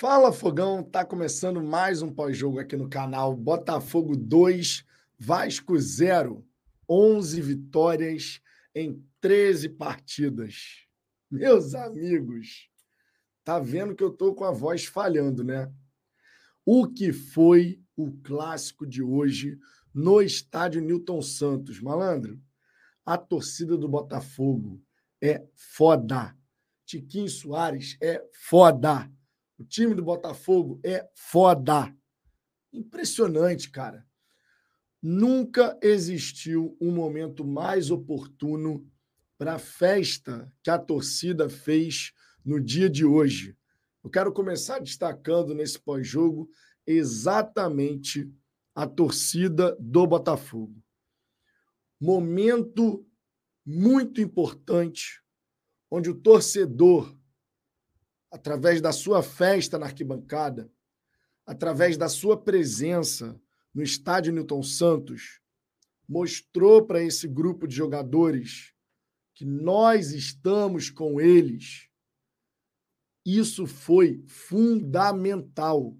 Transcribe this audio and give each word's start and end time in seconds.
Fala 0.00 0.32
Fogão, 0.32 0.82
tá 0.82 1.04
começando 1.04 1.62
mais 1.62 2.00
um 2.00 2.10
pós-jogo 2.10 2.58
aqui 2.58 2.74
no 2.74 2.88
canal 2.88 3.36
Botafogo 3.36 4.16
2, 4.16 4.82
Vasco 5.18 5.78
0. 5.78 6.42
11 6.88 7.38
vitórias 7.42 8.40
em 8.74 9.04
13 9.20 9.68
partidas. 9.68 10.86
Meus 11.30 11.74
amigos, 11.74 12.70
tá 13.44 13.58
vendo 13.58 13.94
que 13.94 14.02
eu 14.02 14.10
tô 14.10 14.34
com 14.34 14.44
a 14.44 14.50
voz 14.50 14.86
falhando, 14.86 15.44
né? 15.44 15.70
O 16.64 16.88
que 16.88 17.12
foi 17.12 17.78
o 17.94 18.10
clássico 18.22 18.86
de 18.86 19.02
hoje 19.02 19.58
no 19.92 20.22
estádio 20.22 20.80
Newton 20.80 21.20
Santos, 21.20 21.78
malandro? 21.78 22.40
A 23.04 23.18
torcida 23.18 23.76
do 23.76 23.86
Botafogo 23.86 24.82
é 25.20 25.44
foda. 25.54 26.34
Tiquinho 26.86 27.28
Soares 27.28 27.98
é 28.00 28.26
foda. 28.32 29.06
O 29.60 29.64
time 29.64 29.94
do 29.94 30.02
Botafogo 30.02 30.80
é 30.82 31.06
foda. 31.14 31.94
Impressionante, 32.72 33.70
cara. 33.70 34.06
Nunca 35.02 35.78
existiu 35.82 36.78
um 36.80 36.90
momento 36.90 37.44
mais 37.44 37.90
oportuno 37.90 38.90
para 39.36 39.56
a 39.56 39.58
festa 39.58 40.50
que 40.62 40.70
a 40.70 40.78
torcida 40.78 41.50
fez 41.50 42.14
no 42.42 42.58
dia 42.58 42.88
de 42.88 43.04
hoje. 43.04 43.54
Eu 44.02 44.08
quero 44.08 44.32
começar 44.32 44.78
destacando 44.78 45.54
nesse 45.54 45.78
pós-jogo 45.78 46.48
exatamente 46.86 48.32
a 48.74 48.86
torcida 48.86 49.76
do 49.78 50.06
Botafogo. 50.06 50.82
Momento 52.00 53.06
muito 53.66 54.22
importante 54.22 55.22
onde 55.90 56.08
o 56.08 56.14
torcedor, 56.14 57.14
através 58.30 58.80
da 58.80 58.92
sua 58.92 59.22
festa 59.22 59.78
na 59.78 59.86
arquibancada, 59.86 60.70
através 61.44 61.96
da 61.96 62.08
sua 62.08 62.36
presença 62.36 63.40
no 63.74 63.82
estádio 63.82 64.32
Newton 64.32 64.62
Santos, 64.62 65.40
mostrou 66.08 66.84
para 66.86 67.02
esse 67.02 67.26
grupo 67.28 67.66
de 67.66 67.74
jogadores 67.74 68.74
que 69.34 69.44
nós 69.44 70.12
estamos 70.12 70.90
com 70.90 71.20
eles. 71.20 71.88
Isso 73.24 73.66
foi 73.66 74.22
fundamental. 74.26 75.96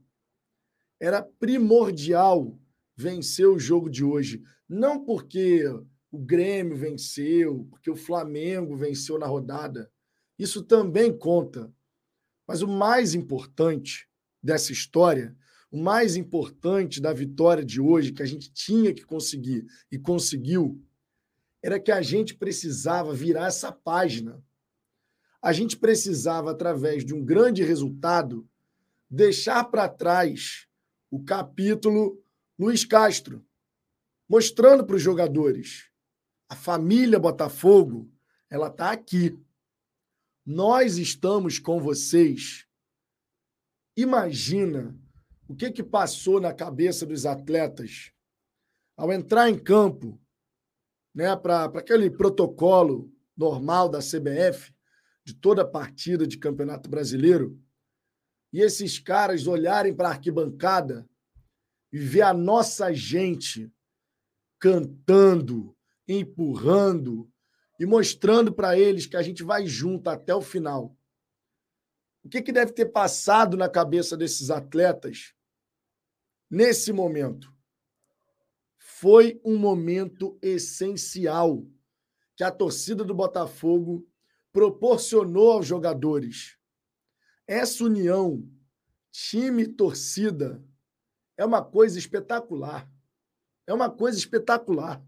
Era 0.98 1.22
primordial 1.22 2.58
vencer 2.96 3.46
o 3.46 3.58
jogo 3.58 3.88
de 3.88 4.04
hoje. 4.04 4.42
Não 4.68 5.04
porque 5.04 5.64
o 6.10 6.18
Grêmio 6.18 6.76
venceu, 6.76 7.66
porque 7.70 7.90
o 7.90 7.96
Flamengo 7.96 8.76
venceu 8.76 9.18
na 9.18 9.26
rodada. 9.26 9.90
Isso 10.38 10.62
também 10.62 11.16
conta. 11.16 11.72
Mas 12.50 12.62
o 12.62 12.66
mais 12.66 13.14
importante 13.14 14.08
dessa 14.42 14.72
história, 14.72 15.36
o 15.70 15.78
mais 15.80 16.16
importante 16.16 17.00
da 17.00 17.12
vitória 17.12 17.64
de 17.64 17.80
hoje, 17.80 18.10
que 18.10 18.24
a 18.24 18.26
gente 18.26 18.52
tinha 18.52 18.92
que 18.92 19.04
conseguir 19.04 19.64
e 19.88 19.96
conseguiu, 19.96 20.84
era 21.62 21.78
que 21.78 21.92
a 21.92 22.02
gente 22.02 22.34
precisava 22.34 23.14
virar 23.14 23.46
essa 23.46 23.70
página. 23.70 24.42
A 25.40 25.52
gente 25.52 25.76
precisava, 25.76 26.50
através 26.50 27.04
de 27.04 27.14
um 27.14 27.24
grande 27.24 27.62
resultado, 27.62 28.44
deixar 29.08 29.62
para 29.66 29.88
trás 29.88 30.66
o 31.08 31.22
capítulo 31.22 32.20
Luiz 32.58 32.84
Castro, 32.84 33.46
mostrando 34.28 34.84
para 34.84 34.96
os 34.96 35.02
jogadores 35.02 35.88
a 36.48 36.56
família 36.56 37.16
Botafogo, 37.16 38.10
ela 38.50 38.66
está 38.66 38.90
aqui. 38.90 39.38
Nós 40.44 40.96
estamos 40.96 41.58
com 41.58 41.80
vocês. 41.80 42.66
Imagina 43.96 44.98
o 45.46 45.54
que, 45.54 45.70
que 45.70 45.82
passou 45.82 46.40
na 46.40 46.54
cabeça 46.54 47.04
dos 47.04 47.26
atletas 47.26 48.12
ao 48.96 49.12
entrar 49.12 49.48
em 49.48 49.58
campo, 49.58 50.20
né, 51.14 51.34
para 51.36 51.64
aquele 51.64 52.10
protocolo 52.10 53.12
normal 53.36 53.88
da 53.88 53.98
CBF, 53.98 54.74
de 55.24 55.34
toda 55.34 55.66
partida 55.66 56.26
de 56.26 56.38
Campeonato 56.38 56.88
Brasileiro, 56.88 57.58
e 58.52 58.60
esses 58.60 58.98
caras 58.98 59.46
olharem 59.46 59.94
para 59.94 60.08
a 60.08 60.12
arquibancada 60.12 61.08
e 61.92 61.98
ver 61.98 62.22
a 62.22 62.34
nossa 62.34 62.92
gente 62.92 63.72
cantando, 64.58 65.76
empurrando 66.06 67.30
e 67.80 67.86
mostrando 67.86 68.52
para 68.52 68.78
eles 68.78 69.06
que 69.06 69.16
a 69.16 69.22
gente 69.22 69.42
vai 69.42 69.66
junto 69.66 70.10
até 70.10 70.34
o 70.34 70.42
final. 70.42 70.94
O 72.22 72.28
que, 72.28 72.42
que 72.42 72.52
deve 72.52 72.72
ter 72.72 72.84
passado 72.84 73.56
na 73.56 73.70
cabeça 73.70 74.18
desses 74.18 74.50
atletas 74.50 75.34
nesse 76.50 76.92
momento? 76.92 77.50
Foi 78.76 79.40
um 79.42 79.56
momento 79.56 80.38
essencial 80.42 81.66
que 82.36 82.44
a 82.44 82.50
torcida 82.50 83.02
do 83.02 83.14
Botafogo 83.14 84.06
proporcionou 84.52 85.52
aos 85.52 85.66
jogadores. 85.66 86.58
Essa 87.46 87.84
união, 87.84 88.46
time 89.10 89.62
e 89.62 89.68
torcida, 89.68 90.62
é 91.34 91.46
uma 91.46 91.64
coisa 91.64 91.98
espetacular. 91.98 92.86
É 93.66 93.72
uma 93.72 93.88
coisa 93.88 94.18
espetacular. 94.18 95.02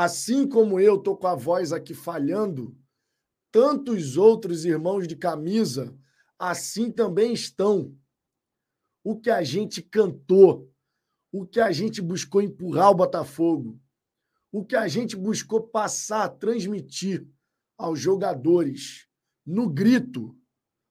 Assim 0.00 0.46
como 0.46 0.78
eu 0.78 0.94
estou 0.94 1.16
com 1.16 1.26
a 1.26 1.34
voz 1.34 1.72
aqui 1.72 1.92
falhando, 1.92 2.72
tantos 3.50 4.16
outros 4.16 4.64
irmãos 4.64 5.08
de 5.08 5.16
camisa 5.16 5.92
assim 6.38 6.88
também 6.88 7.32
estão. 7.32 7.92
O 9.02 9.18
que 9.18 9.28
a 9.28 9.42
gente 9.42 9.82
cantou, 9.82 10.72
o 11.32 11.44
que 11.44 11.58
a 11.58 11.72
gente 11.72 12.00
buscou 12.00 12.40
empurrar 12.40 12.92
o 12.92 12.94
Botafogo, 12.94 13.82
o 14.52 14.64
que 14.64 14.76
a 14.76 14.86
gente 14.86 15.16
buscou 15.16 15.66
passar, 15.66 16.28
transmitir 16.28 17.28
aos 17.76 17.98
jogadores 17.98 19.08
no 19.44 19.68
grito, 19.68 20.38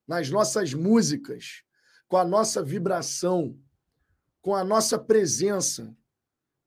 nas 0.06 0.30
nossas 0.30 0.74
músicas, 0.74 1.64
com 2.10 2.18
a 2.18 2.26
nossa 2.26 2.62
vibração, 2.62 3.58
com 4.42 4.54
a 4.54 4.66
nossa 4.66 5.00
presença. 5.00 5.96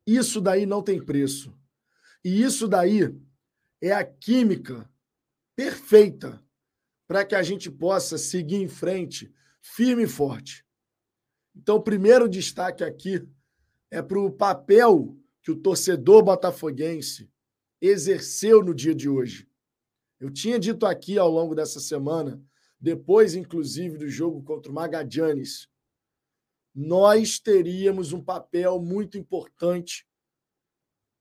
Isso 0.06 0.40
daí 0.40 0.64
não 0.64 0.82
tem 0.82 1.04
preço. 1.04 1.59
E 2.24 2.42
isso 2.42 2.68
daí 2.68 3.14
é 3.80 3.92
a 3.92 4.04
química 4.04 4.88
perfeita 5.56 6.42
para 7.06 7.24
que 7.24 7.34
a 7.34 7.42
gente 7.42 7.70
possa 7.70 8.16
seguir 8.16 8.56
em 8.56 8.68
frente 8.68 9.32
firme 9.60 10.04
e 10.04 10.08
forte. 10.08 10.64
Então, 11.54 11.76
o 11.76 11.82
primeiro 11.82 12.28
destaque 12.28 12.84
aqui 12.84 13.26
é 13.90 14.00
para 14.00 14.18
o 14.18 14.30
papel 14.30 15.16
que 15.42 15.50
o 15.50 15.56
torcedor 15.56 16.22
botafoguense 16.22 17.30
exerceu 17.80 18.62
no 18.62 18.74
dia 18.74 18.94
de 18.94 19.08
hoje. 19.08 19.48
Eu 20.20 20.30
tinha 20.30 20.58
dito 20.58 20.86
aqui 20.86 21.18
ao 21.18 21.30
longo 21.30 21.54
dessa 21.54 21.80
semana, 21.80 22.42
depois, 22.78 23.34
inclusive, 23.34 23.98
do 23.98 24.08
jogo 24.08 24.42
contra 24.42 24.70
o 24.70 24.74
Magadianes, 24.74 25.68
nós 26.74 27.40
teríamos 27.40 28.12
um 28.12 28.22
papel 28.22 28.80
muito 28.80 29.18
importante 29.18 30.06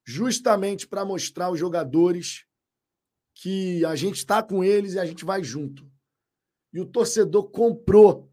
justamente 0.09 0.87
para 0.87 1.05
mostrar 1.05 1.45
aos 1.45 1.59
jogadores 1.59 2.43
que 3.35 3.85
a 3.85 3.95
gente 3.95 4.15
está 4.15 4.41
com 4.41 4.63
eles 4.63 4.95
e 4.95 4.99
a 4.99 5.05
gente 5.05 5.23
vai 5.23 5.43
junto. 5.43 5.87
E 6.73 6.79
o 6.79 6.85
torcedor 6.85 7.51
comprou 7.51 8.27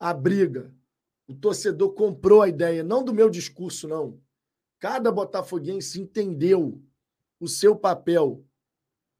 a 0.00 0.12
briga. 0.12 0.74
O 1.28 1.32
torcedor 1.32 1.94
comprou 1.94 2.42
a 2.42 2.48
ideia, 2.48 2.82
não 2.82 3.04
do 3.04 3.14
meu 3.14 3.30
discurso, 3.30 3.86
não. 3.86 4.20
Cada 4.80 5.12
botafoguense 5.12 6.00
entendeu 6.00 6.82
o 7.38 7.46
seu 7.46 7.76
papel, 7.76 8.44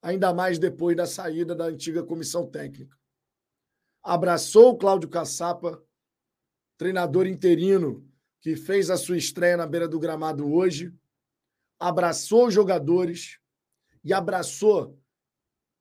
ainda 0.03 0.35
mais 0.35 0.59
depois 0.59 0.97
da 0.97 1.07
saída 1.07 1.55
da 1.55 1.67
antiga 1.67 2.03
comissão 2.03 2.51
técnica. 2.51 2.99
Abraçou 4.03 4.71
o 4.71 4.77
Cláudio 4.77 5.09
Caçapa, 5.09 5.81
treinador 6.77 7.29
interino 7.29 8.05
que 8.41 8.57
fez 8.57 8.91
a 8.91 8.97
sua 8.97 9.17
estreia 9.17 9.57
na 9.57 9.69
beira 9.69 9.87
do 9.87 10.01
gramado 10.01 10.53
hoje 10.53 10.93
abraçou 11.79 12.47
os 12.47 12.55
jogadores 12.55 13.39
e 14.05 14.13
abraçou, 14.13 14.99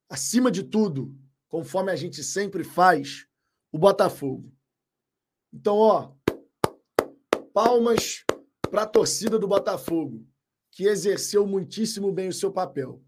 acima 0.09 0.51
de 0.51 0.63
tudo, 0.63 1.15
conforme 1.47 1.91
a 1.91 1.95
gente 1.95 2.23
sempre 2.23 2.63
faz, 2.63 3.27
o 3.71 3.77
Botafogo. 3.77 4.51
Então, 5.53 5.77
ó, 5.77 6.13
palmas 7.53 8.25
para 8.69 8.83
a 8.83 8.87
torcida 8.87 9.39
do 9.39 9.47
Botafogo, 9.47 10.27
que 10.71 10.85
exerceu 10.85 11.47
muitíssimo 11.47 12.11
bem 12.11 12.27
o 12.27 12.33
seu 12.33 12.51
papel. 12.51 13.01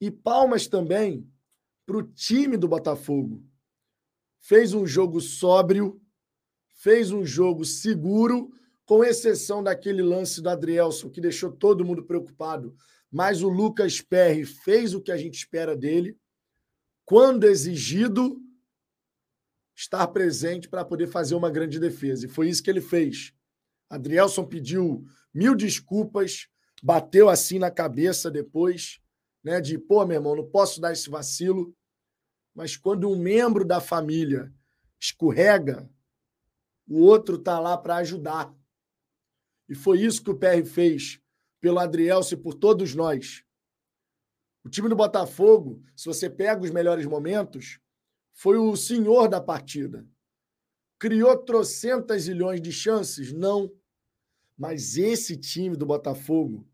E 0.00 0.10
palmas 0.10 0.66
também 0.66 1.26
para 1.86 1.96
o 1.96 2.02
time 2.02 2.56
do 2.56 2.68
Botafogo. 2.68 3.42
Fez 4.40 4.74
um 4.74 4.86
jogo 4.86 5.20
sóbrio, 5.20 6.00
fez 6.74 7.10
um 7.10 7.24
jogo 7.24 7.64
seguro 7.64 8.52
com 8.88 9.04
exceção 9.04 9.62
daquele 9.62 10.00
lance 10.00 10.40
do 10.40 10.48
Adrielson 10.48 11.10
que 11.10 11.20
deixou 11.20 11.52
todo 11.52 11.84
mundo 11.84 12.02
preocupado. 12.02 12.74
Mas 13.12 13.42
o 13.42 13.48
Lucas 13.50 14.00
Perry 14.00 14.46
fez 14.46 14.94
o 14.94 15.00
que 15.02 15.12
a 15.12 15.16
gente 15.18 15.34
espera 15.34 15.76
dele. 15.76 16.16
Quando 17.04 17.44
exigido, 17.44 18.40
estar 19.76 20.06
presente 20.08 20.70
para 20.70 20.86
poder 20.86 21.06
fazer 21.06 21.34
uma 21.34 21.50
grande 21.50 21.78
defesa. 21.78 22.24
E 22.24 22.30
foi 22.30 22.48
isso 22.48 22.62
que 22.62 22.70
ele 22.70 22.80
fez. 22.80 23.34
Adrielson 23.90 24.46
pediu 24.46 25.04
mil 25.34 25.54
desculpas, 25.54 26.48
bateu 26.82 27.28
assim 27.28 27.58
na 27.58 27.70
cabeça 27.70 28.30
depois, 28.30 29.00
né? 29.44 29.60
De, 29.60 29.76
pô, 29.76 30.06
meu 30.06 30.16
irmão, 30.16 30.34
não 30.34 30.48
posso 30.48 30.80
dar 30.80 30.94
esse 30.94 31.10
vacilo. 31.10 31.76
Mas 32.54 32.74
quando 32.74 33.10
um 33.10 33.18
membro 33.18 33.66
da 33.66 33.82
família 33.82 34.50
escorrega, 34.98 35.86
o 36.88 37.00
outro 37.00 37.36
tá 37.36 37.60
lá 37.60 37.76
para 37.76 37.96
ajudar. 37.96 38.56
E 39.68 39.74
foi 39.74 40.00
isso 40.00 40.22
que 40.22 40.30
o 40.30 40.36
PR 40.36 40.64
fez 40.64 41.20
pelo 41.60 41.78
Adrielson 41.78 42.34
e 42.34 42.38
por 42.38 42.54
todos 42.54 42.94
nós. 42.94 43.44
O 44.64 44.68
time 44.68 44.88
do 44.88 44.96
Botafogo, 44.96 45.82
se 45.94 46.06
você 46.06 46.28
pega 46.28 46.62
os 46.62 46.70
melhores 46.70 47.06
momentos, 47.06 47.78
foi 48.32 48.56
o 48.56 48.76
senhor 48.76 49.28
da 49.28 49.40
partida. 49.40 50.06
Criou 50.98 51.36
trocentas 51.36 52.28
milhões 52.28 52.60
de 52.60 52.72
chances? 52.72 53.32
Não. 53.32 53.72
Mas 54.56 54.96
esse 54.96 55.36
time 55.36 55.76
do 55.76 55.86
Botafogo, 55.86 56.68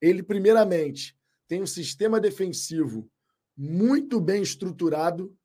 ele, 0.00 0.22
primeiramente, 0.22 1.16
tem 1.46 1.62
um 1.62 1.66
sistema 1.66 2.20
defensivo 2.20 3.08
muito 3.56 4.20
bem 4.20 4.42
estruturado. 4.42 5.36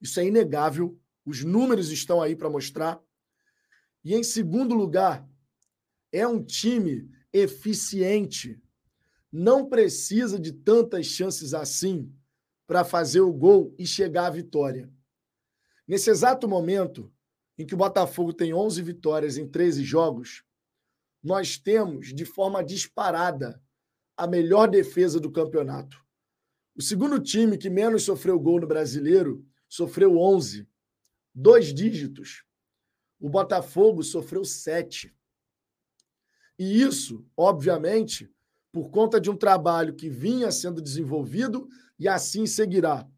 Isso 0.00 0.20
é 0.20 0.26
inegável. 0.26 0.98
Os 1.24 1.44
números 1.44 1.90
estão 1.90 2.20
aí 2.20 2.36
para 2.36 2.50
mostrar. 2.50 3.02
E, 4.04 4.14
em 4.14 4.22
segundo 4.22 4.74
lugar, 4.74 5.26
é 6.12 6.26
um 6.26 6.42
time 6.42 7.10
eficiente. 7.32 8.60
Não 9.32 9.68
precisa 9.68 10.38
de 10.38 10.52
tantas 10.52 11.06
chances 11.06 11.54
assim 11.54 12.12
para 12.66 12.84
fazer 12.84 13.20
o 13.20 13.32
gol 13.32 13.74
e 13.78 13.86
chegar 13.86 14.26
à 14.26 14.30
vitória. 14.30 14.92
Nesse 15.86 16.10
exato 16.10 16.48
momento 16.48 17.12
em 17.58 17.66
que 17.66 17.74
o 17.74 17.78
Botafogo 17.78 18.32
tem 18.32 18.54
11 18.54 18.80
vitórias 18.82 19.36
em 19.36 19.46
13 19.48 19.82
jogos, 19.84 20.44
nós 21.22 21.58
temos 21.58 22.14
de 22.14 22.24
forma 22.24 22.64
disparada 22.64 23.62
a 24.16 24.26
melhor 24.26 24.68
defesa 24.68 25.20
do 25.20 25.30
campeonato. 25.30 25.96
O 26.74 26.82
segundo 26.82 27.18
time 27.20 27.58
que 27.58 27.68
menos 27.68 28.04
sofreu 28.04 28.38
gol 28.38 28.60
no 28.60 28.66
brasileiro 28.66 29.44
sofreu 29.68 30.16
11, 30.16 30.66
dois 31.34 31.74
dígitos. 31.74 32.44
O 33.18 33.28
Botafogo 33.28 34.02
sofreu 34.02 34.44
sete. 34.44 35.14
E 36.60 36.82
isso, 36.82 37.26
obviamente, 37.34 38.30
por 38.70 38.90
conta 38.90 39.18
de 39.18 39.30
um 39.30 39.34
trabalho 39.34 39.94
que 39.94 40.10
vinha 40.10 40.52
sendo 40.52 40.82
desenvolvido 40.82 41.66
e 41.98 42.06
assim 42.06 42.44
seguirá. 42.46 43.08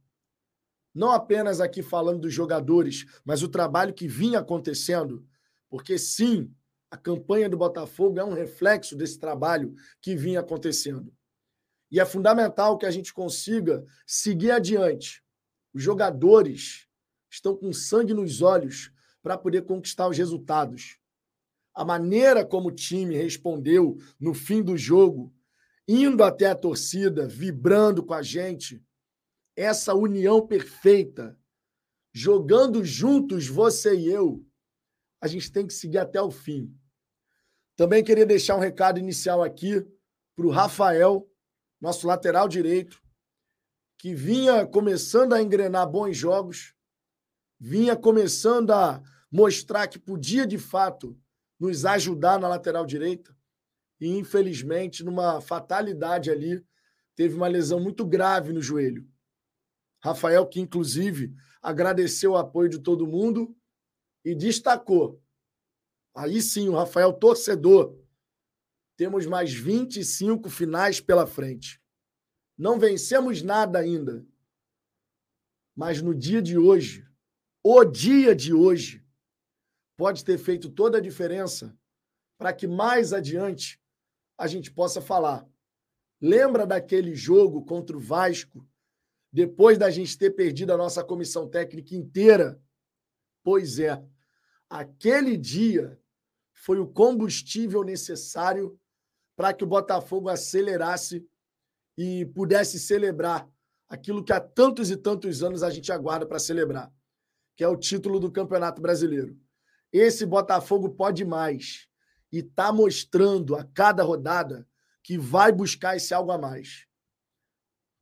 Não 0.94 1.10
apenas 1.10 1.60
aqui 1.60 1.82
falando 1.82 2.20
dos 2.20 2.32
jogadores, 2.32 3.04
mas 3.24 3.42
o 3.42 3.48
trabalho 3.48 3.92
que 3.92 4.06
vinha 4.06 4.38
acontecendo, 4.38 5.26
porque 5.68 5.98
sim, 5.98 6.54
a 6.88 6.96
campanha 6.96 7.48
do 7.48 7.56
Botafogo 7.56 8.20
é 8.20 8.24
um 8.24 8.32
reflexo 8.32 8.94
desse 8.94 9.18
trabalho 9.18 9.74
que 10.00 10.14
vinha 10.14 10.38
acontecendo. 10.38 11.12
E 11.90 11.98
é 11.98 12.06
fundamental 12.06 12.78
que 12.78 12.86
a 12.86 12.92
gente 12.92 13.12
consiga 13.12 13.84
seguir 14.06 14.52
adiante. 14.52 15.20
Os 15.74 15.82
jogadores 15.82 16.86
estão 17.28 17.56
com 17.56 17.72
sangue 17.72 18.14
nos 18.14 18.40
olhos 18.40 18.92
para 19.20 19.36
poder 19.36 19.62
conquistar 19.62 20.06
os 20.06 20.16
resultados. 20.16 21.01
A 21.74 21.84
maneira 21.84 22.44
como 22.44 22.69
o 22.69 22.74
time 22.74 23.16
respondeu 23.16 23.96
no 24.20 24.34
fim 24.34 24.62
do 24.62 24.76
jogo, 24.76 25.34
indo 25.88 26.22
até 26.22 26.46
a 26.46 26.54
torcida, 26.54 27.26
vibrando 27.26 28.04
com 28.04 28.14
a 28.14 28.22
gente, 28.22 28.84
essa 29.56 29.94
união 29.94 30.46
perfeita, 30.46 31.38
jogando 32.12 32.84
juntos 32.84 33.46
você 33.46 33.94
e 33.94 34.08
eu, 34.08 34.44
a 35.20 35.26
gente 35.26 35.50
tem 35.50 35.66
que 35.66 35.72
seguir 35.72 35.98
até 35.98 36.20
o 36.20 36.30
fim. 36.30 36.74
Também 37.76 38.04
queria 38.04 38.26
deixar 38.26 38.56
um 38.56 38.60
recado 38.60 38.98
inicial 38.98 39.42
aqui 39.42 39.86
para 40.36 40.46
o 40.46 40.50
Rafael, 40.50 41.28
nosso 41.80 42.06
lateral 42.06 42.48
direito, 42.48 43.00
que 43.98 44.14
vinha 44.14 44.66
começando 44.66 45.32
a 45.32 45.40
engrenar 45.40 45.88
bons 45.88 46.16
jogos, 46.16 46.75
vinha 47.58 47.96
começando 47.96 48.72
a 48.72 49.02
mostrar 49.30 49.86
que 49.86 49.98
podia 49.98 50.46
de 50.46 50.58
fato 50.58 51.16
nos 51.62 51.85
ajudar 51.85 52.41
na 52.41 52.49
lateral 52.49 52.85
direita. 52.85 53.32
E 54.00 54.09
infelizmente, 54.09 55.05
numa 55.05 55.41
fatalidade 55.41 56.29
ali, 56.29 56.67
teve 57.14 57.37
uma 57.37 57.47
lesão 57.47 57.79
muito 57.79 58.05
grave 58.05 58.53
no 58.53 58.61
joelho. 58.61 59.09
Rafael, 60.03 60.44
que 60.44 60.59
inclusive 60.59 61.32
agradeceu 61.62 62.32
o 62.32 62.37
apoio 62.37 62.69
de 62.69 62.81
todo 62.81 63.06
mundo 63.06 63.56
e 64.25 64.35
destacou. 64.35 65.23
Aí 66.17 66.43
sim, 66.43 66.69
o 66.69 66.75
Rafael 66.75 67.12
torcedor. 67.12 67.97
Temos 68.97 69.25
mais 69.25 69.55
25 69.55 70.50
finais 70.50 71.00
pela 71.00 71.29
frente. 71.29 71.81
Não 72.59 72.76
vencemos 72.76 73.41
nada 73.41 73.79
ainda. 73.79 74.26
Mas 75.76 76.03
no 76.03 76.12
dia 76.12 76.43
de 76.43 76.59
hoje, 76.59 77.06
o 77.62 77.85
dia 77.85 78.35
de 78.35 78.53
hoje 78.53 79.01
pode 80.02 80.25
ter 80.25 80.37
feito 80.37 80.69
toda 80.69 80.99
a 80.99 81.00
diferença 81.00 81.72
para 82.37 82.52
que 82.52 82.66
mais 82.66 83.12
adiante 83.12 83.81
a 84.37 84.49
gente 84.49 84.69
possa 84.69 85.00
falar. 85.00 85.46
Lembra 86.20 86.66
daquele 86.66 87.14
jogo 87.14 87.64
contra 87.64 87.96
o 87.96 88.00
Vasco, 88.00 88.66
depois 89.32 89.78
da 89.78 89.90
gente 89.90 90.19
ter 90.19 90.31
perdido 90.31 90.72
a 90.72 90.76
nossa 90.76 91.04
comissão 91.04 91.49
técnica 91.49 91.94
inteira? 91.94 92.60
Pois 93.44 93.78
é, 93.78 94.04
aquele 94.69 95.37
dia 95.37 95.96
foi 96.52 96.81
o 96.81 96.88
combustível 96.88 97.84
necessário 97.84 98.76
para 99.37 99.54
que 99.54 99.62
o 99.62 99.69
Botafogo 99.69 100.28
acelerasse 100.28 101.25
e 101.96 102.26
pudesse 102.34 102.81
celebrar 102.81 103.49
aquilo 103.88 104.25
que 104.25 104.32
há 104.32 104.40
tantos 104.40 104.90
e 104.90 104.96
tantos 104.96 105.44
anos 105.44 105.62
a 105.62 105.70
gente 105.70 105.93
aguarda 105.93 106.26
para 106.26 106.40
celebrar 106.40 106.93
que 107.54 107.62
é 107.62 107.69
o 107.69 107.76
título 107.76 108.19
do 108.19 108.32
Campeonato 108.32 108.82
Brasileiro. 108.82 109.38
Esse 109.92 110.24
Botafogo 110.24 110.90
pode 110.90 111.24
mais 111.24 111.86
e 112.32 112.38
está 112.38 112.72
mostrando 112.72 113.54
a 113.54 113.64
cada 113.64 114.02
rodada 114.02 114.66
que 115.02 115.18
vai 115.18 115.52
buscar 115.52 115.96
esse 115.96 116.14
algo 116.14 116.30
a 116.30 116.38
mais. 116.38 116.86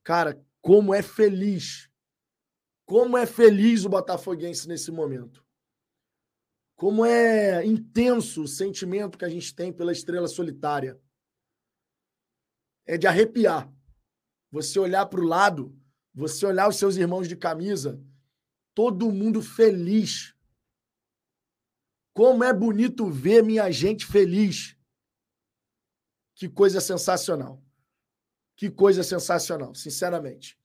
Cara, 0.05 0.41
como 0.61 0.95
é 0.95 1.03
feliz. 1.03 1.91
Como 2.87 3.17
é 3.17 3.27
feliz 3.27 3.85
o 3.85 3.89
Botafoguense 3.89 4.69
nesse 4.69 4.91
momento. 4.91 5.45
Como 6.77 7.05
é 7.05 7.65
intenso 7.67 8.43
o 8.43 8.49
sentimento 8.49 9.19
que 9.19 9.25
a 9.25 9.29
gente 9.29 9.55
tem 9.55 9.73
pela 9.73 9.93
estrela 9.93 10.29
solitária. 10.29 11.01
É 12.87 12.97
de 12.97 13.07
arrepiar. 13.07 13.73
Você 14.51 14.79
olhar 14.79 15.07
para 15.07 15.21
o 15.21 15.25
lado, 15.25 15.77
você 16.15 16.47
olhar 16.47 16.69
os 16.69 16.77
seus 16.77 16.97
irmãos 16.97 17.29
de 17.29 17.37
camisa 17.37 18.03
todo 18.75 19.13
mundo 19.13 19.43
feliz. 19.43 20.35
Como 22.13 22.45
é 22.45 22.53
bonito 22.53 23.09
ver 23.11 23.43
minha 23.43 23.71
gente 23.71 24.05
feliz. 24.05 24.77
Que 26.35 26.49
coisa 26.49 26.81
sensacional. 26.81 27.63
Que 28.57 28.71
coisa 28.71 29.03
sensacional, 29.03 29.75
sinceramente. 29.75 30.59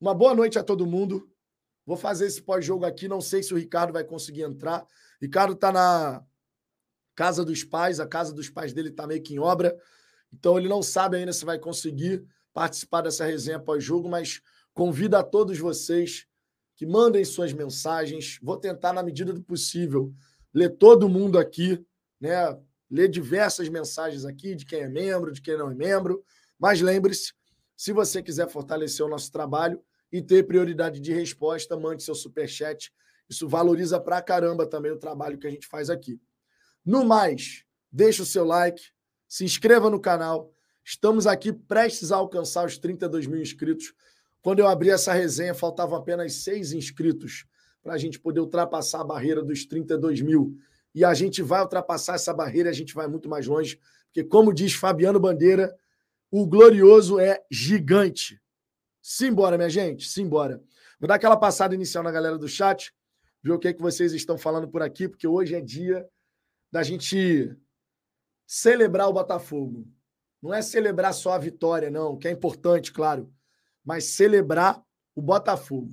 Uma 0.00 0.14
boa 0.14 0.34
noite 0.34 0.58
a 0.58 0.64
todo 0.64 0.86
mundo. 0.86 1.30
Vou 1.86 1.96
fazer 1.96 2.26
esse 2.26 2.42
pós-jogo 2.42 2.84
aqui. 2.84 3.08
Não 3.08 3.20
sei 3.20 3.42
se 3.42 3.54
o 3.54 3.56
Ricardo 3.56 3.92
vai 3.92 4.04
conseguir 4.04 4.42
entrar. 4.42 4.86
Ricardo 5.20 5.54
está 5.54 5.72
na 5.72 6.24
casa 7.14 7.44
dos 7.44 7.64
pais. 7.64 8.00
A 8.00 8.06
casa 8.06 8.32
dos 8.32 8.50
pais 8.50 8.72
dele 8.72 8.88
está 8.88 9.06
meio 9.06 9.22
que 9.22 9.34
em 9.34 9.38
obra. 9.38 9.76
Então 10.32 10.58
ele 10.58 10.68
não 10.68 10.82
sabe 10.82 11.16
ainda 11.16 11.32
se 11.32 11.44
vai 11.44 11.58
conseguir 11.58 12.24
participar 12.52 13.02
dessa 13.02 13.24
resenha 13.24 13.60
pós-jogo, 13.60 14.08
mas 14.08 14.40
convido 14.74 15.16
a 15.16 15.22
todos 15.22 15.58
vocês 15.58 16.26
que 16.74 16.86
mandem 16.86 17.24
suas 17.24 17.52
mensagens. 17.52 18.38
Vou 18.42 18.56
tentar, 18.56 18.92
na 18.92 19.02
medida 19.02 19.32
do 19.32 19.42
possível, 19.42 20.12
ler 20.52 20.70
todo 20.76 21.08
mundo 21.08 21.38
aqui, 21.38 21.84
né? 22.20 22.58
Ler 22.90 23.08
diversas 23.08 23.68
mensagens 23.68 24.24
aqui 24.24 24.54
de 24.54 24.66
quem 24.66 24.80
é 24.80 24.88
membro, 24.88 25.32
de 25.32 25.40
quem 25.40 25.56
não 25.56 25.70
é 25.70 25.74
membro. 25.74 26.22
Mas 26.58 26.80
lembre-se, 26.80 27.32
se 27.76 27.92
você 27.92 28.22
quiser 28.22 28.48
fortalecer 28.48 29.04
o 29.04 29.08
nosso 29.08 29.32
trabalho 29.32 29.82
e 30.12 30.20
ter 30.20 30.46
prioridade 30.46 31.00
de 31.00 31.12
resposta, 31.12 31.76
mande 31.76 32.02
seu 32.02 32.14
superchat. 32.14 32.92
Isso 33.28 33.48
valoriza 33.48 33.98
pra 33.98 34.20
caramba 34.20 34.66
também 34.66 34.92
o 34.92 34.98
trabalho 34.98 35.38
que 35.38 35.46
a 35.46 35.50
gente 35.50 35.66
faz 35.66 35.88
aqui. 35.88 36.20
No 36.84 37.04
mais, 37.04 37.64
deixe 37.90 38.20
o 38.20 38.26
seu 38.26 38.44
like, 38.44 38.82
se 39.26 39.44
inscreva 39.44 39.88
no 39.88 39.98
canal. 39.98 40.52
Estamos 40.84 41.26
aqui 41.26 41.52
prestes 41.52 42.12
a 42.12 42.16
alcançar 42.16 42.66
os 42.66 42.76
32 42.76 43.26
mil 43.26 43.40
inscritos. 43.40 43.94
Quando 44.42 44.58
eu 44.58 44.66
abri 44.66 44.90
essa 44.90 45.12
resenha, 45.12 45.54
faltavam 45.54 45.96
apenas 45.96 46.34
seis 46.34 46.72
inscritos 46.72 47.46
para 47.82 47.94
a 47.94 47.98
gente 47.98 48.18
poder 48.20 48.40
ultrapassar 48.40 49.00
a 49.00 49.04
barreira 49.04 49.42
dos 49.42 49.66
32 49.66 50.20
mil. 50.20 50.56
E 50.94 51.04
a 51.04 51.12
gente 51.14 51.42
vai 51.42 51.60
ultrapassar 51.62 52.14
essa 52.14 52.32
barreira, 52.32 52.70
a 52.70 52.72
gente 52.72 52.94
vai 52.94 53.06
muito 53.06 53.28
mais 53.28 53.46
longe, 53.46 53.80
porque, 54.06 54.22
como 54.22 54.52
diz 54.52 54.74
Fabiano 54.74 55.18
Bandeira, 55.18 55.74
o 56.30 56.46
glorioso 56.46 57.18
é 57.18 57.42
gigante. 57.50 58.40
Simbora, 59.00 59.56
minha 59.56 59.70
gente, 59.70 60.06
simbora. 60.06 60.62
Vou 61.00 61.08
dar 61.08 61.16
aquela 61.16 61.36
passada 61.36 61.74
inicial 61.74 62.04
na 62.04 62.12
galera 62.12 62.38
do 62.38 62.48
chat. 62.48 62.94
ver 63.42 63.52
o 63.52 63.58
que, 63.58 63.68
é 63.68 63.72
que 63.72 63.82
vocês 63.82 64.12
estão 64.12 64.38
falando 64.38 64.68
por 64.68 64.82
aqui, 64.82 65.08
porque 65.08 65.26
hoje 65.26 65.54
é 65.54 65.60
dia 65.60 66.06
da 66.70 66.82
gente 66.82 67.56
celebrar 68.46 69.08
o 69.08 69.12
Botafogo. 69.12 69.86
Não 70.40 70.54
é 70.54 70.62
celebrar 70.62 71.12
só 71.12 71.32
a 71.32 71.38
vitória, 71.38 71.90
não, 71.90 72.16
que 72.16 72.28
é 72.28 72.30
importante, 72.30 72.92
claro, 72.92 73.32
mas 73.84 74.04
celebrar 74.04 74.82
o 75.14 75.22
Botafogo. 75.22 75.92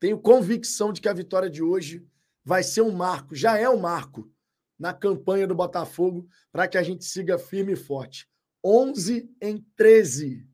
Tenho 0.00 0.18
convicção 0.18 0.92
de 0.92 1.00
que 1.00 1.08
a 1.08 1.12
vitória 1.12 1.50
de 1.50 1.62
hoje 1.62 2.06
vai 2.44 2.62
ser 2.62 2.82
um 2.82 2.92
marco, 2.92 3.34
já 3.34 3.58
é 3.58 3.68
um 3.68 3.78
marco 3.78 4.30
na 4.78 4.94
campanha 4.94 5.46
do 5.46 5.54
Botafogo 5.54 6.28
para 6.52 6.68
que 6.68 6.78
a 6.78 6.82
gente 6.82 7.04
siga 7.04 7.38
firme 7.38 7.72
e 7.72 7.76
forte. 7.76 8.28
11 8.64 9.28
em 9.40 9.64
13. 9.76 10.48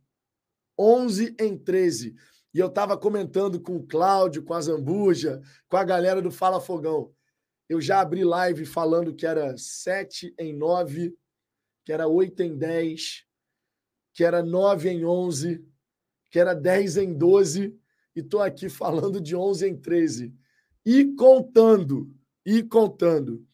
11 0.79 1.37
em 1.39 1.57
13. 1.57 2.17
E 2.53 2.59
eu 2.59 2.69
estava 2.69 2.97
comentando 2.97 3.61
com 3.61 3.77
o 3.77 3.87
Cláudio, 3.87 4.43
com 4.43 4.55
a 4.55 4.61
Zambuja, 4.61 5.43
com 5.69 5.77
a 5.77 5.85
galera 5.85 6.23
do 6.23 6.31
Fala 6.31 6.61
Fogão. 6.61 7.13
Eu 7.69 7.81
já 7.81 8.01
abri 8.01 8.25
live 8.25 8.65
falando 8.65 9.15
que 9.15 9.27
era 9.27 9.57
7 9.57 10.35
em 10.39 10.53
9, 10.53 11.17
que 11.85 11.93
era 11.93 12.07
8 12.07 12.43
em 12.43 12.57
10, 12.57 13.25
que 14.13 14.25
era 14.25 14.43
9 14.43 14.89
em 14.89 15.05
11, 15.05 15.67
que 16.31 16.39
era 16.39 16.55
10 16.55 16.97
em 16.99 17.13
12, 17.13 17.79
e 18.15 18.21
estou 18.21 18.41
aqui 18.41 18.69
falando 18.69 19.21
de 19.21 19.35
11 19.35 19.69
em 19.69 19.77
13. 19.77 20.35
E 20.85 21.15
contando, 21.15 22.15
e 22.45 22.63
contando. 22.63 23.47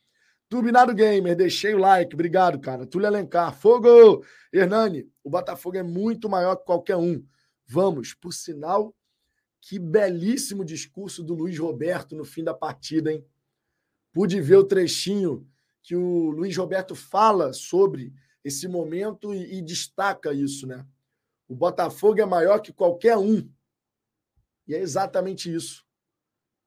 Turbinado 0.48 0.92
Gamer, 0.92 1.36
deixei 1.36 1.74
o 1.74 1.78
like, 1.78 2.12
obrigado, 2.12 2.58
cara. 2.58 2.84
Túlio 2.84 3.06
Alencar, 3.06 3.54
fogo! 3.54 4.24
Hernani, 4.52 5.08
o 5.22 5.30
Botafogo 5.30 5.76
é 5.76 5.82
muito 5.82 6.28
maior 6.28 6.56
que 6.56 6.64
qualquer 6.64 6.96
um. 6.96 7.24
Vamos, 7.64 8.14
por 8.14 8.32
sinal, 8.32 8.92
que 9.60 9.78
belíssimo 9.78 10.64
discurso 10.64 11.22
do 11.22 11.34
Luiz 11.34 11.56
Roberto 11.56 12.16
no 12.16 12.24
fim 12.24 12.42
da 12.42 12.52
partida, 12.52 13.12
hein? 13.12 13.24
Pude 14.12 14.40
ver 14.40 14.56
o 14.56 14.64
trechinho 14.64 15.46
que 15.82 15.94
o 15.94 16.30
Luiz 16.30 16.56
Roberto 16.56 16.96
fala 16.96 17.52
sobre 17.52 18.12
esse 18.42 18.66
momento 18.66 19.32
e, 19.32 19.58
e 19.58 19.62
destaca 19.62 20.32
isso, 20.32 20.66
né? 20.66 20.84
O 21.46 21.54
Botafogo 21.54 22.20
é 22.20 22.26
maior 22.26 22.58
que 22.58 22.72
qualquer 22.72 23.16
um. 23.16 23.48
E 24.70 24.74
é 24.76 24.78
exatamente 24.78 25.52
isso. 25.52 25.84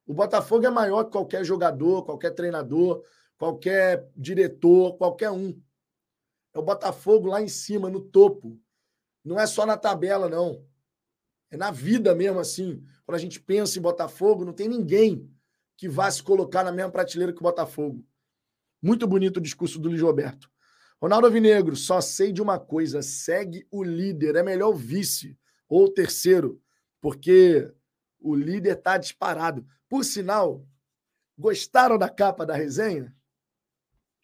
O 0.05 0.13
Botafogo 0.13 0.65
é 0.65 0.69
maior 0.69 1.05
que 1.05 1.12
qualquer 1.12 1.45
jogador, 1.45 2.03
qualquer 2.03 2.31
treinador, 2.31 3.01
qualquer 3.38 4.12
diretor, 4.13 4.98
qualquer 4.98 5.31
um. 5.31 5.57
É 6.53 6.60
o 6.60 6.62
Botafogo 6.62 7.29
lá 7.29 7.41
em 7.41 7.48
cima, 7.48 7.89
no 7.89 8.01
topo. 8.01 8.60
Não 9.24 9.39
é 9.39 9.48
só 9.48 9.65
na 9.65 9.77
tabela, 9.77 10.27
não. 10.27 10.67
É 11.50 11.55
na 11.55 11.72
vida 11.72 12.13
mesmo, 12.13 12.41
assim. 12.41 12.86
Quando 13.05 13.15
a 13.15 13.19
gente 13.22 13.39
pensa 13.39 13.79
em 13.79 13.81
Botafogo, 13.81 14.43
não 14.43 14.51
tem 14.51 14.67
ninguém 14.67 15.33
que 15.77 15.88
vá 15.88 16.12
se 16.12 16.22
colocar 16.22 16.62
na 16.62 16.74
mesma 16.74 16.91
prateleira 16.91 17.31
que 17.31 17.39
o 17.39 17.43
Botafogo. 17.43 18.05
Muito 18.81 19.07
bonito 19.07 19.38
o 19.38 19.41
discurso 19.41 19.79
do 19.79 19.88
Luiz 19.88 20.01
Roberto. 20.01 20.51
Ronaldo 21.01 21.31
Vinegro, 21.31 21.77
só 21.77 22.01
sei 22.01 22.33
de 22.33 22.41
uma 22.41 22.60
coisa: 22.60 23.01
segue 23.01 23.65
o 23.72 23.81
líder. 23.81 24.36
É 24.36 24.43
melhor 24.43 24.72
o 24.72 24.75
vice 24.75 25.39
ou 25.69 25.86
o 25.86 25.89
terceiro, 25.89 26.62
porque 27.00 27.72
o 28.24 28.34
líder 28.34 28.77
está 28.77 28.98
disparado. 28.98 29.68
Por 29.89 30.03
sinal, 30.03 30.65
gostaram 31.38 31.98
da 31.98 32.10
capa 32.10 32.46
da 32.46 32.56
resenha? 32.56 33.13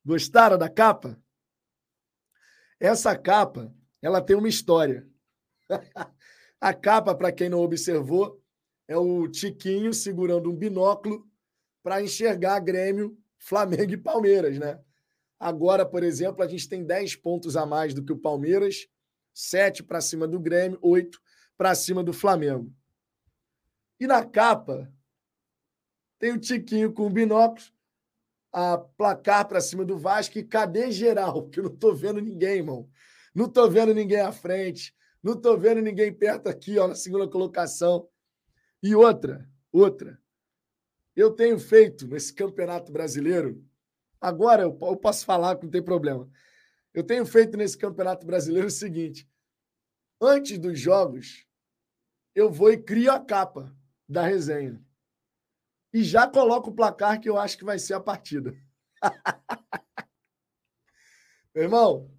Gostaram 0.04 0.58
da 0.58 0.70
capa? 0.70 1.22
Essa 2.80 3.16
capa, 3.18 3.72
ela 4.02 4.22
tem 4.22 4.36
uma 4.36 4.48
história. 4.48 5.08
a 6.60 6.74
capa, 6.74 7.14
para 7.14 7.32
quem 7.32 7.50
não 7.50 7.60
observou, 7.60 8.42
é 8.88 8.98
o 8.98 9.28
Tiquinho 9.28 9.94
segurando 9.94 10.50
um 10.50 10.56
binóculo 10.56 11.30
para 11.84 12.02
enxergar 12.02 12.60
Grêmio, 12.62 13.18
Flamengo 13.38 13.92
e 13.92 13.98
Palmeiras, 13.98 14.58
né? 14.58 14.80
Agora, 15.38 15.86
por 15.86 16.04
exemplo, 16.04 16.44
a 16.44 16.48
gente 16.48 16.68
tem 16.68 16.84
10 16.84 17.18
pontos 17.18 17.56
a 17.56 17.66
mais 17.66 17.94
do 17.94 18.04
que 18.04 18.12
o 18.12 18.18
Palmeiras, 18.18 18.88
7 19.34 19.84
para 19.84 20.02
cima 20.02 20.28
do 20.28 20.40
Grêmio, 20.40 20.80
8 20.82 21.20
para 21.58 21.76
cima 21.76 22.04
do 22.04 22.12
Flamengo. 22.12 22.74
E 24.00 24.08
na 24.08 24.26
capa 24.26 24.92
tem 26.18 26.32
o 26.34 26.40
Tiquinho 26.40 26.94
com 26.94 27.08
o 27.08 27.10
binóculo 27.10 27.66
a 28.52 28.78
placar 28.78 29.48
para 29.48 29.62
cima 29.62 29.86
do 29.86 29.98
Vasco 29.98 30.38
e 30.38 30.44
cadê 30.44 30.92
geral? 30.92 31.44
Porque 31.44 31.60
eu 31.60 31.66
não 31.66 31.74
estou 31.74 31.94
vendo 31.94 32.22
ninguém, 32.22 32.58
irmão. 32.58 32.90
Não 33.34 33.46
estou 33.46 33.70
vendo 33.70 33.94
ninguém 33.94 34.22
à 34.22 34.32
frente. 34.32 34.96
Não 35.22 35.34
estou 35.34 35.58
vendo 35.58 35.82
ninguém 35.82 36.14
perto 36.14 36.48
aqui, 36.48 36.80
ó, 36.80 36.88
na 36.88 36.96
segunda 36.96 37.28
colocação. 37.28 38.08
E 38.82 38.96
outra, 38.96 39.48
outra. 39.72 40.20
Eu 41.16 41.32
tenho 41.32 41.60
feito 41.60 42.08
nesse 42.08 42.34
campeonato 42.34 42.92
brasileiro. 42.92 43.62
Agora 44.22 44.64
eu, 44.64 44.78
eu 44.82 44.96
posso 44.96 45.26
falar 45.26 45.58
que 45.58 45.64
não 45.64 45.72
tem 45.72 45.84
problema. 45.84 46.30
Eu 46.94 47.04
tenho 47.04 47.26
feito 47.26 47.58
nesse 47.58 47.78
campeonato 47.78 48.26
brasileiro 48.26 48.68
o 48.68 48.72
seguinte: 48.72 49.30
antes 50.22 50.58
dos 50.58 50.80
jogos, 50.80 51.46
eu 52.34 52.50
vou 52.50 52.72
e 52.72 52.78
crio 52.78 53.12
a 53.12 53.20
capa 53.20 53.76
da 54.10 54.26
resenha 54.26 54.84
e 55.94 56.04
já 56.04 56.28
coloco 56.28 56.70
o 56.70 56.76
placar 56.76 57.20
que 57.20 57.30
eu 57.30 57.38
acho 57.38 57.58
que 57.58 57.64
vai 57.66 57.78
ser 57.80 57.94
a 57.94 58.00
partida. 58.00 58.56
Meu 61.54 61.64
irmão, 61.64 62.12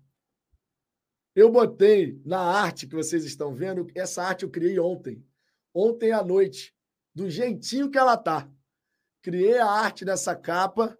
eu 1.34 1.50
botei 1.50 2.20
na 2.24 2.40
arte 2.40 2.86
que 2.86 2.94
vocês 2.94 3.24
estão 3.24 3.54
vendo, 3.54 3.86
essa 3.94 4.22
arte 4.22 4.44
eu 4.44 4.50
criei 4.50 4.78
ontem. 4.78 5.24
Ontem 5.72 6.12
à 6.12 6.22
noite, 6.22 6.74
do 7.14 7.30
jeitinho 7.30 7.90
que 7.90 7.98
ela 7.98 8.16
tá. 8.16 8.50
Criei 9.22 9.58
a 9.58 9.66
arte 9.66 10.04
dessa 10.04 10.34
capa 10.34 10.98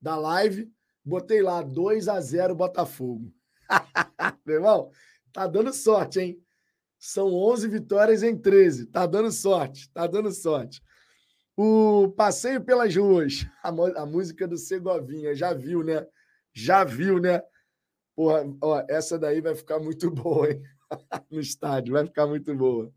da 0.00 0.16
live, 0.16 0.72
botei 1.04 1.42
lá 1.42 1.60
2 1.62 2.08
a 2.08 2.20
0 2.20 2.54
Botafogo. 2.54 3.34
Meu 4.46 4.56
irmão, 4.56 4.90
tá 5.32 5.46
dando 5.46 5.72
sorte, 5.72 6.20
hein? 6.20 6.46
São 7.00 7.32
11 7.32 7.66
vitórias 7.66 8.22
em 8.22 8.36
13. 8.36 8.86
Tá 8.86 9.06
dando 9.06 9.32
sorte, 9.32 9.90
tá 9.90 10.06
dando 10.06 10.30
sorte. 10.30 10.82
O 11.56 12.12
Passeio 12.14 12.62
pelas 12.62 12.94
Ruas, 12.94 13.46
a, 13.64 13.70
a 14.02 14.06
música 14.06 14.46
do 14.46 14.58
Segovinha, 14.58 15.34
já 15.34 15.54
viu, 15.54 15.82
né? 15.82 16.06
Já 16.52 16.84
viu, 16.84 17.18
né? 17.18 17.42
Porra, 18.14 18.44
ó, 18.60 18.84
essa 18.86 19.18
daí 19.18 19.40
vai 19.40 19.54
ficar 19.54 19.80
muito 19.80 20.10
boa, 20.12 20.50
hein? 20.50 20.62
no 21.30 21.40
estádio, 21.40 21.94
vai 21.94 22.04
ficar 22.04 22.26
muito 22.26 22.54
boa. 22.54 22.92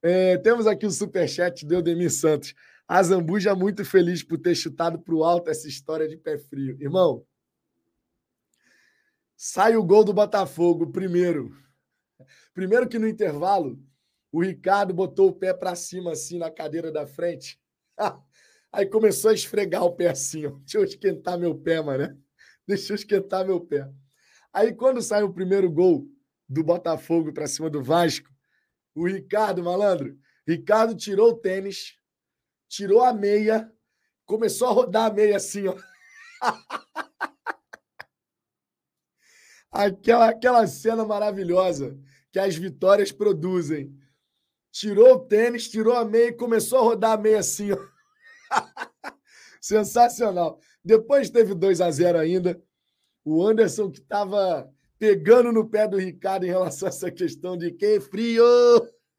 É, 0.00 0.38
temos 0.38 0.68
aqui 0.68 0.86
o 0.86 0.90
superchat 0.90 1.66
de 1.66 1.74
Eudemir 1.74 2.12
Santos. 2.12 2.54
A 2.86 3.02
Zambuja 3.02 3.54
muito 3.54 3.84
feliz 3.84 4.22
por 4.22 4.38
ter 4.38 4.54
chutado 4.54 4.96
para 4.98 5.14
o 5.14 5.24
alto 5.24 5.50
essa 5.50 5.66
história 5.66 6.08
de 6.08 6.16
pé 6.16 6.38
frio. 6.38 6.80
Irmão, 6.80 7.26
sai 9.36 9.76
o 9.76 9.82
gol 9.82 10.04
do 10.04 10.12
Botafogo 10.12 10.86
primeiro. 10.86 11.52
Primeiro 12.58 12.88
que 12.88 12.98
no 12.98 13.06
intervalo, 13.06 13.78
o 14.32 14.42
Ricardo 14.42 14.92
botou 14.92 15.28
o 15.28 15.32
pé 15.32 15.54
para 15.54 15.76
cima 15.76 16.10
assim 16.10 16.40
na 16.40 16.50
cadeira 16.50 16.90
da 16.90 17.06
frente 17.06 17.56
Aí 18.72 18.84
começou 18.84 19.30
a 19.30 19.34
esfregar 19.34 19.84
o 19.84 19.94
pé 19.94 20.08
assim, 20.08 20.44
ó. 20.44 20.50
Deixa 20.50 20.78
eu 20.78 20.82
esquentar 20.82 21.38
meu 21.38 21.56
pé, 21.56 21.80
mano. 21.80 22.20
Deixa 22.66 22.92
eu 22.92 22.96
esquentar 22.96 23.46
meu 23.46 23.60
pé. 23.60 23.88
Aí 24.52 24.74
quando 24.74 25.00
sai 25.00 25.22
o 25.22 25.32
primeiro 25.32 25.70
gol 25.70 26.08
do 26.48 26.64
Botafogo 26.64 27.32
para 27.32 27.46
cima 27.46 27.70
do 27.70 27.80
Vasco, 27.80 28.28
o 28.92 29.06
Ricardo, 29.06 29.62
malandro, 29.62 30.18
Ricardo 30.44 30.96
tirou 30.96 31.28
o 31.28 31.36
tênis, 31.36 31.96
tirou 32.68 33.04
a 33.04 33.12
meia, 33.12 33.72
começou 34.26 34.66
a 34.66 34.72
rodar 34.72 35.08
a 35.08 35.14
meia 35.14 35.36
assim, 35.36 35.68
ó. 35.68 35.76
aquela, 39.70 40.30
aquela 40.30 40.66
cena 40.66 41.04
maravilhosa 41.04 41.96
que 42.32 42.38
as 42.38 42.56
vitórias 42.56 43.12
produzem 43.12 43.96
tirou 44.70 45.14
o 45.14 45.20
tênis, 45.20 45.68
tirou 45.68 45.94
a 45.94 46.04
meia 46.04 46.28
e 46.28 46.32
começou 46.32 46.78
a 46.78 46.82
rodar 46.82 47.12
a 47.12 47.16
meia 47.16 47.40
assim. 47.40 47.72
Ó. 47.72 47.78
Sensacional. 49.60 50.60
Depois 50.84 51.30
teve 51.30 51.54
2 51.54 51.80
a 51.80 51.90
0 51.90 52.18
ainda. 52.18 52.60
O 53.24 53.44
Anderson 53.44 53.90
que 53.90 53.98
estava 53.98 54.70
pegando 54.98 55.52
no 55.52 55.68
pé 55.68 55.86
do 55.86 55.98
Ricardo 55.98 56.44
em 56.44 56.48
relação 56.48 56.86
a 56.86 56.90
essa 56.90 57.10
questão 57.10 57.56
de 57.56 57.72
que 57.72 58.00
frio. 58.00 58.44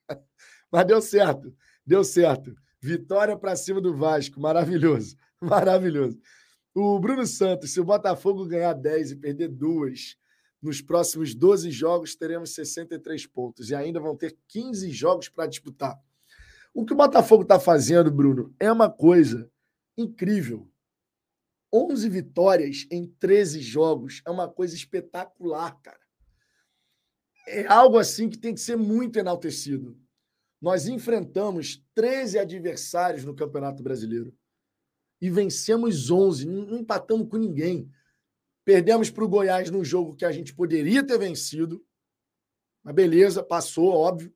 Mas 0.72 0.86
deu 0.86 1.01
certo. 1.01 1.54
Deu 1.86 2.04
certo. 2.04 2.56
Vitória 2.82 3.38
para 3.38 3.56
cima 3.56 3.82
do 3.82 3.96
Vasco. 3.96 4.39
Maravilhoso. 4.39 5.16
Maravilhoso. 5.42 6.18
O 6.74 7.00
Bruno 7.00 7.25
Santos, 7.25 7.72
se 7.74 7.80
o 7.80 7.86
Botafogo 7.86 8.46
ganhar 8.46 8.74
10 8.74 9.12
e 9.12 9.16
perder 9.16 9.50
duas, 9.50 10.16
nos 10.62 10.82
próximos 10.82 11.34
12 11.34 11.72
jogos 11.72 12.16
teremos 12.16 12.54
63 12.54 13.25
pontos 13.28 13.70
e 13.70 13.75
ainda 13.75 14.00
vão 14.00 14.16
ter 14.16 14.38
15 14.48 14.89
jogos 14.92 15.30
para 15.30 15.48
disputar. 15.48 15.98
O 16.74 16.86
que 16.86 16.94
o 16.94 16.98
Botafogo 16.98 17.44
está 17.44 17.60
fazendo, 17.60 18.12
Bruno, 18.12 18.54
é 18.60 18.72
uma 18.72 18.89
coisa 18.89 19.50
incrível. 19.98 20.70
11 21.74 22.10
vitórias 22.10 22.88
em 22.92 23.08
13 23.20 23.62
jogos 23.62 24.22
é 24.25 24.30
uma 24.30 24.50
coisa 24.50 24.75
espetacular, 24.75 25.80
cara. 25.82 26.00
É 27.48 27.68
algo 27.68 27.98
assim 27.98 28.30
que 28.30 28.38
tem 28.38 28.54
que 28.54 28.60
ser 28.60 28.75
muito 28.75 29.18
enaltecido. 29.18 29.98
Nós 30.62 30.88
enfrentamos 30.88 31.84
13 31.96 32.38
adversários 32.38 33.24
no 33.24 33.36
Campeonato 33.36 33.82
Brasileiro. 33.82 34.36
e 35.22 35.30
vencemos 35.30 36.10
11, 36.10 36.46
não 36.46 36.78
empatamos 36.78 37.28
com 37.28 37.36
ninguém. 37.36 37.92
Perdemos 38.69 39.09
para 39.09 39.23
o 39.23 39.27
Goiás 39.27 39.71
num 39.71 39.83
jogo 39.83 40.15
que 40.15 40.23
a 40.23 40.31
gente 40.31 40.53
poderia 40.53 41.03
ter 41.03 41.17
vencido, 41.17 41.83
mas 42.83 42.93
beleza, 42.93 43.41
passou, 43.41 43.89
óbvio. 43.89 44.31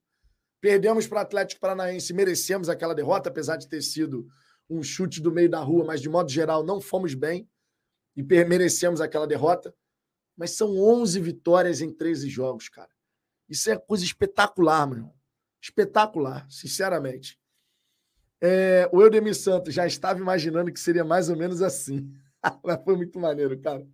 Perdemos 0.60 1.06
para 1.06 1.20
o 1.20 1.22
Atlético 1.22 1.62
Paranaense, 1.62 2.12
merecemos 2.16 2.68
aquela 2.68 2.96
derrota, 2.96 3.30
apesar 3.30 3.58
de 3.58 3.70
ter 3.70 3.84
sido 3.84 4.28
um 4.68 4.82
chute 4.82 5.22
do 5.22 5.32
meio 5.32 5.52
da 5.52 5.60
rua, 5.60 5.86
mas 5.86 6.02
de 6.02 6.10
modo 6.10 6.32
geral 6.32 6.64
não 6.64 6.82
fomos 6.82 7.14
bem 7.14 7.48
e 8.16 8.24
merecemos 8.24 9.02
aquela 9.02 9.28
derrota. 9.28 9.72
Mas 10.36 10.50
são 10.58 10.80
11 10.80 11.20
vitórias 11.20 11.80
em 11.80 11.94
13 11.94 12.28
jogos, 12.28 12.70
cara. 12.70 12.90
Isso 13.48 13.70
é 13.70 13.78
coisa 13.78 14.04
espetacular, 14.04 14.88
meu 14.88 14.98
irmão. 14.98 15.16
Espetacular, 15.62 16.50
sinceramente. 16.50 17.40
É, 18.42 18.90
o 18.92 19.00
Eudemir 19.00 19.36
Santos 19.36 19.76
já 19.76 19.86
estava 19.86 20.18
imaginando 20.18 20.74
que 20.74 20.80
seria 20.80 21.06
mais 21.06 21.30
ou 21.30 21.38
menos 21.38 21.62
assim. 21.62 22.12
Mas 22.66 22.84
foi 22.84 22.96
muito 22.96 23.20
maneiro, 23.20 23.62
cara. 23.62 23.88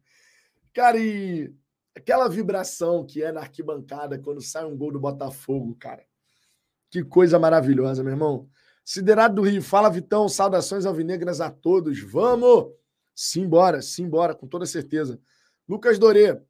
Cara, 0.79 0.97
e 0.97 1.53
aquela 1.93 2.29
vibração 2.29 3.05
que 3.05 3.21
é 3.21 3.33
na 3.33 3.41
arquibancada 3.41 4.17
quando 4.17 4.39
sai 4.39 4.63
um 4.63 4.77
gol 4.77 4.93
do 4.93 4.99
Botafogo, 4.99 5.75
cara. 5.77 6.05
Que 6.89 7.03
coisa 7.03 7.37
maravilhosa, 7.37 8.01
meu 8.01 8.13
irmão. 8.13 8.49
Siderado 8.85 9.35
do 9.35 9.41
Rio, 9.41 9.61
fala 9.61 9.89
Vitão, 9.89 10.29
saudações 10.29 10.85
alvinegras 10.85 11.41
a 11.41 11.51
todos. 11.51 11.99
Vamos! 11.99 12.71
Simbora, 13.13 13.81
simbora, 13.81 14.33
com 14.33 14.47
toda 14.47 14.65
certeza. 14.65 15.19
Lucas 15.67 15.99
Dorê, 15.99 16.41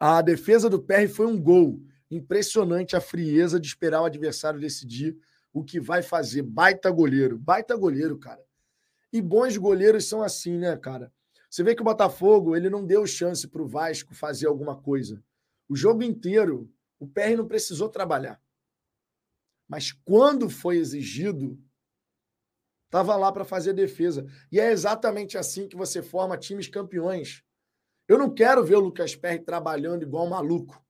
a 0.00 0.22
defesa 0.22 0.70
do 0.70 0.80
PR 0.80 1.06
foi 1.06 1.26
um 1.26 1.38
gol. 1.38 1.82
Impressionante 2.10 2.96
a 2.96 3.00
frieza 3.00 3.60
de 3.60 3.66
esperar 3.66 4.00
o 4.00 4.06
adversário 4.06 4.58
decidir 4.58 5.18
o 5.52 5.62
que 5.62 5.78
vai 5.78 6.02
fazer. 6.02 6.40
Baita 6.40 6.90
goleiro, 6.90 7.36
baita 7.36 7.76
goleiro, 7.76 8.18
cara. 8.18 8.40
E 9.12 9.20
bons 9.20 9.58
goleiros 9.58 10.08
são 10.08 10.22
assim, 10.22 10.56
né, 10.56 10.74
cara? 10.78 11.12
Você 11.52 11.62
vê 11.62 11.74
que 11.74 11.82
o 11.82 11.84
Botafogo 11.84 12.56
ele 12.56 12.70
não 12.70 12.82
deu 12.82 13.06
chance 13.06 13.46
para 13.46 13.60
o 13.60 13.68
Vasco 13.68 14.14
fazer 14.14 14.46
alguma 14.46 14.74
coisa. 14.74 15.22
O 15.68 15.76
jogo 15.76 16.02
inteiro, 16.02 16.72
o 16.98 17.06
PR 17.06 17.36
não 17.36 17.46
precisou 17.46 17.90
trabalhar. 17.90 18.40
Mas 19.68 19.92
quando 19.92 20.48
foi 20.48 20.78
exigido, 20.78 21.62
estava 22.86 23.16
lá 23.16 23.30
para 23.30 23.44
fazer 23.44 23.74
defesa. 23.74 24.26
E 24.50 24.58
é 24.58 24.72
exatamente 24.72 25.36
assim 25.36 25.68
que 25.68 25.76
você 25.76 26.00
forma 26.02 26.38
times 26.38 26.68
campeões. 26.68 27.44
Eu 28.08 28.16
não 28.16 28.32
quero 28.32 28.64
ver 28.64 28.76
o 28.76 28.80
Lucas 28.80 29.14
Perry 29.14 29.44
trabalhando 29.44 30.04
igual 30.04 30.24
um 30.24 30.30
maluco. 30.30 30.82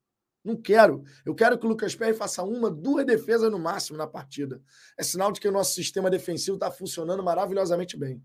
Não 0.44 0.54
quero. 0.54 1.02
Eu 1.26 1.34
quero 1.34 1.58
que 1.58 1.66
o 1.66 1.68
Lucas 1.68 1.96
Perry 1.96 2.14
faça 2.14 2.44
uma, 2.44 2.70
duas 2.70 3.04
defesas 3.04 3.50
no 3.50 3.58
máximo 3.58 3.98
na 3.98 4.06
partida. 4.06 4.62
É 4.96 5.02
sinal 5.02 5.32
de 5.32 5.40
que 5.40 5.48
o 5.48 5.52
nosso 5.52 5.74
sistema 5.74 6.08
defensivo 6.08 6.54
está 6.54 6.70
funcionando 6.70 7.20
maravilhosamente 7.20 7.96
bem. 7.96 8.24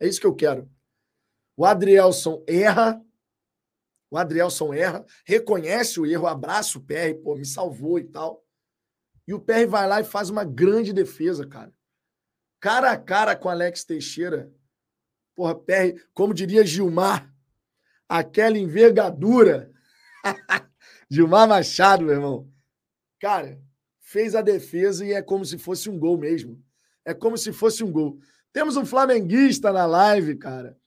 É 0.00 0.08
isso 0.08 0.18
que 0.18 0.26
eu 0.26 0.34
quero. 0.34 0.70
O 1.58 1.64
Adrielson 1.64 2.44
erra. 2.46 3.04
O 4.08 4.16
Adrielson 4.16 4.72
erra, 4.72 5.04
reconhece 5.26 5.98
o 6.00 6.06
erro, 6.06 6.28
abraça 6.28 6.78
o 6.78 6.80
PR, 6.80 7.12
pô, 7.22 7.34
me 7.34 7.44
salvou 7.44 7.98
e 7.98 8.04
tal. 8.04 8.42
E 9.26 9.34
o 9.34 9.40
PR 9.40 9.66
vai 9.68 9.86
lá 9.86 10.00
e 10.00 10.04
faz 10.04 10.30
uma 10.30 10.44
grande 10.44 10.92
defesa, 10.92 11.46
cara. 11.46 11.74
Cara 12.60 12.92
a 12.92 12.96
cara 12.96 13.34
com 13.34 13.48
Alex 13.48 13.84
Teixeira. 13.84 14.54
Porra, 15.34 15.56
PR, 15.56 16.00
como 16.14 16.32
diria 16.32 16.64
Gilmar, 16.64 17.34
aquela 18.08 18.56
envergadura. 18.56 19.70
Gilmar 21.10 21.48
Machado, 21.48 22.04
meu 22.04 22.14
irmão. 22.14 22.52
Cara, 23.20 23.60
fez 24.00 24.36
a 24.36 24.42
defesa 24.42 25.04
e 25.04 25.12
é 25.12 25.20
como 25.20 25.44
se 25.44 25.58
fosse 25.58 25.90
um 25.90 25.98
gol 25.98 26.16
mesmo. 26.16 26.62
É 27.04 27.12
como 27.12 27.36
se 27.36 27.52
fosse 27.52 27.82
um 27.82 27.90
gol. 27.90 28.20
Temos 28.52 28.76
um 28.76 28.86
flamenguista 28.86 29.72
na 29.72 29.86
live, 29.86 30.36
cara. 30.36 30.77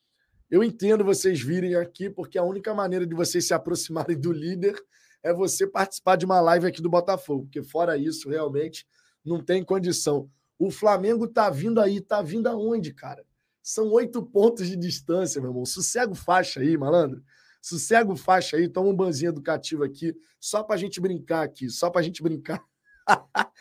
Eu 0.51 0.61
entendo 0.61 1.05
vocês 1.05 1.41
virem 1.41 1.75
aqui, 1.75 2.09
porque 2.09 2.37
a 2.37 2.43
única 2.43 2.73
maneira 2.73 3.07
de 3.07 3.15
vocês 3.15 3.47
se 3.47 3.53
aproximarem 3.53 4.19
do 4.19 4.33
líder 4.33 4.75
é 5.23 5.33
você 5.33 5.65
participar 5.65 6.17
de 6.17 6.25
uma 6.25 6.41
live 6.41 6.67
aqui 6.67 6.81
do 6.81 6.89
Botafogo, 6.89 7.43
porque 7.43 7.63
fora 7.63 7.97
isso, 7.97 8.29
realmente, 8.29 8.85
não 9.23 9.41
tem 9.41 9.63
condição. 9.63 10.29
O 10.59 10.69
Flamengo 10.69 11.25
tá 11.25 11.49
vindo 11.49 11.79
aí, 11.79 12.01
tá 12.01 12.21
vindo 12.21 12.47
aonde, 12.47 12.93
cara? 12.93 13.25
São 13.63 13.89
oito 13.91 14.21
pontos 14.21 14.67
de 14.67 14.75
distância, 14.75 15.39
meu 15.39 15.51
irmão. 15.51 15.65
Sossego 15.65 16.13
faixa 16.13 16.59
aí, 16.59 16.77
malandro. 16.77 17.23
Sossego 17.61 18.17
faixa 18.17 18.57
aí, 18.57 18.67
toma 18.67 18.89
um 18.89 18.95
banzinho 18.95 19.29
educativo 19.29 19.85
aqui, 19.85 20.13
só 20.37 20.63
pra 20.63 20.75
gente 20.75 20.99
brincar 20.99 21.43
aqui, 21.43 21.69
só 21.69 21.89
pra 21.89 22.01
gente 22.01 22.21
brincar. 22.21 22.61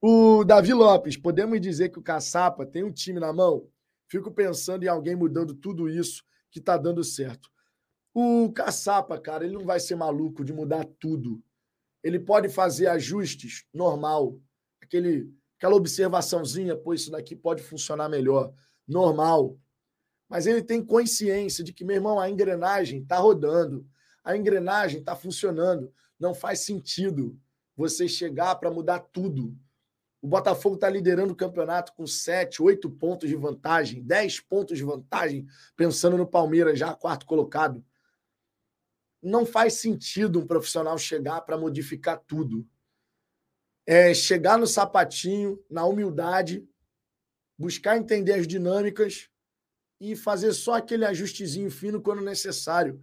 o 0.00 0.44
Davi 0.44 0.72
Lopes, 0.72 1.18
podemos 1.18 1.60
dizer 1.60 1.90
que 1.90 1.98
o 1.98 2.02
Caçapa 2.02 2.64
tem 2.64 2.84
um 2.84 2.92
time 2.92 3.20
na 3.20 3.34
mão? 3.34 3.68
Fico 4.12 4.30
pensando 4.30 4.84
em 4.84 4.88
alguém 4.88 5.16
mudando 5.16 5.54
tudo 5.54 5.88
isso 5.88 6.22
que 6.50 6.60
tá 6.60 6.76
dando 6.76 7.02
certo. 7.02 7.48
O 8.12 8.52
caçapa, 8.52 9.18
cara, 9.18 9.42
ele 9.42 9.54
não 9.54 9.64
vai 9.64 9.80
ser 9.80 9.94
maluco 9.96 10.44
de 10.44 10.52
mudar 10.52 10.84
tudo. 11.00 11.42
Ele 12.04 12.20
pode 12.20 12.50
fazer 12.50 12.88
ajustes 12.88 13.64
normal, 13.72 14.38
aquele, 14.82 15.32
aquela 15.56 15.76
observaçãozinha, 15.76 16.76
pô, 16.76 16.92
isso 16.92 17.10
daqui 17.10 17.34
pode 17.34 17.62
funcionar 17.62 18.06
melhor, 18.10 18.52
normal. 18.86 19.58
Mas 20.28 20.46
ele 20.46 20.62
tem 20.62 20.84
consciência 20.84 21.64
de 21.64 21.72
que, 21.72 21.82
meu 21.82 21.96
irmão, 21.96 22.20
a 22.20 22.28
engrenagem 22.28 23.00
está 23.00 23.16
rodando, 23.16 23.88
a 24.22 24.36
engrenagem 24.36 25.00
está 25.00 25.16
funcionando. 25.16 25.90
Não 26.20 26.34
faz 26.34 26.60
sentido 26.66 27.40
você 27.74 28.06
chegar 28.06 28.56
para 28.56 28.70
mudar 28.70 29.00
tudo. 29.10 29.56
O 30.22 30.28
Botafogo 30.28 30.76
está 30.76 30.88
liderando 30.88 31.34
o 31.34 31.36
campeonato 31.36 31.92
com 31.92 32.06
7, 32.06 32.62
8 32.62 32.88
pontos 32.88 33.28
de 33.28 33.36
vantagem, 33.36 34.02
10 34.02 34.40
pontos 34.40 34.78
de 34.78 34.84
vantagem, 34.84 35.46
pensando 35.76 36.16
no 36.16 36.26
Palmeiras 36.26 36.78
já 36.78 36.94
quarto 36.94 37.26
colocado 37.26 37.84
não 39.22 39.46
faz 39.46 39.74
sentido 39.74 40.40
um 40.40 40.46
profissional 40.46 40.98
chegar 40.98 41.40
para 41.42 41.56
modificar 41.56 42.18
tudo. 42.26 42.68
É 43.86 44.12
chegar 44.12 44.58
no 44.58 44.66
sapatinho, 44.66 45.64
na 45.70 45.84
humildade, 45.84 46.68
buscar 47.56 47.96
entender 47.96 48.32
as 48.32 48.46
dinâmicas 48.46 49.28
e 50.00 50.16
fazer 50.16 50.52
só 50.52 50.74
aquele 50.74 51.04
ajustezinho 51.04 51.70
fino 51.70 52.02
quando 52.02 52.20
necessário. 52.20 53.00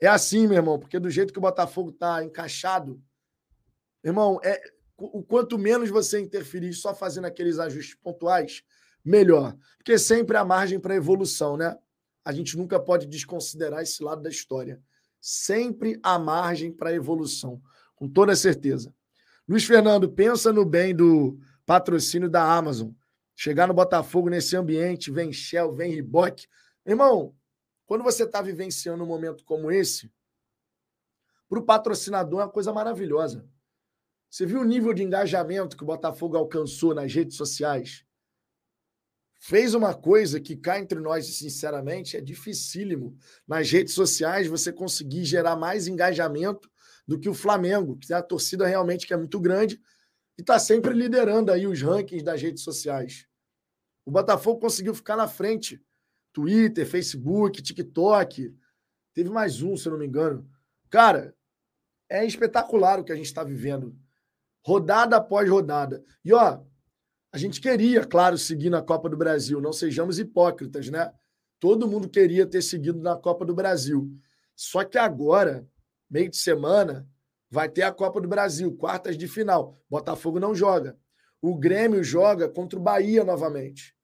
É 0.00 0.06
assim, 0.06 0.46
meu 0.46 0.56
irmão, 0.56 0.78
porque 0.78 0.98
do 0.98 1.10
jeito 1.10 1.32
que 1.32 1.38
o 1.38 1.42
Botafogo 1.42 1.90
está 1.90 2.24
encaixado, 2.24 3.02
irmão, 4.02 4.40
é 4.42 4.62
o 5.00 5.22
quanto 5.22 5.58
menos 5.58 5.90
você 5.90 6.20
interferir 6.20 6.72
só 6.74 6.94
fazendo 6.94 7.26
aqueles 7.26 7.58
ajustes 7.58 7.94
pontuais, 7.94 8.62
melhor. 9.04 9.56
Porque 9.78 9.98
sempre 9.98 10.36
há 10.36 10.44
margem 10.44 10.78
para 10.78 10.94
evolução, 10.94 11.56
né? 11.56 11.76
A 12.24 12.32
gente 12.32 12.56
nunca 12.56 12.78
pode 12.78 13.06
desconsiderar 13.06 13.82
esse 13.82 14.02
lado 14.02 14.22
da 14.22 14.30
história 14.30 14.82
sempre 15.20 16.00
há 16.02 16.18
margem 16.18 16.72
para 16.72 16.94
evolução, 16.94 17.60
com 17.94 18.08
toda 18.08 18.34
certeza. 18.34 18.94
Luiz 19.46 19.64
Fernando, 19.64 20.10
pensa 20.10 20.52
no 20.52 20.64
bem 20.64 20.94
do 20.94 21.38
patrocínio 21.66 22.28
da 22.28 22.42
Amazon. 22.42 22.90
Chegar 23.34 23.66
no 23.66 23.74
Botafogo 23.74 24.28
nesse 24.28 24.56
ambiente, 24.56 25.10
vem 25.10 25.32
Shell, 25.32 25.72
vem 25.72 25.92
Riboc. 25.92 26.46
Irmão, 26.86 27.34
quando 27.86 28.04
você 28.04 28.24
está 28.24 28.40
vivenciando 28.40 29.02
um 29.02 29.06
momento 29.06 29.44
como 29.44 29.70
esse, 29.70 30.10
para 31.48 31.58
o 31.58 31.64
patrocinador 31.64 32.40
é 32.40 32.44
uma 32.44 32.50
coisa 32.50 32.72
maravilhosa. 32.72 33.44
Você 34.30 34.46
viu 34.46 34.60
o 34.60 34.64
nível 34.64 34.94
de 34.94 35.02
engajamento 35.02 35.76
que 35.76 35.82
o 35.82 35.86
Botafogo 35.86 36.36
alcançou 36.36 36.94
nas 36.94 37.12
redes 37.12 37.36
sociais? 37.36 38.04
fez 39.40 39.74
uma 39.74 39.94
coisa 39.94 40.38
que 40.38 40.54
cá 40.54 40.78
entre 40.78 41.00
nós, 41.00 41.26
sinceramente, 41.26 42.16
é 42.16 42.20
dificílimo. 42.20 43.16
Nas 43.48 43.70
redes 43.70 43.94
sociais, 43.94 44.46
você 44.46 44.70
conseguir 44.70 45.24
gerar 45.24 45.56
mais 45.56 45.88
engajamento 45.88 46.70
do 47.08 47.18
que 47.18 47.28
o 47.28 47.34
Flamengo, 47.34 47.96
que 47.96 48.12
é 48.12 48.16
a 48.16 48.22
torcida 48.22 48.66
realmente 48.66 49.06
que 49.06 49.14
é 49.14 49.16
muito 49.16 49.40
grande 49.40 49.80
e 50.38 50.42
está 50.42 50.58
sempre 50.58 50.92
liderando 50.92 51.50
aí 51.50 51.66
os 51.66 51.80
rankings 51.80 52.22
das 52.22 52.40
redes 52.40 52.62
sociais. 52.62 53.26
O 54.04 54.10
Botafogo 54.10 54.60
conseguiu 54.60 54.94
ficar 54.94 55.16
na 55.16 55.26
frente. 55.26 55.82
Twitter, 56.32 56.86
Facebook, 56.86 57.62
TikTok. 57.62 58.54
Teve 59.14 59.30
mais 59.30 59.62
um, 59.62 59.74
se 59.76 59.88
eu 59.88 59.92
não 59.92 59.98
me 59.98 60.06
engano. 60.06 60.48
Cara, 60.90 61.34
é 62.08 62.24
espetacular 62.26 63.00
o 63.00 63.04
que 63.04 63.10
a 63.10 63.16
gente 63.16 63.26
está 63.26 63.42
vivendo. 63.42 63.96
Rodada 64.62 65.16
após 65.16 65.48
rodada. 65.48 66.04
E 66.24 66.32
ó, 66.32 66.60
a 67.32 67.38
gente 67.38 67.60
queria, 67.60 68.04
claro, 68.04 68.36
seguir 68.36 68.70
na 68.70 68.82
Copa 68.82 69.08
do 69.08 69.16
Brasil, 69.16 69.60
não 69.60 69.72
sejamos 69.72 70.18
hipócritas, 70.18 70.88
né? 70.88 71.12
Todo 71.58 71.86
mundo 71.86 72.08
queria 72.08 72.46
ter 72.46 72.62
seguido 72.62 73.00
na 73.00 73.16
Copa 73.16 73.44
do 73.44 73.54
Brasil. 73.54 74.10
Só 74.56 74.84
que 74.84 74.98
agora, 74.98 75.66
meio 76.10 76.30
de 76.30 76.36
semana, 76.36 77.08
vai 77.50 77.68
ter 77.68 77.82
a 77.82 77.92
Copa 77.92 78.20
do 78.20 78.28
Brasil, 78.28 78.74
quartas 78.76 79.16
de 79.16 79.28
final. 79.28 79.78
Botafogo 79.88 80.40
não 80.40 80.54
joga. 80.54 80.98
O 81.40 81.56
Grêmio 81.56 82.02
joga 82.02 82.48
contra 82.48 82.78
o 82.78 82.82
Bahia 82.82 83.24
novamente. 83.24 83.94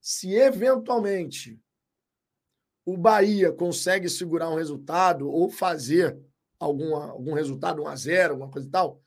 Se 0.00 0.34
eventualmente 0.34 1.60
o 2.84 2.96
Bahia 2.96 3.52
consegue 3.52 4.08
segurar 4.08 4.50
um 4.50 4.56
resultado 4.56 5.28
ou 5.28 5.48
fazer 5.48 6.18
algum, 6.58 6.96
algum 6.96 7.34
resultado, 7.34 7.82
1 7.82 7.88
a 7.88 7.96
0 7.96 8.32
alguma 8.32 8.50
coisa 8.50 8.66
e 8.66 8.70
tal, 8.70 9.00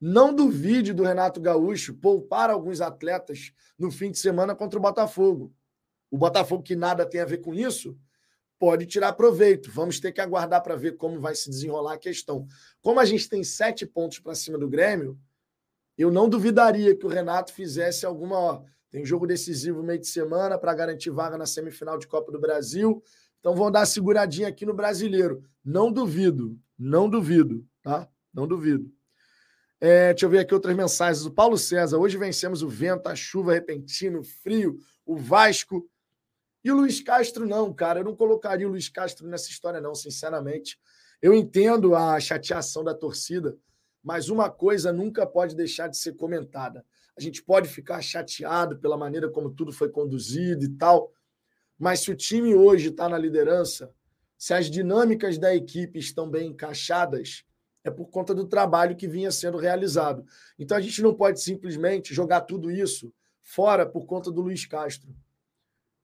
não 0.00 0.34
duvide 0.34 0.92
do 0.92 1.02
Renato 1.02 1.40
Gaúcho 1.40 1.94
poupar 1.94 2.50
alguns 2.50 2.80
atletas 2.80 3.52
no 3.78 3.90
fim 3.90 4.10
de 4.10 4.18
semana 4.18 4.54
contra 4.54 4.78
o 4.78 4.82
Botafogo. 4.82 5.54
O 6.10 6.18
Botafogo, 6.18 6.62
que 6.62 6.76
nada 6.76 7.06
tem 7.06 7.20
a 7.20 7.24
ver 7.24 7.38
com 7.38 7.54
isso, 7.54 7.98
pode 8.58 8.86
tirar 8.86 9.12
proveito. 9.14 9.70
Vamos 9.70 9.98
ter 9.98 10.12
que 10.12 10.20
aguardar 10.20 10.62
para 10.62 10.76
ver 10.76 10.96
como 10.96 11.20
vai 11.20 11.34
se 11.34 11.50
desenrolar 11.50 11.94
a 11.94 11.98
questão. 11.98 12.46
Como 12.80 13.00
a 13.00 13.04
gente 13.04 13.28
tem 13.28 13.42
sete 13.42 13.86
pontos 13.86 14.18
para 14.18 14.34
cima 14.34 14.58
do 14.58 14.68
Grêmio, 14.68 15.18
eu 15.96 16.10
não 16.10 16.28
duvidaria 16.28 16.94
que 16.94 17.06
o 17.06 17.08
Renato 17.08 17.52
fizesse 17.52 18.04
alguma. 18.04 18.38
Ó, 18.38 18.62
tem 18.90 19.04
jogo 19.04 19.26
decisivo 19.26 19.82
meio 19.82 19.98
de 19.98 20.06
semana 20.06 20.58
para 20.58 20.74
garantir 20.74 21.10
vaga 21.10 21.36
na 21.36 21.46
semifinal 21.46 21.98
de 21.98 22.06
Copa 22.06 22.30
do 22.30 22.40
Brasil. 22.40 23.02
Então 23.40 23.54
vão 23.54 23.70
dar 23.70 23.86
seguradinha 23.86 24.48
aqui 24.48 24.66
no 24.66 24.74
brasileiro. 24.74 25.42
Não 25.64 25.90
duvido, 25.90 26.58
não 26.78 27.08
duvido, 27.08 27.66
tá? 27.82 28.08
Não 28.32 28.46
duvido. 28.46 28.95
É, 29.80 30.14
deixa 30.14 30.26
eu 30.26 30.30
ver 30.30 30.38
aqui 30.38 30.54
outras 30.54 30.74
mensagens. 30.74 31.26
O 31.26 31.30
Paulo 31.30 31.58
César, 31.58 31.98
hoje 31.98 32.16
vencemos 32.16 32.62
o 32.62 32.68
vento, 32.68 33.08
a 33.08 33.14
chuva 33.14 33.52
repentina, 33.52 34.18
o 34.18 34.24
frio, 34.24 34.78
o 35.04 35.16
Vasco. 35.16 35.88
E 36.64 36.70
o 36.70 36.76
Luiz 36.76 37.00
Castro, 37.00 37.46
não, 37.46 37.72
cara. 37.72 38.00
Eu 38.00 38.04
não 38.04 38.16
colocaria 38.16 38.66
o 38.66 38.70
Luiz 38.70 38.88
Castro 38.88 39.26
nessa 39.28 39.50
história, 39.50 39.80
não, 39.80 39.94
sinceramente. 39.94 40.78
Eu 41.20 41.34
entendo 41.34 41.94
a 41.94 42.18
chateação 42.18 42.82
da 42.82 42.94
torcida, 42.94 43.56
mas 44.02 44.28
uma 44.28 44.50
coisa 44.50 44.92
nunca 44.92 45.26
pode 45.26 45.54
deixar 45.54 45.88
de 45.88 45.96
ser 45.96 46.14
comentada. 46.14 46.84
A 47.16 47.20
gente 47.20 47.42
pode 47.42 47.68
ficar 47.68 48.00
chateado 48.02 48.78
pela 48.78 48.96
maneira 48.96 49.30
como 49.30 49.50
tudo 49.50 49.72
foi 49.72 49.88
conduzido 49.88 50.64
e 50.64 50.68
tal, 50.76 51.12
mas 51.78 52.00
se 52.00 52.10
o 52.10 52.16
time 52.16 52.54
hoje 52.54 52.88
está 52.88 53.08
na 53.08 53.18
liderança, 53.18 53.92
se 54.36 54.52
as 54.52 54.70
dinâmicas 54.70 55.38
da 55.38 55.54
equipe 55.54 55.98
estão 55.98 56.28
bem 56.30 56.50
encaixadas, 56.50 57.44
é 57.86 57.90
por 57.90 58.08
conta 58.08 58.34
do 58.34 58.46
trabalho 58.46 58.96
que 58.96 59.06
vinha 59.06 59.30
sendo 59.30 59.56
realizado. 59.56 60.26
Então 60.58 60.76
a 60.76 60.80
gente 60.80 61.00
não 61.00 61.14
pode 61.14 61.40
simplesmente 61.40 62.12
jogar 62.12 62.40
tudo 62.40 62.68
isso 62.70 63.12
fora 63.40 63.86
por 63.86 64.06
conta 64.06 64.30
do 64.30 64.42
Luiz 64.42 64.66
Castro. 64.66 65.14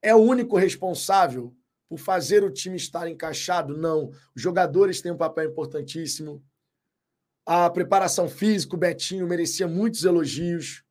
É 0.01 0.14
o 0.14 0.18
único 0.21 0.57
responsável 0.57 1.55
por 1.88 1.99
fazer 1.99 2.45
o 2.45 2.53
time 2.53 2.77
estar 2.77 3.09
encaixado? 3.09 3.77
Não. 3.77 4.11
Os 4.35 4.40
jogadores 4.40 5.03
têm 5.03 5.11
um 5.11 5.16
papel 5.16 5.51
importantíssimo. 5.51 6.42
A 7.45 7.68
preparação 7.68 8.29
física, 8.29 8.77
o 8.77 8.79
Betinho 8.79 9.27
merecia 9.27 9.66
muitos 9.66 10.05
elogios. 10.05 10.85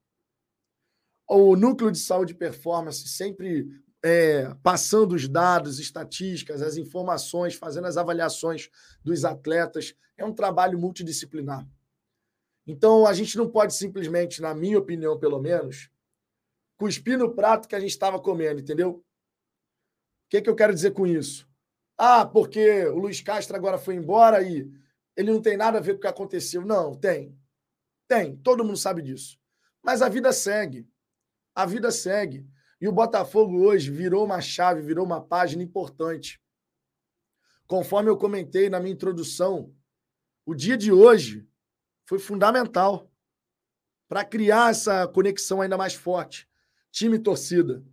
O 1.25 1.55
núcleo 1.55 1.89
de 1.89 1.99
saúde 1.99 2.33
e 2.33 2.37
performance 2.37 3.07
sempre 3.07 3.65
é, 4.03 4.53
passando 4.63 5.13
os 5.13 5.27
dados, 5.27 5.79
estatísticas, 5.79 6.61
as 6.61 6.77
informações, 6.77 7.55
fazendo 7.55 7.87
as 7.87 7.97
avaliações 7.97 8.69
dos 9.03 9.23
atletas. 9.23 9.95
É 10.17 10.25
um 10.25 10.33
trabalho 10.33 10.79
multidisciplinar. 10.79 11.67
Então, 12.65 13.05
a 13.05 13.13
gente 13.13 13.37
não 13.37 13.49
pode 13.49 13.75
simplesmente, 13.75 14.41
na 14.41 14.53
minha 14.53 14.77
opinião, 14.77 15.17
pelo 15.19 15.39
menos, 15.39 15.89
cuspir 16.77 17.17
no 17.17 17.33
prato 17.33 17.67
que 17.67 17.75
a 17.75 17.79
gente 17.79 17.91
estava 17.91 18.19
comendo, 18.19 18.61
entendeu? 18.61 18.91
O 18.91 19.03
que, 20.29 20.41
que 20.41 20.49
eu 20.49 20.55
quero 20.55 20.73
dizer 20.73 20.91
com 20.91 21.05
isso? 21.05 21.47
Ah, 21.97 22.25
porque 22.25 22.85
o 22.85 22.97
Luiz 22.97 23.21
Castro 23.21 23.55
agora 23.55 23.77
foi 23.77 23.95
embora 23.95 24.41
e 24.41 24.71
ele 25.15 25.31
não 25.31 25.41
tem 25.41 25.57
nada 25.57 25.77
a 25.77 25.81
ver 25.81 25.93
com 25.93 25.97
o 25.97 26.01
que 26.01 26.07
aconteceu. 26.07 26.65
Não, 26.65 26.95
tem. 26.95 27.37
Tem. 28.07 28.35
Todo 28.37 28.63
mundo 28.63 28.77
sabe 28.77 29.01
disso. 29.01 29.37
Mas 29.83 30.01
a 30.01 30.09
vida 30.09 30.31
segue. 30.33 30.87
A 31.53 31.65
vida 31.65 31.91
segue. 31.91 32.47
E 32.81 32.87
o 32.87 32.91
Botafogo 32.91 33.59
hoje 33.59 33.91
virou 33.91 34.25
uma 34.25 34.41
chave, 34.41 34.81
virou 34.81 35.05
uma 35.05 35.21
página 35.21 35.61
importante. 35.61 36.41
Conforme 37.67 38.09
eu 38.09 38.17
comentei 38.17 38.71
na 38.71 38.79
minha 38.79 38.91
introdução, 38.93 39.71
o 40.43 40.55
dia 40.55 40.75
de 40.75 40.91
hoje 40.91 41.47
foi 42.05 42.17
fundamental 42.17 43.07
para 44.09 44.25
criar 44.25 44.71
essa 44.71 45.07
conexão 45.07 45.61
ainda 45.61 45.77
mais 45.77 45.93
forte. 45.93 46.49
Time 46.91 47.17
e 47.17 47.21
torcida. 47.21 47.85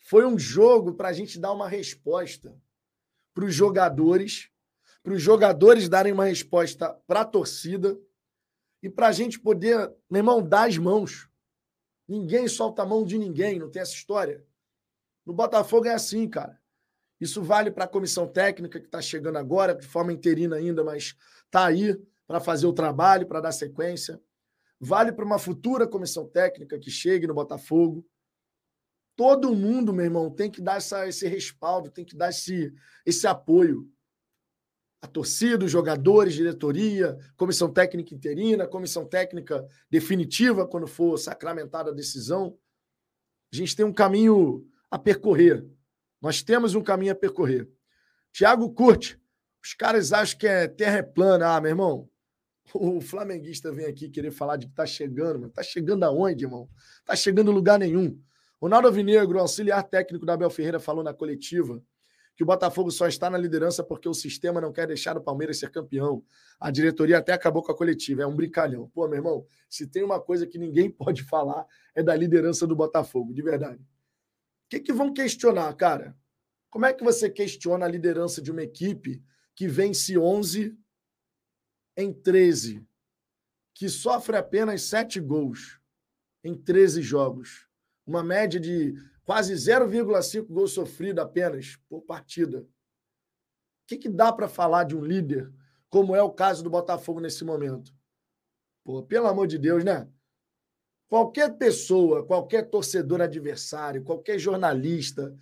Foi 0.00 0.26
um 0.26 0.36
jogo 0.36 0.94
para 0.94 1.10
a 1.10 1.12
gente 1.12 1.38
dar 1.38 1.52
uma 1.52 1.68
resposta 1.68 2.60
para 3.32 3.44
os 3.44 3.54
jogadores, 3.54 4.50
para 5.04 5.12
os 5.12 5.22
jogadores 5.22 5.88
darem 5.88 6.12
uma 6.12 6.24
resposta 6.24 6.92
para 7.06 7.20
a 7.20 7.24
torcida 7.24 7.96
e 8.82 8.90
para 8.90 9.06
a 9.06 9.12
gente 9.12 9.38
poder, 9.38 9.78
meu 10.10 10.18
irmão, 10.18 10.42
dar 10.42 10.66
as 10.66 10.76
mãos 10.76 11.27
Ninguém 12.08 12.48
solta 12.48 12.82
a 12.82 12.86
mão 12.86 13.04
de 13.04 13.18
ninguém, 13.18 13.58
não 13.58 13.70
tem 13.70 13.82
essa 13.82 13.92
história. 13.92 14.42
No 15.26 15.34
Botafogo 15.34 15.86
é 15.86 15.92
assim, 15.92 16.26
cara. 16.26 16.58
Isso 17.20 17.42
vale 17.42 17.70
para 17.70 17.84
a 17.84 17.88
comissão 17.88 18.26
técnica 18.26 18.80
que 18.80 18.86
está 18.86 19.02
chegando 19.02 19.36
agora, 19.36 19.74
de 19.74 19.86
forma 19.86 20.12
interina 20.12 20.56
ainda, 20.56 20.82
mas 20.82 21.14
está 21.44 21.66
aí 21.66 22.00
para 22.26 22.40
fazer 22.40 22.66
o 22.66 22.72
trabalho, 22.72 23.26
para 23.26 23.40
dar 23.40 23.52
sequência. 23.52 24.20
Vale 24.80 25.12
para 25.12 25.24
uma 25.24 25.38
futura 25.38 25.86
comissão 25.86 26.26
técnica 26.26 26.78
que 26.78 26.90
chegue 26.90 27.26
no 27.26 27.34
Botafogo. 27.34 28.06
Todo 29.16 29.54
mundo, 29.54 29.92
meu 29.92 30.04
irmão, 30.04 30.30
tem 30.30 30.50
que 30.50 30.62
dar 30.62 30.76
essa, 30.76 31.06
esse 31.08 31.26
respaldo, 31.26 31.90
tem 31.90 32.04
que 32.04 32.16
dar 32.16 32.30
esse, 32.30 32.72
esse 33.04 33.26
apoio 33.26 33.90
a 35.00 35.06
torcida, 35.06 35.64
os 35.64 35.70
jogadores, 35.70 36.34
diretoria, 36.34 37.16
comissão 37.36 37.72
técnica 37.72 38.14
interina, 38.14 38.66
comissão 38.66 39.06
técnica 39.06 39.66
definitiva, 39.88 40.66
quando 40.66 40.86
for 40.86 41.16
sacramentada 41.16 41.90
a 41.90 41.94
decisão. 41.94 42.58
A 43.52 43.56
gente 43.56 43.76
tem 43.76 43.86
um 43.86 43.92
caminho 43.92 44.66
a 44.90 44.98
percorrer. 44.98 45.64
Nós 46.20 46.42
temos 46.42 46.74
um 46.74 46.82
caminho 46.82 47.12
a 47.12 47.14
percorrer. 47.14 47.68
Tiago 48.32 48.72
curte. 48.72 49.20
Os 49.62 49.72
caras 49.74 50.12
acham 50.12 50.38
que 50.38 50.46
é 50.46 50.66
terra 50.66 50.98
é 50.98 51.02
plana. 51.02 51.54
Ah, 51.54 51.60
meu 51.60 51.70
irmão, 51.70 52.08
o 52.74 53.00
flamenguista 53.00 53.70
vem 53.72 53.86
aqui 53.86 54.08
querer 54.08 54.32
falar 54.32 54.56
de 54.56 54.66
que 54.66 54.74
tá 54.74 54.84
chegando, 54.84 55.40
mas 55.40 55.52
tá 55.52 55.62
chegando 55.62 56.02
aonde, 56.04 56.44
irmão? 56.44 56.68
Tá 57.04 57.14
chegando 57.14 57.50
em 57.50 57.54
lugar 57.54 57.78
nenhum. 57.78 58.20
Ronaldo 58.60 58.90
Vinegro, 58.90 59.38
auxiliar 59.38 59.84
técnico 59.84 60.26
da 60.26 60.34
Abel 60.34 60.50
Ferreira, 60.50 60.80
falou 60.80 61.04
na 61.04 61.14
coletiva 61.14 61.80
que 62.38 62.44
o 62.44 62.46
Botafogo 62.46 62.88
só 62.92 63.08
está 63.08 63.28
na 63.28 63.36
liderança 63.36 63.82
porque 63.82 64.08
o 64.08 64.14
sistema 64.14 64.60
não 64.60 64.72
quer 64.72 64.86
deixar 64.86 65.16
o 65.16 65.20
Palmeiras 65.20 65.58
ser 65.58 65.72
campeão. 65.72 66.24
A 66.60 66.70
diretoria 66.70 67.18
até 67.18 67.32
acabou 67.32 67.64
com 67.64 67.72
a 67.72 67.76
coletiva, 67.76 68.22
é 68.22 68.26
um 68.28 68.36
brincalhão. 68.36 68.88
Pô, 68.90 69.08
meu 69.08 69.16
irmão, 69.16 69.44
se 69.68 69.88
tem 69.88 70.04
uma 70.04 70.20
coisa 70.20 70.46
que 70.46 70.56
ninguém 70.56 70.88
pode 70.88 71.24
falar 71.24 71.66
é 71.96 72.00
da 72.00 72.14
liderança 72.14 72.64
do 72.64 72.76
Botafogo, 72.76 73.34
de 73.34 73.42
verdade. 73.42 73.82
O 73.82 74.68
que, 74.70 74.78
que 74.78 74.92
vão 74.92 75.12
questionar, 75.12 75.74
cara? 75.74 76.16
Como 76.70 76.86
é 76.86 76.92
que 76.92 77.02
você 77.02 77.28
questiona 77.28 77.86
a 77.86 77.88
liderança 77.88 78.40
de 78.40 78.52
uma 78.52 78.62
equipe 78.62 79.20
que 79.56 79.66
vence 79.66 80.16
11 80.16 80.78
em 81.96 82.12
13, 82.12 82.86
que 83.74 83.88
sofre 83.88 84.36
apenas 84.36 84.82
7 84.82 85.18
gols 85.18 85.80
em 86.44 86.54
13 86.54 87.02
jogos? 87.02 87.66
Uma 88.06 88.22
média 88.22 88.60
de 88.60 88.94
quase 89.28 89.52
0,5 89.52 90.46
gols 90.46 90.72
sofrido 90.72 91.20
apenas 91.20 91.76
por 91.86 92.00
partida. 92.00 92.60
O 92.60 92.66
que, 93.86 93.98
que 93.98 94.08
dá 94.08 94.32
para 94.32 94.48
falar 94.48 94.84
de 94.84 94.96
um 94.96 95.04
líder, 95.04 95.52
como 95.90 96.16
é 96.16 96.22
o 96.22 96.30
caso 96.30 96.64
do 96.64 96.70
Botafogo 96.70 97.20
nesse 97.20 97.44
momento? 97.44 97.92
Pô, 98.82 99.02
pelo 99.02 99.26
amor 99.26 99.46
de 99.46 99.58
Deus, 99.58 99.84
né? 99.84 100.08
Qualquer 101.08 101.58
pessoa, 101.58 102.24
qualquer 102.24 102.70
torcedor 102.70 103.20
adversário, 103.20 104.02
qualquer 104.02 104.38
jornalista 104.38 105.38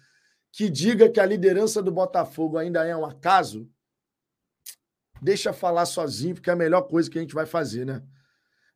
que 0.51 0.69
diga 0.69 1.09
que 1.09 1.21
a 1.21 1.27
liderança 1.27 1.81
do 1.81 1.93
Botafogo 1.93 2.59
ainda 2.59 2.85
é 2.85 2.97
um 2.97 3.07
acaso, 3.07 3.71
deixa 5.23 5.53
falar 5.53 5.87
sozinho, 5.87 6.35
porque 6.35 6.51
é 6.51 6.55
a 6.55 6.57
melhor 6.57 6.83
coisa 6.89 7.09
que 7.09 7.19
a 7.19 7.23
gente 7.23 7.35
vai 7.37 7.47
fazer, 7.47 7.87
né? 7.87 8.03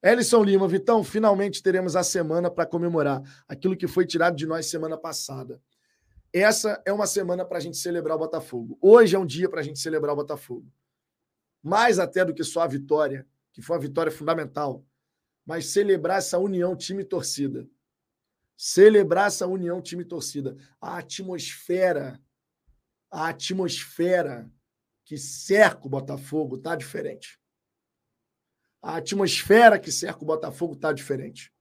Elison 0.03 0.43
Lima, 0.43 0.67
Vitão, 0.67 1.05
finalmente 1.05 1.63
teremos 1.63 1.95
a 1.95 2.03
semana 2.03 2.51
para 2.51 2.65
comemorar 2.65 3.23
aquilo 3.47 3.77
que 3.77 3.87
foi 3.87 4.07
tirado 4.07 4.35
de 4.35 4.47
nós 4.47 4.65
semana 4.67 4.97
passada. 4.97 5.61
Essa 6.33 6.81
é 6.87 6.93
uma 6.93 7.07
semana 7.07 7.45
para 7.45 7.59
a 7.59 7.61
gente 7.61 7.77
celebrar 7.77 8.17
o 8.17 8.21
Botafogo. 8.21 8.79
Hoje 8.81 9.15
é 9.15 9.19
um 9.19 9.27
dia 9.27 9.49
para 9.49 9.61
a 9.61 9.63
gente 9.63 9.79
celebrar 9.79 10.15
o 10.15 10.17
Botafogo. 10.17 10.73
Mais 11.63 11.99
até 11.99 12.25
do 12.25 12.33
que 12.33 12.43
só 12.43 12.63
a 12.63 12.67
vitória, 12.67 13.27
que 13.53 13.61
foi 13.61 13.77
uma 13.77 13.83
vitória 13.83 14.11
fundamental, 14.11 14.87
mas 15.45 15.67
celebrar 15.67 16.19
essa 16.19 16.39
união 16.39 16.75
time-torcida. 16.75 17.69
Celebrar 18.57 19.27
essa 19.27 19.47
união 19.47 19.83
time-torcida. 19.83 20.57
A 20.81 20.97
atmosfera, 20.97 22.19
a 23.11 23.29
atmosfera 23.29 24.51
que 25.05 25.19
cerca 25.19 25.87
o 25.87 25.91
Botafogo 25.91 26.57
está 26.57 26.75
diferente 26.75 27.39
a 28.83 28.97
atmosfera 28.97 29.79
que 29.79 29.93
cerca 29.93 30.23
o 30.23 30.27
Botafogo 30.27 30.77
tá 30.77 30.93
diferente. 30.93 31.53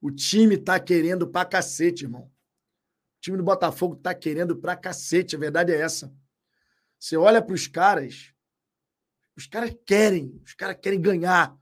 O 0.00 0.10
time 0.10 0.56
tá 0.56 0.80
querendo 0.80 1.28
pra 1.28 1.44
cacete, 1.44 2.04
irmão. 2.04 2.22
O 2.24 3.20
time 3.20 3.36
do 3.36 3.42
Botafogo 3.42 3.96
tá 3.96 4.14
querendo 4.14 4.56
pra 4.56 4.76
cacete, 4.76 5.36
a 5.36 5.38
verdade 5.38 5.72
é 5.72 5.80
essa. 5.80 6.12
Você 6.98 7.16
olha 7.16 7.42
para 7.42 7.54
os 7.54 7.66
caras, 7.66 8.32
os 9.36 9.46
caras 9.46 9.74
querem, 9.86 10.40
os 10.44 10.54
caras 10.54 10.76
querem 10.80 11.00
ganhar, 11.00 11.56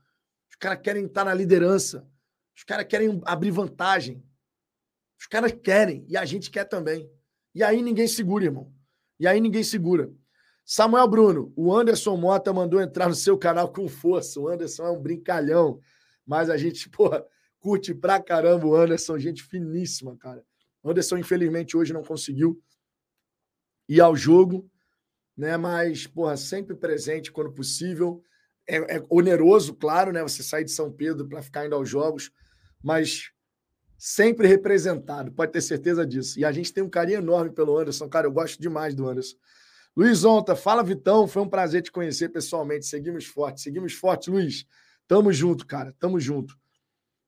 os 0.49 0.55
caras 0.55 0.81
querem 0.81 1.05
estar 1.05 1.25
na 1.25 1.33
liderança, 1.33 2.07
os 2.55 2.63
caras 2.63 2.85
querem 2.85 3.21
abrir 3.25 3.51
vantagem. 3.51 4.23
Os 5.19 5.27
caras 5.27 5.51
querem 5.51 6.03
e 6.07 6.17
a 6.17 6.25
gente 6.25 6.49
quer 6.49 6.65
também. 6.65 7.07
E 7.53 7.63
aí 7.63 7.81
ninguém 7.83 8.07
segura, 8.07 8.45
irmão. 8.45 8.73
E 9.19 9.27
aí 9.27 9.39
ninguém 9.39 9.63
segura. 9.63 10.11
Samuel 10.73 11.05
Bruno, 11.05 11.51
o 11.53 11.75
Anderson 11.75 12.15
Mota 12.15 12.53
mandou 12.53 12.79
entrar 12.79 13.09
no 13.09 13.13
seu 13.13 13.37
canal 13.37 13.73
com 13.73 13.89
força. 13.89 14.39
O 14.39 14.47
Anderson 14.47 14.85
é 14.85 14.89
um 14.89 15.01
brincalhão, 15.01 15.81
mas 16.25 16.49
a 16.49 16.55
gente, 16.55 16.87
pô, 16.89 17.09
curte 17.59 17.93
pra 17.93 18.21
caramba 18.21 18.65
o 18.65 18.73
Anderson, 18.73 19.19
gente 19.19 19.43
finíssima, 19.43 20.15
cara. 20.15 20.45
Anderson, 20.81 21.17
infelizmente, 21.17 21.75
hoje 21.75 21.91
não 21.91 22.01
conseguiu 22.01 22.57
ir 23.89 23.99
ao 23.99 24.15
jogo, 24.15 24.65
né? 25.35 25.57
Mas, 25.57 26.07
porra, 26.07 26.37
sempre 26.37 26.73
presente 26.73 27.33
quando 27.33 27.51
possível. 27.51 28.23
É, 28.65 28.95
é 28.95 29.05
oneroso, 29.09 29.75
claro, 29.75 30.13
né? 30.13 30.23
Você 30.23 30.41
sair 30.41 30.63
de 30.63 30.71
São 30.71 30.89
Pedro 30.89 31.27
para 31.27 31.41
ficar 31.41 31.65
indo 31.65 31.75
aos 31.75 31.89
jogos, 31.89 32.31
mas 32.81 33.29
sempre 33.97 34.47
representado, 34.47 35.33
pode 35.33 35.51
ter 35.51 35.61
certeza 35.61 36.05
disso. 36.05 36.39
E 36.39 36.45
a 36.45 36.51
gente 36.53 36.71
tem 36.71 36.81
um 36.81 36.89
carinho 36.89 37.17
enorme 37.17 37.51
pelo 37.51 37.77
Anderson, 37.77 38.07
cara. 38.07 38.25
Eu 38.25 38.31
gosto 38.31 38.57
demais 38.57 38.95
do 38.95 39.05
Anderson. 39.05 39.35
Luiz 39.95 40.23
Onta, 40.23 40.55
fala 40.55 40.83
Vitão, 40.83 41.27
foi 41.27 41.41
um 41.41 41.49
prazer 41.49 41.81
te 41.81 41.91
conhecer 41.91 42.29
pessoalmente. 42.29 42.85
Seguimos 42.85 43.25
forte, 43.25 43.61
seguimos 43.61 43.93
forte, 43.93 44.29
Luiz. 44.29 44.65
Tamo 45.05 45.33
junto, 45.33 45.67
cara, 45.67 45.93
tamo 45.99 46.17
junto. 46.19 46.57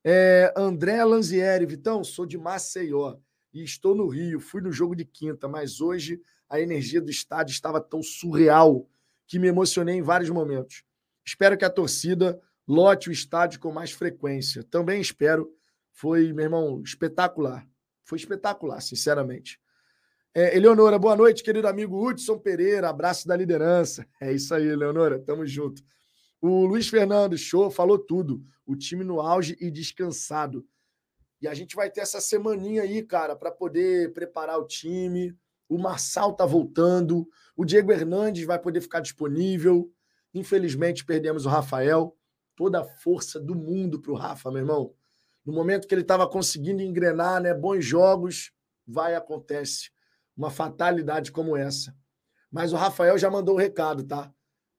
É, 0.03 0.53
André 0.55 1.03
Lanzieri, 1.03 1.65
Vitão, 1.65 2.03
sou 2.03 2.25
de 2.25 2.37
Maceió 2.37 3.17
e 3.53 3.63
estou 3.63 3.93
no 3.93 4.07
Rio. 4.07 4.39
Fui 4.39 4.61
no 4.61 4.71
jogo 4.71 4.95
de 4.95 5.03
quinta, 5.03 5.47
mas 5.47 5.81
hoje 5.81 6.21
a 6.49 6.59
energia 6.59 7.01
do 7.01 7.11
estádio 7.11 7.51
estava 7.51 7.81
tão 7.81 8.01
surreal 8.01 8.87
que 9.27 9.39
me 9.39 9.47
emocionei 9.47 9.95
em 9.95 10.01
vários 10.01 10.29
momentos. 10.29 10.83
Espero 11.25 11.57
que 11.57 11.65
a 11.65 11.69
torcida 11.69 12.39
lote 12.65 13.09
o 13.09 13.11
estádio 13.11 13.59
com 13.59 13.71
mais 13.73 13.91
frequência. 13.91 14.63
Também 14.63 15.01
espero. 15.01 15.53
Foi, 15.91 16.31
meu 16.31 16.45
irmão, 16.45 16.81
espetacular. 16.81 17.67
Foi 18.03 18.17
espetacular, 18.17 18.81
sinceramente. 18.81 19.59
É, 20.35 20.57
Eleonora, 20.57 20.97
boa 20.97 21.15
noite, 21.15 21.43
querido 21.43 21.67
amigo 21.67 22.03
Hudson 22.03 22.39
Pereira, 22.39 22.89
abraço 22.89 23.27
da 23.27 23.35
liderança. 23.35 24.03
É 24.19 24.33
isso 24.33 24.51
aí, 24.55 24.67
Eleonora, 24.67 25.19
tamo 25.19 25.45
junto. 25.45 25.83
O 26.41 26.65
Luiz 26.65 26.89
Fernando, 26.89 27.37
show, 27.37 27.69
falou 27.69 27.99
tudo. 27.99 28.43
O 28.65 28.75
time 28.75 29.03
no 29.03 29.21
auge 29.21 29.55
e 29.61 29.69
descansado. 29.69 30.65
E 31.39 31.47
a 31.47 31.53
gente 31.53 31.75
vai 31.75 31.87
ter 31.87 32.01
essa 32.01 32.19
semaninha 32.19 32.81
aí, 32.81 33.03
cara, 33.03 33.35
para 33.35 33.51
poder 33.51 34.11
preparar 34.11 34.57
o 34.57 34.65
time. 34.65 35.37
O 35.69 35.77
Marçal 35.77 36.33
tá 36.33 36.47
voltando. 36.47 37.27
O 37.55 37.63
Diego 37.63 37.91
Hernandes 37.91 38.43
vai 38.43 38.57
poder 38.57 38.81
ficar 38.81 39.01
disponível. 39.01 39.93
Infelizmente, 40.33 41.05
perdemos 41.05 41.45
o 41.45 41.49
Rafael. 41.49 42.17
Toda 42.55 42.79
a 42.79 42.83
força 42.83 43.39
do 43.39 43.53
mundo 43.53 44.01
para 44.01 44.11
o 44.11 44.15
Rafa, 44.15 44.49
meu 44.49 44.61
irmão. 44.61 44.95
No 45.45 45.53
momento 45.53 45.87
que 45.87 45.93
ele 45.93 46.01
estava 46.01 46.27
conseguindo 46.27 46.81
engrenar, 46.81 47.39
né, 47.39 47.53
bons 47.53 47.85
jogos, 47.85 48.51
vai 48.87 49.13
acontece 49.13 49.92
uma 50.35 50.49
fatalidade 50.49 51.31
como 51.31 51.55
essa. 51.55 51.95
Mas 52.51 52.73
o 52.73 52.75
Rafael 52.75 53.17
já 53.17 53.29
mandou 53.29 53.55
o 53.55 53.59
recado, 53.59 54.03
tá? 54.03 54.31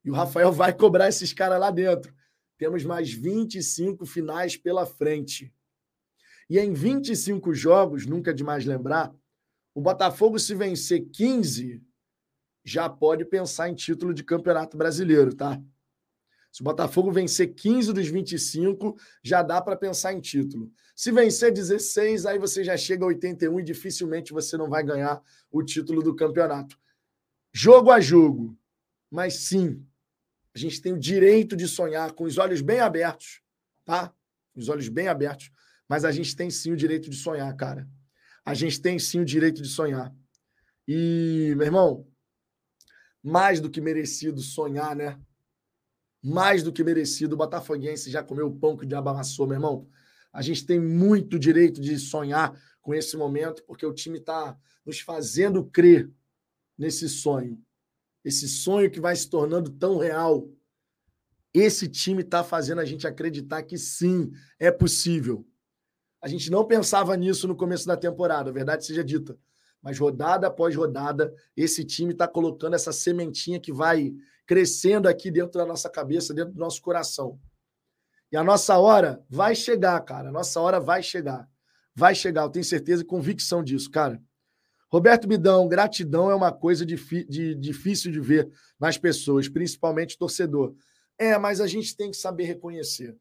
E 0.04 0.10
o 0.10 0.14
Rafael 0.14 0.52
vai 0.52 0.72
cobrar 0.72 1.08
esses 1.08 1.32
caras 1.32 1.58
lá 1.58 1.70
dentro. 1.70 2.14
Temos 2.58 2.84
mais 2.84 3.12
25 3.12 4.06
finais 4.06 4.56
pela 4.56 4.86
frente. 4.86 5.52
E 6.48 6.58
em 6.58 6.72
25 6.72 7.54
jogos, 7.54 8.06
nunca 8.06 8.30
é 8.30 8.34
demais 8.34 8.64
lembrar, 8.64 9.14
o 9.74 9.80
Botafogo, 9.80 10.38
se 10.38 10.54
vencer 10.54 11.08
15, 11.10 11.82
já 12.64 12.88
pode 12.88 13.24
pensar 13.24 13.68
em 13.68 13.74
título 13.74 14.14
de 14.14 14.22
campeonato 14.22 14.76
brasileiro, 14.76 15.34
tá? 15.34 15.60
Se 16.54 16.60
o 16.60 16.64
Botafogo 16.64 17.10
vencer 17.10 17.52
15 17.52 17.92
dos 17.92 18.06
25, 18.06 18.96
já 19.24 19.42
dá 19.42 19.60
para 19.60 19.74
pensar 19.74 20.12
em 20.12 20.20
título. 20.20 20.72
Se 20.94 21.10
vencer 21.10 21.52
16, 21.52 22.26
aí 22.26 22.38
você 22.38 22.62
já 22.62 22.76
chega 22.76 23.02
a 23.02 23.08
81 23.08 23.58
e 23.58 23.64
dificilmente 23.64 24.32
você 24.32 24.56
não 24.56 24.70
vai 24.70 24.84
ganhar 24.84 25.20
o 25.50 25.64
título 25.64 26.00
do 26.00 26.14
campeonato. 26.14 26.78
Jogo 27.52 27.90
a 27.90 28.00
jogo. 28.00 28.56
Mas 29.10 29.34
sim, 29.34 29.84
a 30.54 30.58
gente 30.60 30.80
tem 30.80 30.92
o 30.92 30.98
direito 30.98 31.56
de 31.56 31.66
sonhar 31.66 32.12
com 32.12 32.22
os 32.22 32.38
olhos 32.38 32.60
bem 32.60 32.78
abertos, 32.78 33.42
tá? 33.84 34.14
Os 34.54 34.68
olhos 34.68 34.88
bem 34.88 35.08
abertos. 35.08 35.50
Mas 35.88 36.04
a 36.04 36.12
gente 36.12 36.36
tem 36.36 36.50
sim 36.50 36.70
o 36.70 36.76
direito 36.76 37.10
de 37.10 37.16
sonhar, 37.16 37.52
cara. 37.56 37.84
A 38.44 38.54
gente 38.54 38.80
tem 38.80 38.96
sim 38.96 39.18
o 39.18 39.24
direito 39.24 39.60
de 39.60 39.68
sonhar. 39.68 40.14
E, 40.86 41.52
meu 41.56 41.66
irmão, 41.66 42.06
mais 43.20 43.60
do 43.60 43.68
que 43.68 43.80
merecido 43.80 44.40
sonhar, 44.40 44.94
né? 44.94 45.18
Mais 46.24 46.62
do 46.62 46.72
que 46.72 46.82
merecido. 46.82 47.34
O 47.34 47.36
Botafoguense 47.36 48.10
já 48.10 48.22
comeu 48.22 48.46
o 48.46 48.56
pão 48.56 48.74
que 48.74 48.84
o 48.84 48.88
diabo 48.88 49.10
amassou, 49.10 49.46
meu 49.46 49.56
irmão. 49.56 49.86
A 50.32 50.40
gente 50.40 50.64
tem 50.64 50.80
muito 50.80 51.38
direito 51.38 51.82
de 51.82 51.98
sonhar 51.98 52.58
com 52.80 52.94
esse 52.94 53.14
momento, 53.14 53.62
porque 53.64 53.84
o 53.84 53.92
time 53.92 54.18
está 54.18 54.56
nos 54.86 55.00
fazendo 55.00 55.64
crer 55.66 56.10
nesse 56.78 57.08
sonho. 57.10 57.62
Esse 58.24 58.48
sonho 58.48 58.90
que 58.90 59.00
vai 59.00 59.14
se 59.14 59.28
tornando 59.28 59.70
tão 59.70 59.98
real. 59.98 60.48
Esse 61.52 61.86
time 61.86 62.22
está 62.22 62.42
fazendo 62.42 62.80
a 62.80 62.84
gente 62.84 63.06
acreditar 63.06 63.62
que 63.62 63.76
sim, 63.76 64.32
é 64.58 64.70
possível. 64.70 65.46
A 66.22 66.26
gente 66.26 66.50
não 66.50 66.66
pensava 66.66 67.14
nisso 67.16 67.46
no 67.46 67.54
começo 67.54 67.86
da 67.86 67.98
temporada, 67.98 68.50
verdade 68.50 68.86
seja 68.86 69.04
dita. 69.04 69.38
Mas 69.84 69.98
rodada 69.98 70.46
após 70.46 70.74
rodada, 70.74 71.34
esse 71.54 71.84
time 71.84 72.12
está 72.12 72.26
colocando 72.26 72.72
essa 72.72 72.90
sementinha 72.90 73.60
que 73.60 73.70
vai 73.70 74.14
crescendo 74.46 75.06
aqui 75.06 75.30
dentro 75.30 75.58
da 75.58 75.66
nossa 75.66 75.90
cabeça, 75.90 76.32
dentro 76.32 76.54
do 76.54 76.58
nosso 76.58 76.80
coração. 76.80 77.38
E 78.32 78.36
a 78.36 78.42
nossa 78.42 78.78
hora 78.78 79.22
vai 79.28 79.54
chegar, 79.54 80.00
cara. 80.00 80.30
A 80.30 80.32
nossa 80.32 80.58
hora 80.58 80.80
vai 80.80 81.02
chegar. 81.02 81.46
Vai 81.94 82.14
chegar, 82.14 82.44
eu 82.44 82.48
tenho 82.48 82.64
certeza 82.64 83.02
e 83.02 83.06
convicção 83.06 83.62
disso, 83.62 83.90
cara. 83.90 84.20
Roberto 84.90 85.28
Bidão, 85.28 85.68
gratidão 85.68 86.30
é 86.30 86.34
uma 86.34 86.50
coisa 86.50 86.86
de, 86.86 86.96
difícil 87.54 88.10
de 88.10 88.20
ver 88.20 88.50
nas 88.80 88.96
pessoas, 88.96 89.48
principalmente 89.48 90.16
torcedor. 90.16 90.74
É, 91.18 91.36
mas 91.36 91.60
a 91.60 91.66
gente 91.66 91.94
tem 91.94 92.10
que 92.10 92.16
saber 92.16 92.44
reconhecer. 92.44 93.14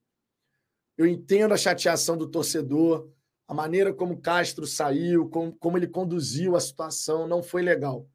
Eu 0.97 1.05
entendo 1.05 1.53
a 1.53 1.57
chateação 1.57 2.17
do 2.17 2.27
torcedor, 2.27 3.09
a 3.47 3.53
maneira 3.53 3.93
como 3.93 4.21
Castro 4.21 4.65
saiu, 4.65 5.29
como, 5.29 5.53
como 5.53 5.77
ele 5.77 5.87
conduziu 5.87 6.55
a 6.55 6.59
situação, 6.59 7.27
não 7.27 7.43
foi 7.43 7.61
legal. 7.61 8.07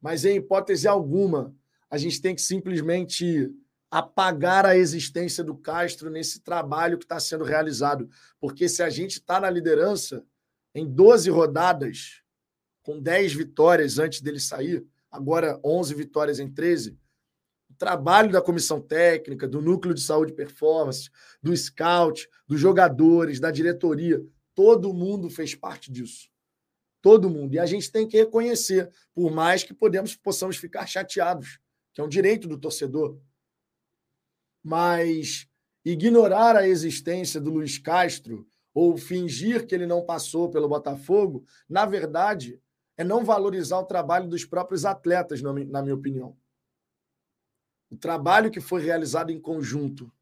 Mas, 0.00 0.24
em 0.24 0.36
hipótese 0.36 0.86
alguma, 0.86 1.54
a 1.90 1.96
gente 1.96 2.20
tem 2.20 2.34
que 2.34 2.42
simplesmente 2.42 3.50
apagar 3.90 4.66
a 4.66 4.76
existência 4.76 5.42
do 5.42 5.56
Castro 5.56 6.10
nesse 6.10 6.40
trabalho 6.40 6.98
que 6.98 7.04
está 7.04 7.18
sendo 7.18 7.44
realizado. 7.44 8.08
Porque 8.38 8.68
se 8.68 8.82
a 8.82 8.90
gente 8.90 9.12
está 9.12 9.40
na 9.40 9.48
liderança 9.48 10.24
em 10.74 10.86
12 10.86 11.30
rodadas, 11.30 12.22
com 12.82 13.00
10 13.00 13.34
vitórias 13.34 13.98
antes 13.98 14.20
dele 14.20 14.40
sair, 14.40 14.84
agora 15.10 15.58
11 15.64 15.94
vitórias 15.94 16.38
em 16.38 16.50
13, 16.50 16.98
o 17.70 17.74
trabalho 17.74 18.30
da 18.30 18.42
comissão 18.42 18.80
técnica, 18.80 19.48
do 19.48 19.62
núcleo 19.62 19.94
de 19.94 20.00
saúde 20.00 20.32
e 20.32 20.36
performance, 20.36 21.10
do 21.42 21.56
scout, 21.56 22.28
dos 22.46 22.60
jogadores, 22.60 23.40
da 23.40 23.50
diretoria, 23.50 24.22
todo 24.58 24.92
mundo 24.92 25.30
fez 25.30 25.54
parte 25.54 25.88
disso. 25.88 26.28
Todo 27.00 27.30
mundo. 27.30 27.54
E 27.54 27.60
a 27.60 27.64
gente 27.64 27.92
tem 27.92 28.08
que 28.08 28.16
reconhecer, 28.16 28.90
por 29.14 29.30
mais 29.30 29.62
que 29.62 29.72
podemos, 29.72 30.16
possamos 30.16 30.56
ficar 30.56 30.84
chateados 30.84 31.60
que 31.94 32.00
é 32.00 32.04
um 32.04 32.08
direito 32.08 32.48
do 32.48 32.58
torcedor. 32.58 33.20
Mas 34.60 35.48
ignorar 35.84 36.56
a 36.56 36.66
existência 36.66 37.40
do 37.40 37.52
Luiz 37.52 37.78
Castro 37.78 38.48
ou 38.74 38.96
fingir 38.96 39.64
que 39.64 39.76
ele 39.76 39.86
não 39.86 40.04
passou 40.04 40.50
pelo 40.50 40.68
Botafogo, 40.68 41.46
na 41.68 41.86
verdade, 41.86 42.60
é 42.96 43.04
não 43.04 43.24
valorizar 43.24 43.78
o 43.78 43.86
trabalho 43.86 44.28
dos 44.28 44.44
próprios 44.44 44.84
atletas, 44.84 45.40
na 45.40 45.52
minha 45.52 45.94
opinião. 45.94 46.36
O 47.88 47.96
trabalho 47.96 48.50
que 48.50 48.60
foi 48.60 48.82
realizado 48.82 49.30
em 49.30 49.40
conjunto. 49.40 50.12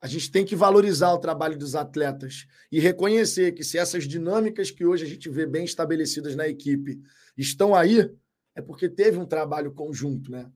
A 0.00 0.06
gente 0.06 0.30
tem 0.30 0.44
que 0.44 0.56
valorizar 0.56 1.12
o 1.12 1.18
trabalho 1.18 1.58
dos 1.58 1.74
atletas 1.74 2.46
e 2.72 2.80
reconhecer 2.80 3.52
que 3.52 3.62
se 3.62 3.76
essas 3.76 4.08
dinâmicas 4.08 4.70
que 4.70 4.84
hoje 4.84 5.04
a 5.04 5.08
gente 5.08 5.28
vê 5.28 5.44
bem 5.44 5.64
estabelecidas 5.64 6.34
na 6.34 6.48
equipe 6.48 7.00
estão 7.36 7.74
aí, 7.74 8.10
é 8.54 8.62
porque 8.62 8.88
teve 8.88 9.18
um 9.18 9.26
trabalho 9.26 9.72
conjunto, 9.72 10.30
né? 10.30 10.50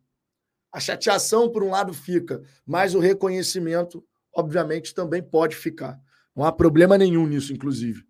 A 0.72 0.80
chateação, 0.80 1.50
por 1.50 1.62
um 1.62 1.70
lado, 1.70 1.92
fica, 1.92 2.42
mas 2.66 2.94
o 2.94 2.98
reconhecimento, 2.98 4.04
obviamente, 4.32 4.94
também 4.94 5.22
pode 5.22 5.54
ficar. 5.54 6.00
Não 6.34 6.44
há 6.44 6.50
problema 6.50 6.98
nenhum 6.98 7.26
nisso, 7.26 7.52
inclusive. 7.52 8.04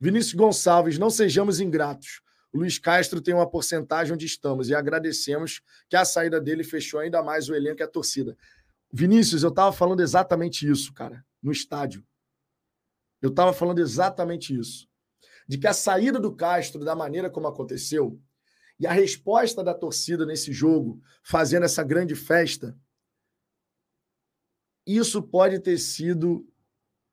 Vinícius 0.00 0.34
Gonçalves, 0.34 0.98
não 0.98 1.10
sejamos 1.10 1.60
ingratos. 1.60 2.22
O 2.52 2.58
Luiz 2.58 2.78
Castro 2.78 3.20
tem 3.20 3.34
uma 3.34 3.48
porcentagem 3.48 4.14
onde 4.14 4.24
estamos 4.24 4.70
e 4.70 4.74
agradecemos 4.74 5.60
que 5.88 5.96
a 5.96 6.04
saída 6.04 6.40
dele 6.40 6.64
fechou 6.64 6.98
ainda 7.00 7.22
mais 7.22 7.48
o 7.48 7.54
elenco 7.54 7.82
e 7.82 7.84
a 7.84 7.88
torcida. 7.88 8.36
Vinícius, 8.92 9.42
eu 9.42 9.50
estava 9.50 9.72
falando 9.72 10.00
exatamente 10.00 10.68
isso, 10.68 10.92
cara, 10.92 11.24
no 11.42 11.52
estádio. 11.52 12.06
Eu 13.20 13.30
estava 13.30 13.52
falando 13.52 13.80
exatamente 13.80 14.58
isso. 14.58 14.88
De 15.46 15.58
que 15.58 15.66
a 15.66 15.72
saída 15.72 16.18
do 16.20 16.34
Castro, 16.34 16.84
da 16.84 16.94
maneira 16.94 17.30
como 17.30 17.46
aconteceu, 17.46 18.20
e 18.78 18.86
a 18.86 18.92
resposta 18.92 19.62
da 19.62 19.74
torcida 19.74 20.24
nesse 20.24 20.52
jogo, 20.52 21.02
fazendo 21.22 21.64
essa 21.64 21.82
grande 21.82 22.14
festa, 22.14 22.78
isso 24.86 25.22
pode 25.22 25.58
ter 25.60 25.78
sido 25.78 26.48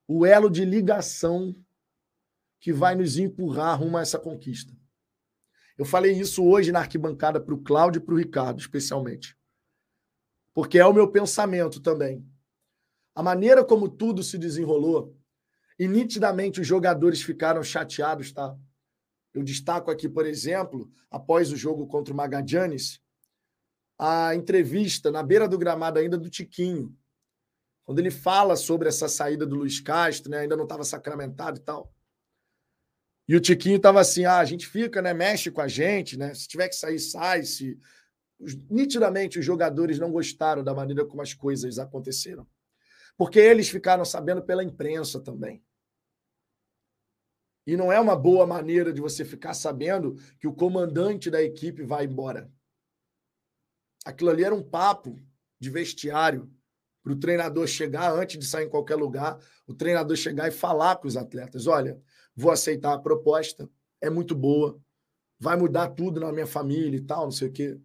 o 0.08 0.26
elo 0.26 0.50
de 0.50 0.64
ligação 0.64 1.56
que 2.60 2.72
vai 2.72 2.96
nos 2.96 3.18
empurrar 3.18 3.80
rumo 3.80 3.98
a 3.98 4.02
essa 4.02 4.20
conquista. 4.20 4.74
Eu 5.78 5.84
falei 5.84 6.14
isso 6.14 6.44
hoje 6.46 6.72
na 6.72 6.80
arquibancada 6.80 7.40
para 7.42 7.54
o 7.54 7.62
Cláudio 7.62 8.00
e 8.00 8.06
para 8.06 8.14
o 8.14 8.18
Ricardo, 8.18 8.60
especialmente. 8.60 9.35
Porque 10.56 10.80
é 10.80 10.86
o 10.86 10.94
meu 10.94 11.12
pensamento 11.12 11.82
também. 11.82 12.26
A 13.14 13.22
maneira 13.22 13.64
como 13.64 13.90
tudo 13.90 14.24
se 14.24 14.38
desenrolou, 14.38 15.16
E 15.78 15.90
nitidamente 15.90 16.62
os 16.62 16.68
jogadores 16.68 17.22
ficaram 17.22 17.62
chateados, 17.62 18.32
tá? 18.32 18.58
Eu 19.34 19.44
destaco 19.44 19.92
aqui, 19.92 20.08
por 20.08 20.26
exemplo, 20.26 20.90
após 21.12 21.52
o 21.52 21.58
jogo 21.58 21.86
contra 21.86 22.14
o 22.14 22.18
Magadianes, 22.18 23.02
a 24.00 24.34
entrevista 24.34 25.12
na 25.12 25.22
beira 25.22 25.50
do 25.50 25.58
gramado 25.58 26.00
ainda 26.00 26.18
do 26.18 26.30
Tiquinho, 26.30 26.98
quando 27.84 28.00
ele 28.00 28.10
fala 28.10 28.56
sobre 28.56 28.88
essa 28.88 29.10
saída 29.10 29.46
do 29.46 29.58
Luiz 29.58 29.82
Castro, 29.82 30.32
né? 30.32 30.40
ainda 30.40 30.56
não 30.56 30.64
estava 30.64 30.86
sacramentado 30.86 31.60
e 31.60 31.62
tal. 31.62 31.94
E 33.28 33.36
o 33.36 33.42
Tiquinho 33.42 33.78
estava 33.78 34.00
assim: 34.00 34.24
ah, 34.24 34.40
a 34.40 34.46
gente 34.46 34.66
fica, 34.68 35.02
né? 35.02 35.14
Mexe 35.14 35.52
com 35.52 35.62
a 35.62 35.68
gente, 35.68 36.18
né? 36.18 36.34
Se 36.34 36.48
tiver 36.48 36.70
que 36.70 36.76
sair, 36.76 37.00
sai. 37.00 37.44
Se... 37.44 37.78
Nitidamente, 38.70 39.40
os 39.40 39.46
jogadores 39.46 39.98
não 39.98 40.12
gostaram 40.12 40.64
da 40.64 40.74
maneira 40.74 41.06
como 41.06 41.22
as 41.22 41.34
coisas 41.34 41.80
aconteceram. 41.80 42.48
Porque 43.18 43.40
eles 43.40 43.70
ficaram 43.70 44.04
sabendo 44.04 44.44
pela 44.44 44.64
imprensa 44.64 45.22
também. 45.22 45.64
E 47.66 47.76
não 47.76 47.92
é 47.92 48.00
uma 48.00 48.16
boa 48.16 48.46
maneira 48.46 48.94
de 48.94 49.02
você 49.02 49.26
ficar 49.26 49.54
sabendo 49.54 50.16
que 50.40 50.48
o 50.48 50.54
comandante 50.54 51.32
da 51.32 51.42
equipe 51.42 51.84
vai 51.84 52.06
embora. 52.06 52.52
Aquilo 54.06 54.30
ali 54.30 54.44
era 54.44 54.54
um 54.54 54.62
papo 54.62 55.20
de 55.60 55.70
vestiário 55.70 56.52
para 57.02 57.14
o 57.14 57.20
treinador 57.20 57.66
chegar 57.68 58.12
antes 58.12 58.38
de 58.38 58.46
sair 58.46 58.66
em 58.66 58.70
qualquer 58.70 58.96
lugar, 58.96 59.40
o 59.66 59.74
treinador 59.74 60.16
chegar 60.16 60.48
e 60.48 60.52
falar 60.52 60.96
para 60.98 61.08
os 61.08 61.18
atletas: 61.18 61.66
olha, 61.66 62.00
vou 62.36 62.52
aceitar 62.52 62.94
a 62.94 63.00
proposta, 63.00 63.68
é 64.00 64.10
muito 64.10 64.36
boa, 64.36 64.80
vai 65.40 65.58
mudar 65.58 65.90
tudo 65.90 66.20
na 66.20 66.32
minha 66.32 66.48
família 66.48 66.98
e 66.98 67.02
tal, 67.02 67.24
não 67.24 67.32
sei 67.32 67.48
o 67.48 67.52
quê. 67.52 67.80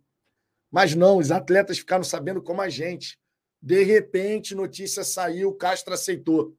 Mas 0.71 0.95
não, 0.95 1.19
os 1.19 1.31
atletas 1.31 1.79
ficaram 1.79 2.05
sabendo 2.05 2.43
como 2.43 2.61
a 2.61 2.69
gente. 2.69 3.19
De 3.61 3.83
repente, 3.83 4.55
notícia 4.55 5.03
saiu, 5.05 5.53
Castro 5.55 5.93
aceitou. 5.93 6.57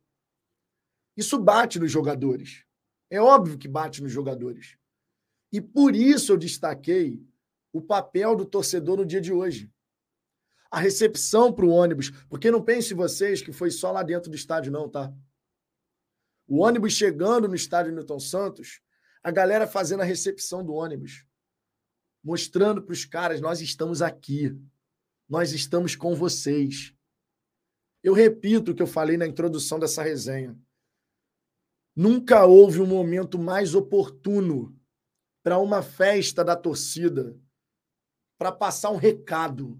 Isso 1.15 1.39
bate 1.39 1.80
nos 1.80 1.91
jogadores. 1.91 2.63
É 3.10 3.19
óbvio 3.21 3.58
que 3.58 3.67
bate 3.67 4.02
nos 4.02 4.12
jogadores. 4.12 4.78
E 5.52 5.60
por 5.60 5.95
isso 5.95 6.32
eu 6.32 6.38
destaquei 6.38 7.21
o 7.74 7.82
papel 7.82 8.36
do 8.36 8.45
torcedor 8.45 8.97
no 8.97 9.06
dia 9.06 9.21
de 9.21 9.34
hoje. 9.34 9.71
A 10.69 10.80
recepção 10.80 11.52
para 11.52 11.65
o 11.65 11.69
ônibus. 11.69 12.12
Porque 12.30 12.52
não 12.52 12.63
pense 12.63 12.93
vocês 12.93 13.41
que 13.41 13.52
foi 13.52 13.71
só 13.71 13.91
lá 13.91 14.04
dentro 14.04 14.30
do 14.30 14.36
estádio, 14.36 14.71
não, 14.71 14.89
tá? 14.89 15.13
O 16.47 16.60
ônibus 16.60 16.93
chegando 16.93 17.47
no 17.47 17.56
estádio 17.56 17.93
Newton 17.93 18.19
Santos, 18.19 18.82
a 19.24 19.32
galera 19.32 19.67
fazendo 19.67 20.02
a 20.02 20.06
recepção 20.06 20.63
do 20.63 20.74
ônibus. 20.74 21.26
Mostrando 22.23 22.81
para 22.81 22.93
os 22.93 23.05
caras: 23.05 23.41
nós 23.41 23.62
estamos 23.62 24.01
aqui. 24.01 24.55
Nós 25.27 25.53
estamos 25.53 25.95
com 25.95 26.13
vocês. 26.13 26.93
Eu 28.03 28.13
repito 28.13 28.71
o 28.71 28.75
que 28.75 28.81
eu 28.81 28.88
falei 28.88 29.17
na 29.17 29.27
introdução 29.27 29.79
dessa 29.79 30.03
resenha. 30.03 30.57
Nunca 31.95 32.45
houve 32.45 32.81
um 32.81 32.86
momento 32.86 33.38
mais 33.38 33.75
oportuno 33.75 34.75
para 35.43 35.57
uma 35.57 35.81
festa 35.81 36.43
da 36.43 36.55
torcida, 36.55 37.38
para 38.38 38.51
passar 38.51 38.91
um 38.91 38.97
recado. 38.97 39.79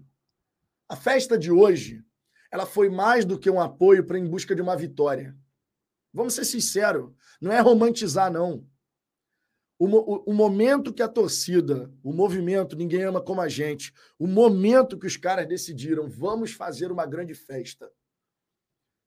A 0.88 0.96
festa 0.96 1.38
de 1.38 1.50
hoje, 1.50 2.04
ela 2.50 2.66
foi 2.66 2.88
mais 2.88 3.24
do 3.24 3.38
que 3.38 3.50
um 3.50 3.60
apoio 3.60 4.04
para 4.04 4.18
em 4.18 4.28
busca 4.28 4.54
de 4.54 4.60
uma 4.60 4.76
vitória. 4.76 5.36
Vamos 6.12 6.34
ser 6.34 6.44
sinceros, 6.44 7.12
não 7.40 7.52
é 7.52 7.60
romantizar 7.60 8.30
não. 8.30 8.66
O, 9.84 10.30
o, 10.30 10.32
momento 10.32 10.94
que 10.94 11.02
a 11.02 11.08
torcida, 11.08 11.92
o 12.04 12.12
movimento, 12.12 12.76
ninguém 12.76 13.02
ama 13.02 13.20
como 13.20 13.40
a 13.40 13.48
gente, 13.48 13.92
o 14.16 14.28
momento 14.28 14.96
que 14.96 15.08
os 15.08 15.16
caras 15.16 15.44
decidiram, 15.48 16.08
vamos 16.08 16.52
fazer 16.52 16.92
uma 16.92 17.04
grande 17.04 17.34
festa. 17.34 17.90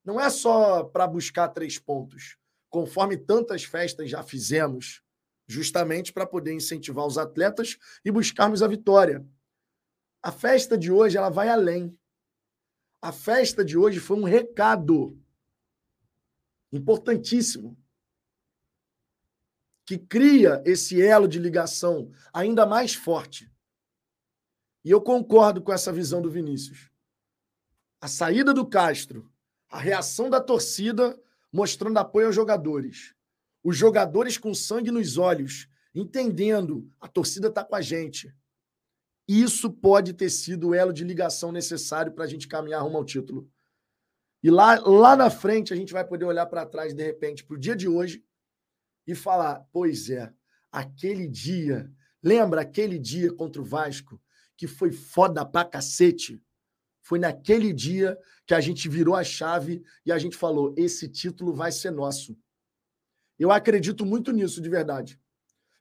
Não 0.04 0.20
é 0.20 0.30
só 0.30 0.84
para 0.84 1.08
buscar 1.08 1.48
três 1.48 1.80
pontos 1.80 2.38
conforme 2.70 3.16
tantas 3.16 3.64
festas 3.64 4.10
já 4.10 4.22
fizemos, 4.22 5.02
justamente 5.48 6.12
para 6.12 6.28
poder 6.28 6.52
incentivar 6.52 7.06
os 7.06 7.18
atletas 7.18 7.78
e 8.04 8.12
buscarmos 8.12 8.62
a 8.62 8.68
vitória. 8.68 9.26
A 10.22 10.30
festa 10.30 10.78
de 10.78 10.92
hoje 10.92 11.18
ela 11.18 11.30
vai 11.30 11.48
além. 11.48 11.98
A 13.02 13.14
festa 13.14 13.64
de 13.64 13.78
hoje 13.78 14.02
foi 14.02 14.18
um 14.18 14.26
recado 14.26 15.18
importantíssimo 16.70 17.78
que 19.86 19.98
cria 19.98 20.62
esse 20.65 21.02
elo 21.02 21.28
de 21.28 21.38
ligação 21.38 22.12
ainda 22.34 22.65
mais 22.65 22.95
forte. 22.95 23.52
E 24.84 24.89
eu 24.89 25.00
concordo 25.00 25.62
com 25.62 25.71
essa 25.71 25.93
visão 25.93 26.21
do 26.21 26.30
Vinícius. 26.30 26.89
A 28.02 28.08
saída 28.08 28.54
do 28.54 28.65
Castro, 28.65 29.32
a 29.69 29.80
reação 29.80 30.30
da 30.30 30.41
torcida 30.41 31.19
mostrando 31.52 31.98
apoio 31.98 32.28
aos 32.28 32.36
jogadores. 32.36 33.13
Os 33.63 33.78
jogadores 33.78 34.38
com 34.38 34.54
sangue 34.54 34.91
nos 34.91 35.17
olhos, 35.17 35.67
entendendo, 35.93 36.91
a 37.00 37.08
torcida 37.08 37.48
está 37.48 37.63
com 37.63 37.76
a 37.76 37.82
gente. 37.82 38.34
Isso 39.28 39.71
pode 39.71 40.13
ter 40.13 40.30
sido 40.30 40.69
o 40.69 40.74
elo 40.76 40.93
de 40.93 41.04
ligação 41.04 41.52
necessário 41.52 42.12
para 42.12 42.26
a 42.26 42.28
gente 42.28 42.48
caminhar 42.48 42.84
rumo 42.84 42.98
ao 42.98 43.06
título. 43.06 43.50
E 44.43 44.52
lá, 44.52 44.80
lá 44.80 45.15
na 45.15 45.32
frente 45.32 45.74
a 45.74 45.76
gente 45.76 45.93
vai 45.93 46.06
poder 46.06 46.26
olhar 46.26 46.45
para 46.45 46.65
trás, 46.65 46.93
de 46.93 47.04
repente, 47.04 47.43
para 47.43 47.56
o 47.56 47.60
dia 47.60 47.76
de 47.76 47.88
hoje 47.88 48.24
e 49.06 49.13
falar: 49.13 49.65
pois 49.72 50.10
é, 50.10 50.32
aquele 50.72 51.28
dia, 51.28 51.91
lembra 52.22 52.62
aquele 52.62 52.98
dia 52.98 53.34
contra 53.34 53.62
o 53.62 53.65
Vasco, 53.65 54.22
que 54.58 54.68
foi 54.68 54.91
foda 54.91 55.46
pra 55.46 55.65
cacete? 55.65 56.41
Foi 57.02 57.20
naquele 57.20 57.72
dia 57.72 58.18
que 58.48 58.54
a 58.54 58.60
gente 58.60 58.89
virou 58.89 59.15
a 59.15 59.24
chave 59.24 59.84
e 60.06 60.12
a 60.12 60.18
gente 60.18 60.36
falou: 60.36 60.74
esse 60.76 61.08
título 61.08 61.54
vai 61.54 61.72
ser 61.72 61.91
nosso. 61.91 62.38
Eu 63.38 63.52
acredito 63.52 64.06
muito 64.06 64.32
nisso, 64.32 64.62
de 64.62 64.70
verdade. 64.70 65.20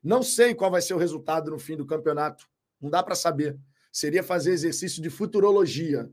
Não 0.02 0.22
sei 0.22 0.54
qual 0.54 0.70
vai 0.70 0.82
ser 0.82 0.92
o 0.92 0.98
resultado 0.98 1.50
no 1.50 1.58
fim 1.58 1.76
do 1.76 1.86
campeonato. 1.86 2.46
Não 2.80 2.90
dá 2.90 3.02
para 3.02 3.14
saber. 3.14 3.58
Seria 3.90 4.22
fazer 4.22 4.50
exercício 4.50 5.00
de 5.00 5.08
futurologia. 5.08 6.10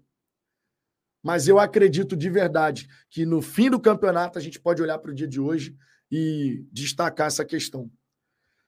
Mas 1.22 1.48
eu 1.48 1.60
acredito 1.60 2.16
de 2.16 2.30
verdade 2.30 2.88
que 3.10 3.26
no 3.26 3.42
fim 3.42 3.70
do 3.70 3.80
campeonato 3.80 4.40
a 4.40 4.42
gente 4.42 4.60
pode 4.60 4.82
olhar 4.82 4.98
para 5.00 5.12
o 5.12 5.14
dia 5.14 5.28
de 5.28 5.40
hoje 5.40 5.76
e 6.12 6.66
destacar 6.72 7.28
essa 7.28 7.46
questão. 7.46 7.90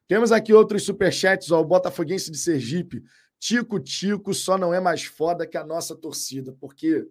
Temos 0.07 0.31
aqui 0.31 0.53
outros 0.53 0.83
superchats, 0.83 1.51
ó, 1.51 1.59
o 1.61 1.65
Botafoguense 1.65 2.31
de 2.31 2.37
Sergipe 2.37 3.03
Tico 3.43 3.77
Tico 3.77 4.33
só 4.33 4.57
não 4.57 4.73
é 4.73 4.79
mais 4.79 5.03
foda 5.03 5.45
que 5.45 5.57
a 5.57 5.65
nossa 5.65 5.93
torcida, 5.93 6.53
porque 6.61 7.05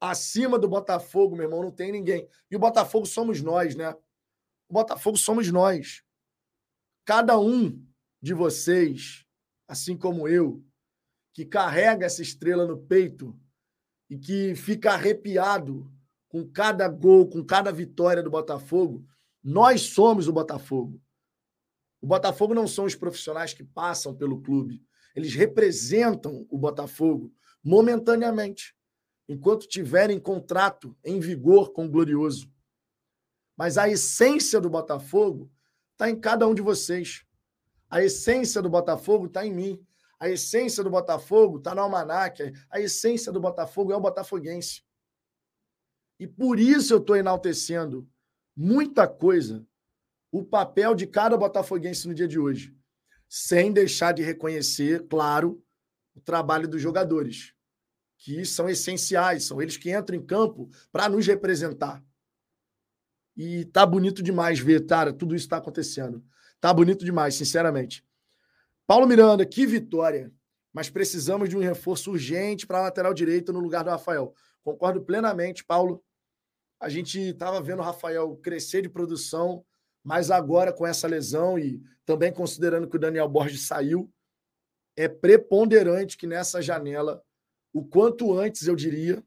acima 0.00 0.56
do 0.56 0.68
Botafogo, 0.68 1.34
meu 1.34 1.46
irmão, 1.46 1.60
não 1.60 1.72
tem 1.72 1.90
ninguém. 1.90 2.28
E 2.48 2.54
o 2.54 2.58
Botafogo 2.60 3.04
somos 3.04 3.42
nós, 3.42 3.74
né? 3.74 3.90
O 4.68 4.74
Botafogo 4.74 5.16
somos 5.16 5.50
nós. 5.50 6.04
Cada 7.04 7.36
um 7.36 7.84
de 8.20 8.32
vocês, 8.32 9.26
assim 9.66 9.96
como 9.96 10.28
eu, 10.28 10.64
que 11.34 11.44
carrega 11.44 12.06
essa 12.06 12.22
estrela 12.22 12.64
no 12.64 12.78
peito 12.78 13.36
e 14.08 14.16
que 14.16 14.54
fica 14.54 14.92
arrepiado 14.92 15.92
com 16.28 16.48
cada 16.48 16.86
gol, 16.86 17.28
com 17.28 17.44
cada 17.44 17.72
vitória 17.72 18.22
do 18.22 18.30
Botafogo, 18.30 19.04
nós 19.42 19.82
somos 19.82 20.28
o 20.28 20.32
Botafogo. 20.32 21.00
O 22.00 22.06
Botafogo 22.06 22.54
não 22.54 22.66
são 22.66 22.84
os 22.84 22.94
profissionais 22.94 23.52
que 23.54 23.64
passam 23.64 24.14
pelo 24.14 24.40
clube. 24.40 24.84
Eles 25.14 25.34
representam 25.34 26.46
o 26.50 26.58
Botafogo 26.58 27.32
momentaneamente, 27.62 28.74
enquanto 29.28 29.68
tiverem 29.68 30.18
contrato 30.18 30.96
em 31.04 31.20
vigor 31.20 31.72
com 31.72 31.86
o 31.86 31.90
Glorioso. 31.90 32.50
Mas 33.56 33.78
a 33.78 33.88
essência 33.88 34.60
do 34.60 34.70
Botafogo 34.70 35.50
está 35.92 36.10
em 36.10 36.18
cada 36.18 36.46
um 36.46 36.54
de 36.54 36.62
vocês. 36.62 37.24
A 37.88 38.02
essência 38.02 38.62
do 38.62 38.70
Botafogo 38.70 39.26
está 39.26 39.46
em 39.46 39.52
mim. 39.52 39.86
A 40.18 40.28
essência 40.28 40.82
do 40.82 40.90
Botafogo 40.90 41.58
está 41.58 41.74
no 41.74 41.82
Almanac. 41.82 42.52
A 42.70 42.80
essência 42.80 43.30
do 43.30 43.40
Botafogo 43.40 43.92
é 43.92 43.96
o 43.96 44.00
botafoguense. 44.00 44.82
E 46.18 46.26
por 46.26 46.58
isso 46.58 46.94
eu 46.94 46.98
estou 46.98 47.16
enaltecendo 47.16 48.08
muita 48.56 49.06
coisa 49.06 49.66
o 50.30 50.42
papel 50.42 50.94
de 50.94 51.06
cada 51.06 51.36
botafoguense 51.36 52.08
no 52.08 52.14
dia 52.14 52.26
de 52.26 52.38
hoje 52.38 52.74
sem 53.34 53.72
deixar 53.72 54.12
de 54.12 54.22
reconhecer, 54.22 55.06
claro, 55.08 55.64
o 56.14 56.20
trabalho 56.20 56.68
dos 56.68 56.82
jogadores, 56.82 57.54
que 58.18 58.44
são 58.44 58.68
essenciais, 58.68 59.44
são 59.44 59.62
eles 59.62 59.78
que 59.78 59.90
entram 59.90 60.18
em 60.18 60.22
campo 60.22 60.68
para 60.90 61.08
nos 61.08 61.26
representar. 61.26 62.04
E 63.34 63.64
tá 63.64 63.86
bonito 63.86 64.22
demais 64.22 64.58
ver, 64.60 64.84
cara, 64.86 65.14
tudo 65.14 65.34
isso 65.34 65.46
está 65.46 65.56
acontecendo. 65.56 66.22
Tá 66.60 66.74
bonito 66.74 67.06
demais, 67.06 67.34
sinceramente. 67.34 68.04
Paulo 68.86 69.06
Miranda, 69.06 69.46
que 69.46 69.66
vitória. 69.66 70.30
Mas 70.70 70.90
precisamos 70.90 71.48
de 71.48 71.56
um 71.56 71.60
reforço 71.60 72.10
urgente 72.10 72.66
para 72.66 72.80
a 72.80 72.82
lateral 72.82 73.14
direita 73.14 73.50
no 73.50 73.60
lugar 73.60 73.82
do 73.82 73.90
Rafael. 73.90 74.34
Concordo 74.62 75.00
plenamente, 75.00 75.64
Paulo. 75.64 76.04
A 76.82 76.88
gente 76.88 77.16
estava 77.20 77.62
vendo 77.62 77.78
o 77.78 77.84
Rafael 77.84 78.36
crescer 78.38 78.82
de 78.82 78.88
produção, 78.88 79.64
mas 80.02 80.32
agora 80.32 80.72
com 80.72 80.84
essa 80.84 81.06
lesão 81.06 81.56
e 81.56 81.80
também 82.04 82.32
considerando 82.32 82.88
que 82.88 82.96
o 82.96 82.98
Daniel 82.98 83.28
Borges 83.28 83.68
saiu, 83.68 84.12
é 84.96 85.06
preponderante 85.06 86.18
que 86.18 86.26
nessa 86.26 86.60
janela, 86.60 87.22
o 87.72 87.84
quanto 87.84 88.36
antes, 88.36 88.66
eu 88.66 88.74
diria, 88.74 89.22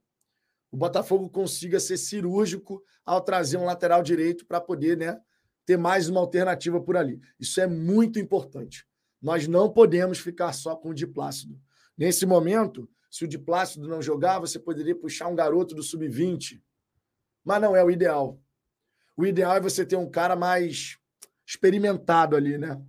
o 0.69 0.75
Botafogo 0.75 1.29
consiga 1.29 1.79
ser 1.79 1.95
cirúrgico 1.95 2.83
ao 3.05 3.21
trazer 3.21 3.55
um 3.55 3.63
lateral 3.63 4.03
direito 4.03 4.45
para 4.45 4.59
poder 4.59 4.97
né, 4.97 5.17
ter 5.65 5.77
mais 5.77 6.09
uma 6.09 6.19
alternativa 6.19 6.81
por 6.81 6.97
ali. 6.97 7.21
Isso 7.39 7.61
é 7.61 7.67
muito 7.67 8.19
importante. 8.19 8.85
Nós 9.21 9.47
não 9.47 9.71
podemos 9.71 10.19
ficar 10.19 10.51
só 10.51 10.75
com 10.75 10.89
o 10.89 10.93
Diplácido. 10.93 11.57
Nesse 11.97 12.25
momento, 12.25 12.89
se 13.09 13.23
o 13.23 13.27
Diplácido 13.29 13.87
não 13.87 14.01
jogar, 14.01 14.39
você 14.39 14.59
poderia 14.59 14.93
puxar 14.93 15.29
um 15.29 15.35
garoto 15.35 15.73
do 15.73 15.81
sub-20. 15.81 16.61
Mas 17.45 17.61
não 17.61 17.75
é 17.75 17.83
o 17.83 17.91
ideal. 17.91 18.41
O 19.15 19.25
ideal 19.25 19.55
é 19.55 19.61
você 19.61 19.85
ter 19.85 19.95
um 19.95 20.09
cara 20.09 20.35
mais 20.35 20.97
experimentado 21.45 22.35
ali, 22.35 22.57
né? 22.57 22.81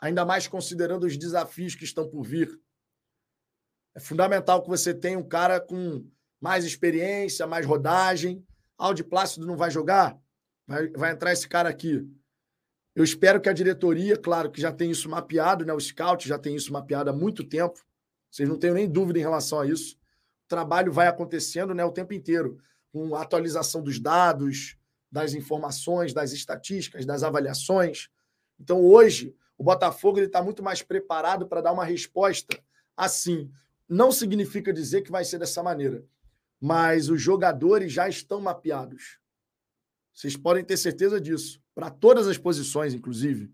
Ainda 0.00 0.24
mais 0.24 0.48
considerando 0.48 1.04
os 1.04 1.16
desafios 1.16 1.74
que 1.74 1.84
estão 1.84 2.08
por 2.08 2.22
vir. 2.22 2.50
É 3.94 4.00
fundamental 4.00 4.62
que 4.62 4.68
você 4.68 4.94
tenha 4.94 5.18
um 5.18 5.28
cara 5.28 5.60
com 5.60 6.08
mais 6.40 6.64
experiência, 6.64 7.46
mais 7.46 7.66
rodagem. 7.66 8.44
Ah, 8.78 8.94
Plácido 9.08 9.46
não 9.46 9.56
vai 9.56 9.70
jogar? 9.70 10.18
Vai, 10.66 10.88
vai 10.88 11.12
entrar 11.12 11.32
esse 11.32 11.46
cara 11.46 11.68
aqui. 11.68 12.08
Eu 12.94 13.04
espero 13.04 13.40
que 13.40 13.48
a 13.48 13.52
diretoria, 13.52 14.16
claro 14.16 14.50
que 14.50 14.60
já 14.60 14.72
tem 14.72 14.90
isso 14.90 15.08
mapeado, 15.08 15.64
né? 15.64 15.72
O 15.72 15.80
scout 15.80 16.26
já 16.26 16.38
tem 16.38 16.56
isso 16.56 16.72
mapeado 16.72 17.10
há 17.10 17.12
muito 17.12 17.44
tempo. 17.44 17.84
Vocês 18.30 18.48
não 18.48 18.58
tenham 18.58 18.74
nem 18.74 18.88
dúvida 18.88 19.18
em 19.18 19.22
relação 19.22 19.60
a 19.60 19.66
isso. 19.66 19.96
O 20.44 20.48
trabalho 20.48 20.92
vai 20.92 21.06
acontecendo 21.06 21.74
né, 21.74 21.84
o 21.84 21.92
tempo 21.92 22.14
inteiro, 22.14 22.58
com 22.92 23.14
atualização 23.14 23.82
dos 23.82 23.98
dados, 23.98 24.76
das 25.10 25.34
informações, 25.34 26.12
das 26.12 26.32
estatísticas, 26.32 27.04
das 27.04 27.22
avaliações. 27.22 28.08
Então, 28.58 28.80
hoje, 28.80 29.34
o 29.56 29.64
Botafogo 29.64 30.20
está 30.20 30.42
muito 30.42 30.62
mais 30.62 30.82
preparado 30.82 31.46
para 31.46 31.60
dar 31.60 31.72
uma 31.72 31.84
resposta 31.84 32.58
assim. 32.96 33.50
Não 33.88 34.12
significa 34.12 34.72
dizer 34.72 35.02
que 35.02 35.10
vai 35.10 35.24
ser 35.24 35.38
dessa 35.38 35.62
maneira, 35.62 36.04
mas 36.60 37.08
os 37.08 37.20
jogadores 37.20 37.92
já 37.92 38.08
estão 38.08 38.40
mapeados. 38.40 39.18
Vocês 40.12 40.36
podem 40.36 40.64
ter 40.64 40.76
certeza 40.76 41.20
disso, 41.20 41.62
para 41.74 41.90
todas 41.90 42.28
as 42.28 42.38
posições, 42.38 42.94
inclusive. 42.94 43.52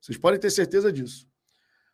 Vocês 0.00 0.18
podem 0.18 0.40
ter 0.40 0.50
certeza 0.50 0.92
disso. 0.92 1.28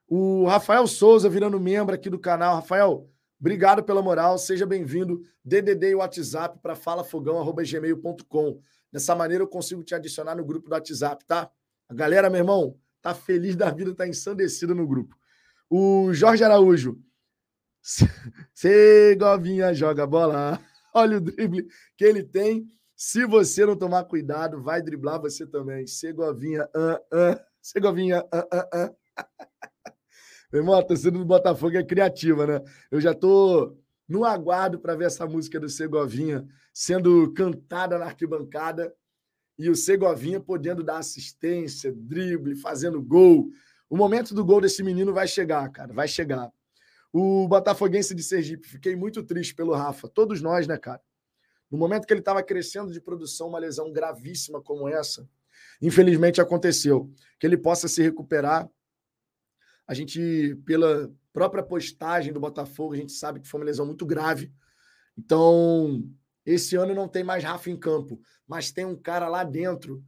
O 0.09 0.47
Rafael 0.47 0.87
Souza 0.87 1.29
virando 1.29 1.59
membro 1.59 1.95
aqui 1.95 2.09
do 2.09 2.19
canal. 2.19 2.57
Rafael, 2.57 3.11
obrigado 3.41 3.83
pela 3.83 4.03
moral, 4.03 4.39
seja 4.39 4.67
bem-vindo. 4.67 5.23
DDD 5.45 5.91
e 5.91 5.95
WhatsApp 5.95 6.59
para 6.61 6.75
falafogão.gmail.com. 6.75 8.61
Dessa 8.93 9.15
maneira 9.15 9.45
eu 9.45 9.49
consigo 9.49 9.83
te 9.85 9.95
adicionar 9.95 10.35
no 10.35 10.45
grupo 10.45 10.69
do 10.69 10.73
WhatsApp, 10.73 11.25
tá? 11.25 11.51
A 11.89 11.95
galera, 11.95 12.29
meu 12.29 12.41
irmão, 12.41 12.79
tá 13.01 13.15
feliz 13.15 13.55
da 13.55 13.71
vida, 13.71 13.95
tá 13.95 14.09
ensandecida 14.09 14.75
no 14.75 14.87
grupo. 14.87 15.17
O 15.71 16.13
Jorge 16.13 16.43
Araújo. 16.43 16.99
Segovinha 18.55 19.73
joga 19.75 20.07
bola. 20.07 20.61
Olha 20.93 21.19
o 21.19 21.21
drible 21.21 21.67
que 21.97 22.05
ele 22.05 22.23
tem. 22.23 22.67
Se 22.97 23.27
você 23.27 23.67
não 23.67 23.77
tomar 23.77 24.05
cuidado, 24.05 24.63
vai 24.63 24.81
driblar 24.81 25.21
você 25.21 25.47
também. 25.47 25.87
Segovinha, 25.87 26.65
uh, 26.75 26.95
uh. 27.15 27.39
Segovinha, 27.61 28.23
uh, 28.23 28.39
uh, 28.57 28.87
uh. 28.87 28.97
Meu 30.57 30.63
irmão, 30.63 30.79
a 30.79 30.83
torcida 30.83 31.11
do 31.11 31.23
Botafogo 31.23 31.77
é 31.77 31.85
criativa, 31.85 32.47
né? 32.47 32.63
Eu 32.91 32.99
já 32.99 33.13
tô 33.13 33.77
no 34.09 34.25
aguardo 34.25 34.79
para 34.79 34.95
ver 34.95 35.05
essa 35.05 35.27
música 35.27 35.61
do 35.61 35.69
Segovinha 35.69 36.47
sendo 36.73 37.31
cantada 37.35 37.99
na 37.99 38.07
arquibancada 38.07 38.91
e 39.59 39.69
o 39.69 39.77
Segovinha 39.77 40.41
podendo 40.41 40.83
dar 40.83 40.97
assistência, 40.97 41.93
drible, 41.95 42.57
fazendo 42.57 43.03
gol. 43.03 43.51
O 43.87 43.99
momento 43.99 44.35
do 44.35 44.43
gol 44.43 44.63
desse 44.63 44.83
menino 44.83 45.13
vai 45.13 45.29
chegar, 45.29 45.69
cara, 45.69 45.93
vai 45.93 46.09
chegar. 46.09 46.51
O 47.13 47.47
Botafoguense 47.47 48.15
de 48.15 48.23
Sergipe, 48.23 48.67
fiquei 48.67 48.97
muito 48.97 49.23
triste 49.23 49.55
pelo 49.55 49.75
Rafa, 49.75 50.09
todos 50.09 50.41
nós, 50.41 50.67
né, 50.67 50.79
cara? 50.79 51.03
No 51.71 51.77
momento 51.77 52.07
que 52.07 52.15
ele 52.15 52.21
estava 52.21 52.43
crescendo 52.43 52.91
de 52.91 53.01
produção, 53.03 53.49
uma 53.49 53.59
lesão 53.59 53.93
gravíssima 53.93 54.63
como 54.63 54.89
essa, 54.89 55.29
infelizmente 55.83 56.41
aconteceu. 56.41 57.13
Que 57.39 57.47
ele 57.47 57.59
possa 57.59 57.89
se 57.89 58.03
recuperar. 58.03 58.67
A 59.87 59.95
gente, 59.95 60.57
pela 60.65 61.11
própria 61.33 61.63
postagem 61.63 62.33
do 62.33 62.41
Botafogo, 62.41 62.95
a 62.95 62.97
gente 62.97 63.13
sabe 63.13 63.41
que 63.41 63.49
foi 63.49 63.61
uma 63.61 63.67
lesão 63.67 63.87
muito 63.87 64.05
grave. 64.05 64.53
Então, 65.17 66.03
esse 66.45 66.77
ano 66.77 66.95
não 66.95 67.09
tem 67.09 67.23
mais 67.25 67.45
Rafa 67.45 67.71
em 67.71 67.77
campo, 67.77 68.21
mas 68.47 68.71
tem 68.71 68.85
um 68.85 68.97
cara 68.97 69.29
lá 69.29 69.45
dentro 69.45 70.03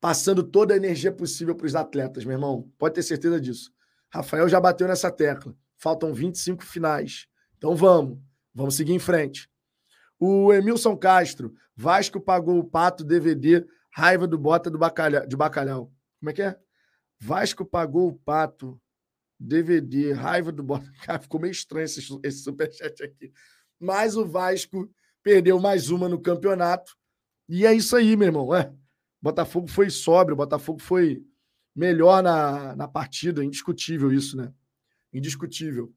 passando 0.00 0.42
toda 0.42 0.74
a 0.74 0.76
energia 0.76 1.12
possível 1.12 1.54
para 1.54 1.66
os 1.66 1.74
atletas, 1.74 2.24
meu 2.24 2.34
irmão. 2.34 2.70
Pode 2.78 2.94
ter 2.94 3.02
certeza 3.02 3.40
disso. 3.40 3.72
Rafael 4.10 4.48
já 4.48 4.60
bateu 4.60 4.86
nessa 4.86 5.10
tecla. 5.10 5.54
Faltam 5.76 6.12
25 6.12 6.64
finais. 6.64 7.26
Então 7.56 7.74
vamos, 7.74 8.18
vamos 8.54 8.76
seguir 8.76 8.92
em 8.92 8.98
frente. 8.98 9.50
O 10.18 10.52
Emilson 10.52 10.96
Castro, 10.96 11.54
Vasco 11.76 12.20
pagou 12.20 12.58
o 12.58 12.64
pato 12.64 13.04
DVD, 13.04 13.64
raiva 13.92 14.26
do 14.26 14.38
bota 14.38 14.70
do 14.70 14.78
de 15.26 15.36
bacalhau. 15.36 15.92
Como 16.18 16.30
é 16.30 16.32
que 16.32 16.42
é? 16.42 16.58
Vasco 17.20 17.64
pagou 17.64 18.08
o 18.08 18.14
pato, 18.14 18.80
DVD, 19.38 20.12
raiva 20.12 20.50
do 20.50 20.62
bota. 20.62 20.90
Cara, 21.04 21.18
ficou 21.18 21.40
meio 21.40 21.52
estranho 21.52 21.84
esse, 21.84 22.00
esse 22.22 22.42
superchat 22.42 23.02
aqui. 23.02 23.32
Mas 23.78 24.16
o 24.16 24.26
Vasco 24.26 24.90
perdeu 25.22 25.60
mais 25.60 25.90
uma 25.90 26.08
no 26.08 26.20
campeonato. 26.20 26.96
E 27.48 27.66
é 27.66 27.72
isso 27.72 27.96
aí, 27.96 28.16
meu 28.16 28.26
irmão. 28.26 28.54
É. 28.54 28.72
Botafogo 29.20 29.68
foi 29.68 29.90
sóbrio, 29.90 30.34
o 30.34 30.36
Botafogo 30.36 30.80
foi 30.80 31.22
melhor 31.74 32.22
na, 32.22 32.74
na 32.76 32.88
partida, 32.88 33.44
indiscutível 33.44 34.12
isso, 34.12 34.36
né? 34.36 34.52
Indiscutível. 35.12 35.92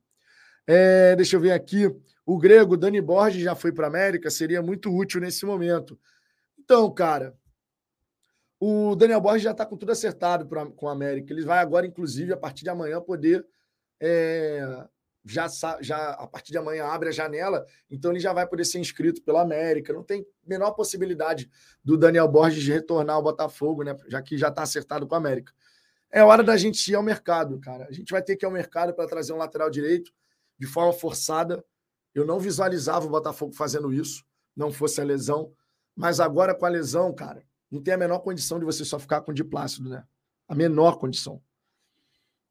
É, 0.67 1.15
deixa 1.15 1.35
eu 1.35 1.39
ver 1.39 1.51
aqui. 1.51 1.87
O 2.25 2.37
grego 2.37 2.77
Dani 2.77 3.01
Borges 3.01 3.43
já 3.43 3.55
foi 3.55 3.71
para 3.71 3.87
América, 3.87 4.29
seria 4.29 4.61
muito 4.61 4.95
útil 4.95 5.19
nesse 5.19 5.45
momento. 5.45 5.99
Então, 6.57 6.91
cara, 6.93 7.35
o 8.64 8.95
Daniel 8.95 9.20
Borges 9.20 9.41
já 9.41 9.51
está 9.51 9.66
com 9.66 9.76
tudo 9.76 9.91
acertado 9.91 10.45
pra, 10.45 10.68
com 10.68 10.88
a 10.88 10.91
América. 10.91 11.34
Ele 11.34 11.43
vai 11.43 11.57
agora, 11.57 11.84
inclusive, 11.88 12.32
a 12.32 12.38
partir 12.38 12.64
de 12.64 12.70
amanhã, 12.70 13.01
poder. 13.01 13.43
É, 13.99 14.86
já, 15.26 15.47
já 15.82 16.12
a 16.12 16.28
partir 16.28 16.51
de 16.51 16.59
amanhã 16.59 16.86
abre 16.86 17.09
a 17.09 17.12
janela, 17.12 17.66
então 17.89 18.12
ele 18.12 18.20
já 18.20 18.34
vai 18.34 18.45
poder 18.45 18.64
ser 18.64 18.78
inscrito 18.78 19.24
pela 19.24 19.41
América. 19.41 19.91
Não 19.91 20.03
tem 20.03 20.24
menor 20.45 20.74
possibilidade 20.74 21.49
do 21.84 21.97
Daniel 21.97 22.28
Borges 22.28 22.68
retornar 22.68 23.16
ao 23.16 23.24
Botafogo, 23.24 23.82
né? 23.82 23.97
Já 24.07 24.22
que 24.22 24.38
já 24.38 24.49
está 24.49 24.62
acertado 24.62 25.07
com 25.07 25.16
a 25.16 25.18
América. 25.18 25.51
É 26.12 26.24
hora 26.24 26.43
da 26.43 26.55
gente 26.55 26.88
ir 26.88 26.93
ao 26.93 27.01
mercado, 27.01 27.59
cara. 27.59 27.88
A 27.89 27.91
gente 27.91 28.12
vai 28.12 28.22
ter 28.22 28.36
que 28.36 28.45
ir 28.45 28.47
ao 28.47 28.51
mercado 28.51 28.93
para 28.93 29.07
trazer 29.07 29.34
um 29.34 29.38
lateral 29.38 29.72
direito 29.72 30.14
de 30.59 30.68
forma 30.68 30.93
forçada. 30.93 31.66
Eu 32.14 32.28
não 32.28 32.39
visualizava 32.39 33.07
o 33.07 33.09
Botafogo 33.09 33.53
fazendo 33.53 33.91
isso, 33.91 34.24
não 34.55 34.72
fosse 34.72 35.01
a 35.01 35.03
lesão. 35.03 35.51
Mas 35.95 36.20
agora 36.20 36.53
com 36.53 36.66
a 36.68 36.70
lesão, 36.70 37.12
cara, 37.12 37.43
não 37.72 37.82
tem 37.82 37.93
a 37.93 37.97
menor 37.97 38.19
condição 38.19 38.59
de 38.59 38.65
você 38.65 38.84
só 38.84 38.99
ficar 38.99 39.22
com 39.22 39.32
o 39.32 39.34
Diplácido, 39.34 39.89
né? 39.89 40.05
A 40.47 40.53
menor 40.53 40.97
condição. 40.97 41.41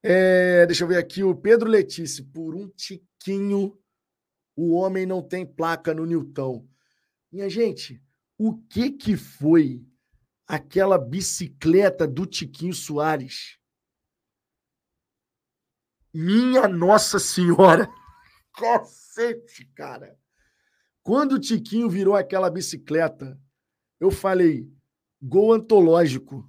É, 0.02 0.64
deixa 0.64 0.84
eu 0.84 0.88
ver 0.88 0.96
aqui, 0.96 1.22
o 1.22 1.36
Pedro 1.36 1.68
Letícia, 1.68 2.24
por 2.32 2.54
um 2.54 2.66
tiquinho, 2.68 3.78
o 4.56 4.72
homem 4.72 5.04
não 5.04 5.22
tem 5.22 5.44
placa 5.44 5.92
no 5.92 6.06
Newton. 6.06 6.66
Minha 7.30 7.50
gente, 7.50 8.02
o 8.38 8.56
que 8.56 8.90
que 8.90 9.16
foi 9.16 9.84
aquela 10.46 10.98
bicicleta 10.98 12.08
do 12.08 12.24
Tiquinho 12.24 12.72
Soares? 12.72 13.58
Minha 16.12 16.66
Nossa 16.66 17.18
Senhora! 17.18 17.86
Cacete, 18.56 19.66
cara! 19.74 20.18
Quando 21.02 21.32
o 21.32 21.38
Tiquinho 21.38 21.88
virou 21.88 22.16
aquela 22.16 22.50
bicicleta, 22.50 23.38
eu 24.00 24.10
falei, 24.10 24.66
gol 25.20 25.52
antológico. 25.52 26.48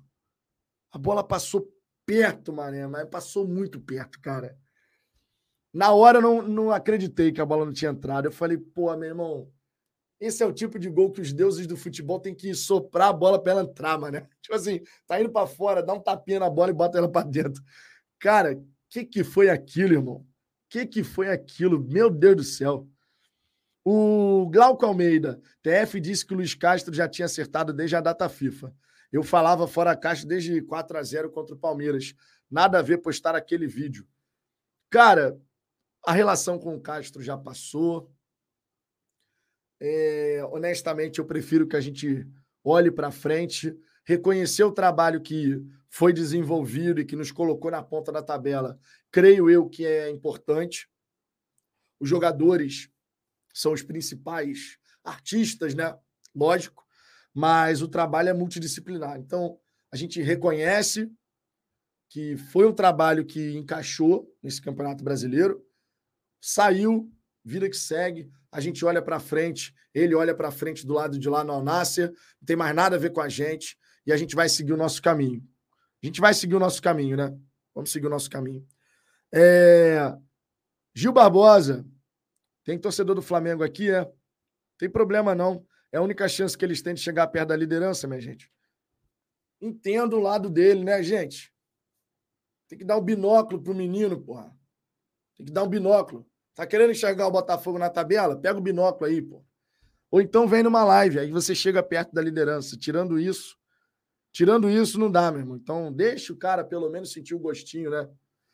A 0.92 0.98
bola 0.98 1.24
passou 1.24 1.72
perto, 2.06 2.52
mané, 2.52 2.88
mas 2.88 3.10
passou 3.10 3.48
muito 3.48 3.80
perto, 3.80 4.20
cara. 4.20 4.58
Na 5.74 5.94
hora 5.94 6.18
eu 6.18 6.22
não, 6.22 6.42
não 6.42 6.72
acreditei 6.72 7.32
que 7.32 7.40
a 7.40 7.46
bola 7.46 7.66
não 7.66 7.74
tinha 7.74 7.92
entrado. 7.92 8.26
Eu 8.26 8.32
falei, 8.32 8.58
pô, 8.58 8.96
meu 8.98 9.10
irmão, 9.10 9.52
esse 10.20 10.44
é 10.44 10.46
o 10.46 10.54
tipo 10.54 10.78
de 10.78 10.90
gol 10.90 11.12
que 11.12 11.22
os 11.22 11.32
deuses 11.32 11.66
do 11.66 11.78
futebol 11.78 12.20
têm 12.20 12.36
que 12.36 12.54
soprar 12.54 13.10
a 13.10 13.14
bola 13.14 13.42
para 13.42 13.54
ela 13.54 13.64
entrar, 13.64 13.98
mané. 13.98 14.28
Tipo 14.42 14.56
assim, 14.56 14.82
tá 15.08 15.20
indo 15.20 15.32
para 15.32 15.48
fora, 15.48 15.82
dá 15.82 15.94
um 15.94 16.00
tapinha 16.00 16.40
na 16.40 16.50
bola 16.50 16.70
e 16.70 16.74
bota 16.74 16.98
ela 16.98 17.10
para 17.10 17.26
dentro. 17.26 17.64
Cara, 18.20 18.62
que, 18.92 19.06
que 19.06 19.24
foi 19.24 19.50
aquilo, 19.50 19.94
irmão? 19.94 20.28
Que, 20.70 20.86
que 20.86 21.04
foi 21.04 21.30
aquilo? 21.30 21.82
Meu 21.82 22.10
Deus 22.10 22.36
do 22.36 22.44
céu. 22.44 22.88
O 23.84 24.48
Glauco 24.52 24.86
Almeida, 24.86 25.42
TF 25.64 26.00
disse 26.00 26.26
que 26.26 26.34
o 26.34 26.38
Luiz 26.38 26.54
Castro 26.54 26.94
já 26.94 27.10
tinha 27.10 27.26
acertado 27.26 27.74
desde 27.74 27.96
a 27.96 28.02
data 28.02 28.30
FIFA. 28.30 28.74
Eu 29.12 29.24
falava 29.24 29.68
fora 29.68 29.92
a 29.92 29.96
caixa 29.96 30.26
desde 30.26 30.62
4 30.62 30.98
a 30.98 31.04
0 31.04 31.32
contra 31.32 31.56
o 31.56 31.60
Palmeiras. 31.60 32.14
Nada 32.50 32.80
a 32.80 32.82
ver 32.82 33.00
postar 33.00 33.36
aquele 33.36 33.68
vídeo. 33.68 34.08
Cara, 34.90 35.40
a 36.06 36.12
relação 36.12 36.60
com 36.60 36.76
o 36.76 36.82
Castro 36.82 37.22
já 37.24 37.38
passou. 37.38 38.12
É, 39.80 40.46
honestamente, 40.52 41.20
eu 41.20 41.26
prefiro 41.26 41.68
que 41.68 41.76
a 41.76 41.82
gente 41.82 42.28
olhe 42.64 42.92
para 42.92 43.10
frente, 43.10 43.76
reconhecer 44.06 44.64
o 44.64 44.72
trabalho 44.72 45.22
que 45.22 45.60
foi 45.90 46.14
desenvolvido 46.14 47.02
e 47.02 47.06
que 47.06 47.16
nos 47.16 47.32
colocou 47.32 47.72
na 47.72 47.82
ponta 47.82 48.12
da 48.12 48.22
tabela. 48.22 48.80
Creio 49.12 49.50
eu 49.50 49.68
que 49.68 49.86
é 49.86 50.10
importante. 50.10 50.88
Os 52.00 52.08
jogadores 52.08 52.90
são 53.54 53.74
os 53.74 53.82
principais 53.82 54.78
artistas, 55.04 55.74
né? 55.74 55.98
Lógico, 56.36 56.84
mas 57.34 57.82
o 57.82 57.88
trabalho 57.88 58.30
é 58.30 58.34
multidisciplinar. 58.34 59.18
Então, 59.18 59.60
a 59.92 59.96
gente 59.96 60.22
reconhece 60.22 61.12
que 62.10 62.36
foi 62.36 62.68
um 62.68 62.74
trabalho 62.74 63.26
que 63.26 63.54
encaixou 63.56 64.30
nesse 64.44 64.62
Campeonato 64.62 65.04
Brasileiro, 65.04 65.66
saiu, 66.42 67.10
vida 67.44 67.70
que 67.70 67.78
segue, 67.78 68.30
a 68.52 68.60
gente 68.60 68.84
olha 68.84 69.02
para 69.02 69.20
frente, 69.20 69.74
ele 69.94 70.14
olha 70.14 70.36
para 70.36 70.52
frente 70.52 70.86
do 70.86 70.94
lado 70.94 71.18
de 71.18 71.30
lá 71.30 71.44
no 71.44 71.54
Alnácia, 71.54 72.08
não 72.08 72.46
tem 72.46 72.56
mais 72.56 72.76
nada 72.76 72.98
a 72.98 73.00
ver 73.00 73.12
com 73.12 73.22
a 73.22 73.30
gente, 73.30 73.78
e 74.06 74.12
a 74.12 74.18
gente 74.18 74.36
vai 74.36 74.50
seguir 74.50 74.74
o 74.74 74.78
nosso 74.78 75.02
caminho. 75.02 75.42
A 76.04 76.06
gente 76.06 76.20
vai 76.20 76.34
seguir 76.34 76.56
o 76.56 76.60
nosso 76.60 76.82
caminho, 76.82 77.16
né? 77.16 77.34
Vamos 77.74 77.92
seguir 77.92 78.08
o 78.08 78.10
nosso 78.10 78.30
caminho. 78.30 78.66
É... 79.34 80.14
Gil 80.94 81.14
Barbosa, 81.14 81.86
tem 82.64 82.78
torcedor 82.78 83.16
do 83.16 83.22
Flamengo 83.22 83.64
aqui, 83.64 83.90
é? 83.90 84.10
Tem 84.78 84.90
problema 84.90 85.34
não. 85.36 85.66
É 85.92 85.98
a 85.98 86.02
única 86.02 86.28
chance 86.28 86.58
que 86.58 86.64
eles 86.64 86.82
têm 86.82 86.94
de 86.94 87.02
chegar 87.02 87.28
perto 87.28 87.50
da 87.50 87.56
liderança, 87.56 88.08
minha 88.08 88.22
gente. 88.22 88.52
Entendo 89.60 90.18
o 90.18 90.22
lado 90.22 90.50
dele, 90.50 90.84
né, 90.84 91.04
gente? 91.04 91.54
Tem 92.68 92.78
que 92.78 92.86
dar 92.86 92.98
um 92.98 93.02
binóculo 93.02 93.62
pro 93.62 93.76
menino, 93.76 94.20
porra. 94.22 94.56
Tem 95.36 95.46
que 95.46 95.52
dar 95.52 95.64
um 95.64 95.68
binóculo. 95.68 96.26
Tá 96.56 96.66
querendo 96.66 96.92
enxergar 96.92 97.28
o 97.28 97.32
Botafogo 97.32 97.78
na 97.78 97.90
tabela? 97.90 98.40
Pega 98.40 98.58
o 98.58 98.62
binóculo 98.62 99.10
aí, 99.10 99.22
pô. 99.22 99.44
Ou 100.10 100.22
então 100.22 100.48
vem 100.48 100.64
numa 100.64 100.84
live, 100.84 101.20
aí 101.20 101.32
você 101.32 101.56
chega 101.56 101.82
perto 101.82 102.14
da 102.14 102.22
liderança. 102.22 102.78
Tirando 102.78 103.18
isso, 103.20 103.58
tirando 104.32 104.70
isso 104.70 105.00
não 105.00 105.10
dá, 105.10 105.32
meu 105.32 105.42
irmão. 105.42 105.58
Então 105.58 105.92
deixa 105.92 106.34
o 106.34 106.38
cara 106.38 106.64
pelo 106.64 106.90
menos 106.90 107.12
sentir 107.12 107.34
o 107.34 107.40
gostinho, 107.40 107.90
né? 107.90 108.10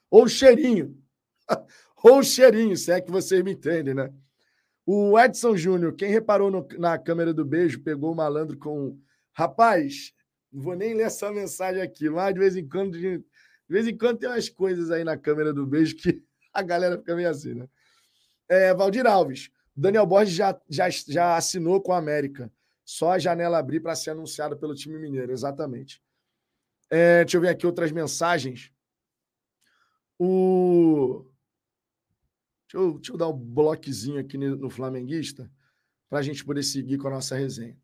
Ou 0.10 0.24
o 0.24 0.30
cheirinho. 0.30 1.02
Ou 2.04 2.24
cheirinho, 2.24 2.76
se 2.78 2.92
é 2.92 3.02
que 3.02 3.12
vocês 3.12 3.44
me 3.44 3.54
entendem, 3.54 3.94
né? 3.94 4.14
O 4.86 5.20
Edson 5.20 5.56
Júnior, 5.58 5.94
quem 5.96 6.10
reparou 6.10 6.50
no, 6.50 6.66
na 6.78 6.98
câmera 6.98 7.34
do 7.34 7.44
beijo, 7.44 7.82
pegou 7.82 8.12
o 8.12 8.16
malandro 8.16 8.58
com. 8.58 9.00
Rapaz, 9.34 10.14
não 10.52 10.62
vou 10.62 10.76
nem 10.76 10.94
ler 10.94 11.04
essa 11.04 11.32
mensagem 11.32 11.82
aqui, 11.82 12.10
mas 12.10 12.34
de 12.34 12.40
vez 12.40 12.56
em 12.56 12.68
quando, 12.68 12.94
de, 12.94 13.18
de 13.18 13.26
vez 13.68 13.88
em 13.88 13.98
quando 13.98 14.20
tem 14.20 14.30
umas 14.30 14.50
coisas 14.50 14.90
aí 14.90 15.04
na 15.04 15.18
câmera 15.18 15.54
do 15.54 15.66
beijo 15.66 15.96
que 15.96 16.24
a 16.54 16.62
galera 16.62 16.98
fica 16.98 17.16
meio 17.16 17.30
assim, 17.30 17.54
né? 17.54 17.68
É, 18.50 18.74
Valdir 18.74 19.06
Alves, 19.06 19.52
Daniel 19.76 20.06
Borges 20.06 20.34
já, 20.34 20.60
já, 20.70 20.90
já 20.90 21.36
assinou 21.36 21.82
com 21.82 21.92
a 21.92 21.98
América. 21.98 22.52
Só 22.86 23.12
a 23.12 23.20
janela 23.20 23.58
abrir 23.58 23.82
para 23.82 23.96
ser 23.96 24.12
anunciado 24.12 24.58
pelo 24.58 24.74
time 24.74 24.98
mineiro, 24.98 25.34
exatamente. 25.34 26.02
É, 26.90 27.26
deixa 27.26 27.36
eu 27.36 27.42
ver 27.42 27.50
aqui 27.50 27.68
outras 27.68 27.92
mensagens. 27.92 28.72
O. 30.18 31.26
Deixa 32.68 32.86
eu, 32.86 32.94
deixa 32.96 33.14
eu 33.14 33.18
dar 33.18 33.30
um 33.30 33.38
bloquezinho 33.38 34.20
aqui 34.20 34.38
no 34.38 34.70
Flamenguista 34.70 35.50
para 36.10 36.20
a 36.20 36.22
gente 36.22 36.44
poder 36.44 36.64
seguir 36.64 36.98
com 36.98 37.08
a 37.08 37.12
nossa 37.12 37.36
resenha. 37.36 37.78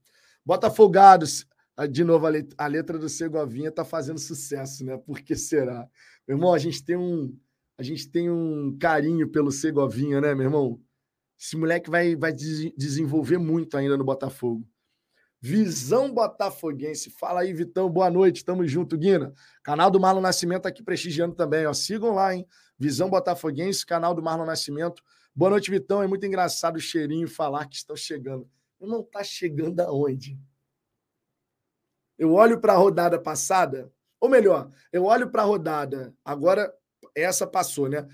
Botafogados, 0.45 1.45
de 1.89 2.03
novo, 2.03 2.25
a 2.57 2.67
letra 2.67 2.99
do 2.99 3.07
Segovinha 3.07 3.69
está 3.69 3.85
fazendo 3.85 4.19
sucesso, 4.19 4.85
né? 4.85 4.97
Por 4.97 5.21
que 5.21 5.35
será? 5.35 5.87
Meu 6.27 6.37
irmão, 6.37 6.53
a 6.53 6.59
gente 6.59 6.83
tem 6.83 6.97
um, 6.97 7.37
a 7.77 7.83
gente 7.83 8.09
tem 8.09 8.29
um 8.29 8.77
carinho 8.77 9.29
pelo 9.29 9.51
Segovinha, 9.51 10.19
né, 10.19 10.35
meu 10.35 10.45
irmão? 10.45 10.81
Esse 11.39 11.57
moleque 11.57 11.89
vai, 11.89 12.15
vai 12.15 12.31
desenvolver 12.31 13.37
muito 13.37 13.75
ainda 13.77 13.97
no 13.97 14.03
Botafogo. 14.03 14.67
Visão 15.41 16.13
Botafoguense. 16.13 17.09
Fala 17.09 17.41
aí, 17.41 17.51
Vitão. 17.51 17.89
Boa 17.89 18.09
noite. 18.09 18.45
Tamo 18.45 18.65
junto, 18.65 18.97
Guina. 18.97 19.33
Canal 19.61 19.91
do 19.91 19.99
Marlon 19.99 20.21
Nascimento 20.21 20.67
aqui 20.67 20.81
prestigiando 20.81 21.35
também. 21.35 21.65
Ó. 21.65 21.73
Sigam 21.73 22.13
lá, 22.13 22.33
hein? 22.33 22.47
Visão 22.83 23.09
Botafoguense, 23.09 23.85
canal 23.85 24.13
do 24.13 24.21
Marlon 24.21 24.45
Nascimento. 24.45 25.01
Boa 25.33 25.51
noite, 25.51 25.71
Vitão. 25.71 26.03
É 26.03 26.07
muito 26.07 26.25
engraçado 26.25 26.75
o 26.75 26.81
cheirinho 26.81 27.29
falar 27.29 27.65
que 27.65 27.77
estão 27.77 27.95
chegando. 27.95 28.45
Não 28.77 29.01
tá 29.01 29.23
chegando 29.23 29.79
aonde? 29.79 30.37
Eu 32.17 32.33
olho 32.33 32.59
para 32.59 32.73
a 32.73 32.75
rodada 32.75 33.17
passada, 33.17 33.89
ou 34.19 34.27
melhor, 34.27 34.69
eu 34.91 35.05
olho 35.05 35.29
para 35.29 35.43
a 35.43 35.45
rodada. 35.45 36.13
Agora, 36.25 36.73
essa 37.15 37.47
passou, 37.47 37.87
né? 37.87 38.05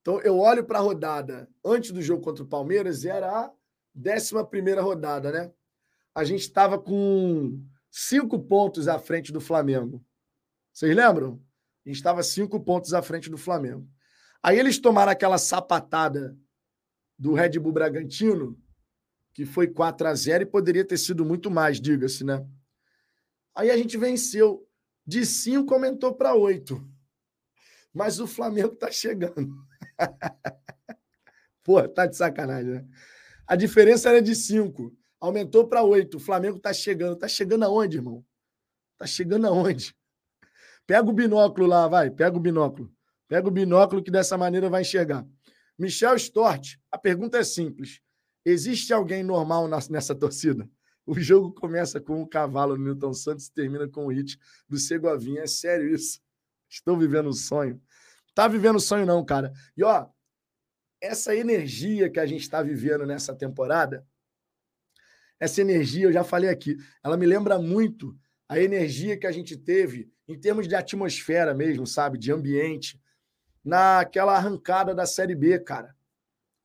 Então, 0.00 0.20
eu 0.22 0.40
olho 0.40 0.64
para 0.64 0.80
a 0.80 0.82
rodada 0.82 1.48
antes 1.64 1.92
do 1.92 2.02
jogo 2.02 2.20
contra 2.20 2.42
o 2.42 2.48
Palmeiras, 2.48 3.04
era 3.04 3.30
a 3.30 3.52
11 3.96 4.80
rodada, 4.80 5.30
né? 5.30 5.52
a 6.12 6.24
gente 6.24 6.40
estava 6.40 6.80
com 6.80 7.62
cinco 7.92 8.40
pontos 8.40 8.88
à 8.88 8.98
frente 8.98 9.32
do 9.32 9.40
Flamengo. 9.40 10.04
Vocês 10.72 10.96
lembram? 10.96 11.40
A 11.84 11.88
gente 11.88 11.98
estava 11.98 12.24
cinco 12.24 12.58
pontos 12.58 12.92
à 12.92 13.00
frente 13.00 13.30
do 13.30 13.38
Flamengo. 13.38 13.88
Aí 14.46 14.60
eles 14.60 14.78
tomaram 14.78 15.10
aquela 15.10 15.38
sapatada 15.38 16.38
do 17.18 17.34
Red 17.34 17.58
Bull 17.58 17.72
Bragantino, 17.72 18.56
que 19.34 19.44
foi 19.44 19.66
4 19.66 20.06
a 20.06 20.14
0 20.14 20.44
e 20.44 20.46
poderia 20.46 20.84
ter 20.84 20.98
sido 20.98 21.24
muito 21.24 21.50
mais, 21.50 21.80
diga-se, 21.80 22.22
né? 22.22 22.46
Aí 23.56 23.72
a 23.72 23.76
gente 23.76 23.98
venceu. 23.98 24.64
De 25.04 25.26
5 25.26 25.74
aumentou 25.74 26.14
para 26.14 26.36
8. 26.36 26.80
Mas 27.92 28.20
o 28.20 28.26
Flamengo 28.28 28.76
tá 28.76 28.88
chegando. 28.88 29.52
Pô, 31.64 31.82
tá 31.88 32.06
de 32.06 32.16
sacanagem, 32.16 32.70
né? 32.70 32.88
A 33.48 33.56
diferença 33.56 34.10
era 34.10 34.22
de 34.22 34.36
5. 34.36 34.96
Aumentou 35.18 35.66
para 35.66 35.82
oito. 35.82 36.18
O 36.18 36.20
Flamengo 36.20 36.58
está 36.58 36.72
chegando. 36.72 37.14
Está 37.14 37.26
chegando 37.26 37.64
aonde, 37.64 37.96
irmão? 37.96 38.24
Está 38.92 39.08
chegando 39.08 39.48
aonde? 39.48 39.92
Pega 40.86 41.10
o 41.10 41.12
binóculo 41.12 41.66
lá, 41.66 41.88
vai. 41.88 42.10
Pega 42.12 42.36
o 42.36 42.40
binóculo. 42.40 42.95
Pega 43.28 43.48
o 43.48 43.50
binóculo 43.50 44.02
que 44.02 44.10
dessa 44.10 44.36
maneira 44.38 44.68
vai 44.70 44.82
enxergar. 44.82 45.26
Michel 45.78 46.16
Stort, 46.16 46.76
a 46.90 46.98
pergunta 46.98 47.38
é 47.38 47.44
simples. 47.44 48.00
Existe 48.44 48.92
alguém 48.92 49.22
normal 49.22 49.68
nessa 49.90 50.14
torcida? 50.14 50.68
O 51.04 51.18
jogo 51.18 51.52
começa 51.52 52.00
com 52.00 52.22
o 52.22 52.26
cavalo 52.26 52.76
do 52.76 52.82
Newton 52.82 53.12
Santos 53.12 53.46
e 53.46 53.52
termina 53.52 53.88
com 53.88 54.06
o 54.06 54.08
hit 54.08 54.38
do 54.68 54.78
Segovinha. 54.78 55.42
É 55.42 55.46
sério 55.46 55.92
isso? 55.92 56.20
Estou 56.68 56.96
vivendo 56.96 57.28
um 57.28 57.32
sonho. 57.32 57.80
Tá 58.34 58.48
vivendo 58.48 58.80
sonho 58.80 59.06
não, 59.06 59.24
cara. 59.24 59.52
E 59.76 59.84
ó, 59.84 60.08
essa 61.00 61.34
energia 61.34 62.10
que 62.10 62.18
a 62.18 62.26
gente 62.26 62.42
está 62.42 62.62
vivendo 62.62 63.06
nessa 63.06 63.34
temporada 63.34 64.06
essa 65.38 65.60
energia, 65.60 66.06
eu 66.06 66.12
já 66.12 66.24
falei 66.24 66.48
aqui, 66.48 66.76
ela 67.04 67.16
me 67.16 67.26
lembra 67.26 67.58
muito 67.58 68.16
a 68.48 68.58
energia 68.58 69.18
que 69.18 69.26
a 69.26 69.32
gente 69.32 69.56
teve 69.56 70.10
em 70.26 70.38
termos 70.38 70.66
de 70.66 70.74
atmosfera 70.74 71.54
mesmo, 71.54 71.86
sabe? 71.86 72.18
De 72.18 72.32
ambiente, 72.32 73.00
naquela 73.66 74.36
arrancada 74.36 74.94
da 74.94 75.04
Série 75.04 75.34
B, 75.34 75.58
cara. 75.58 75.94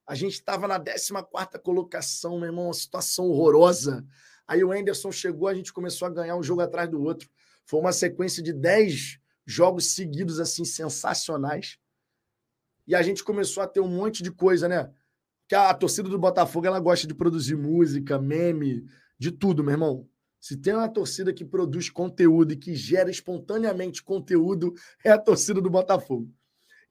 A 0.06 0.14
gente 0.14 0.34
estava 0.34 0.68
na 0.68 0.80
14 0.80 1.12
colocação, 1.64 2.38
meu 2.38 2.50
irmão, 2.50 2.66
uma 2.66 2.74
situação 2.74 3.26
horrorosa. 3.26 4.06
Aí 4.48 4.64
o 4.64 4.72
Anderson 4.72 5.12
chegou, 5.12 5.48
a 5.48 5.54
gente 5.54 5.74
começou 5.74 6.08
a 6.08 6.12
ganhar 6.12 6.36
um 6.36 6.44
jogo 6.44 6.62
atrás 6.62 6.88
do 6.88 7.02
outro. 7.02 7.28
Foi 7.66 7.80
uma 7.80 7.92
sequência 7.92 8.44
de 8.44 8.54
10 8.54 9.20
jogos 9.46 9.96
seguidos, 9.96 10.40
assim, 10.40 10.64
sensacionais. 10.64 11.80
E 12.86 12.94
a 12.94 13.02
gente 13.02 13.24
começou 13.24 13.64
a 13.64 13.68
ter 13.68 13.80
um 13.80 13.88
monte 13.88 14.22
de 14.22 14.32
coisa, 14.32 14.68
né? 14.68 14.94
que 15.52 15.56
a 15.56 15.74
torcida 15.74 16.08
do 16.08 16.18
Botafogo 16.18 16.66
ela 16.66 16.80
gosta 16.80 17.06
de 17.06 17.14
produzir 17.14 17.58
música, 17.58 18.18
meme, 18.18 18.86
de 19.20 19.32
tudo, 19.32 19.62
meu 19.62 19.74
irmão. 19.74 20.08
Se 20.40 20.56
tem 20.56 20.74
uma 20.74 20.88
torcida 20.88 21.34
que 21.34 21.44
produz 21.44 21.90
conteúdo 21.90 22.54
e 22.54 22.56
que 22.56 22.74
gera 22.74 23.12
espontaneamente 23.12 24.02
conteúdo, 24.02 24.74
é 25.04 25.12
a 25.12 25.18
torcida 25.18 25.60
do 25.60 25.70
Botafogo. 25.70 26.34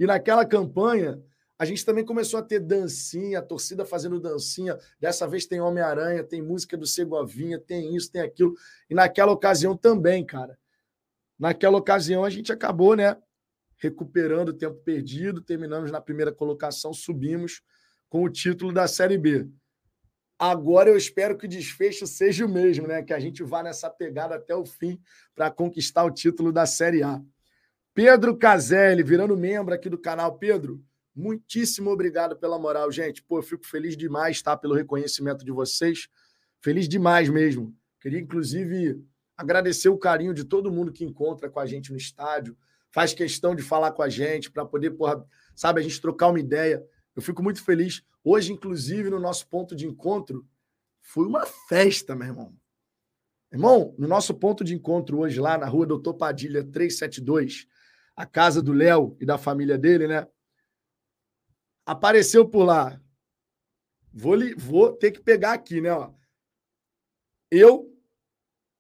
E 0.01 0.07
naquela 0.07 0.47
campanha, 0.47 1.23
a 1.59 1.67
gente 1.67 1.85
também 1.85 2.03
começou 2.03 2.41
a 2.41 2.43
ter 2.43 2.59
dancinha, 2.59 3.39
a 3.39 3.43
torcida 3.43 3.85
fazendo 3.85 4.19
dancinha. 4.19 4.79
Dessa 4.99 5.29
vez 5.29 5.45
tem 5.45 5.61
Homem-Aranha, 5.61 6.25
tem 6.25 6.41
música 6.41 6.75
do 6.75 6.87
Segovinha, 6.87 7.59
tem 7.59 7.95
isso, 7.95 8.11
tem 8.11 8.23
aquilo. 8.23 8.55
E 8.89 8.95
naquela 8.95 9.31
ocasião 9.31 9.77
também, 9.77 10.25
cara. 10.25 10.59
Naquela 11.39 11.77
ocasião 11.77 12.25
a 12.25 12.31
gente 12.31 12.51
acabou, 12.51 12.97
né? 12.97 13.15
Recuperando 13.77 14.49
o 14.49 14.55
tempo 14.55 14.77
perdido, 14.77 15.43
terminamos 15.43 15.91
na 15.91 16.01
primeira 16.01 16.33
colocação, 16.33 16.95
subimos 16.95 17.61
com 18.09 18.25
o 18.25 18.31
título 18.31 18.73
da 18.73 18.89
Série 18.89 19.19
B. 19.19 19.47
Agora 20.39 20.89
eu 20.89 20.97
espero 20.97 21.37
que 21.37 21.45
o 21.45 21.49
desfecho 21.49 22.07
seja 22.07 22.47
o 22.47 22.49
mesmo, 22.49 22.87
né? 22.87 23.03
Que 23.03 23.13
a 23.13 23.21
gente 23.21 23.43
vá 23.43 23.63
nessa 23.63 23.91
pegada 23.91 24.37
até 24.37 24.57
o 24.57 24.65
fim 24.65 24.99
para 25.35 25.51
conquistar 25.51 26.05
o 26.05 26.11
título 26.11 26.51
da 26.51 26.65
Série 26.65 27.03
A. 27.03 27.23
Pedro 28.03 28.35
Caselli, 28.35 29.03
virando 29.03 29.37
membro 29.37 29.75
aqui 29.75 29.91
do 29.91 29.99
canal. 29.99 30.39
Pedro, 30.39 30.83
muitíssimo 31.15 31.91
obrigado 31.91 32.35
pela 32.35 32.59
moral, 32.59 32.91
gente. 32.91 33.23
Pô, 33.23 33.41
eu 33.41 33.43
fico 33.43 33.67
feliz 33.67 33.95
demais, 33.95 34.41
tá? 34.41 34.57
Pelo 34.57 34.75
reconhecimento 34.75 35.45
de 35.45 35.53
vocês. 35.53 36.09
Feliz 36.63 36.89
demais 36.89 37.29
mesmo. 37.29 37.77
Queria, 38.01 38.19
inclusive, 38.19 39.05
agradecer 39.37 39.91
o 39.91 39.99
carinho 39.99 40.33
de 40.33 40.45
todo 40.45 40.73
mundo 40.73 40.91
que 40.91 41.05
encontra 41.05 41.51
com 41.51 41.61
a 41.61 41.67
gente 41.67 41.93
no 41.93 41.99
estádio, 41.99 42.57
faz 42.91 43.13
questão 43.13 43.55
de 43.55 43.63
falar 43.63 43.93
com 43.93 44.01
a 44.01 44.09
gente, 44.09 44.51
para 44.51 44.65
poder, 44.65 44.93
porra, 44.93 45.23
sabe, 45.55 45.81
a 45.81 45.83
gente 45.83 46.01
trocar 46.01 46.29
uma 46.29 46.41
ideia. 46.41 46.83
Eu 47.15 47.21
fico 47.21 47.43
muito 47.43 47.63
feliz. 47.63 48.03
Hoje, 48.25 48.51
inclusive, 48.51 49.11
no 49.11 49.21
nosso 49.21 49.47
ponto 49.47 49.77
de 49.77 49.87
encontro, 49.87 50.47
foi 51.03 51.27
uma 51.27 51.45
festa, 51.45 52.17
meu 52.17 52.29
irmão. 52.29 52.55
Irmão, 53.53 53.95
no 53.99 54.09
nosso 54.09 54.33
ponto 54.33 54.65
de 54.65 54.75
encontro 54.75 55.19
hoje, 55.19 55.39
lá 55.39 55.59
na 55.59 55.67
rua 55.67 55.85
Doutor 55.85 56.15
Padilha 56.15 56.65
372, 56.65 57.69
a 58.21 58.27
casa 58.27 58.61
do 58.61 58.73
Léo 58.73 59.17
e 59.21 59.25
da 59.25 59.39
família 59.39 59.79
dele, 59.79 60.07
né? 60.07 60.29
Apareceu 61.87 62.47
por 62.49 62.65
lá 62.65 63.01
Vou, 64.13 64.35
li, 64.35 64.55
vou 64.55 64.93
ter 64.93 65.13
que 65.13 65.21
pegar 65.21 65.53
aqui, 65.53 65.81
né? 65.81 65.93
Ó. 65.93 66.13
Eu, 67.51 67.97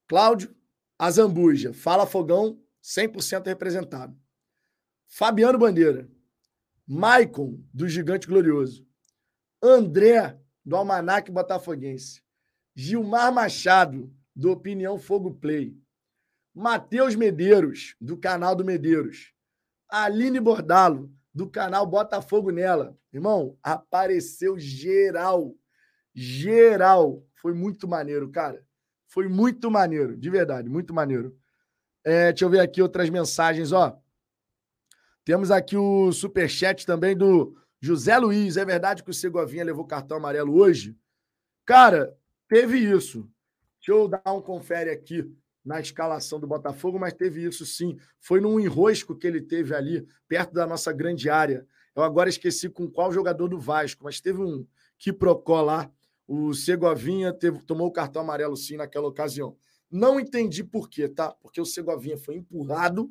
Cláudio, 0.08 0.54
Azambuja, 0.98 1.72
Fala 1.72 2.06
Fogão, 2.06 2.60
100% 2.82 3.46
representado. 3.46 4.18
Fabiano 5.06 5.58
Bandeira, 5.58 6.08
Maicon, 6.86 7.62
do 7.72 7.88
Gigante 7.88 8.26
Glorioso, 8.26 8.86
André, 9.62 10.38
do 10.64 10.76
Almanac 10.76 11.30
Botafoguense, 11.30 12.22
Gilmar 12.74 13.32
Machado, 13.32 14.14
do 14.34 14.50
Opinião 14.50 14.98
Fogo 14.98 15.34
Play, 15.34 15.76
Matheus 16.54 17.14
Medeiros, 17.14 17.94
do 18.00 18.16
canal 18.16 18.56
do 18.56 18.64
Medeiros, 18.64 19.32
Aline 19.88 20.40
Bordalo, 20.40 21.12
do 21.32 21.48
canal 21.48 21.86
Botafogo 21.86 22.50
Nela. 22.50 22.96
Irmão, 23.12 23.56
apareceu 23.62 24.58
geral. 24.58 25.54
Geral. 26.14 27.24
Foi 27.34 27.54
muito 27.54 27.86
maneiro, 27.88 28.30
cara. 28.30 28.64
Foi 29.06 29.28
muito 29.28 29.70
maneiro, 29.70 30.16
de 30.16 30.30
verdade, 30.30 30.68
muito 30.68 30.92
maneiro. 30.92 31.36
É, 32.04 32.32
deixa 32.32 32.44
eu 32.44 32.50
ver 32.50 32.60
aqui 32.60 32.80
outras 32.80 33.10
mensagens, 33.10 33.72
ó. 33.72 34.00
Temos 35.24 35.50
aqui 35.50 35.76
o 35.76 36.12
superchat 36.12 36.86
também 36.86 37.16
do 37.16 37.56
José 37.80 38.16
Luiz. 38.18 38.56
É 38.56 38.64
verdade 38.64 39.02
que 39.02 39.10
o 39.10 39.14
Segovinha 39.14 39.64
levou 39.64 39.84
cartão 39.84 40.16
amarelo 40.16 40.54
hoje? 40.54 40.96
Cara, 41.64 42.16
teve 42.48 42.78
isso. 42.78 43.28
Deixa 43.78 43.92
eu 43.92 44.08
dar 44.08 44.32
um 44.32 44.40
confere 44.40 44.90
aqui 44.90 45.30
na 45.70 45.80
escalação 45.80 46.40
do 46.40 46.48
Botafogo, 46.48 46.98
mas 46.98 47.12
teve 47.12 47.44
isso 47.46 47.64
sim. 47.64 47.96
Foi 48.18 48.40
num 48.40 48.58
enrosco 48.58 49.14
que 49.14 49.24
ele 49.24 49.40
teve 49.40 49.72
ali, 49.72 50.04
perto 50.26 50.52
da 50.52 50.66
nossa 50.66 50.92
grande 50.92 51.30
área. 51.30 51.64
Eu 51.94 52.02
agora 52.02 52.28
esqueci 52.28 52.68
com 52.68 52.90
qual 52.90 53.12
jogador 53.12 53.46
do 53.46 53.56
Vasco, 53.56 54.02
mas 54.02 54.20
teve 54.20 54.42
um 54.42 54.66
que 54.98 55.12
procó 55.12 55.62
lá. 55.62 55.88
O 56.26 56.52
Segovinha 56.52 57.32
teve, 57.32 57.62
tomou 57.62 57.86
o 57.86 57.92
cartão 57.92 58.22
amarelo 58.22 58.56
sim 58.56 58.76
naquela 58.76 59.06
ocasião. 59.06 59.56
Não 59.88 60.18
entendi 60.18 60.64
por 60.64 60.90
quê, 60.90 61.08
tá? 61.08 61.30
Porque 61.40 61.60
o 61.60 61.64
Segovinha 61.64 62.18
foi 62.18 62.34
empurrado, 62.34 63.08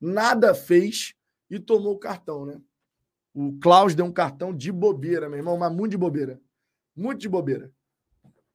nada 0.00 0.54
fez 0.54 1.16
e 1.50 1.58
tomou 1.58 1.94
o 1.94 1.98
cartão, 1.98 2.46
né? 2.46 2.60
O 3.34 3.58
Klaus 3.58 3.92
deu 3.92 4.04
um 4.04 4.12
cartão 4.12 4.54
de 4.54 4.70
bobeira, 4.70 5.28
meu 5.28 5.38
irmão, 5.38 5.58
mas 5.58 5.72
muito 5.72 5.90
de 5.90 5.98
bobeira. 5.98 6.40
Muito 6.94 7.20
de 7.20 7.28
bobeira. 7.28 7.72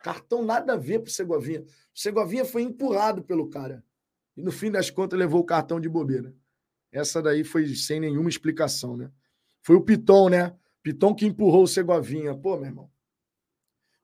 Cartão 0.03 0.43
nada 0.43 0.73
a 0.73 0.75
ver 0.75 0.99
pro 0.99 1.09
Segovinha. 1.09 1.61
O 1.61 1.65
Segovinha 1.97 2.43
foi 2.43 2.61
empurrado 2.61 3.23
pelo 3.23 3.49
cara. 3.49 3.81
E 4.35 4.43
no 4.43 4.51
fim 4.51 4.69
das 4.69 4.89
contas 4.89 5.17
levou 5.17 5.39
o 5.39 5.45
cartão 5.45 5.79
de 5.79 5.87
bobeira. 5.87 6.35
Essa 6.91 7.21
daí 7.21 7.45
foi 7.45 7.73
sem 7.73 8.01
nenhuma 8.01 8.29
explicação, 8.29 8.97
né? 8.97 9.09
Foi 9.61 9.77
o 9.77 9.81
Piton, 9.81 10.27
né? 10.27 10.53
Piton 10.83 11.15
que 11.15 11.25
empurrou 11.25 11.63
o 11.63 11.67
Segovinha. 11.67 12.35
Pô, 12.35 12.57
meu 12.57 12.65
irmão. 12.65 12.91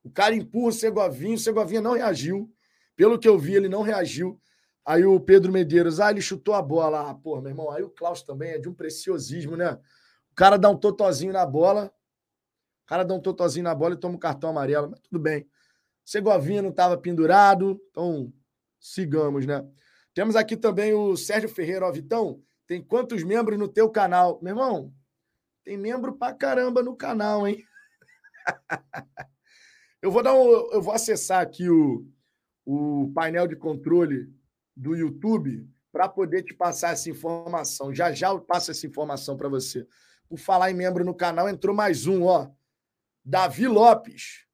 O 0.02 0.10
cara 0.10 0.34
empurra 0.34 0.70
o 0.70 0.72
Segovinha, 0.72 1.36
o 1.36 1.38
Segovinha 1.38 1.82
não 1.82 1.91
reagiu. 1.95 2.50
Pelo 2.95 3.20
que 3.20 3.28
eu 3.28 3.38
vi, 3.38 3.56
ele 3.56 3.68
não 3.68 3.82
reagiu. 3.82 4.41
Aí 4.86 5.04
o 5.04 5.20
Pedro 5.20 5.52
Medeiros, 5.52 6.00
ah, 6.00 6.12
ele 6.12 6.22
chutou 6.22 6.54
a 6.54 6.62
bola. 6.62 7.10
Ah, 7.10 7.14
pô, 7.14 7.41
meu 7.41 7.52
irmão, 7.52 7.70
aí 7.72 7.84
o 7.84 7.89
Klaus 7.89 8.24
também 8.24 8.52
é 8.52 8.58
de 8.58 8.70
um 8.70 8.74
preciosismo, 8.74 9.58
né? 9.58 9.74
O 10.32 10.36
cara 10.36 10.56
dá 10.56 10.70
um 10.70 10.78
totozinho 10.78 11.34
na 11.34 11.45
bola, 11.45 11.91
o 12.86 12.88
cara 12.88 13.04
dá 13.04 13.14
um 13.14 13.20
totozinho 13.20 13.66
na 13.66 13.76
bola 13.76 13.95
e 13.95 13.97
toma 13.97 14.16
um 14.16 14.20
cartão 14.20 14.50
amarelo, 14.50 14.91
mas 14.91 15.02
tudo 15.02 15.20
bem. 15.20 15.45
Segovinha 16.10 16.64
não 16.64 16.72
estava 16.72 16.97
pendurado, 16.97 17.80
então 17.91 18.34
sigamos, 18.80 19.45
né? 19.45 19.64
Temos 20.12 20.36
aqui 20.36 20.57
também 20.57 20.91
o 20.91 21.16
Sérgio 21.16 21.47
Ferreira, 21.47 21.86
ó, 21.86 21.91
Vitão, 21.91 22.41
tem 22.66 22.84
quantos 22.84 23.24
membros 23.24 23.60
no 23.60 23.68
teu 23.68 23.88
canal? 23.91 24.39
Meu 24.41 24.53
irmão, 24.53 24.91
tem 25.64 25.78
membro 25.78 26.18
pra 26.18 26.34
caramba 26.34 26.82
no 26.82 26.95
canal, 26.95 27.47
hein? 27.47 27.64
eu 30.01 30.10
vou 30.10 30.24
dar 30.24 30.34
um, 30.34 30.49
eu 30.72 30.82
vou 30.82 30.95
acessar 30.95 31.43
aqui 31.43 31.70
o, 31.70 32.03
o 32.66 33.12
painel 33.14 33.47
de 33.47 33.55
controle 33.55 34.34
do 34.76 34.95
YouTube 34.95 35.70
para 35.91 36.10
poder 36.10 36.41
te 36.41 36.55
passar 36.55 36.93
essa 36.93 37.07
informação. 37.07 37.93
Já 37.93 38.12
já 38.12 38.30
eu 38.30 38.41
passo 38.41 38.72
essa 38.72 38.88
informação 38.88 39.38
para 39.38 39.47
você. 39.47 39.88
Por 40.28 40.39
falar 40.39 40.72
em 40.72 40.76
membro 40.76 41.05
no 41.05 41.14
canal, 41.14 41.47
entrou 41.47 41.76
mais 41.76 42.07
um, 42.07 42.24
ó. 42.24 42.49
Davi 43.24 43.68
Lopes. 43.68 44.49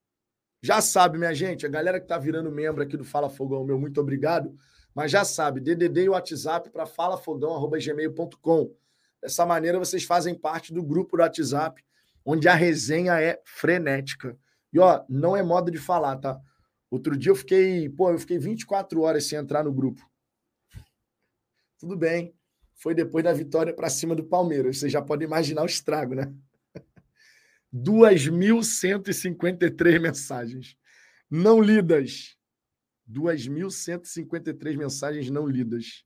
Já 0.65 0.81
sabe, 0.81 1.19
minha 1.19 1.31
gente, 1.31 1.63
a 1.63 1.69
galera 1.69 1.99
que 1.99 2.05
está 2.05 2.17
virando 2.17 2.51
membro 2.51 2.81
aqui 2.81 2.97
do 2.97 3.03
Fala 3.03 3.29
Fogão, 3.29 3.63
meu 3.63 3.77
muito 3.77 4.01
obrigado. 4.01 4.57
Mas 4.95 5.11
já 5.11 5.23
sabe, 5.23 5.59
DDD 5.59 6.05
e 6.05 6.09
WhatsApp 6.09 6.71
para 6.71 6.87
falafogão.gmail.com. 6.87 8.73
Dessa 9.21 9.45
maneira, 9.45 9.77
vocês 9.77 10.05
fazem 10.05 10.33
parte 10.33 10.73
do 10.73 10.81
grupo 10.81 11.17
do 11.17 11.21
WhatsApp, 11.21 11.85
onde 12.25 12.47
a 12.47 12.55
resenha 12.55 13.21
é 13.21 13.39
frenética. 13.45 14.35
E, 14.73 14.79
ó, 14.79 15.03
não 15.07 15.37
é 15.37 15.43
modo 15.43 15.69
de 15.69 15.77
falar, 15.77 16.15
tá? 16.15 16.41
Outro 16.89 17.15
dia 17.15 17.31
eu 17.31 17.35
fiquei, 17.35 17.87
pô, 17.87 18.09
eu 18.09 18.17
fiquei 18.17 18.39
24 18.39 18.99
horas 19.01 19.27
sem 19.27 19.37
entrar 19.37 19.63
no 19.63 19.71
grupo. 19.71 20.01
Tudo 21.77 21.95
bem. 21.95 22.33
Foi 22.73 22.95
depois 22.95 23.23
da 23.23 23.33
vitória 23.33 23.71
para 23.71 23.87
cima 23.87 24.15
do 24.15 24.23
Palmeiras. 24.23 24.79
Você 24.79 24.89
já 24.89 24.99
pode 24.99 25.23
imaginar 25.23 25.61
o 25.61 25.67
estrago, 25.67 26.15
né? 26.15 26.33
2.153 27.75 29.99
mensagens 29.99 30.77
não 31.29 31.61
lidas. 31.61 32.37
2.153 33.11 34.77
mensagens 34.77 35.29
não 35.29 35.45
lidas. 35.45 36.05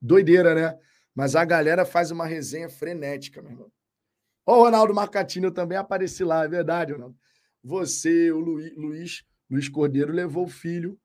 Doideira, 0.00 0.54
né? 0.54 0.78
Mas 1.14 1.34
a 1.34 1.42
galera 1.44 1.86
faz 1.86 2.10
uma 2.10 2.26
resenha 2.26 2.68
frenética, 2.68 3.40
meu 3.40 3.52
irmão. 3.52 3.72
Ó, 4.46 4.60
o 4.60 4.64
Ronaldo 4.64 4.94
Marcatini, 4.94 5.46
eu 5.46 5.52
também 5.52 5.78
apareci 5.78 6.22
lá, 6.22 6.44
é 6.44 6.48
verdade, 6.48 6.92
Ronaldo. 6.92 7.16
Você, 7.64 8.30
o 8.30 8.38
Luiz, 8.38 8.76
Luiz, 8.76 9.24
Luiz 9.50 9.68
Cordeiro 9.68 10.12
levou 10.12 10.44
o 10.44 10.48
filho, 10.48 10.96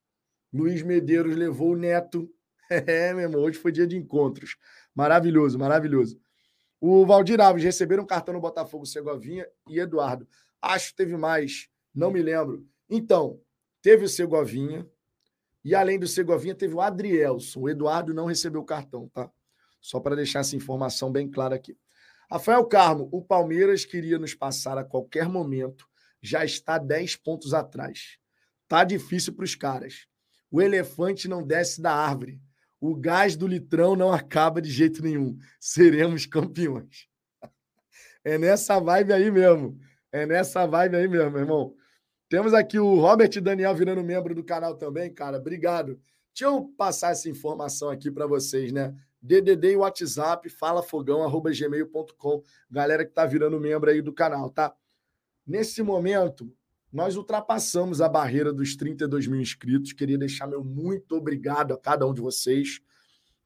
Luiz 0.52 0.84
Medeiros 0.84 1.36
levou 1.36 1.72
o 1.72 1.78
neto. 1.78 2.30
É, 2.70 3.14
meu 3.14 3.24
irmão, 3.24 3.42
hoje 3.42 3.60
foi 3.60 3.72
dia 3.72 3.86
de 3.86 3.98
encontros. 3.98 4.56
Maravilhoso, 4.96 5.60
maravilhoso. 5.60 6.20
O 6.86 7.06
Valdir 7.06 7.40
Alves 7.40 7.64
receberam 7.64 8.04
um 8.04 8.06
cartão 8.06 8.34
no 8.34 8.42
Botafogo 8.42 8.86
Segovinha 8.86 9.48
e 9.70 9.80
Eduardo. 9.80 10.28
Acho 10.62 10.90
que 10.90 10.98
teve 10.98 11.16
mais, 11.16 11.70
não 11.96 12.12
me 12.12 12.22
lembro. 12.22 12.68
Então, 12.90 13.40
teve 13.82 14.04
o 14.04 14.10
Segovinha 14.10 14.86
e 15.64 15.74
além 15.74 15.98
do 15.98 16.06
Segovinha 16.10 16.54
teve 16.54 16.74
o 16.74 16.82
Adrielson. 16.82 17.62
O 17.62 17.70
Eduardo 17.70 18.14
não 18.14 18.26
recebeu 18.26 18.60
o 18.60 18.66
cartão, 18.66 19.08
tá? 19.14 19.32
Só 19.80 19.98
para 19.98 20.14
deixar 20.14 20.42
essa 20.42 20.58
informação 20.58 21.10
bem 21.10 21.32
clara 21.32 21.56
aqui. 21.56 21.78
Rafael 22.30 22.66
Carmo, 22.66 23.08
o 23.14 23.22
Palmeiras 23.22 23.86
queria 23.86 24.20
nos 24.20 24.36
passar 24.36 24.78
a 24.78 24.84
qualquer 24.84 25.30
momento, 25.30 25.88
já 26.22 26.44
está 26.44 26.78
10 26.78 27.16
pontos 27.16 27.54
atrás. 27.54 28.18
Tá 28.68 28.84
difícil 28.84 29.32
para 29.34 29.46
os 29.46 29.56
caras. 29.56 30.06
O 30.52 30.62
elefante 30.62 31.30
não 31.30 31.42
desce 31.42 31.82
da 31.82 31.94
árvore. 31.94 32.42
O 32.86 32.98
gás 32.98 33.38
do 33.38 33.48
litrão 33.48 33.96
não 33.96 34.12
acaba 34.12 34.62
de 34.62 34.70
jeito 34.70 35.02
nenhum. 35.02 35.38
Seremos 35.58 36.26
campeões. 36.26 37.08
É 38.26 38.38
nessa 38.38 38.80
vibe 38.80 39.12
aí 39.12 39.30
mesmo. 39.30 39.78
É 40.10 40.26
nessa 40.26 40.66
vibe 40.66 40.96
aí 40.96 41.08
mesmo, 41.10 41.38
irmão. 41.38 41.76
Temos 42.30 42.54
aqui 42.54 42.80
o 42.80 42.96
Robert 42.96 43.30
Daniel 43.42 43.76
virando 43.76 44.02
membro 44.02 44.34
do 44.34 44.44
canal 44.46 44.78
também, 44.78 45.14
cara. 45.14 45.38
Obrigado. 45.38 46.00
Deixa 46.34 46.46
eu 46.46 46.74
passar 46.78 47.12
essa 47.12 47.30
informação 47.30 47.90
aqui 47.90 48.10
para 48.10 48.26
vocês, 48.26 48.72
né? 48.72 48.96
DDD 49.22 49.72
e 49.72 49.76
WhatsApp, 49.76 50.50
falafogão@gmail.com. 50.50 52.44
Galera 52.72 53.06
que 53.06 53.12
tá 53.12 53.26
virando 53.26 53.60
membro 53.60 53.90
aí 53.90 54.02
do 54.02 54.14
canal, 54.14 54.50
tá? 54.50 54.74
Nesse 55.46 55.84
momento, 55.84 56.50
nós 56.94 57.18
ultrapassamos 57.18 58.02
a 58.02 58.08
barreira 58.08 58.54
dos 58.54 58.76
32 58.76 59.26
mil 59.26 59.42
inscritos. 59.42 59.94
Queria 59.94 60.18
deixar 60.18 60.46
meu 60.46 60.64
muito 60.64 61.16
obrigado 61.16 61.74
a 61.74 61.78
cada 61.78 62.06
um 62.06 62.14
de 62.14 62.22
vocês. 62.22 62.80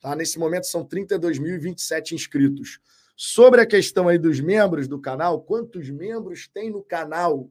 Tá? 0.01 0.13
Nesse 0.13 0.37
momento 0.37 0.67
são 0.67 0.85
32.027 0.85 2.11
inscritos. 2.11 2.81
Sobre 3.15 3.61
a 3.61 3.65
questão 3.65 4.09
aí 4.09 4.17
dos 4.17 4.41
membros 4.41 4.85
do 4.85 4.99
canal, 4.99 5.41
quantos 5.41 5.89
membros 5.89 6.49
tem 6.49 6.69
no 6.69 6.83
canal? 6.83 7.49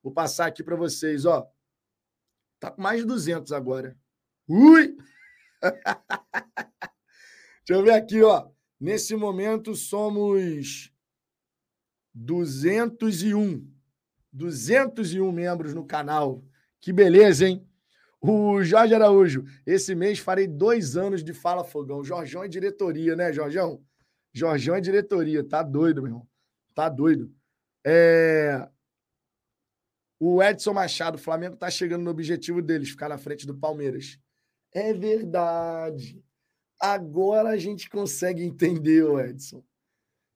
Vou 0.00 0.12
passar 0.12 0.46
aqui 0.46 0.62
para 0.62 0.76
vocês, 0.76 1.24
ó. 1.24 1.44
Tá 2.60 2.70
com 2.70 2.80
mais 2.80 3.00
de 3.00 3.06
200 3.06 3.50
agora. 3.50 3.98
Ui! 4.46 4.96
Deixa 7.66 7.80
eu 7.80 7.82
ver 7.82 7.94
aqui, 7.94 8.22
ó. 8.22 8.48
Nesse 8.80 9.16
momento 9.16 9.74
somos 9.74 10.92
201. 12.14 13.81
201 14.32 15.30
membros 15.30 15.74
no 15.74 15.84
canal. 15.84 16.42
Que 16.80 16.92
beleza, 16.92 17.46
hein? 17.46 17.66
O 18.20 18.62
Jorge 18.62 18.94
Araújo, 18.94 19.44
esse 19.66 19.94
mês 19.94 20.18
farei 20.18 20.46
dois 20.46 20.96
anos 20.96 21.24
de 21.24 21.32
Fala 21.32 21.64
Fogão. 21.64 22.04
Jorjão 22.04 22.44
é 22.44 22.48
diretoria, 22.48 23.16
né, 23.16 23.32
Jorjão? 23.32 23.82
Jorjão 24.32 24.76
é 24.76 24.80
diretoria, 24.80 25.46
tá 25.46 25.62
doido, 25.62 26.02
meu 26.02 26.10
irmão. 26.10 26.28
Tá 26.74 26.88
doido. 26.88 27.34
É... 27.84 28.68
O 30.20 30.40
Edson 30.40 30.72
Machado, 30.72 31.16
o 31.16 31.20
Flamengo 31.20 31.56
tá 31.56 31.68
chegando 31.68 32.04
no 32.04 32.10
objetivo 32.10 32.62
deles, 32.62 32.90
ficar 32.90 33.08
na 33.08 33.18
frente 33.18 33.44
do 33.44 33.56
Palmeiras. 33.56 34.18
É 34.72 34.94
verdade. 34.94 36.24
Agora 36.80 37.50
a 37.50 37.56
gente 37.56 37.90
consegue 37.90 38.42
entender, 38.42 39.04
Edson. 39.28 39.64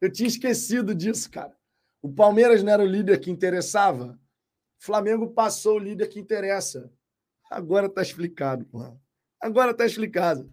Eu 0.01 0.11
tinha 0.11 0.28
esquecido 0.28 0.94
disso, 0.94 1.30
cara. 1.30 1.55
O 2.07 2.12
Palmeiras 2.12 2.62
não 2.62 2.72
era 2.72 2.84
o 2.84 2.86
líder 2.86 3.18
que 3.18 3.32
interessava? 3.32 4.16
Flamengo 4.78 5.32
passou 5.32 5.74
o 5.74 5.80
líder 5.80 6.07
que 6.07 6.20
interessa. 6.20 6.88
Agora 7.50 7.88
tá 7.88 8.00
explicado, 8.00 8.64
porra. 8.64 8.96
Agora 9.40 9.74
tá 9.74 9.84
explicado. 9.84 10.48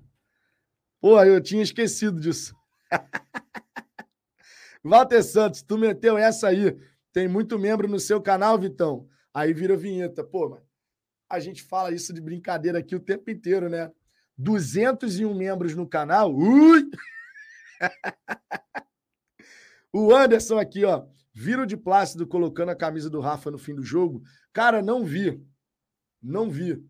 Porra, 0.99 1.27
eu 1.27 1.39
tinha 1.39 1.61
esquecido 1.61 2.19
disso. 2.19 2.55
Walter 4.83 5.21
Santos, 5.21 5.61
tu 5.61 5.77
meteu 5.77 6.17
essa 6.17 6.47
aí. 6.47 6.75
Tem 7.11 7.27
muito 7.27 7.59
membro 7.59 7.87
no 7.87 7.99
seu 7.99 8.19
canal, 8.19 8.57
Vitão. 8.57 9.07
Aí 9.31 9.53
vira 9.53 9.77
vinheta. 9.77 10.23
Pô, 10.23 10.49
mas 10.49 10.63
a 11.29 11.39
gente 11.39 11.61
fala 11.61 11.93
isso 11.93 12.11
de 12.11 12.19
brincadeira 12.19 12.79
aqui 12.79 12.95
o 12.95 12.99
tempo 12.99 13.29
inteiro, 13.29 13.69
né? 13.69 13.91
201 14.39 15.31
membros 15.35 15.75
no 15.75 15.87
canal. 15.87 16.33
Ui! 16.33 16.89
o 19.93 20.15
Anderson 20.15 20.57
aqui, 20.57 20.83
ó. 20.83 21.05
Viro 21.33 21.65
de 21.65 21.75
Plácido 21.75 22.27
colocando 22.27 22.69
a 22.69 22.75
camisa 22.75 23.09
do 23.09 23.19
Rafa 23.19 23.49
no 23.49 23.57
fim 23.57 23.73
do 23.73 23.83
jogo. 23.83 24.21
Cara, 24.51 24.81
não 24.81 25.03
vi. 25.03 25.43
Não 26.21 26.49
vi. 26.49 26.83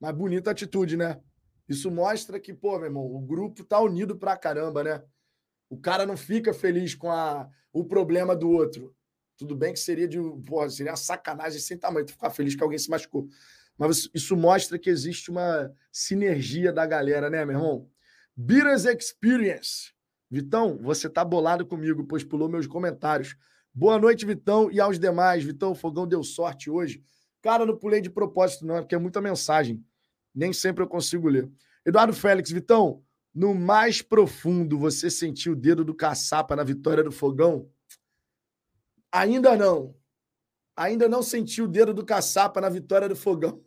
Mas 0.00 0.14
bonita 0.14 0.50
atitude, 0.50 0.96
né? 0.96 1.20
Isso 1.68 1.90
mostra 1.90 2.40
que, 2.40 2.54
pô, 2.54 2.76
meu 2.78 2.86
irmão, 2.86 3.04
o 3.04 3.20
grupo 3.20 3.64
tá 3.64 3.80
unido 3.80 4.16
pra 4.16 4.36
caramba, 4.36 4.82
né? 4.82 5.02
O 5.68 5.78
cara 5.78 6.06
não 6.06 6.16
fica 6.16 6.54
feliz 6.54 6.94
com 6.94 7.10
a, 7.10 7.48
o 7.72 7.84
problema 7.84 8.34
do 8.34 8.48
outro. 8.48 8.94
Tudo 9.36 9.54
bem 9.54 9.72
que 9.72 9.80
seria 9.80 10.08
de, 10.08 10.18
porra, 10.46 10.70
seria 10.70 10.92
uma 10.92 10.96
sacanagem 10.96 11.60
sem 11.60 11.76
tamanho 11.76 12.06
tu 12.06 12.12
ficar 12.12 12.30
feliz 12.30 12.54
que 12.54 12.62
alguém 12.62 12.78
se 12.78 12.88
machucou. 12.88 13.28
Mas 13.76 14.08
isso 14.14 14.36
mostra 14.36 14.78
que 14.78 14.88
existe 14.88 15.30
uma 15.30 15.70
sinergia 15.92 16.72
da 16.72 16.86
galera, 16.86 17.28
né, 17.28 17.44
meu 17.44 17.56
irmão? 17.56 17.90
Biras 18.34 18.86
Experience. 18.86 19.92
Vitão, 20.30 20.78
você 20.78 21.08
tá 21.10 21.24
bolado 21.24 21.66
comigo, 21.66 22.04
pois 22.04 22.24
pulou 22.24 22.48
meus 22.48 22.66
comentários. 22.66 23.36
Boa 23.78 23.98
noite, 23.98 24.24
Vitão, 24.24 24.70
e 24.70 24.80
aos 24.80 24.98
demais. 24.98 25.44
Vitão, 25.44 25.72
o 25.72 25.74
fogão 25.74 26.06
deu 26.06 26.24
sorte 26.24 26.70
hoje. 26.70 27.04
Cara, 27.42 27.66
não 27.66 27.76
pulei 27.76 28.00
de 28.00 28.08
propósito, 28.08 28.64
não, 28.64 28.76
porque 28.76 28.94
é 28.94 28.98
muita 28.98 29.20
mensagem. 29.20 29.84
Nem 30.34 30.50
sempre 30.50 30.82
eu 30.82 30.88
consigo 30.88 31.28
ler. 31.28 31.46
Eduardo 31.84 32.14
Félix, 32.14 32.50
Vitão, 32.50 33.04
no 33.34 33.54
mais 33.54 34.00
profundo, 34.00 34.78
você 34.78 35.10
sentiu 35.10 35.52
o 35.52 35.56
dedo 35.56 35.84
do 35.84 35.94
caçapa 35.94 36.56
na 36.56 36.64
vitória 36.64 37.04
do 37.04 37.12
fogão? 37.12 37.70
Ainda 39.12 39.54
não. 39.54 39.94
Ainda 40.74 41.06
não 41.06 41.22
senti 41.22 41.60
o 41.60 41.68
dedo 41.68 41.92
do 41.92 42.02
caçapa 42.02 42.62
na 42.62 42.70
vitória 42.70 43.10
do 43.10 43.14
fogão. 43.14 43.62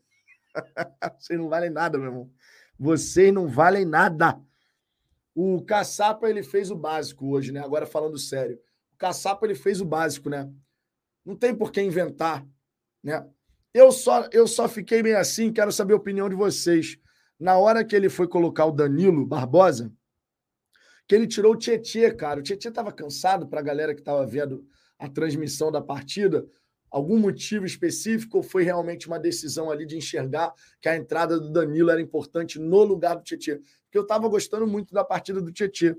Vocês 1.19 1.37
não 1.37 1.49
valem 1.49 1.69
nada, 1.69 1.99
meu 1.99 2.07
irmão. 2.07 2.31
Vocês 2.79 3.31
não 3.31 3.47
valem 3.47 3.85
nada. 3.85 4.41
O 5.35 5.63
caçapa 5.63 6.27
ele 6.27 6.41
fez 6.41 6.71
o 6.71 6.75
básico 6.75 7.29
hoje, 7.29 7.51
né? 7.51 7.59
Agora 7.59 7.85
falando 7.85 8.17
sério. 8.17 8.59
Caçapa 8.99 9.45
ele 9.45 9.55
fez 9.55 9.79
o 9.79 9.85
básico, 9.85 10.29
né? 10.29 10.51
Não 11.25 11.35
tem 11.35 11.55
por 11.55 11.71
que 11.71 11.81
inventar, 11.81 12.45
né? 13.01 13.25
Eu 13.73 13.91
só 13.91 14.27
eu 14.31 14.45
só 14.45 14.67
fiquei 14.67 15.01
meio 15.01 15.17
assim, 15.17 15.53
quero 15.53 15.71
saber 15.71 15.93
a 15.93 15.97
opinião 15.97 16.27
de 16.27 16.35
vocês. 16.35 16.97
Na 17.39 17.57
hora 17.57 17.85
que 17.85 17.95
ele 17.95 18.09
foi 18.09 18.27
colocar 18.27 18.65
o 18.65 18.71
Danilo 18.71 19.25
Barbosa, 19.25 19.91
que 21.07 21.15
ele 21.15 21.25
tirou 21.25 21.53
o 21.53 21.57
Tietê, 21.57 22.11
cara. 22.13 22.41
O 22.41 22.43
Tietê 22.43 22.67
estava 22.67 22.91
cansado 22.91 23.47
para 23.47 23.61
a 23.61 23.63
galera 23.63 23.95
que 23.95 24.01
estava 24.01 24.25
vendo 24.25 24.67
a 24.97 25.07
transmissão 25.07 25.71
da 25.71 25.81
partida. 25.81 26.45
Algum 26.91 27.17
motivo 27.17 27.65
específico 27.65 28.37
ou 28.37 28.43
foi 28.43 28.63
realmente 28.63 29.07
uma 29.07 29.19
decisão 29.19 29.71
ali 29.71 29.85
de 29.85 29.95
enxergar 29.95 30.53
que 30.81 30.89
a 30.89 30.97
entrada 30.97 31.39
do 31.39 31.51
Danilo 31.51 31.89
era 31.89 32.01
importante 32.01 32.59
no 32.59 32.83
lugar 32.83 33.15
do 33.15 33.23
Tietê? 33.23 33.61
Porque 33.83 33.97
eu 33.97 34.01
estava 34.01 34.27
gostando 34.27 34.67
muito 34.67 34.93
da 34.93 35.05
partida 35.05 35.39
do 35.39 35.53
Tietê 35.53 35.95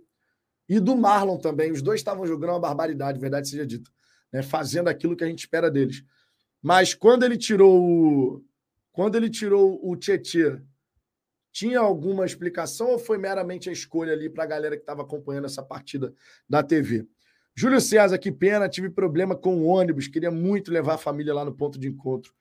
e 0.71 0.79
do 0.79 0.97
Marlon 0.97 1.37
também. 1.37 1.73
Os 1.73 1.83
dois 1.83 1.99
estavam 1.99 2.25
jogando 2.25 2.51
uma 2.51 2.61
barbaridade, 2.61 3.18
verdade 3.18 3.49
seja 3.49 3.66
dita, 3.66 3.91
né? 4.33 4.41
fazendo 4.41 4.87
aquilo 4.87 5.16
que 5.16 5.25
a 5.25 5.27
gente 5.27 5.41
espera 5.41 5.68
deles. 5.68 6.05
Mas 6.62 6.95
quando 6.95 7.25
ele 7.25 7.37
tirou 7.37 7.83
o, 7.83 8.45
quando 8.93 9.16
ele 9.16 9.29
tirou 9.29 9.81
o 9.83 9.97
Tietê, 9.97 10.62
tinha 11.51 11.81
alguma 11.81 12.25
explicação 12.25 12.91
ou 12.91 12.99
foi 13.01 13.18
meramente 13.18 13.68
a 13.68 13.73
escolha 13.73 14.12
ali 14.12 14.31
para 14.31 14.45
a 14.45 14.47
galera 14.47 14.77
que 14.77 14.83
estava 14.83 15.03
acompanhando 15.03 15.47
essa 15.47 15.62
partida 15.62 16.14
da 16.49 16.62
TV? 16.62 17.05
Júlio 17.53 17.81
César, 17.81 18.16
que 18.16 18.31
pena, 18.31 18.68
tive 18.68 18.89
problema 18.89 19.35
com 19.35 19.57
o 19.57 19.66
ônibus, 19.66 20.07
queria 20.07 20.31
muito 20.31 20.71
levar 20.71 20.95
a 20.95 20.99
família 20.99 21.35
lá 21.35 21.45
no 21.45 21.53
ponto 21.53 21.81
de 21.81 21.89
encontro. 21.89 22.33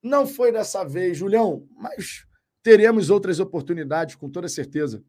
Não 0.00 0.28
foi 0.28 0.52
dessa 0.52 0.84
vez, 0.84 1.18
Julião, 1.18 1.66
mas 1.76 2.24
teremos 2.62 3.10
outras 3.10 3.40
oportunidades, 3.40 4.14
com 4.14 4.30
toda 4.30 4.48
certeza. 4.48 5.02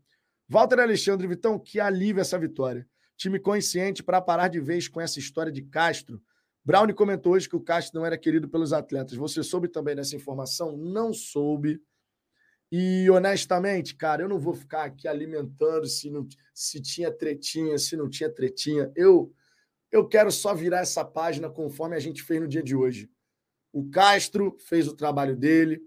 Walter 0.50 0.80
Alexandre 0.80 1.28
Vitão, 1.28 1.60
que 1.60 1.80
alívio 1.80 2.22
essa 2.22 2.40
vitória. 2.40 2.88
Time 3.16 3.40
consciente 3.40 4.02
para 4.02 4.20
parar 4.20 4.48
de 4.48 4.60
vez 4.60 4.88
com 4.88 5.00
essa 5.00 5.20
história 5.20 5.52
de 5.52 5.62
Castro. 5.62 6.20
Brownie 6.66 6.96
comentou 6.96 7.34
hoje 7.34 7.48
que 7.48 7.56
o 7.56 7.62
Castro 7.62 8.00
não 8.00 8.06
era 8.06 8.18
querido 8.18 8.50
pelos 8.50 8.74
atletas. 8.74 9.16
Você 9.16 9.44
soube 9.44 9.68
também 9.68 9.96
dessa 9.96 10.16
informação? 10.16 10.76
Não 10.76 11.14
soube. 11.14 11.80
E 12.72 13.08
honestamente, 13.12 13.96
cara, 13.96 14.24
eu 14.24 14.30
não 14.30 14.40
vou 14.40 14.56
ficar 14.56 14.86
aqui 14.86 15.08
alimentando 15.08 15.86
se, 15.86 16.10
não, 16.10 16.28
se 16.52 16.82
tinha 16.82 17.12
tretinha, 17.12 17.78
se 17.78 17.96
não 17.96 18.10
tinha 18.10 18.30
tretinha. 18.30 18.92
Eu, 18.96 19.32
eu 19.92 20.08
quero 20.08 20.32
só 20.32 20.56
virar 20.56 20.80
essa 20.80 21.06
página 21.06 21.48
conforme 21.48 21.96
a 21.96 22.00
gente 22.00 22.24
fez 22.24 22.42
no 22.42 22.48
dia 22.48 22.64
de 22.64 22.76
hoje. 22.76 23.08
O 23.72 23.88
Castro 23.92 24.58
fez 24.60 24.88
o 24.88 24.96
trabalho 24.96 25.36
dele, 25.36 25.80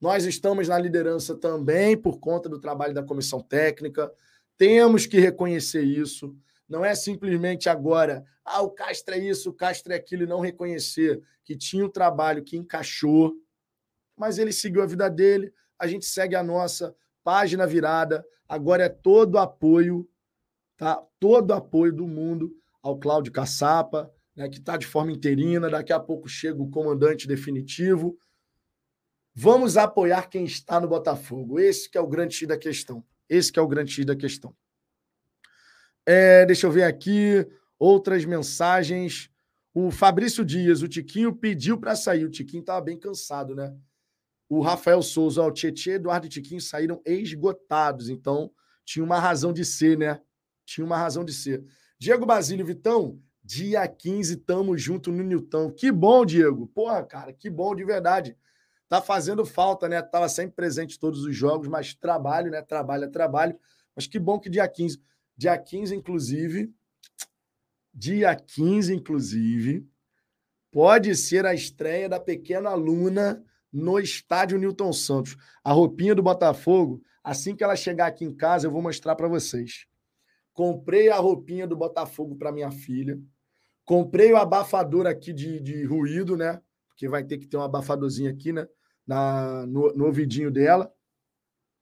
nós 0.00 0.24
estamos 0.24 0.68
na 0.68 0.78
liderança 0.78 1.36
também 1.36 1.96
por 1.96 2.18
conta 2.18 2.48
do 2.48 2.58
trabalho 2.58 2.94
da 2.94 3.02
comissão 3.02 3.40
técnica. 3.40 4.10
Temos 4.56 5.06
que 5.06 5.18
reconhecer 5.20 5.82
isso. 5.82 6.34
Não 6.68 6.84
é 6.84 6.94
simplesmente 6.94 7.68
agora, 7.68 8.24
ah, 8.44 8.62
o 8.62 8.70
Castro 8.70 9.14
é 9.14 9.18
isso, 9.18 9.50
o 9.50 9.52
Castro 9.52 9.92
é 9.92 9.96
aquilo, 9.96 10.22
e 10.22 10.26
não 10.26 10.40
reconhecer 10.40 11.20
que 11.44 11.56
tinha 11.56 11.84
um 11.84 11.90
trabalho 11.90 12.44
que 12.44 12.56
encaixou, 12.56 13.34
mas 14.16 14.38
ele 14.38 14.52
seguiu 14.52 14.82
a 14.82 14.86
vida 14.86 15.10
dele, 15.10 15.52
a 15.78 15.86
gente 15.86 16.06
segue 16.06 16.36
a 16.36 16.42
nossa 16.42 16.94
página 17.24 17.66
virada. 17.66 18.24
Agora 18.48 18.84
é 18.84 18.88
todo 18.88 19.38
apoio, 19.38 20.08
tá? 20.76 21.02
Todo 21.18 21.52
apoio 21.52 21.92
do 21.92 22.06
mundo 22.06 22.54
ao 22.82 22.98
Cláudio 22.98 23.32
Caçapa, 23.32 24.12
né, 24.36 24.48
que 24.48 24.58
está 24.58 24.76
de 24.76 24.86
forma 24.86 25.12
interina. 25.12 25.70
Daqui 25.70 25.92
a 25.92 26.00
pouco 26.00 26.28
chega 26.28 26.60
o 26.60 26.70
comandante 26.70 27.26
definitivo. 27.26 28.16
Vamos 29.42 29.78
apoiar 29.78 30.28
quem 30.28 30.44
está 30.44 30.78
no 30.78 30.86
Botafogo. 30.86 31.58
Esse 31.58 31.88
que 31.88 31.96
é 31.96 32.00
o 32.00 32.06
grande 32.06 32.34
X 32.34 32.46
da 32.46 32.58
questão. 32.58 33.02
Esse 33.26 33.50
que 33.50 33.58
é 33.58 33.62
o 33.62 33.66
grande 33.66 33.90
X 33.90 34.04
da 34.04 34.14
questão. 34.14 34.54
É, 36.04 36.44
deixa 36.44 36.66
eu 36.66 36.70
ver 36.70 36.82
aqui 36.82 37.48
outras 37.78 38.26
mensagens. 38.26 39.30
O 39.72 39.90
Fabrício 39.90 40.44
Dias, 40.44 40.82
o 40.82 40.88
Tiquinho 40.88 41.34
pediu 41.34 41.78
para 41.78 41.96
sair. 41.96 42.26
O 42.26 42.30
Tiquinho 42.30 42.60
estava 42.60 42.82
bem 42.82 42.98
cansado, 42.98 43.54
né? 43.54 43.74
O 44.46 44.60
Rafael 44.60 45.00
Souza, 45.00 45.42
o 45.42 45.50
Tietchan, 45.50 45.92
Eduardo 45.92 46.26
e 46.26 46.28
Tiquinho 46.28 46.60
saíram 46.60 47.00
esgotados. 47.06 48.10
Então, 48.10 48.52
tinha 48.84 49.02
uma 49.02 49.18
razão 49.18 49.54
de 49.54 49.64
ser, 49.64 49.96
né? 49.96 50.20
Tinha 50.66 50.84
uma 50.84 50.98
razão 50.98 51.24
de 51.24 51.32
ser. 51.32 51.64
Diego 51.98 52.26
Basílio 52.26 52.66
Vitão, 52.66 53.18
dia 53.42 53.88
15, 53.88 54.36
tamo 54.36 54.76
junto 54.76 55.10
no 55.10 55.22
Nilton. 55.22 55.70
Que 55.70 55.90
bom, 55.90 56.26
Diego. 56.26 56.66
Porra, 56.66 57.02
cara, 57.06 57.32
que 57.32 57.48
bom 57.48 57.74
de 57.74 57.86
verdade 57.86 58.36
tá 58.90 59.00
fazendo 59.00 59.46
falta, 59.46 59.88
né? 59.88 60.02
Tava 60.02 60.28
sempre 60.28 60.56
presente 60.56 60.96
em 60.96 60.98
todos 60.98 61.24
os 61.24 61.34
jogos, 61.34 61.68
mas 61.68 61.94
trabalho, 61.94 62.50
né? 62.50 62.60
Trabalho 62.60 63.04
é 63.04 63.08
trabalho. 63.08 63.56
Mas 63.94 64.08
que 64.08 64.18
bom 64.18 64.38
que 64.40 64.50
dia 64.50 64.66
15, 64.66 65.00
dia 65.36 65.56
15 65.56 65.94
inclusive, 65.94 66.74
dia 67.94 68.34
15 68.34 68.92
inclusive, 68.92 69.88
pode 70.72 71.14
ser 71.14 71.46
a 71.46 71.54
estreia 71.54 72.08
da 72.08 72.18
pequena 72.18 72.74
Luna 72.74 73.44
no 73.72 73.96
estádio 74.00 74.58
Newton 74.58 74.92
Santos. 74.92 75.36
A 75.62 75.70
roupinha 75.70 76.12
do 76.12 76.22
Botafogo, 76.22 77.00
assim 77.22 77.54
que 77.54 77.62
ela 77.62 77.76
chegar 77.76 78.08
aqui 78.08 78.24
em 78.24 78.34
casa, 78.34 78.66
eu 78.66 78.72
vou 78.72 78.82
mostrar 78.82 79.14
para 79.14 79.28
vocês. 79.28 79.86
Comprei 80.52 81.10
a 81.10 81.16
roupinha 81.16 81.64
do 81.64 81.76
Botafogo 81.76 82.34
para 82.34 82.50
minha 82.50 82.72
filha. 82.72 83.20
Comprei 83.84 84.32
o 84.32 84.36
abafador 84.36 85.06
aqui 85.06 85.32
de, 85.32 85.60
de 85.60 85.84
ruído, 85.84 86.36
né? 86.36 86.60
Porque 86.88 87.08
vai 87.08 87.22
ter 87.22 87.38
que 87.38 87.46
ter 87.46 87.56
um 87.56 87.62
abafadorzinho 87.62 88.28
aqui, 88.28 88.52
né? 88.52 88.66
Na, 89.10 89.66
no, 89.66 89.92
no 89.92 90.06
ouvidinho 90.06 90.52
dela. 90.52 90.94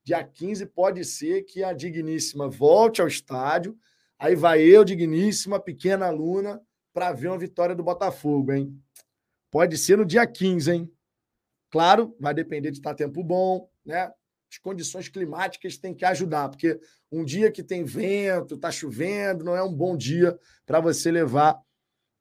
Dia 0.03 0.24
15 0.24 0.64
pode 0.64 1.05
ser 1.05 1.43
que 1.43 1.62
a 1.62 1.74
Digníssima 1.74 2.49
volte 2.49 3.03
ao 3.03 3.07
estádio. 3.07 3.79
Aí 4.18 4.35
vai 4.35 4.62
eu, 4.62 4.83
Digníssima, 4.83 5.61
pequena 5.61 6.07
aluna, 6.07 6.59
para 6.91 7.12
ver 7.12 7.29
uma 7.29 7.37
vitória 7.37 7.74
do 7.76 7.85
Botafogo, 7.85 8.53
hein? 8.53 8.74
Pode 9.51 9.76
ser 9.76 9.99
no 9.99 10.07
dia 10.07 10.26
15, 10.26 10.72
hein? 10.72 10.93
Claro, 11.70 12.16
vai 12.18 12.33
depender 12.33 12.70
de 12.70 12.79
estar 12.79 12.95
tempo 12.95 13.22
bom, 13.22 13.70
né? 13.85 14.11
As 14.51 14.57
condições 14.57 15.11
climáticas 15.11 15.76
têm 15.76 15.95
que 15.95 16.07
ajudar, 16.07 16.49
porque 16.49 16.81
um 17.12 17.22
dia 17.22 17.53
que 17.53 17.62
tem 17.62 17.85
vento, 17.85 18.55
está 18.55 18.70
chovendo, 18.70 19.45
não 19.45 19.55
é 19.55 19.62
um 19.62 19.74
bom 19.74 19.95
dia 19.95 20.39
para 20.64 20.81
você 20.81 21.11
levar 21.11 21.61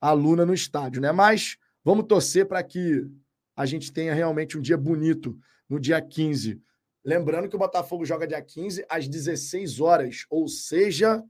a 0.01 0.09
aluna 0.09 0.45
no 0.45 0.53
estádio, 0.53 1.01
né? 1.01 1.13
Mas 1.13 1.57
vamos 1.81 2.07
torcer 2.07 2.45
para 2.45 2.61
que 2.61 3.09
a 3.57 3.65
gente 3.65 3.91
tenha 3.91 4.13
realmente 4.13 4.55
um 4.55 4.61
dia 4.61 4.77
bonito 4.77 5.35
no 5.67 5.79
dia 5.79 5.99
15. 5.99 6.61
Lembrando 7.03 7.49
que 7.49 7.55
o 7.55 7.59
Botafogo 7.59 8.05
joga 8.05 8.27
dia 8.27 8.41
15 8.41 8.85
às 8.87 9.07
16 9.07 9.79
horas, 9.79 10.25
ou 10.29 10.47
seja, 10.47 11.23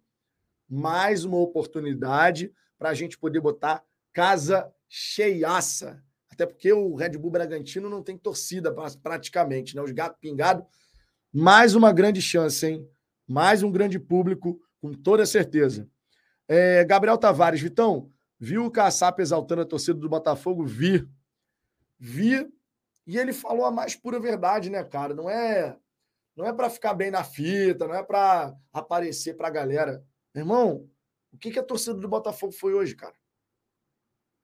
mais 0.70 1.24
uma 1.24 1.38
oportunidade 1.38 2.52
para 2.78 2.90
a 2.90 2.94
gente 2.94 3.18
poder 3.18 3.40
botar 3.40 3.82
casa 4.12 4.70
cheiaça. 4.90 6.04
Até 6.30 6.46
porque 6.46 6.74
o 6.74 6.96
Red 6.96 7.12
Bull 7.12 7.32
Bragantino 7.32 7.90
não 7.90 8.04
tem 8.04 8.18
torcida 8.18 8.76
praticamente, 9.02 9.74
né? 9.76 9.82
Os 9.82 9.92
gatos 9.92 10.20
pingados. 10.20 10.66
Mais 11.32 11.76
uma 11.76 11.94
grande 11.94 12.22
chance, 12.22 12.66
hein? 12.66 12.88
Mais 13.26 13.64
um 13.64 13.72
grande 13.72 13.98
público, 13.98 14.60
com 14.82 14.94
toda 14.94 15.26
certeza. 15.26 15.90
É, 16.48 16.84
Gabriel 16.84 17.18
Tavares, 17.18 17.62
Vitão, 17.62 18.12
viu 18.40 18.66
o 18.66 18.72
Caçapa 18.72 19.22
exaltando 19.22 19.62
a 19.62 19.66
torcida 19.66 19.98
do 19.98 20.10
Botafogo? 20.10 20.66
Vi. 20.66 21.08
Vi. 22.00 22.48
E 23.06 23.18
ele 23.18 23.34
falou 23.34 23.66
a 23.66 23.72
mais 23.72 23.96
pura 23.96 24.20
verdade, 24.20 24.70
né, 24.70 24.84
cara? 24.84 25.14
Não 25.14 25.30
é 25.30 25.78
não 26.38 26.46
é 26.46 26.54
para 26.54 26.70
ficar 26.70 26.94
bem 26.94 27.10
na 27.10 27.24
fita, 27.24 27.88
não 27.88 27.96
é 27.96 28.04
para 28.04 28.56
aparecer 28.72 29.36
para 29.36 29.48
a 29.48 29.52
galera. 29.52 30.06
Irmão, 30.36 30.88
o 31.34 31.38
que, 31.38 31.50
que 31.50 31.58
a 31.58 31.64
torcida 31.64 31.96
do 31.96 32.08
Botafogo 32.08 32.52
foi 32.52 32.76
hoje, 32.76 32.96
cara? 32.96 33.16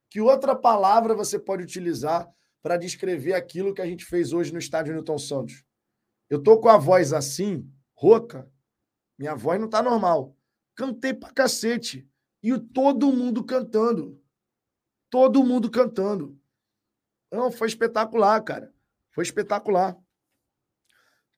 Que 0.10 0.20
outra 0.20 0.56
palavra 0.56 1.14
você 1.14 1.38
pode 1.38 1.62
utilizar 1.62 2.28
para 2.64 2.78
descrever 2.78 3.34
aquilo 3.34 3.76
que 3.76 3.82
a 3.82 3.86
gente 3.86 4.06
fez 4.06 4.34
hoje 4.34 4.52
no 4.52 4.58
estádio 4.58 4.94
Newton 4.94 5.20
Santos? 5.20 5.64
Eu 6.30 6.42
tô 6.42 6.60
com 6.60 6.68
a 6.68 6.78
voz 6.78 7.14
assim, 7.14 7.72
rouca. 7.94 8.52
Minha 9.18 9.36
voz 9.36 9.62
não 9.62 9.70
tá 9.70 9.84
normal. 9.84 10.36
Cantei 10.76 11.14
pra 11.14 11.32
cacete. 11.32 12.10
E 12.42 12.58
todo 12.60 13.12
mundo 13.12 13.44
cantando. 13.44 14.20
Todo 15.12 15.44
mundo 15.44 15.70
cantando. 15.70 16.40
Não, 17.34 17.52
foi 17.52 17.68
espetacular, 17.68 18.40
cara. 18.42 18.72
Foi 19.10 19.24
espetacular. 19.24 19.98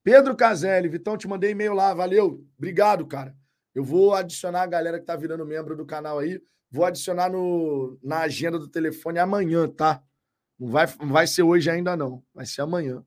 Pedro 0.03 0.35
Caselli, 0.35 0.89
Vitão, 0.89 1.17
te 1.17 1.25
mandei 1.25 1.51
e-mail 1.51 1.73
lá, 1.73 1.93
valeu. 1.93 2.45
Obrigado, 2.57 3.07
cara. 3.07 3.33
Eu 3.73 3.81
vou 3.81 4.13
adicionar 4.13 4.63
a 4.63 4.67
galera 4.67 4.99
que 4.99 5.05
tá 5.05 5.15
virando 5.15 5.45
membro 5.45 5.75
do 5.75 5.85
canal 5.85 6.19
aí. 6.19 6.41
Vou 6.69 6.83
adicionar 6.83 7.29
no, 7.29 7.97
na 8.03 8.19
agenda 8.19 8.59
do 8.59 8.67
telefone 8.67 9.19
amanhã, 9.19 9.69
tá? 9.69 10.03
Não 10.59 10.67
vai, 10.67 10.85
não 10.99 11.07
vai 11.07 11.27
ser 11.27 11.43
hoje 11.43 11.69
ainda, 11.69 11.95
não. 11.95 12.21
Vai 12.33 12.45
ser 12.45 12.61
amanhã. 12.61 13.01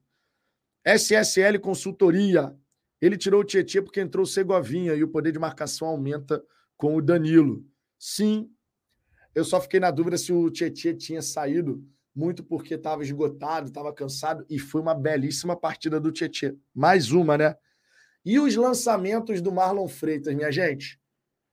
SSL 0.82 1.60
Consultoria. 1.60 2.56
Ele 3.02 3.18
tirou 3.18 3.42
o 3.42 3.44
Tietchan 3.44 3.82
porque 3.82 4.00
entrou 4.00 4.24
o 4.24 4.26
Segovinha 4.26 4.94
e 4.94 5.04
o 5.04 5.08
poder 5.08 5.30
de 5.30 5.38
marcação 5.38 5.88
aumenta 5.88 6.42
com 6.74 6.96
o 6.96 7.02
Danilo. 7.02 7.62
Sim. 7.98 8.50
Eu 9.34 9.44
só 9.44 9.60
fiquei 9.60 9.78
na 9.78 9.90
dúvida 9.90 10.16
se 10.16 10.32
o 10.32 10.50
Tietchan 10.50 10.96
tinha 10.96 11.20
saído 11.20 11.86
muito 12.18 12.42
porque 12.42 12.74
estava 12.74 13.04
esgotado, 13.04 13.68
estava 13.68 13.92
cansado 13.92 14.44
e 14.50 14.58
foi 14.58 14.80
uma 14.80 14.92
belíssima 14.92 15.54
partida 15.54 16.00
do 16.00 16.10
Tietchan. 16.10 16.56
Mais 16.74 17.12
uma, 17.12 17.38
né? 17.38 17.54
E 18.24 18.40
os 18.40 18.56
lançamentos 18.56 19.40
do 19.40 19.52
Marlon 19.52 19.86
Freitas, 19.86 20.34
minha 20.34 20.50
gente? 20.50 21.00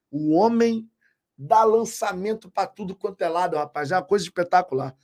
O 0.09 0.33
homem 0.33 0.89
dá 1.37 1.63
lançamento 1.63 2.49
para 2.49 2.67
tudo 2.67 2.95
quanto 2.95 3.21
é 3.21 3.29
lado, 3.29 3.55
rapaz. 3.55 3.91
É 3.91 3.95
uma 3.95 4.01
coisa 4.01 4.25
espetacular. 4.25 4.95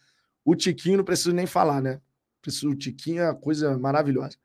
O 0.43 0.55
Tiquinho 0.55 0.97
não 0.97 1.03
preciso 1.03 1.31
nem 1.31 1.45
falar, 1.45 1.79
né? 1.79 2.01
O 2.63 2.75
Tiquinho 2.75 3.21
é 3.21 3.25
uma 3.25 3.35
coisa 3.35 3.77
maravilhosa. 3.77 4.37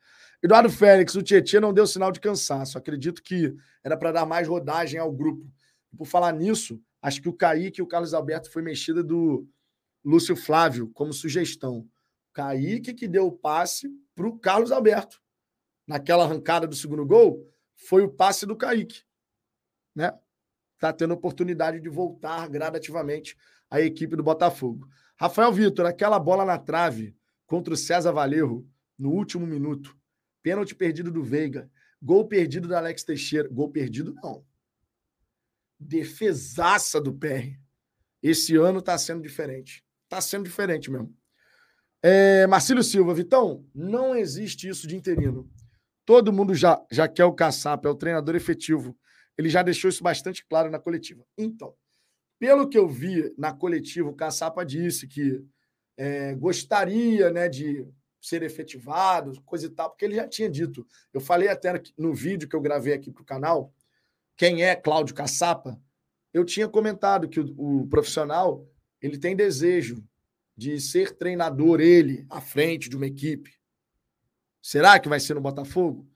Eduardo 0.43 0.69
Félix, 0.69 1.15
o 1.15 1.23
Tietchan 1.23 1.63
não 1.63 1.73
deu 1.73 1.87
sinal 1.87 2.13
de 2.13 2.21
cansaço. 2.21 2.77
Acredito 2.77 3.23
que 3.23 3.57
era 3.83 3.97
para 3.97 4.13
dar 4.13 4.27
mais 4.27 4.47
rodagem 4.47 5.01
ao 5.01 5.11
grupo. 5.11 5.51
por 5.97 6.07
falar 6.07 6.33
nisso, 6.33 6.79
acho 7.01 7.23
que 7.23 7.29
o 7.29 7.33
Kaique 7.33 7.81
e 7.81 7.83
o 7.83 7.87
Carlos 7.87 8.13
Alberto 8.13 8.51
foi 8.53 8.61
mexida 8.61 9.03
do 9.03 9.49
Lúcio 10.07 10.37
Flávio 10.37 10.89
como 10.95 11.13
sugestão. 11.13 11.89
Kaique 12.33 12.95
que 12.95 13.09
deu 13.09 13.27
o 13.27 13.33
passe 13.33 13.89
para 14.15 14.29
o 14.29 14.39
Carlos 14.39 14.71
Alberto. 14.71 15.21
Naquela 15.85 16.25
arrancada 16.25 16.67
do 16.67 16.77
segundo 16.77 17.05
gol, 17.05 17.45
foi 17.75 18.03
o 18.03 18.09
passe 18.09 18.47
do 18.47 18.57
Kaique. 18.57 19.03
Né? 19.95 20.17
está 20.75 20.93
tendo 20.93 21.15
oportunidade 21.15 21.81
de 21.81 21.89
voltar 21.89 22.49
gradativamente 22.49 23.37
à 23.71 23.81
equipe 23.81 24.15
do 24.15 24.23
Botafogo. 24.23 24.87
Rafael 25.17 25.51
Vitor, 25.53 25.87
aquela 25.87 26.19
bola 26.19 26.45
na 26.45 26.59
trave 26.59 27.17
contra 27.47 27.73
o 27.73 27.77
César 27.77 28.13
Valerro 28.13 28.69
no 28.99 29.11
último 29.11 29.47
minuto. 29.47 29.97
Pênalti 30.43 30.75
perdido 30.75 31.11
do 31.11 31.25
Veiga. 31.25 31.71
Gol 32.01 32.29
perdido 32.29 32.69
do 32.69 32.77
Alex 32.77 33.03
Teixeira. 33.03 33.49
Gol 33.49 33.71
perdido, 33.71 34.15
não. 34.15 34.45
Defesaça 35.81 37.01
do 37.01 37.15
PR. 37.15 37.59
Esse 38.23 38.55
ano 38.57 38.81
está 38.81 38.99
sendo 38.99 39.23
diferente. 39.23 39.86
Está 40.17 40.23
sendo 40.23 40.45
diferente 40.45 40.91
mesmo. 40.91 41.15
É, 42.03 42.47
Marcílio 42.47 42.83
Silva, 42.83 43.13
Vitão, 43.13 43.67
não 43.75 44.17
existe 44.17 44.67
isso 44.67 44.87
de 44.89 44.97
interino. 44.97 45.47
Todo 46.07 46.33
mundo 46.33 46.55
já, 46.55 46.83
já 46.91 47.07
quer 47.07 47.27
o 47.27 47.35
caçapa, 47.35 47.87
é 47.87 47.91
o 47.91 47.95
treinador 47.95 48.35
efetivo. 48.35 48.97
Ele 49.37 49.51
já 49.51 49.63
deixou 49.63 49.91
isso 49.91 50.03
bastante 50.03 50.43
claro 50.47 50.71
na 50.71 50.79
coletiva. 50.79 51.23
Então, 51.37 51.75
pelo 52.39 52.67
que 52.67 52.79
eu 52.79 52.89
vi 52.89 53.31
na 53.37 53.53
coletiva, 53.53 54.09
o 54.09 54.15
Caçapa 54.15 54.65
disse 54.65 55.07
que 55.07 55.45
é, 55.99 56.35
gostaria 56.35 57.31
né, 57.31 57.47
de 57.47 57.87
ser 58.19 58.43
efetivado, 58.43 59.39
coisa 59.43 59.67
e 59.67 59.71
tal, 59.71 59.91
porque 59.91 60.07
ele 60.07 60.17
já 60.17 60.27
tinha 60.27 60.49
dito. 60.49 60.87
Eu 61.13 61.21
falei 61.21 61.49
até 61.49 61.83
no 61.99 62.15
vídeo 62.15 62.49
que 62.49 62.57
eu 62.57 62.61
gravei 62.63 62.95
aqui 62.95 63.11
para 63.11 63.23
o 63.23 63.27
canal, 63.27 63.71
quem 64.35 64.65
é 64.65 64.75
Cláudio 64.75 65.15
Caçapa, 65.15 65.79
eu 66.33 66.45
tinha 66.45 66.69
comentado 66.69 67.29
que 67.29 67.41
o, 67.41 67.55
o, 67.57 67.87
profissional 67.89 68.67
ele 69.01 69.19
tem 69.19 69.37
desejo 69.37 70.03
de 70.57 70.81
ser 70.81 71.17
treinador, 71.17 71.81
ele, 71.81 72.27
à 72.31 72.41
frente 72.41 72.89
de 72.89 72.97
uma 72.97 73.07
equipe. 73.07 73.55
Será 74.63 74.99
que 74.99 75.09
vai 75.09 75.21
ser 75.21 75.35
no 75.35 75.41
Botafogo? 75.41 76.09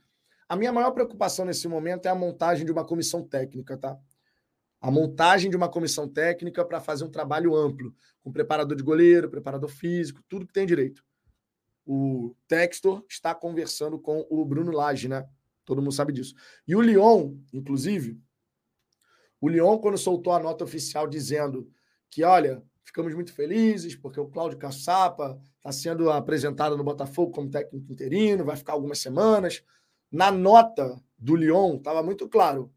A 0.48 0.56
minha 0.56 0.72
maior 0.72 0.90
preocupação 0.90 1.44
nesse 1.44 1.68
momento 1.68 2.06
é 2.06 2.08
a 2.08 2.14
montagem 2.14 2.64
de 2.64 2.72
uma 2.72 2.84
comissão 2.84 3.22
técnica, 3.22 3.76
tá? 3.76 3.96
A 4.80 4.90
montagem 4.90 5.50
de 5.50 5.56
uma 5.56 5.68
comissão 5.68 6.08
técnica 6.08 6.64
para 6.64 6.80
fazer 6.80 7.04
um 7.04 7.10
trabalho 7.10 7.54
amplo, 7.54 7.94
com 8.22 8.32
preparador 8.32 8.76
de 8.76 8.82
goleiro, 8.82 9.30
preparador 9.30 9.68
físico, 9.68 10.22
tudo 10.28 10.46
que 10.46 10.52
tem 10.52 10.66
direito. 10.66 11.04
O 11.86 12.34
Textor 12.48 13.04
está 13.08 13.34
conversando 13.34 13.98
com 13.98 14.26
o 14.28 14.44
Bruno 14.44 14.72
Lage, 14.72 15.06
né? 15.06 15.28
Todo 15.64 15.82
mundo 15.82 15.92
sabe 15.92 16.12
disso. 16.12 16.34
E 16.66 16.74
o 16.74 16.80
Lyon, 16.80 17.36
inclusive, 17.52 18.18
o 19.40 19.48
Lyon, 19.48 19.78
quando 19.78 19.96
soltou 19.96 20.32
a 20.32 20.40
nota 20.40 20.64
oficial 20.64 21.06
dizendo 21.06 21.70
que, 22.10 22.24
olha, 22.24 22.62
ficamos 22.90 23.14
muito 23.14 23.32
felizes 23.32 23.94
porque 23.94 24.18
o 24.18 24.26
Cláudio 24.26 24.58
Caçapa 24.58 25.40
está 25.56 25.70
sendo 25.70 26.10
apresentado 26.10 26.76
no 26.76 26.82
Botafogo 26.82 27.30
como 27.30 27.48
técnico 27.48 27.90
interino, 27.92 28.44
vai 28.44 28.56
ficar 28.56 28.72
algumas 28.72 28.98
semanas. 28.98 29.62
Na 30.10 30.30
nota 30.32 31.00
do 31.16 31.36
Lyon, 31.36 31.76
estava 31.76 32.02
muito 32.02 32.28
claro. 32.28 32.72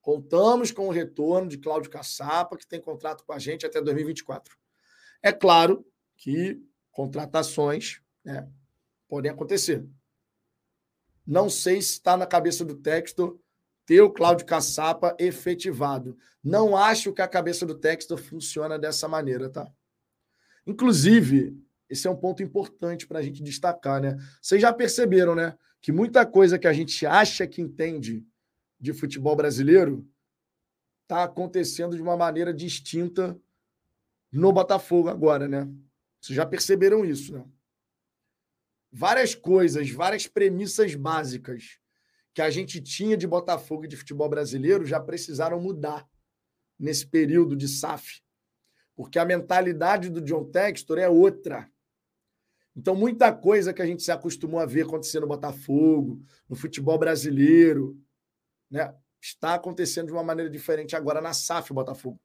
Contamos 0.00 0.72
com 0.72 0.88
o 0.88 0.90
retorno 0.90 1.48
de 1.48 1.58
Cláudio 1.58 1.90
Caçapa, 1.90 2.56
que 2.56 2.66
tem 2.66 2.80
contrato 2.80 3.24
com 3.24 3.32
a 3.32 3.38
gente 3.38 3.66
até 3.66 3.80
2024. 3.80 4.56
É 5.22 5.32
claro 5.32 5.86
que 6.16 6.58
contratações 6.90 8.00
né, 8.24 8.48
podem 9.06 9.30
acontecer. 9.30 9.86
Não 11.26 11.50
sei 11.50 11.82
se 11.82 11.92
está 11.92 12.16
na 12.16 12.26
cabeça 12.26 12.64
do 12.64 12.74
Textor 12.74 13.38
ter 13.88 14.02
o 14.02 14.12
Cláudio 14.12 14.44
Caçapa 14.44 15.16
efetivado. 15.18 16.14
Não 16.44 16.76
acho 16.76 17.10
que 17.10 17.22
a 17.22 17.26
cabeça 17.26 17.64
do 17.64 17.74
Textor 17.74 18.18
funciona 18.18 18.78
dessa 18.78 19.08
maneira, 19.08 19.48
tá? 19.48 19.66
Inclusive, 20.66 21.58
esse 21.88 22.06
é 22.06 22.10
um 22.10 22.16
ponto 22.16 22.42
importante 22.42 23.06
para 23.06 23.18
a 23.18 23.22
gente 23.22 23.42
destacar, 23.42 24.00
né? 24.00 24.18
Vocês 24.42 24.60
já 24.60 24.70
perceberam, 24.72 25.34
né? 25.34 25.56
que 25.80 25.92
muita 25.92 26.26
coisa 26.26 26.58
que 26.58 26.66
a 26.66 26.72
gente 26.72 27.06
acha 27.06 27.46
que 27.46 27.62
entende 27.62 28.26
de 28.78 28.92
futebol 28.92 29.34
brasileiro 29.34 30.06
está 31.02 31.24
acontecendo 31.24 31.96
de 31.96 32.02
uma 32.02 32.16
maneira 32.16 32.52
distinta 32.52 33.38
no 34.30 34.52
Botafogo 34.52 35.08
agora, 35.08 35.48
né? 35.48 35.66
Vocês 36.20 36.36
já 36.36 36.44
perceberam 36.44 37.04
isso, 37.04 37.32
né? 37.32 37.44
Várias 38.90 39.34
coisas, 39.34 39.90
várias 39.90 40.26
premissas 40.26 40.94
básicas 40.94 41.78
que 42.38 42.42
a 42.42 42.50
gente 42.50 42.80
tinha 42.80 43.16
de 43.16 43.26
Botafogo 43.26 43.84
e 43.84 43.88
de 43.88 43.96
futebol 43.96 44.28
brasileiro 44.28 44.86
já 44.86 45.00
precisaram 45.00 45.60
mudar 45.60 46.08
nesse 46.78 47.04
período 47.04 47.56
de 47.56 47.66
SAF. 47.66 48.22
Porque 48.94 49.18
a 49.18 49.24
mentalidade 49.24 50.08
do 50.08 50.20
John 50.20 50.44
Textor 50.44 50.98
é 50.98 51.08
outra. 51.08 51.68
Então, 52.76 52.94
muita 52.94 53.32
coisa 53.34 53.74
que 53.74 53.82
a 53.82 53.86
gente 53.86 54.04
se 54.04 54.12
acostumou 54.12 54.60
a 54.60 54.66
ver 54.66 54.82
acontecer 54.82 55.18
no 55.18 55.26
Botafogo, 55.26 56.22
no 56.48 56.54
futebol 56.54 56.96
brasileiro, 56.96 58.00
né, 58.70 58.94
está 59.20 59.54
acontecendo 59.54 60.06
de 60.06 60.12
uma 60.12 60.22
maneira 60.22 60.48
diferente 60.48 60.94
agora 60.94 61.20
na 61.20 61.34
SAF 61.34 61.72
Botafogo. 61.72 62.20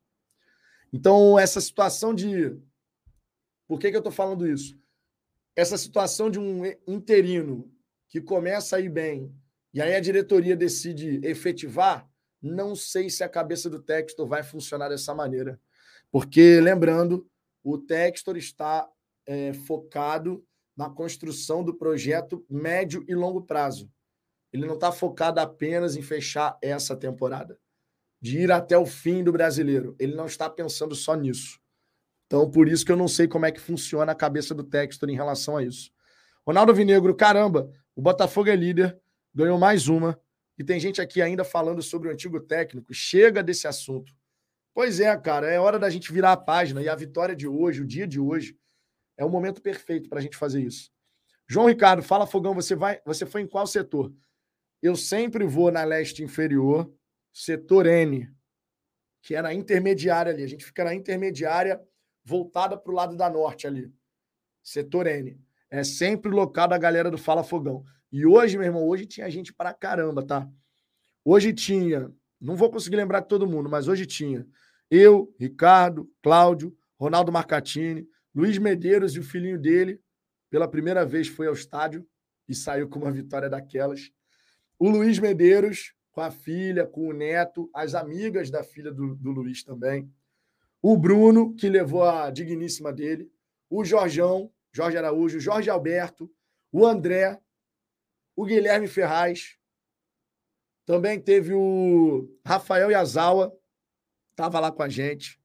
Então, 0.93 1.39
essa 1.39 1.59
situação 1.59 2.13
de. 2.13 2.55
Por 3.67 3.79
que, 3.79 3.89
que 3.89 3.95
eu 3.95 3.99
estou 3.99 4.13
falando 4.13 4.47
isso? 4.47 4.79
Essa 5.55 5.75
situação 5.75 6.29
de 6.29 6.37
um 6.37 6.61
interino 6.85 7.67
que 8.07 8.21
começa 8.21 8.75
a 8.75 8.79
ir 8.79 8.89
bem 8.89 9.35
e 9.73 9.81
aí 9.81 9.95
a 9.95 9.99
diretoria 9.99 10.55
decide 10.55 11.19
efetivar, 11.23 12.07
não 12.41 12.75
sei 12.75 13.09
se 13.09 13.23
a 13.23 13.29
cabeça 13.29 13.69
do 13.69 13.81
Textor 13.81 14.27
vai 14.27 14.43
funcionar 14.43 14.89
dessa 14.89 15.15
maneira. 15.15 15.59
Porque, 16.11 16.59
lembrando, 16.61 17.27
o 17.63 17.77
Textor 17.77 18.37
está 18.37 18.87
é, 19.25 19.53
focado 19.53 20.45
na 20.75 20.89
construção 20.89 21.63
do 21.63 21.73
projeto 21.73 22.45
médio 22.49 23.03
e 23.07 23.15
longo 23.15 23.41
prazo. 23.41 23.89
Ele 24.51 24.65
não 24.67 24.75
está 24.75 24.91
focado 24.91 25.39
apenas 25.39 25.95
em 25.95 26.01
fechar 26.01 26.57
essa 26.61 26.95
temporada, 26.95 27.57
de 28.21 28.41
ir 28.41 28.51
até 28.51 28.77
o 28.77 28.85
fim 28.85 29.23
do 29.23 29.31
brasileiro. 29.31 29.95
Ele 29.97 30.15
não 30.15 30.25
está 30.25 30.49
pensando 30.49 30.93
só 30.93 31.15
nisso. 31.15 31.59
Então, 32.27 32.49
por 32.49 32.67
isso 32.67 32.85
que 32.85 32.91
eu 32.91 32.97
não 32.97 33.07
sei 33.07 33.27
como 33.27 33.45
é 33.45 33.51
que 33.51 33.59
funciona 33.59 34.11
a 34.11 34.15
cabeça 34.15 34.53
do 34.53 34.63
Textor 34.63 35.09
em 35.09 35.15
relação 35.15 35.57
a 35.57 35.63
isso. 35.63 35.91
Ronaldo 36.45 36.73
Vinegro, 36.73 37.15
caramba, 37.15 37.71
o 37.95 38.01
Botafogo 38.01 38.49
é 38.49 38.55
líder, 38.55 38.99
ganhou 39.33 39.57
mais 39.57 39.87
uma. 39.87 40.19
E 40.57 40.63
tem 40.63 40.79
gente 40.79 41.01
aqui 41.01 41.21
ainda 41.21 41.43
falando 41.43 41.81
sobre 41.81 42.09
o 42.09 42.11
antigo 42.11 42.39
técnico. 42.39 42.93
Chega 42.93 43.41
desse 43.41 43.67
assunto. 43.67 44.13
Pois 44.73 44.99
é, 44.99 45.15
cara, 45.17 45.47
é 45.47 45.59
hora 45.59 45.77
da 45.77 45.89
gente 45.89 46.11
virar 46.11 46.31
a 46.31 46.37
página. 46.37 46.81
E 46.81 46.89
a 46.89 46.95
vitória 46.95 47.35
de 47.35 47.47
hoje, 47.47 47.81
o 47.81 47.85
dia 47.85 48.07
de 48.07 48.19
hoje, 48.19 48.57
é 49.17 49.23
o 49.23 49.29
momento 49.29 49.61
perfeito 49.61 50.09
para 50.09 50.19
a 50.19 50.21
gente 50.21 50.37
fazer 50.37 50.61
isso. 50.61 50.91
João 51.47 51.67
Ricardo, 51.67 52.01
fala 52.01 52.25
Fogão, 52.25 52.53
você 52.53 52.75
vai, 52.75 53.01
você 53.05 53.25
foi 53.25 53.41
em 53.41 53.47
qual 53.47 53.67
setor? 53.67 54.13
Eu 54.81 54.95
sempre 54.95 55.45
vou 55.45 55.71
na 55.71 55.83
leste 55.83 56.23
inferior, 56.23 56.91
setor 57.31 57.85
N, 57.85 58.29
que 59.21 59.35
é 59.35 59.53
intermediária 59.53 60.31
ali. 60.31 60.43
A 60.43 60.47
gente 60.47 60.65
fica 60.65 60.83
na 60.83 60.93
intermediária 60.93 61.81
voltada 62.23 62.77
para 62.77 62.91
o 62.91 62.95
lado 62.95 63.15
da 63.15 63.29
norte 63.29 63.67
ali. 63.67 63.93
Setor 64.61 65.07
N. 65.07 65.39
É 65.69 65.83
sempre 65.83 66.31
o 66.31 66.35
local 66.35 66.67
da 66.67 66.77
galera 66.77 67.09
do 67.09 67.17
Fala 67.17 67.43
Fogão. 67.43 67.83
E 68.13 68.25
hoje, 68.25 68.57
meu 68.57 68.67
irmão, 68.67 68.87
hoje 68.87 69.07
tinha 69.07 69.29
gente 69.29 69.51
para 69.51 69.73
caramba, 69.73 70.23
tá? 70.23 70.47
Hoje 71.25 71.51
tinha, 71.51 72.09
não 72.39 72.55
vou 72.55 72.69
conseguir 72.69 72.95
lembrar 72.95 73.21
de 73.21 73.27
todo 73.27 73.47
mundo, 73.47 73.67
mas 73.67 73.87
hoje 73.87 74.05
tinha 74.05 74.47
eu, 74.95 75.33
Ricardo, 75.39 76.07
Cláudio, 76.21 76.77
Ronaldo 76.99 77.31
Marcatini, 77.31 78.07
Luiz 78.35 78.59
Medeiros 78.59 79.15
e 79.15 79.19
o 79.19 79.23
filhinho 79.23 79.57
dele, 79.59 79.99
pela 80.51 80.67
primeira 80.67 81.03
vez 81.03 81.27
foi 81.27 81.47
ao 81.47 81.53
estádio 81.55 82.07
e 82.47 82.53
saiu 82.53 82.87
com 82.87 82.99
uma 82.99 83.11
vitória 83.11 83.49
daquelas. 83.49 84.11
O 84.77 84.87
Luiz 84.87 85.17
Medeiros, 85.17 85.95
com 86.11 86.21
a 86.21 86.29
filha, 86.29 86.85
com 86.85 87.07
o 87.07 87.13
neto, 87.13 87.71
as 87.73 87.95
amigas 87.95 88.51
da 88.51 88.63
filha 88.63 88.91
do, 88.91 89.15
do 89.15 89.31
Luiz 89.31 89.63
também. 89.63 90.07
O 90.79 90.95
Bruno, 90.95 91.55
que 91.55 91.67
levou 91.67 92.03
a 92.03 92.29
digníssima 92.29 92.93
dele. 92.93 93.31
O 93.67 93.83
Jorjão, 93.83 94.51
Jorge 94.71 94.97
Araújo, 94.97 95.39
Jorge 95.39 95.71
Alberto, 95.71 96.31
o 96.71 96.85
André, 96.85 97.39
o 98.35 98.45
Guilherme 98.45 98.87
Ferraz. 98.87 99.57
Também 100.85 101.19
teve 101.19 101.53
o 101.53 102.29
Rafael 102.45 102.91
Yazawa, 102.91 103.55
estava 104.31 104.59
lá 104.59 104.71
com 104.71 104.83
a 104.83 104.89
gente. 104.89 105.39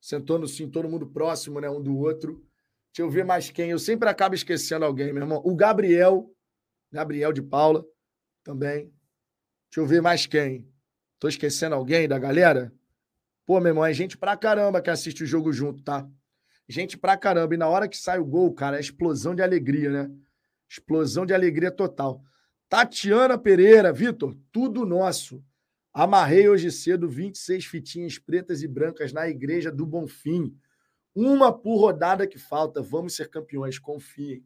Sentou 0.00 0.38
no 0.38 0.46
sim, 0.46 0.70
todo 0.70 0.88
mundo 0.88 1.06
próximo, 1.08 1.60
né, 1.60 1.68
um 1.68 1.82
do 1.82 1.96
outro. 1.96 2.46
Deixa 2.92 3.02
eu 3.02 3.10
ver 3.10 3.24
mais 3.24 3.50
quem. 3.50 3.70
Eu 3.70 3.78
sempre 3.78 4.08
acabo 4.08 4.34
esquecendo 4.34 4.84
alguém, 4.84 5.12
meu 5.12 5.22
irmão. 5.22 5.42
O 5.44 5.54
Gabriel, 5.54 6.32
Gabriel 6.90 7.32
de 7.32 7.42
Paula, 7.42 7.84
também. 8.44 8.92
Deixa 9.70 9.80
eu 9.80 9.86
ver 9.86 10.00
mais 10.00 10.26
quem. 10.26 10.70
Tô 11.18 11.28
esquecendo 11.28 11.74
alguém 11.74 12.08
da 12.08 12.18
galera? 12.18 12.72
Pô, 13.44 13.58
meu 13.60 13.70
irmão, 13.70 13.84
é 13.84 13.92
gente 13.92 14.16
pra 14.16 14.36
caramba 14.36 14.80
que 14.80 14.90
assiste 14.90 15.24
o 15.24 15.26
jogo 15.26 15.52
junto, 15.52 15.82
tá? 15.82 16.08
Gente 16.68 16.96
pra 16.96 17.16
caramba. 17.16 17.54
E 17.54 17.58
na 17.58 17.68
hora 17.68 17.88
que 17.88 17.96
sai 17.96 18.18
o 18.18 18.24
gol, 18.24 18.54
cara, 18.54 18.76
é 18.76 18.80
explosão 18.80 19.34
de 19.34 19.42
alegria, 19.42 19.90
né? 19.90 20.10
Explosão 20.68 21.24
de 21.24 21.32
alegria 21.32 21.70
total. 21.70 22.22
Tatiana 22.68 23.38
Pereira, 23.38 23.92
Vitor, 23.92 24.36
tudo 24.52 24.84
nosso. 24.84 25.42
Amarrei 25.92 26.48
hoje 26.48 26.70
cedo 26.70 27.08
26 27.08 27.64
fitinhas 27.64 28.18
pretas 28.18 28.62
e 28.62 28.68
brancas 28.68 29.12
na 29.12 29.28
igreja 29.28 29.72
do 29.72 29.86
Bonfim. 29.86 30.54
Uma 31.14 31.52
por 31.52 31.78
rodada 31.78 32.26
que 32.26 32.38
falta. 32.38 32.82
Vamos 32.82 33.16
ser 33.16 33.28
campeões, 33.30 33.78
confiem. 33.78 34.44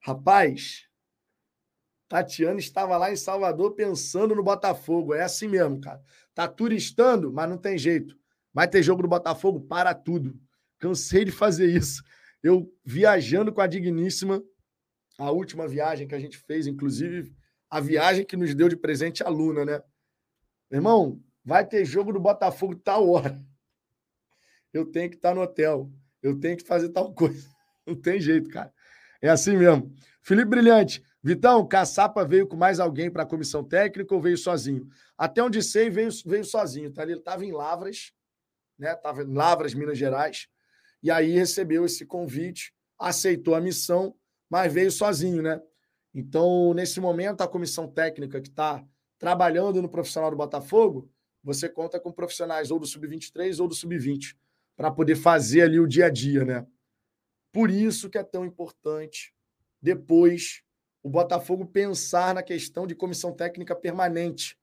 Rapaz, 0.00 0.88
Tatiana 2.08 2.60
estava 2.60 2.96
lá 2.96 3.12
em 3.12 3.16
Salvador 3.16 3.72
pensando 3.74 4.34
no 4.34 4.42
Botafogo. 4.42 5.12
É 5.12 5.22
assim 5.22 5.48
mesmo, 5.48 5.80
cara. 5.80 6.00
Tá 6.34 6.46
turistando, 6.46 7.32
mas 7.32 7.48
não 7.48 7.58
tem 7.58 7.76
jeito. 7.76 8.16
Vai 8.54 8.68
ter 8.68 8.82
jogo 8.82 9.02
do 9.02 9.08
Botafogo 9.08 9.60
para 9.60 9.92
tudo. 9.94 10.38
Cansei 10.78 11.24
de 11.24 11.32
fazer 11.32 11.66
isso. 11.66 12.02
Eu 12.42 12.72
viajando 12.84 13.52
com 13.52 13.60
a 13.60 13.66
Digníssima, 13.66 14.42
a 15.18 15.30
última 15.30 15.66
viagem 15.66 16.06
que 16.06 16.14
a 16.14 16.20
gente 16.20 16.36
fez, 16.38 16.66
inclusive 16.66 17.34
a 17.70 17.80
viagem 17.80 18.24
que 18.24 18.36
nos 18.36 18.54
deu 18.54 18.68
de 18.68 18.76
presente 18.76 19.22
a 19.22 19.28
Luna, 19.28 19.64
né? 19.64 19.82
Irmão, 20.70 21.20
vai 21.44 21.66
ter 21.66 21.84
jogo 21.84 22.12
do 22.12 22.20
Botafogo 22.20 22.74
tal 22.76 23.08
hora. 23.08 23.40
Eu 24.72 24.84
tenho 24.84 25.10
que 25.10 25.16
estar 25.16 25.34
no 25.34 25.42
hotel. 25.42 25.90
Eu 26.22 26.38
tenho 26.38 26.56
que 26.56 26.64
fazer 26.64 26.90
tal 26.90 27.12
coisa. 27.12 27.48
Não 27.86 27.94
tem 27.94 28.20
jeito, 28.20 28.50
cara. 28.50 28.72
É 29.20 29.28
assim 29.28 29.56
mesmo. 29.56 29.94
Felipe 30.22 30.50
Brilhante. 30.50 31.02
Vitão, 31.22 31.66
Caçapa 31.66 32.24
veio 32.24 32.46
com 32.46 32.56
mais 32.56 32.78
alguém 32.78 33.10
para 33.10 33.24
a 33.24 33.26
comissão 33.26 33.64
técnica 33.64 34.14
ou 34.14 34.20
veio 34.20 34.38
sozinho? 34.38 34.88
Até 35.18 35.42
onde 35.42 35.62
sei, 35.62 35.90
veio, 35.90 36.10
veio 36.24 36.44
sozinho. 36.44 36.92
Tá? 36.92 37.02
Ele 37.02 37.14
estava 37.14 37.44
em 37.44 37.52
Lavras, 37.52 38.12
né? 38.78 38.92
Estava 38.92 39.22
em 39.22 39.32
Lavras, 39.32 39.74
Minas 39.74 39.98
Gerais. 39.98 40.48
E 41.02 41.10
aí 41.10 41.32
recebeu 41.32 41.84
esse 41.84 42.06
convite, 42.06 42.72
aceitou 42.98 43.54
a 43.54 43.60
missão, 43.60 44.14
mas 44.48 44.72
veio 44.72 44.90
sozinho, 44.90 45.42
né? 45.42 45.60
Então, 46.14 46.72
nesse 46.72 47.00
momento, 47.00 47.42
a 47.42 47.48
comissão 47.48 47.86
técnica 47.86 48.40
que 48.40 48.48
está 48.48 48.84
trabalhando 49.18 49.82
no 49.82 49.88
profissional 49.88 50.30
do 50.30 50.36
Botafogo, 50.36 51.10
você 51.42 51.68
conta 51.68 52.00
com 52.00 52.12
profissionais 52.12 52.70
ou 52.70 52.78
do 52.78 52.86
sub-23 52.86 53.60
ou 53.60 53.68
do 53.68 53.74
sub-20 53.74 54.36
para 54.76 54.90
poder 54.90 55.16
fazer 55.16 55.62
ali 55.62 55.78
o 55.78 55.86
dia 55.86 56.06
a 56.06 56.10
dia, 56.10 56.44
né? 56.44 56.66
Por 57.52 57.70
isso 57.70 58.10
que 58.10 58.18
é 58.18 58.22
tão 58.22 58.44
importante 58.44 59.34
depois 59.80 60.62
o 61.02 61.08
Botafogo 61.08 61.64
pensar 61.64 62.34
na 62.34 62.42
questão 62.42 62.86
de 62.86 62.94
comissão 62.94 63.32
técnica 63.32 63.76
permanente. 63.76 64.58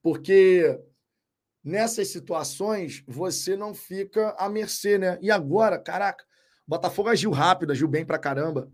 Porque 0.00 0.80
nessas 1.62 2.08
situações 2.08 3.04
você 3.06 3.56
não 3.56 3.74
fica 3.74 4.30
à 4.38 4.48
mercê, 4.48 4.96
né? 4.96 5.18
E 5.20 5.30
agora, 5.30 5.78
caraca, 5.78 6.24
o 6.66 6.70
Botafogo 6.70 7.08
agiu 7.08 7.30
rápido, 7.30 7.72
agiu 7.72 7.88
bem 7.88 8.04
pra 8.04 8.18
caramba, 8.18 8.70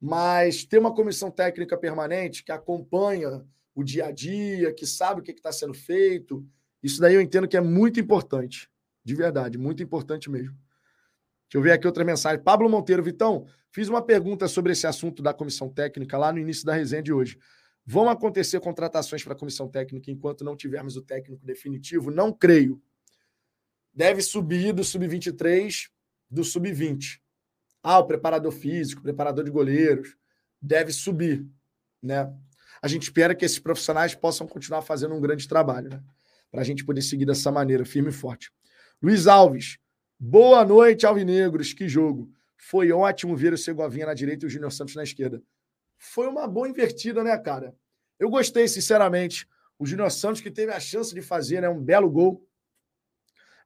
mas 0.00 0.64
ter 0.64 0.78
uma 0.78 0.94
comissão 0.94 1.30
técnica 1.30 1.76
permanente 1.76 2.44
que 2.44 2.52
acompanha 2.52 3.44
o 3.74 3.82
dia 3.82 4.06
a 4.06 4.10
dia, 4.10 4.72
que 4.72 4.86
sabe 4.86 5.20
o 5.20 5.22
que 5.24 5.32
está 5.32 5.52
sendo 5.52 5.74
feito, 5.74 6.46
isso 6.82 7.00
daí 7.00 7.14
eu 7.14 7.20
entendo 7.20 7.48
que 7.48 7.56
é 7.56 7.60
muito 7.60 7.98
importante, 7.98 8.70
de 9.04 9.14
verdade, 9.14 9.58
muito 9.58 9.82
importante 9.82 10.30
mesmo. 10.30 10.56
Deixa 11.48 11.58
eu 11.58 11.62
ver 11.62 11.72
aqui 11.72 11.86
outra 11.86 12.04
mensagem. 12.04 12.42
Pablo 12.42 12.68
Monteiro, 12.68 13.02
Vitão, 13.02 13.46
fiz 13.70 13.88
uma 13.88 14.02
pergunta 14.02 14.48
sobre 14.48 14.72
esse 14.72 14.86
assunto 14.86 15.22
da 15.22 15.32
comissão 15.32 15.68
técnica 15.68 16.18
lá 16.18 16.32
no 16.32 16.38
início 16.38 16.64
da 16.64 16.74
resenha 16.74 17.02
de 17.02 17.12
hoje. 17.12 17.38
Vão 17.84 18.08
acontecer 18.08 18.58
contratações 18.60 19.22
para 19.22 19.32
a 19.32 19.36
comissão 19.36 19.68
técnica 19.68 20.10
enquanto 20.10 20.44
não 20.44 20.56
tivermos 20.56 20.96
o 20.96 21.02
técnico 21.02 21.44
definitivo? 21.44 22.10
Não 22.10 22.32
creio. 22.32 22.82
Deve 23.94 24.22
subir 24.22 24.72
do 24.72 24.82
sub-23, 24.82 25.88
do 26.30 26.44
sub-20. 26.44 27.20
Ah, 27.82 27.98
o 27.98 28.06
preparador 28.06 28.52
físico, 28.52 29.02
preparador 29.02 29.44
de 29.44 29.50
goleiros, 29.50 30.16
deve 30.60 30.92
subir, 30.92 31.46
né? 32.02 32.32
A 32.82 32.88
gente 32.88 33.04
espera 33.04 33.34
que 33.34 33.44
esses 33.44 33.58
profissionais 33.58 34.14
possam 34.14 34.46
continuar 34.46 34.82
fazendo 34.82 35.14
um 35.14 35.20
grande 35.20 35.48
trabalho, 35.48 35.90
né? 35.90 36.02
Para 36.50 36.60
a 36.60 36.64
gente 36.64 36.84
poder 36.84 37.02
seguir 37.02 37.26
dessa 37.26 37.50
maneira, 37.50 37.84
firme 37.84 38.10
e 38.10 38.12
forte. 38.12 38.52
Luiz 39.02 39.26
Alves, 39.26 39.78
boa 40.18 40.64
noite, 40.64 41.06
Alvinegros. 41.06 41.72
Que 41.72 41.88
jogo. 41.88 42.30
Foi 42.56 42.90
ótimo 42.90 43.36
ver 43.36 43.52
o 43.52 43.58
Segovinha 43.58 44.06
na 44.06 44.14
direita 44.14 44.44
e 44.44 44.48
o 44.48 44.50
Júnior 44.50 44.72
Santos 44.72 44.94
na 44.94 45.02
esquerda 45.02 45.42
foi 45.98 46.26
uma 46.26 46.46
boa 46.46 46.68
invertida, 46.68 47.22
né, 47.22 47.36
cara? 47.38 47.74
Eu 48.18 48.30
gostei, 48.30 48.68
sinceramente. 48.68 49.48
O 49.78 49.86
Júnior 49.86 50.10
Santos, 50.10 50.40
que 50.40 50.50
teve 50.50 50.72
a 50.72 50.80
chance 50.80 51.14
de 51.14 51.20
fazer 51.20 51.60
né, 51.60 51.68
um 51.68 51.82
belo 51.82 52.10
gol, 52.10 52.46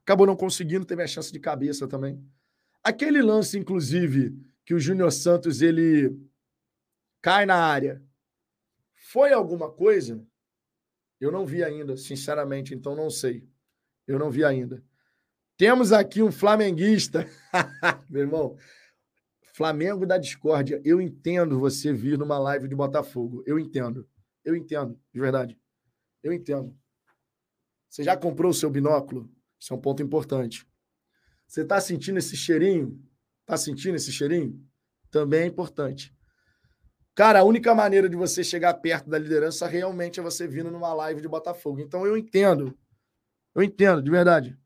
acabou 0.03 0.27
não 0.27 0.37
conseguindo, 0.37 0.85
teve 0.85 1.03
a 1.03 1.07
chance 1.07 1.33
de 1.33 1.39
cabeça 1.39 1.87
também. 1.87 2.25
Aquele 2.83 3.20
lance, 3.20 3.59
inclusive, 3.59 4.35
que 4.64 4.74
o 4.74 4.81
Júnior 4.81 5.12
Santos 5.12 5.61
ele 5.61 6.16
cai 7.20 7.45
na 7.45 7.57
área, 7.57 8.03
foi 8.95 9.33
alguma 9.33 9.70
coisa? 9.70 10.24
Eu 11.20 11.31
não 11.31 11.45
vi 11.45 11.62
ainda, 11.62 11.97
sinceramente, 11.97 12.74
então 12.74 12.97
não 12.97 13.11
sei. 13.11 13.47
Eu 14.07 14.18
não 14.18 14.31
vi 14.31 14.45
ainda. 14.45 14.83
Temos 15.57 15.93
aqui 15.93 16.22
um 16.22 16.33
flamenguista. 16.33 17.26
Meu 18.09 18.22
irmão, 18.22 18.57
Flamengo 19.53 20.07
da 20.07 20.16
discórdia. 20.16 20.81
Eu 20.85 21.03
entendo 21.03 21.61
você 21.61 21.93
vir 21.93 22.16
numa 22.16 22.39
live 22.39 22.66
de 22.66 22.74
Botafogo. 22.74 23.43
Eu 23.47 23.59
entendo. 23.59 24.09
Eu 24.43 24.57
entendo, 24.57 24.99
de 25.12 25.20
verdade. 25.20 25.59
Eu 26.22 26.33
entendo. 26.33 26.74
Você 27.89 28.03
já 28.03 28.16
comprou 28.16 28.53
o 28.53 28.55
seu 28.55 28.70
binóculo? 28.70 29.31
Isso 29.59 29.74
é 29.74 29.76
um 29.76 29.81
ponto 29.81 30.03
importante. 30.03 30.66
Você 31.51 31.62
está 31.62 31.80
sentindo 31.80 32.16
esse 32.16 32.36
cheirinho? 32.36 33.05
Está 33.40 33.57
sentindo 33.57 33.96
esse 33.96 34.12
cheirinho? 34.12 34.64
Também 35.11 35.40
é 35.40 35.46
importante. 35.46 36.16
Cara, 37.12 37.40
a 37.40 37.44
única 37.44 37.74
maneira 37.74 38.09
de 38.09 38.14
você 38.14 38.44
chegar 38.44 38.72
perto 38.74 39.11
da 39.11 39.18
liderança 39.18 39.66
realmente 39.66 40.20
é 40.20 40.22
você 40.22 40.46
vindo 40.46 40.70
numa 40.70 40.94
live 40.94 41.20
de 41.20 41.26
Botafogo. 41.26 41.80
Então 41.80 42.07
eu 42.07 42.16
entendo. 42.16 42.78
Eu 43.53 43.64
entendo, 43.64 44.01
de 44.01 44.09
verdade. 44.09 44.57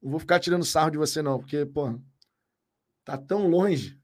Não 0.00 0.12
vou 0.12 0.20
ficar 0.20 0.38
tirando 0.38 0.64
sarro 0.64 0.90
de 0.90 0.98
você, 0.98 1.20
não, 1.20 1.40
porque, 1.40 1.66
porra, 1.66 2.00
Tá 3.04 3.18
tão 3.18 3.48
longe 3.48 4.00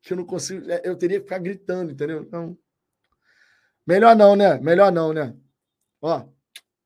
que 0.00 0.14
eu 0.14 0.16
não 0.16 0.24
consigo. 0.24 0.70
É, 0.70 0.80
eu 0.86 0.96
teria 0.96 1.18
que 1.18 1.24
ficar 1.24 1.38
gritando, 1.38 1.92
entendeu? 1.92 2.22
Então. 2.22 2.56
Melhor 3.86 4.16
não, 4.16 4.34
né? 4.34 4.58
Melhor 4.58 4.90
não, 4.90 5.12
né? 5.12 5.36
Ó, 6.00 6.26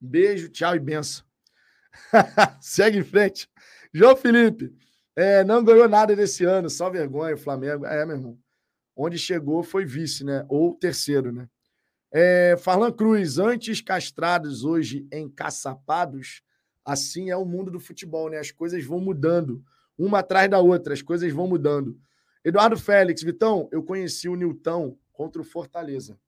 beijo, 0.01 0.49
tchau 0.49 0.75
e 0.75 0.81
benção. 0.81 1.25
Segue 2.61 2.99
em 2.99 3.05
frente. 3.05 3.49
João 3.93 4.17
Felipe, 4.17 4.75
é, 5.17 5.43
não 5.43 5.65
ganhou 5.65 5.89
nada 5.89 6.15
desse 6.15 6.45
ano, 6.45 6.71
só 6.71 6.89
vergonha, 6.91 7.35
o 7.35 7.39
Flamengo. 7.39 7.85
É, 7.85 8.05
meu 8.07 8.17
irmão. 8.17 8.39
Onde 8.95 9.19
chegou 9.19 9.63
foi 9.63 9.85
vice, 9.85 10.25
né? 10.25 10.45
Ou 10.49 10.75
terceiro, 10.75 11.33
né? 11.33 11.49
É, 12.11 12.55
Cruz, 12.97 13.39
antes 13.39 13.81
castrados, 13.81 14.65
hoje 14.65 15.07
encaçapados, 15.13 16.43
assim 16.85 17.31
é 17.31 17.37
o 17.37 17.45
mundo 17.45 17.71
do 17.71 17.79
futebol, 17.79 18.31
né? 18.31 18.39
As 18.39 18.51
coisas 18.51 18.85
vão 18.85 18.99
mudando, 18.99 19.63
uma 19.97 20.21
atrás 20.21 20.49
da 20.49 20.59
outra, 20.59 20.95
as 20.95 21.03
coisas 21.03 21.33
vão 21.33 21.47
mudando. 21.47 21.99
Eduardo 22.45 22.79
Félix, 22.79 23.23
Vitão, 23.23 23.69
eu 23.71 23.83
conheci 23.83 24.29
o 24.29 24.37
Nilton 24.37 24.97
contra 25.13 25.43
o 25.43 25.45
Fortaleza 25.45 26.19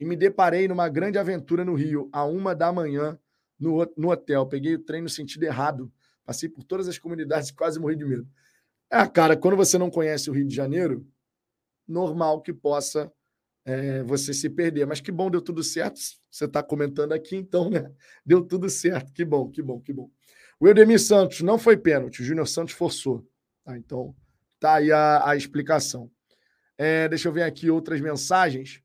e 0.00 0.04
me 0.04 0.16
deparei 0.16 0.66
numa 0.66 0.88
grande 0.88 1.18
aventura 1.18 1.64
no 1.64 1.74
Rio, 1.74 2.08
a 2.12 2.24
uma 2.24 2.54
da 2.54 2.72
manhã, 2.72 3.18
no, 3.58 3.86
no 3.96 4.10
hotel. 4.10 4.46
Peguei 4.46 4.74
o 4.74 4.78
trem 4.78 5.02
no 5.02 5.08
sentido 5.08 5.42
errado, 5.44 5.92
passei 6.28 6.46
por 6.46 6.62
todas 6.62 6.86
as 6.86 6.98
comunidades 6.98 7.50
quase 7.50 7.80
morri 7.80 7.96
de 7.96 8.04
medo. 8.04 8.28
É, 8.90 9.06
cara, 9.06 9.34
quando 9.34 9.56
você 9.56 9.78
não 9.78 9.90
conhece 9.90 10.28
o 10.28 10.32
Rio 10.34 10.46
de 10.46 10.54
Janeiro, 10.54 11.10
normal 11.86 12.42
que 12.42 12.52
possa 12.52 13.10
é, 13.64 14.02
você 14.02 14.34
se 14.34 14.50
perder. 14.50 14.86
Mas 14.86 15.00
que 15.00 15.10
bom, 15.10 15.30
deu 15.30 15.40
tudo 15.40 15.62
certo. 15.62 15.98
Você 16.30 16.44
está 16.44 16.62
comentando 16.62 17.12
aqui, 17.12 17.34
então, 17.34 17.70
né? 17.70 17.90
Deu 18.26 18.44
tudo 18.44 18.68
certo. 18.68 19.10
Que 19.10 19.24
bom, 19.24 19.50
que 19.50 19.62
bom, 19.62 19.80
que 19.80 19.90
bom. 19.90 20.10
O 20.60 20.68
Eudemir 20.68 21.00
Santos 21.00 21.40
não 21.40 21.58
foi 21.58 21.78
pênalti, 21.78 22.20
o 22.20 22.24
Júnior 22.24 22.46
Santos 22.46 22.74
forçou. 22.74 23.26
Tá, 23.64 23.78
então, 23.78 24.14
tá 24.60 24.74
aí 24.74 24.92
a, 24.92 25.30
a 25.30 25.34
explicação. 25.34 26.10
É, 26.76 27.08
deixa 27.08 27.28
eu 27.28 27.32
ver 27.32 27.44
aqui 27.44 27.70
outras 27.70 28.02
mensagens. 28.02 28.82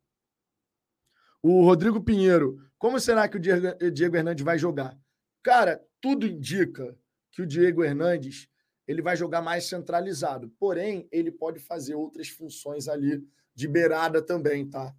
O 1.41 1.66
Rodrigo 1.66 2.02
Pinheiro, 2.02 2.58
como 2.78 2.98
será 3.02 3.28
que 3.28 3.36
o 3.36 3.39
Diego, 3.39 3.91
Diego 3.91 4.16
Hernandes 4.16 4.46
vai 4.46 4.58
jogar? 4.58 4.98
Cara, 5.44 5.84
tudo 6.00 6.26
indica 6.26 6.98
que 7.34 7.42
o 7.42 7.48
Diego 7.48 7.84
Hernandes 7.84 8.48
ele 8.88 9.02
vai 9.02 9.18
jogar 9.18 9.42
mais 9.42 9.66
centralizado. 9.66 10.50
Porém, 10.60 11.08
ele 11.12 11.32
pode 11.32 11.60
fazer 11.60 11.96
outras 11.96 12.30
funções 12.30 12.88
ali 12.88 13.22
de 13.56 13.68
beirada 13.68 14.22
também, 14.22 14.70
tá? 14.70 14.96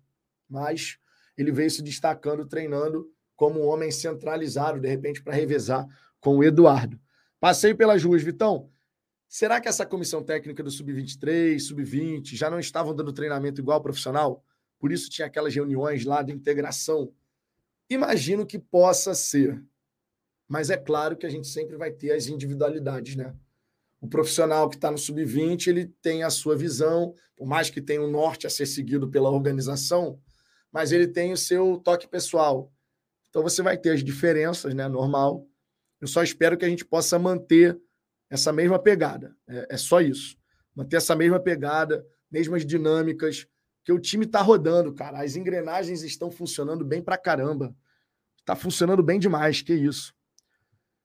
Mas 0.49 0.99
ele 1.37 1.53
veio 1.53 1.71
se 1.71 1.83
destacando, 1.83 2.47
treinando 2.47 3.11
como 3.37 3.61
um 3.61 3.67
homem 3.67 3.91
centralizado, 3.91 4.81
de 4.81 4.89
repente, 4.89 5.23
para 5.23 5.35
revezar 5.35 5.87
com 6.21 6.39
o 6.39 6.45
Eduardo. 6.45 7.01
Passei 7.41 7.75
pelas 7.75 8.03
ruas, 8.03 8.23
Vitão. 8.23 8.71
Será 9.29 9.61
que 9.61 9.69
essa 9.69 9.85
comissão 9.85 10.23
técnica 10.23 10.63
do 10.63 10.71
Sub-23, 10.71 11.59
Sub-20 11.59 12.35
já 12.35 12.49
não 12.49 12.59
estavam 12.59 12.95
dando 12.95 13.13
treinamento 13.13 13.61
igual 13.61 13.81
profissional? 13.83 14.45
Por 14.79 14.93
isso 14.93 15.11
tinha 15.11 15.27
aquelas 15.27 15.55
reuniões 15.55 16.05
lá 16.05 16.23
de 16.23 16.33
integração. 16.33 17.13
Imagino 17.89 18.47
que 18.47 18.59
possa 18.59 19.15
ser. 19.15 19.63
Mas 20.49 20.71
é 20.71 20.77
claro 20.77 21.17
que 21.17 21.27
a 21.27 21.31
gente 21.31 21.49
sempre 21.49 21.77
vai 21.77 21.91
ter 21.91 22.13
as 22.13 22.27
individualidades, 22.27 23.17
né? 23.17 23.35
O 24.01 24.09
profissional 24.09 24.69
que 24.69 24.77
está 24.77 24.91
no 24.91 24.99
sub-20, 24.99 25.69
ele 25.69 25.87
tem 26.03 26.23
a 26.23 26.31
sua 26.31 26.55
visão, 26.55 27.15
por 27.35 27.47
mais 27.47 27.71
que 27.71 27.81
tenha 27.81 28.03
um 28.03 28.11
norte 28.11 28.47
a 28.47 28.51
ser 28.51 28.67
seguido 28.67 29.09
pela 29.09 29.31
organização, 29.31 30.21
mas 30.71 30.93
ele 30.93 31.09
tem 31.09 31.33
o 31.33 31.37
seu 31.37 31.79
toque 31.79 32.07
pessoal. 32.07 32.71
Então 33.31 33.43
você 33.43 33.63
vai 33.63 33.79
ter 33.79 33.91
as 33.91 34.05
diferenças, 34.05 34.75
né? 34.75 34.87
Normal. 34.89 35.47
Eu 36.01 36.07
só 36.07 36.23
espero 36.23 36.57
que 36.57 36.65
a 36.65 36.69
gente 36.69 36.85
possa 36.85 37.19
manter 37.19 37.81
essa 38.29 38.53
mesma 38.53 38.79
pegada. 38.79 39.35
É, 39.49 39.69
é 39.71 39.77
só 39.77 40.01
isso. 40.01 40.37
Manter 40.75 40.97
essa 40.97 41.17
mesma 41.17 41.41
pegada, 41.41 42.05
mesmas 42.31 42.67
dinâmicas, 42.67 43.47
que 43.85 43.93
o 43.93 43.99
time 43.99 44.25
está 44.25 44.41
rodando, 44.41 44.93
cara. 44.93 45.23
As 45.23 45.37
engrenagens 45.37 46.03
estão 46.03 46.31
funcionando 46.31 46.85
bem 46.85 47.03
pra 47.03 47.17
caramba. 47.17 47.75
Está 48.39 48.55
funcionando 48.55 49.03
bem 49.03 49.19
demais, 49.19 49.63
que 49.63 49.73
isso. 49.73 50.15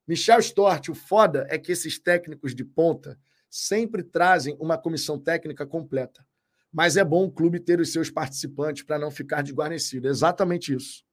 Michel 0.09 0.39
Stort, 0.39 0.89
o 0.89 0.95
foda 0.95 1.45
é 1.51 1.59
que 1.59 1.71
esses 1.71 1.99
técnicos 1.99 2.55
de 2.55 2.65
ponta 2.65 3.15
sempre 3.47 4.01
trazem 4.01 4.57
uma 4.59 4.75
comissão 4.75 5.19
técnica 5.19 5.67
completa. 5.67 6.25
Mas 6.73 6.97
é 6.97 7.03
bom 7.03 7.25
o 7.25 7.31
clube 7.31 7.59
ter 7.59 7.79
os 7.79 7.91
seus 7.91 8.09
participantes 8.09 8.81
para 8.81 8.97
não 8.97 9.11
ficar 9.11 9.43
desguarnecido. 9.43 10.07
É 10.07 10.09
exatamente 10.09 10.73
isso. 10.73 11.05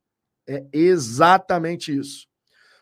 É 0.46 0.64
exatamente 0.72 1.94
isso. 1.94 2.26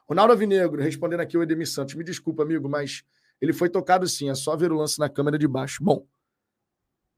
Ronaldo 0.08 0.34
Avinegro, 0.34 0.80
respondendo 0.80 1.18
aqui 1.18 1.36
o 1.36 1.42
Edemir 1.42 1.68
Santos. 1.68 1.96
Me 1.96 2.04
desculpa, 2.04 2.44
amigo, 2.44 2.68
mas 2.68 3.02
ele 3.40 3.52
foi 3.52 3.68
tocado 3.68 4.06
sim. 4.06 4.30
É 4.30 4.36
só 4.36 4.56
ver 4.56 4.70
o 4.70 4.76
lance 4.76 5.00
na 5.00 5.08
câmera 5.08 5.36
de 5.36 5.48
baixo. 5.48 5.82
Bom, 5.82 6.06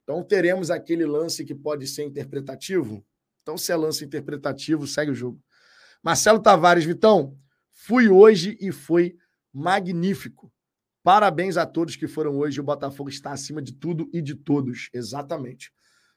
então 0.03 0.23
teremos 0.23 0.71
aquele 0.71 1.05
lance 1.05 1.45
que 1.45 1.53
pode 1.53 1.85
ser 1.85 2.01
interpretativo. 2.01 3.05
Então, 3.43 3.59
se 3.59 3.71
é 3.71 3.75
lance 3.75 4.03
interpretativo, 4.03 4.87
segue 4.87 5.11
o 5.11 5.15
jogo. 5.15 5.39
Marcelo 6.01 6.39
Tavares, 6.39 6.83
Vitão, 6.83 7.37
Fui 7.79 8.09
hoje 8.09 8.57
e 8.59 8.71
foi 8.71 9.15
magnífico. 9.53 10.51
Parabéns 11.03 11.57
a 11.57 11.65
todos 11.65 11.95
que 11.95 12.07
foram 12.07 12.35
hoje. 12.39 12.59
O 12.59 12.63
Botafogo 12.63 13.07
está 13.07 13.31
acima 13.31 13.61
de 13.61 13.71
tudo 13.71 14.09
e 14.11 14.19
de 14.19 14.33
todos. 14.33 14.89
Exatamente. 14.91 15.71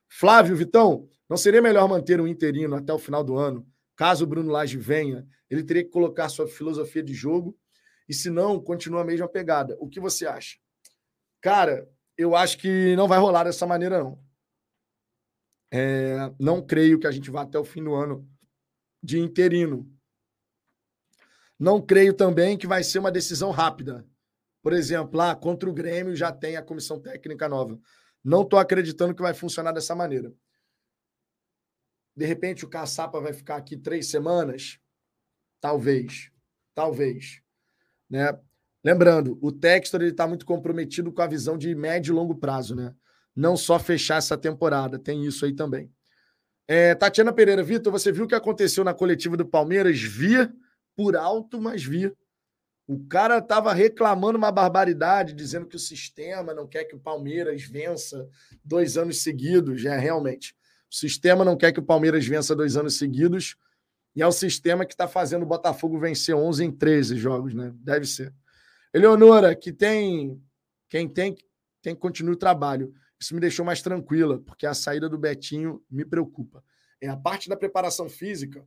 Flávio, 0.08 0.56
Vitão, 0.56 1.06
não 1.28 1.36
seria 1.36 1.60
melhor 1.60 1.86
manter 1.86 2.18
um 2.18 2.26
interino 2.26 2.74
até 2.74 2.92
o 2.94 2.98
final 2.98 3.22
do 3.22 3.36
ano? 3.36 3.68
Caso 3.94 4.24
o 4.24 4.26
Bruno 4.26 4.50
Lage 4.50 4.78
venha, 4.78 5.28
ele 5.50 5.62
teria 5.62 5.84
que 5.84 5.90
colocar 5.90 6.30
sua 6.30 6.48
filosofia 6.48 7.02
de 7.02 7.12
jogo 7.12 7.56
e, 8.08 8.14
se 8.14 8.30
não, 8.30 8.58
continua 8.58 9.02
a 9.02 9.04
mesma 9.04 9.28
pegada. 9.28 9.76
O 9.78 9.88
que 9.88 10.00
você 10.00 10.26
acha? 10.26 10.56
Cara, 11.42 11.86
eu 12.16 12.34
acho 12.34 12.56
que 12.56 12.96
não 12.96 13.06
vai 13.06 13.18
rolar 13.18 13.44
dessa 13.44 13.66
maneira, 13.66 14.02
não. 14.02 14.18
É, 15.70 16.32
não 16.40 16.64
creio 16.64 16.98
que 16.98 17.06
a 17.06 17.10
gente 17.10 17.30
vá 17.30 17.42
até 17.42 17.58
o 17.58 17.64
fim 17.64 17.84
do 17.84 17.94
ano 17.94 18.26
de 19.02 19.20
interino. 19.20 19.86
Não 21.60 21.78
creio 21.78 22.14
também 22.14 22.56
que 22.56 22.66
vai 22.66 22.82
ser 22.82 23.00
uma 23.00 23.12
decisão 23.12 23.50
rápida. 23.50 24.06
Por 24.62 24.72
exemplo, 24.72 25.18
lá 25.18 25.36
contra 25.36 25.68
o 25.68 25.74
Grêmio 25.74 26.16
já 26.16 26.32
tem 26.32 26.56
a 26.56 26.62
comissão 26.62 26.98
técnica 26.98 27.50
nova. 27.50 27.78
Não 28.24 28.40
estou 28.40 28.58
acreditando 28.58 29.14
que 29.14 29.20
vai 29.20 29.34
funcionar 29.34 29.72
dessa 29.72 29.94
maneira. 29.94 30.32
De 32.16 32.24
repente 32.24 32.64
o 32.64 32.68
Caçapa 32.68 33.20
vai 33.20 33.34
ficar 33.34 33.56
aqui 33.56 33.76
três 33.76 34.10
semanas? 34.10 34.78
Talvez. 35.60 36.30
Talvez. 36.74 37.42
Né? 38.08 38.32
Lembrando, 38.82 39.38
o 39.42 39.52
Textor 39.52 40.00
está 40.00 40.26
muito 40.26 40.46
comprometido 40.46 41.12
com 41.12 41.20
a 41.20 41.26
visão 41.26 41.58
de 41.58 41.74
médio 41.74 42.12
e 42.12 42.16
longo 42.16 42.34
prazo, 42.34 42.74
né? 42.74 42.94
Não 43.36 43.54
só 43.54 43.78
fechar 43.78 44.16
essa 44.16 44.36
temporada, 44.36 44.98
tem 44.98 45.26
isso 45.26 45.44
aí 45.44 45.54
também. 45.54 45.92
É, 46.66 46.94
Tatiana 46.94 47.34
Pereira, 47.34 47.62
Vitor, 47.62 47.92
você 47.92 48.10
viu 48.10 48.24
o 48.24 48.28
que 48.28 48.34
aconteceu 48.34 48.82
na 48.82 48.94
coletiva 48.94 49.36
do 49.36 49.46
Palmeiras? 49.46 50.00
Via 50.00 50.50
por 50.96 51.16
alto, 51.16 51.60
mas 51.60 51.84
vi. 51.84 52.12
O 52.86 53.06
cara 53.06 53.38
estava 53.38 53.72
reclamando 53.72 54.36
uma 54.36 54.50
barbaridade, 54.50 55.32
dizendo 55.32 55.66
que 55.66 55.76
o 55.76 55.78
sistema 55.78 56.52
não 56.52 56.66
quer 56.66 56.84
que 56.84 56.96
o 56.96 56.98
Palmeiras 56.98 57.62
vença 57.62 58.28
dois 58.64 58.96
anos 58.96 59.22
seguidos. 59.22 59.84
É, 59.84 59.96
realmente. 59.96 60.56
O 60.90 60.94
sistema 60.94 61.44
não 61.44 61.56
quer 61.56 61.70
que 61.72 61.78
o 61.78 61.84
Palmeiras 61.84 62.26
vença 62.26 62.54
dois 62.54 62.76
anos 62.76 62.98
seguidos. 62.98 63.56
E 64.14 64.22
é 64.22 64.26
o 64.26 64.32
sistema 64.32 64.84
que 64.84 64.92
está 64.92 65.06
fazendo 65.06 65.44
o 65.44 65.46
Botafogo 65.46 66.00
vencer 66.00 66.34
11 66.34 66.64
em 66.64 66.72
13 66.72 67.16
jogos, 67.16 67.54
né? 67.54 67.72
Deve 67.76 68.06
ser. 68.06 68.34
Eleonora, 68.92 69.54
que 69.54 69.72
tem. 69.72 70.42
Quem 70.88 71.08
tem, 71.08 71.36
tem 71.80 71.94
que 71.94 72.00
continuar 72.00 72.32
o 72.32 72.36
trabalho. 72.36 72.92
Isso 73.20 73.34
me 73.34 73.40
deixou 73.40 73.64
mais 73.64 73.80
tranquila, 73.80 74.40
porque 74.40 74.66
a 74.66 74.74
saída 74.74 75.08
do 75.08 75.16
Betinho 75.16 75.80
me 75.88 76.04
preocupa. 76.04 76.64
É 77.00 77.08
a 77.08 77.16
parte 77.16 77.48
da 77.48 77.56
preparação 77.56 78.08
física 78.08 78.66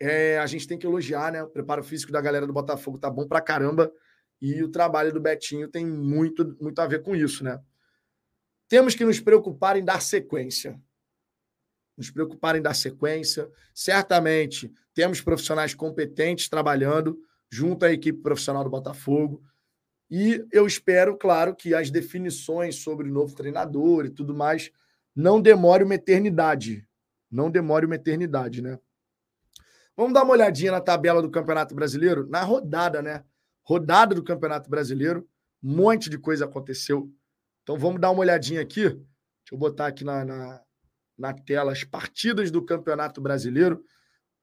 é, 0.00 0.38
a 0.38 0.46
gente 0.46 0.66
tem 0.66 0.78
que 0.78 0.86
elogiar, 0.86 1.32
né? 1.32 1.42
O 1.42 1.48
preparo 1.48 1.82
físico 1.82 2.12
da 2.12 2.20
galera 2.20 2.46
do 2.46 2.52
Botafogo 2.52 2.98
tá 2.98 3.10
bom 3.10 3.26
pra 3.26 3.40
caramba 3.40 3.92
e 4.40 4.62
o 4.62 4.68
trabalho 4.68 5.12
do 5.12 5.20
Betinho 5.20 5.68
tem 5.68 5.86
muito, 5.86 6.56
muito 6.60 6.78
a 6.80 6.86
ver 6.86 7.02
com 7.02 7.16
isso, 7.16 7.42
né? 7.42 7.60
Temos 8.68 8.94
que 8.94 9.04
nos 9.04 9.20
preocupar 9.20 9.76
em 9.76 9.84
dar 9.84 10.02
sequência. 10.02 10.78
Nos 11.96 12.10
preocupar 12.10 12.56
em 12.56 12.62
dar 12.62 12.74
sequência. 12.74 13.50
Certamente 13.72 14.72
temos 14.92 15.20
profissionais 15.20 15.74
competentes 15.74 16.48
trabalhando 16.48 17.18
junto 17.50 17.84
à 17.84 17.92
equipe 17.92 18.20
profissional 18.20 18.64
do 18.64 18.70
Botafogo. 18.70 19.42
E 20.10 20.44
eu 20.52 20.66
espero, 20.66 21.16
claro, 21.16 21.54
que 21.54 21.74
as 21.74 21.90
definições 21.90 22.76
sobre 22.76 23.08
o 23.08 23.12
novo 23.12 23.34
treinador 23.34 24.04
e 24.04 24.10
tudo 24.10 24.34
mais 24.34 24.70
não 25.14 25.40
demore 25.40 25.84
uma 25.84 25.94
eternidade. 25.94 26.86
Não 27.30 27.50
demore 27.50 27.86
uma 27.86 27.94
eternidade, 27.94 28.60
né? 28.60 28.78
Vamos 29.96 30.12
dar 30.12 30.24
uma 30.24 30.32
olhadinha 30.32 30.72
na 30.72 30.80
tabela 30.80 31.22
do 31.22 31.30
Campeonato 31.30 31.74
Brasileiro, 31.74 32.28
na 32.28 32.42
rodada, 32.42 33.00
né? 33.00 33.24
Rodada 33.64 34.14
do 34.14 34.22
Campeonato 34.22 34.68
Brasileiro, 34.68 35.26
um 35.62 35.74
monte 35.74 36.10
de 36.10 36.18
coisa 36.18 36.44
aconteceu. 36.44 37.10
Então 37.62 37.78
vamos 37.78 38.00
dar 38.00 38.10
uma 38.10 38.20
olhadinha 38.20 38.60
aqui. 38.60 38.82
Deixa 38.82 39.52
eu 39.52 39.58
botar 39.58 39.86
aqui 39.86 40.04
na, 40.04 40.24
na, 40.24 40.62
na 41.16 41.32
tela 41.32 41.72
as 41.72 41.82
partidas 41.82 42.50
do 42.50 42.62
Campeonato 42.62 43.22
Brasileiro. 43.22 43.82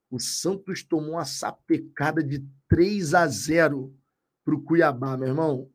O 0.10 0.20
Santos 0.20 0.84
tomou 0.84 1.12
uma 1.12 1.26
sapecada 1.26 2.24
de 2.24 2.44
3 2.68 3.14
a 3.14 3.28
0 3.28 3.96
para 4.44 4.56
o 4.56 4.62
Cuiabá, 4.62 5.16
meu 5.16 5.28
irmão. 5.28 5.70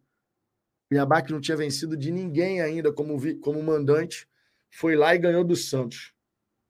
Cuiabá 0.88 1.22
que 1.22 1.32
não 1.32 1.40
tinha 1.40 1.56
vencido 1.56 1.96
de 1.96 2.10
ninguém 2.10 2.60
ainda 2.60 2.92
como, 2.92 3.16
como 3.40 3.62
mandante, 3.62 4.28
foi 4.70 4.96
lá 4.96 5.14
e 5.14 5.18
ganhou 5.18 5.44
do 5.44 5.54
Santos. 5.54 6.12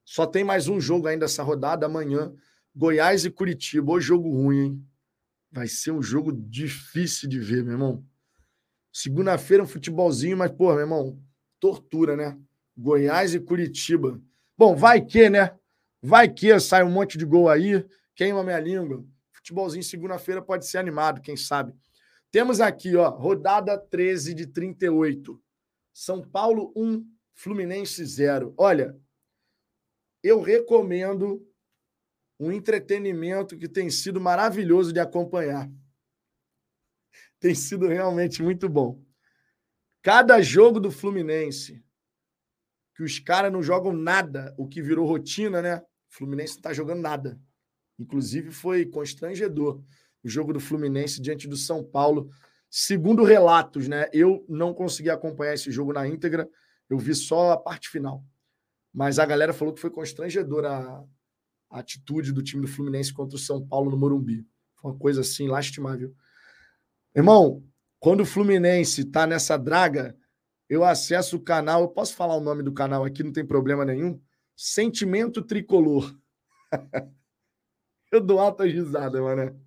Só 0.05 0.27
tem 0.27 0.45
mais 0.45 0.69
um 0.69 0.81
jogo 0.81 1.07
ainda 1.07 1.25
essa 1.25 1.43
rodada 1.43 1.87
amanhã 1.87 2.35
Goiás 2.75 3.25
e 3.25 3.31
Curitiba. 3.31 3.93
O 3.93 4.01
jogo 4.01 4.31
ruim, 4.31 4.59
hein? 4.59 4.89
Vai 5.51 5.67
ser 5.67 5.91
um 5.91 6.03
jogo 6.03 6.33
difícil 6.33 7.29
de 7.29 7.39
ver, 7.39 7.65
meu 7.65 7.73
irmão. 7.73 8.05
Segunda-feira 8.93 9.63
um 9.63 9.67
futebolzinho, 9.67 10.37
mas, 10.37 10.51
pô, 10.51 10.71
meu 10.71 10.81
irmão, 10.81 11.23
tortura, 11.59 12.17
né? 12.17 12.39
Goiás 12.77 13.35
e 13.35 13.41
Curitiba. 13.41 14.21
Bom, 14.57 14.77
vai 14.77 15.01
que, 15.05 15.31
né? 15.31 15.57
Vai 16.03 16.29
que 16.29 16.59
sai 16.61 16.85
um 16.85 16.91
monte 16.91 17.19
de 17.19 17.25
gol 17.25 17.49
aí, 17.49 17.85
queima 18.15 18.45
minha 18.45 18.61
língua. 18.61 19.05
Futebolzinho 19.33 19.83
segunda-feira 19.83 20.43
pode 20.43 20.67
ser 20.67 20.79
animado, 20.79 21.21
quem 21.21 21.37
sabe. 21.37 21.75
Temos 22.31 22.61
aqui, 22.61 22.95
ó, 22.95 23.09
rodada 23.09 23.79
13 23.79 24.35
de 24.35 24.47
38. 24.47 25.41
São 25.93 26.23
Paulo 26.23 26.73
1, 26.77 27.05
Fluminense 27.35 28.05
0. 28.05 28.53
Olha, 28.57 28.97
eu 30.23 30.41
recomendo 30.41 31.48
um 32.39 32.53
entretenimento 32.53 33.57
que 33.57 33.69
tem 33.69 33.91
sido 33.91 34.21
maravilhoso 34.21 34.93
de 34.93 35.01
acompanhar. 35.01 35.69
Tem 37.41 37.55
sido 37.55 37.87
realmente 37.89 38.43
muito 38.43 38.69
bom. 38.69 39.03
Cada 40.03 40.41
jogo 40.41 40.79
do 40.79 40.91
Fluminense, 40.91 41.83
que 42.95 43.03
os 43.03 43.19
caras 43.19 43.53
não 43.53 43.63
jogam 43.63 43.93
nada, 43.93 44.55
o 44.57 44.67
que 44.67 44.81
virou 44.81 45.07
rotina, 45.07 45.61
né? 45.61 45.77
O 45.79 45.85
Fluminense 46.09 46.55
não 46.55 46.59
está 46.59 46.73
jogando 46.73 47.01
nada. 47.01 47.41
Inclusive, 47.99 48.51
foi 48.51 48.87
constrangedor 48.87 49.83
o 50.23 50.29
jogo 50.29 50.53
do 50.53 50.61
Fluminense 50.61 51.21
diante 51.21 51.49
do 51.49 51.57
São 51.57 51.83
Paulo. 51.85 52.31
Segundo 52.71 53.25
relatos, 53.25 53.89
né? 53.89 54.09
Eu 54.13 54.45
não 54.49 54.73
consegui 54.73 55.11
acompanhar 55.11 55.55
esse 55.55 55.71
jogo 55.71 55.93
na 55.93 56.07
íntegra, 56.07 56.49
eu 56.89 56.99
vi 56.99 57.15
só 57.15 57.53
a 57.53 57.57
parte 57.57 57.89
final. 57.89 58.25
Mas 58.93 59.19
a 59.19 59.27
galera 59.27 59.53
falou 59.53 59.75
que 59.75 59.81
foi 59.81 59.91
constrangedora 59.91 61.05
a, 61.71 61.79
atitude 61.79 62.33
do 62.33 62.43
time 62.43 62.63
do 62.63 62.69
Fluminense 62.69 63.13
contra 63.13 63.37
o 63.37 63.41
São 63.41 63.67
Paulo 63.67 63.91
no 63.91 63.97
Morumbi. 63.97 64.47
Foi 64.77 64.91
uma 64.91 64.99
coisa 64.99 65.21
assim 65.21 65.49
lastimável. 65.49 66.15
Irmão, 67.15 67.65
quando 67.99 68.21
o 68.21 68.27
Fluminense 68.27 69.03
está 69.03 69.27
nessa 69.27 69.57
draga, 69.57 70.17
eu 70.69 70.85
acesso 70.85 71.37
o 71.37 71.43
canal, 71.43 71.83
eu 71.83 71.89
posso 71.89 72.15
falar 72.15 72.37
o 72.37 72.41
nome 72.41 72.63
do 72.63 72.73
canal 72.73 73.05
aqui, 73.05 73.23
não 73.23 73.33
tem 73.33 73.45
problema 73.45 73.85
nenhum. 73.85 74.21
Sentimento 74.57 75.43
Tricolor. 75.43 76.17
eu 78.13 78.21
dou 78.21 78.39
alta 78.39 78.65
risada, 78.65 79.21
mano. 79.21 79.61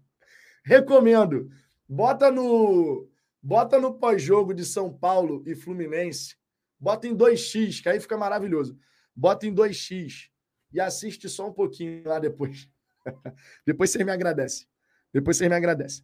Recomendo. 0.63 1.49
Bota 1.87 2.31
no 2.31 3.09
bota 3.43 3.79
no 3.79 3.95
pós-jogo 3.95 4.53
de 4.53 4.63
São 4.63 4.93
Paulo 4.93 5.43
e 5.47 5.55
Fluminense. 5.55 6.35
Bota 6.79 7.07
em 7.07 7.15
2x, 7.15 7.81
que 7.81 7.89
aí 7.89 7.99
fica 7.99 8.17
maravilhoso. 8.17 8.77
Bota 9.15 9.45
em 9.45 9.53
2x 9.53 10.30
e 10.73 10.79
assiste 10.79 11.27
só 11.29 11.47
um 11.49 11.53
pouquinho 11.53 12.07
lá 12.07 12.19
depois. 12.19 12.69
depois 13.65 13.89
você 13.89 14.03
me 14.03 14.11
agradece. 14.11 14.67
Depois 15.13 15.37
você 15.37 15.49
me 15.49 15.55
agradece. 15.55 16.03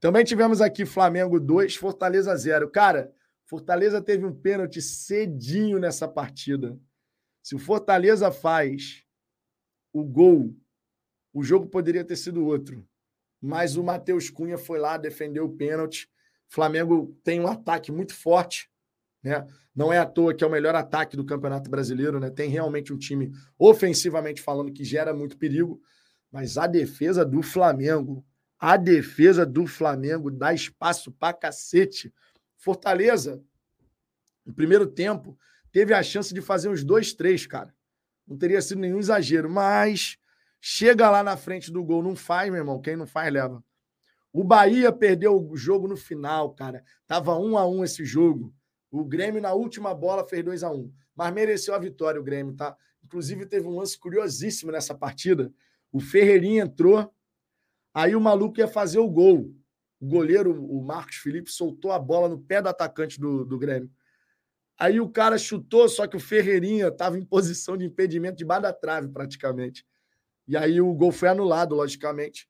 Também 0.00 0.24
tivemos 0.24 0.60
aqui 0.60 0.86
Flamengo 0.86 1.40
2, 1.40 1.76
Fortaleza 1.76 2.34
0. 2.34 2.70
Cara, 2.70 3.12
Fortaleza 3.46 4.00
teve 4.00 4.24
um 4.24 4.32
pênalti 4.32 4.80
cedinho 4.80 5.78
nessa 5.78 6.06
partida. 6.06 6.78
Se 7.42 7.54
o 7.54 7.58
Fortaleza 7.58 8.30
faz 8.30 9.04
o 9.92 10.04
gol, 10.04 10.54
o 11.32 11.42
jogo 11.42 11.66
poderia 11.66 12.04
ter 12.04 12.16
sido 12.16 12.44
outro. 12.44 12.86
Mas 13.40 13.76
o 13.76 13.82
Matheus 13.82 14.30
Cunha 14.30 14.58
foi 14.58 14.78
lá, 14.78 14.96
defendeu 14.96 15.46
o 15.46 15.56
pênalti. 15.56 16.10
Flamengo 16.48 17.16
tem 17.22 17.40
um 17.40 17.46
ataque 17.46 17.90
muito 17.90 18.14
forte. 18.14 18.70
Né? 19.22 19.46
Não 19.74 19.92
é 19.92 19.98
à 19.98 20.06
toa 20.06 20.34
que 20.34 20.42
é 20.42 20.46
o 20.46 20.50
melhor 20.50 20.74
ataque 20.74 21.16
do 21.16 21.24
Campeonato 21.24 21.70
Brasileiro. 21.70 22.18
Né? 22.20 22.30
Tem 22.30 22.48
realmente 22.48 22.92
um 22.92 22.98
time, 22.98 23.32
ofensivamente 23.58 24.40
falando, 24.40 24.72
que 24.72 24.84
gera 24.84 25.14
muito 25.14 25.36
perigo. 25.36 25.80
Mas 26.30 26.58
a 26.58 26.66
defesa 26.66 27.24
do 27.24 27.42
Flamengo 27.42 28.24
a 28.58 28.76
defesa 28.76 29.46
do 29.46 29.66
Flamengo 29.66 30.30
dá 30.30 30.52
espaço 30.52 31.12
para 31.12 31.32
cacete. 31.32 32.12
Fortaleza, 32.56 33.40
no 34.44 34.52
primeiro 34.52 34.86
tempo, 34.86 35.38
teve 35.70 35.94
a 35.94 36.02
chance 36.02 36.34
de 36.34 36.40
fazer 36.40 36.68
uns 36.68 36.82
dois, 36.82 37.12
três, 37.12 37.46
cara. 37.46 37.72
Não 38.26 38.36
teria 38.36 38.60
sido 38.60 38.80
nenhum 38.80 38.98
exagero, 38.98 39.48
mas 39.48 40.18
chega 40.60 41.08
lá 41.08 41.22
na 41.22 41.36
frente 41.36 41.70
do 41.70 41.84
gol, 41.84 42.02
não 42.02 42.16
faz, 42.16 42.50
meu 42.50 42.58
irmão. 42.58 42.80
Quem 42.80 42.96
não 42.96 43.06
faz, 43.06 43.32
leva. 43.32 43.62
O 44.32 44.42
Bahia 44.42 44.90
perdeu 44.90 45.40
o 45.40 45.56
jogo 45.56 45.86
no 45.86 45.96
final, 45.96 46.52
cara. 46.52 46.82
Tava 47.06 47.38
um 47.38 47.56
a 47.56 47.66
um 47.66 47.84
esse 47.84 48.04
jogo. 48.04 48.52
O 48.90 49.04
Grêmio, 49.04 49.40
na 49.40 49.52
última 49.52 49.94
bola, 49.94 50.26
fez 50.26 50.44
2 50.44 50.62
a 50.62 50.70
1 50.70 50.74
um. 50.74 50.92
Mas 51.14 51.32
mereceu 51.32 51.74
a 51.74 51.78
vitória, 51.78 52.20
o 52.20 52.24
Grêmio, 52.24 52.54
tá? 52.54 52.76
Inclusive, 53.04 53.46
teve 53.46 53.66
um 53.66 53.76
lance 53.76 53.98
curiosíssimo 53.98 54.72
nessa 54.72 54.94
partida. 54.94 55.52
O 55.92 56.00
Ferreirinha 56.00 56.62
entrou, 56.62 57.12
Aí 57.98 58.14
o 58.14 58.20
maluco 58.20 58.60
ia 58.60 58.68
fazer 58.68 59.00
o 59.00 59.08
gol. 59.08 59.52
O 60.00 60.06
goleiro, 60.06 60.64
o 60.64 60.80
Marcos 60.80 61.16
Felipe, 61.16 61.50
soltou 61.50 61.90
a 61.90 61.98
bola 61.98 62.28
no 62.28 62.38
pé 62.38 62.62
do 62.62 62.68
atacante 62.68 63.18
do, 63.18 63.44
do 63.44 63.58
Grêmio. 63.58 63.90
Aí 64.78 65.00
o 65.00 65.08
cara 65.08 65.36
chutou, 65.36 65.88
só 65.88 66.06
que 66.06 66.16
o 66.16 66.20
Ferreirinha 66.20 66.86
estava 66.86 67.18
em 67.18 67.24
posição 67.24 67.76
de 67.76 67.84
impedimento 67.84 68.36
debaixo 68.36 68.62
da 68.62 68.72
trave, 68.72 69.08
praticamente. 69.08 69.84
E 70.46 70.56
aí 70.56 70.80
o 70.80 70.94
gol 70.94 71.10
foi 71.10 71.28
anulado, 71.28 71.74
logicamente. 71.74 72.48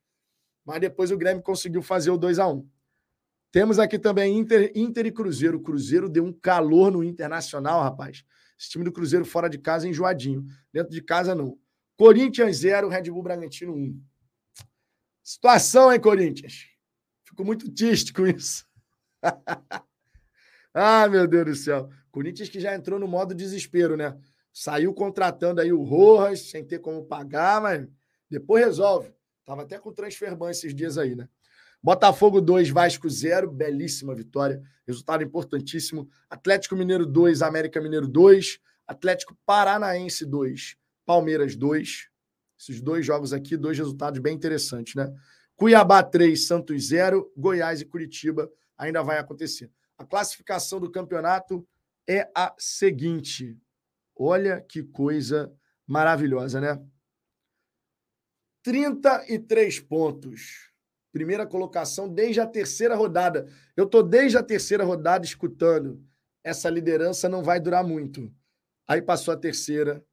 Mas 0.67 0.81
depois 0.81 1.11
o 1.11 1.17
Grêmio 1.17 1.43
conseguiu 1.43 1.81
fazer 1.81 2.11
o 2.11 2.19
2 2.19 2.39
a 2.39 2.47
1 2.47 2.69
Temos 3.51 3.79
aqui 3.79 3.99
também 3.99 4.37
Inter, 4.39 4.73
Inter 4.75 5.07
e 5.07 5.13
Cruzeiro. 5.13 5.59
O 5.59 5.63
Cruzeiro 5.63 6.09
deu 6.09 6.25
um 6.25 6.33
calor 6.33 6.91
no 6.91 7.03
Internacional, 7.03 7.83
rapaz. 7.83 8.25
Esse 8.59 8.71
time 8.71 8.85
do 8.85 8.93
Cruzeiro 8.93 9.25
fora 9.25 9.49
de 9.49 9.59
casa 9.59 9.87
é 9.87 9.91
enjoadinho. 9.91 10.45
Dentro 10.73 10.93
de 10.93 11.01
casa, 11.01 11.35
não. 11.35 11.59
Corinthians 11.97 12.59
0, 12.59 12.89
Red 12.89 13.11
Bull 13.11 13.23
Bragantino 13.23 13.75
1. 13.75 14.01
Situação, 15.23 15.93
hein, 15.93 16.01
Corinthians? 16.01 16.67
Fico 17.25 17.45
muito 17.45 17.71
triste 17.73 18.13
com 18.13 18.27
isso. 18.27 18.67
ah, 20.75 21.09
meu 21.09 21.27
Deus 21.27 21.45
do 21.45 21.55
céu. 21.55 21.91
Corinthians 22.11 22.49
que 22.49 22.61
já 22.61 22.75
entrou 22.75 22.99
no 22.99 23.07
modo 23.07 23.35
desespero, 23.35 23.97
né? 23.97 24.19
Saiu 24.53 24.93
contratando 24.93 25.61
aí 25.61 25.73
o 25.73 25.83
Rojas, 25.83 26.51
sem 26.51 26.65
ter 26.65 26.81
como 26.81 27.05
pagar, 27.05 27.61
mas 27.61 27.87
depois 28.31 28.65
resolve. 28.65 29.13
Tava 29.45 29.63
até 29.63 29.79
com 29.79 29.93
transferban 29.93 30.51
esses 30.51 30.75
dias 30.75 30.99
aí, 30.99 31.15
né? 31.15 31.29
Botafogo 31.83 32.41
2, 32.41 32.71
Vasco 32.71 33.09
0, 33.09 33.51
belíssima 33.51 34.15
vitória, 34.15 34.61
resultado 34.87 35.23
importantíssimo. 35.23 36.09
Atlético 36.29 36.75
Mineiro 36.75 37.07
2, 37.07 37.43
América 37.43 37.81
Mineiro 37.81 38.09
2, 38.09 38.59
Atlético 38.87 39.37
Paranaense 39.47 40.27
2, 40.27 40.77
Palmeiras 41.07 41.55
2. 41.55 42.09
Esses 42.59 42.81
dois 42.81 43.07
jogos 43.07 43.33
aqui, 43.33 43.57
dois 43.57 43.79
resultados 43.79 44.19
bem 44.19 44.35
interessantes, 44.35 44.95
né? 44.95 45.13
Cuiabá 45.55 46.03
3, 46.03 46.47
Santos 46.47 46.89
0, 46.89 47.33
Goiás 47.37 47.81
e 47.81 47.85
Curitiba 47.85 48.51
ainda 48.77 49.03
vai 49.03 49.19
acontecer. 49.19 49.71
A 49.97 50.05
classificação 50.05 50.81
do 50.81 50.91
campeonato 50.91 51.67
é 52.09 52.31
a 52.35 52.55
seguinte. 52.59 53.57
Olha 54.17 54.61
que 54.61 54.83
coisa 54.83 55.53
maravilhosa, 55.87 56.61
né? 56.61 56.81
33 58.63 59.81
pontos. 59.81 60.73
Primeira 61.13 61.47
colocação 61.47 62.09
desde 62.09 62.41
a 62.41 62.47
terceira 62.47 62.95
rodada. 62.95 63.47
Eu 63.77 63.85
estou 63.85 64.03
desde 64.03 64.37
a 64.37 64.43
terceira 64.43 64.85
rodada 64.85 65.25
escutando. 65.25 66.03
Essa 66.45 66.69
liderança 66.69 67.29
não 67.29 67.43
vai 67.43 67.59
durar 67.59 67.85
muito. 67.85 68.33
Aí 68.87 69.03
passou 69.03 69.35
a 69.35 69.37
terceira, 69.37 70.05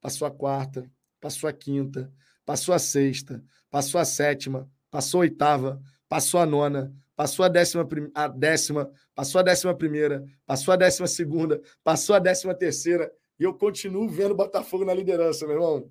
passou 0.00 0.26
a 0.26 0.30
quarta, 0.30 0.90
passou 1.20 1.48
a 1.48 1.52
quinta, 1.52 2.12
passou 2.44 2.74
a 2.74 2.78
sexta, 2.78 3.42
passou 3.70 4.00
a 4.00 4.04
sétima, 4.04 4.68
passou 4.90 5.20
a 5.20 5.22
oitava, 5.22 5.80
passou 6.08 6.40
a 6.40 6.46
nona, 6.46 6.94
passou 7.14 7.44
a 7.44 7.48
décima, 7.48 7.86
a 8.14 8.28
décima, 8.28 8.90
passou 9.14 9.38
a 9.38 9.42
décima 9.42 9.74
primeira, 9.74 10.24
passou 10.46 10.72
a 10.72 10.76
décima 10.76 11.06
segunda, 11.06 11.60
passou 11.84 12.14
a 12.14 12.18
décima 12.18 12.54
terceira, 12.54 13.12
e 13.38 13.44
eu 13.44 13.54
continuo 13.54 14.08
vendo 14.08 14.32
o 14.32 14.36
Botafogo 14.36 14.84
na 14.84 14.94
liderança, 14.94 15.46
meu 15.46 15.56
irmão. 15.56 15.90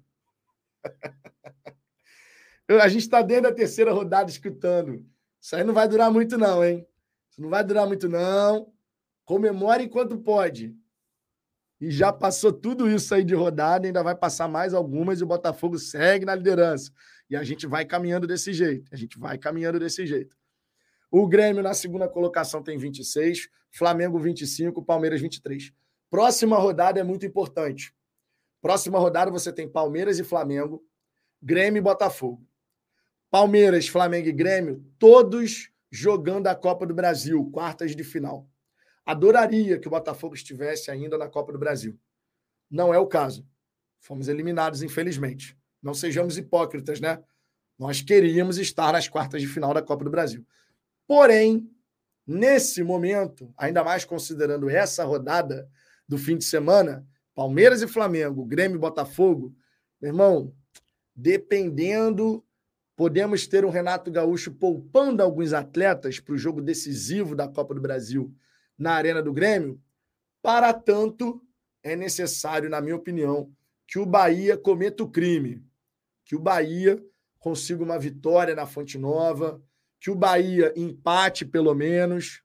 A 2.80 2.88
gente 2.88 3.02
está 3.02 3.22
dentro 3.22 3.44
da 3.44 3.54
terceira 3.54 3.92
rodada 3.92 4.30
escutando. 4.30 5.06
Isso 5.42 5.56
aí 5.56 5.64
não 5.64 5.74
vai 5.74 5.88
durar 5.88 6.12
muito, 6.12 6.38
não, 6.38 6.64
hein? 6.64 6.88
Isso 7.30 7.42
não 7.42 7.50
vai 7.50 7.64
durar 7.64 7.88
muito, 7.88 8.08
não. 8.08 8.72
Comemore 9.26 9.86
enquanto 9.86 10.18
pode. 10.18 10.76
E 11.80 11.90
já 11.90 12.14
passou 12.14 12.54
tudo 12.54 12.88
isso 12.88 13.16
aí 13.16 13.24
de 13.24 13.34
rodada, 13.34 13.88
ainda 13.88 14.04
vai 14.04 14.16
passar 14.16 14.48
mais 14.48 14.72
algumas 14.72 15.20
e 15.20 15.24
o 15.24 15.28
Botafogo 15.28 15.80
segue 15.80 16.26
na 16.26 16.36
liderança. 16.36 16.92
E 17.28 17.36
a 17.36 17.44
gente 17.44 17.66
vai 17.66 17.86
caminhando 17.86 18.28
desse 18.28 18.54
jeito. 18.54 18.94
A 18.94 18.96
gente 18.96 19.18
vai 19.18 19.38
caminhando 19.38 19.80
desse 19.80 20.06
jeito. 20.06 20.38
O 21.10 21.28
Grêmio 21.28 21.64
na 21.64 21.74
segunda 21.74 22.08
colocação 22.08 22.62
tem 22.62 22.78
26, 22.78 23.50
Flamengo 23.72 24.20
25, 24.20 24.84
Palmeiras 24.84 25.20
23. 25.20 25.74
Próxima 26.10 26.58
rodada 26.58 27.00
é 27.00 27.04
muito 27.04 27.26
importante. 27.26 27.96
Próxima 28.62 29.00
rodada 29.00 29.32
você 29.32 29.52
tem 29.52 29.68
Palmeiras 29.68 30.20
e 30.20 30.24
Flamengo, 30.24 30.86
Grêmio 31.42 31.80
e 31.80 31.82
Botafogo. 31.82 32.46
Palmeiras, 33.32 33.88
Flamengo 33.88 34.28
e 34.28 34.34
Grêmio, 34.34 34.86
todos 35.00 35.72
jogando 35.90 36.48
a 36.48 36.56
Copa 36.56 36.86
do 36.86 36.94
Brasil, 36.94 37.50
quartas 37.50 37.96
de 37.96 38.04
final. 38.04 38.46
Adoraria 39.06 39.80
que 39.80 39.88
o 39.88 39.92
Botafogo 39.92 40.36
estivesse 40.36 40.92
ainda 40.92 41.18
na 41.18 41.30
Copa 41.30 41.54
do 41.54 41.58
Brasil. 41.58 41.98
Não 42.70 42.94
é 42.94 43.00
o 43.00 43.08
caso. 43.08 43.48
Fomos 44.02 44.28
eliminados, 44.28 44.84
infelizmente. 44.84 45.58
Não 45.82 45.94
sejamos 45.94 46.38
hipócritas, 46.38 47.00
né? 47.00 47.24
Nós 47.80 48.02
queríamos 48.02 48.58
estar 48.58 48.92
nas 48.92 49.08
quartas 49.08 49.42
de 49.42 49.48
final 49.48 49.74
da 49.74 49.82
Copa 49.82 50.04
do 50.04 50.12
Brasil. 50.12 50.46
Porém, 51.08 51.72
nesse 52.28 52.84
momento, 52.84 53.54
ainda 53.58 53.82
mais 53.82 54.04
considerando 54.04 54.70
essa 54.70 55.06
rodada 55.06 55.70
do 56.06 56.18
fim 56.18 56.38
de 56.38 56.44
semana, 56.44 57.08
Palmeiras 57.34 57.82
e 57.82 57.88
Flamengo, 57.88 58.46
Grêmio 58.46 58.76
e 58.76 58.80
Botafogo, 58.80 59.56
meu 60.02 60.10
irmão, 60.10 60.54
dependendo, 61.16 62.46
podemos 63.02 63.48
ter 63.48 63.66
um 63.66 63.72
Renato 63.72 64.12
Gaúcho 64.12 64.52
poupando 64.52 65.24
alguns 65.24 65.54
atletas 65.54 66.20
para 66.20 66.36
o 66.36 66.38
jogo 66.38 66.62
decisivo 66.62 67.36
da 67.36 67.48
Copa 67.48 67.74
do 67.74 67.82
Brasil 67.82 68.32
na 68.78 68.94
Arena 68.94 69.24
do 69.24 69.34
Grêmio. 69.34 69.82
Para 70.40 70.72
tanto, 70.72 71.42
é 71.82 71.96
necessário, 71.96 72.70
na 72.70 72.80
minha 72.80 72.96
opinião, 72.96 73.52
que 73.88 73.98
o 73.98 74.06
Bahia 74.06 74.56
cometa 74.56 75.02
o 75.02 75.10
crime, 75.10 75.66
que 76.24 76.36
o 76.36 76.40
Bahia 76.40 77.04
consiga 77.40 77.84
uma 77.84 77.98
vitória 77.98 78.54
na 78.54 78.68
Fonte 78.68 79.00
Nova, 79.00 79.60
que 80.00 80.12
o 80.12 80.16
Bahia 80.16 80.72
empate 80.76 81.44
pelo 81.44 81.74
menos. 81.74 82.44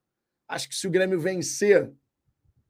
Acho 0.49 0.71
que 0.71 0.75
se 0.75 0.87
o 0.87 0.91
Grêmio 0.91 1.21
vencer 1.21 1.93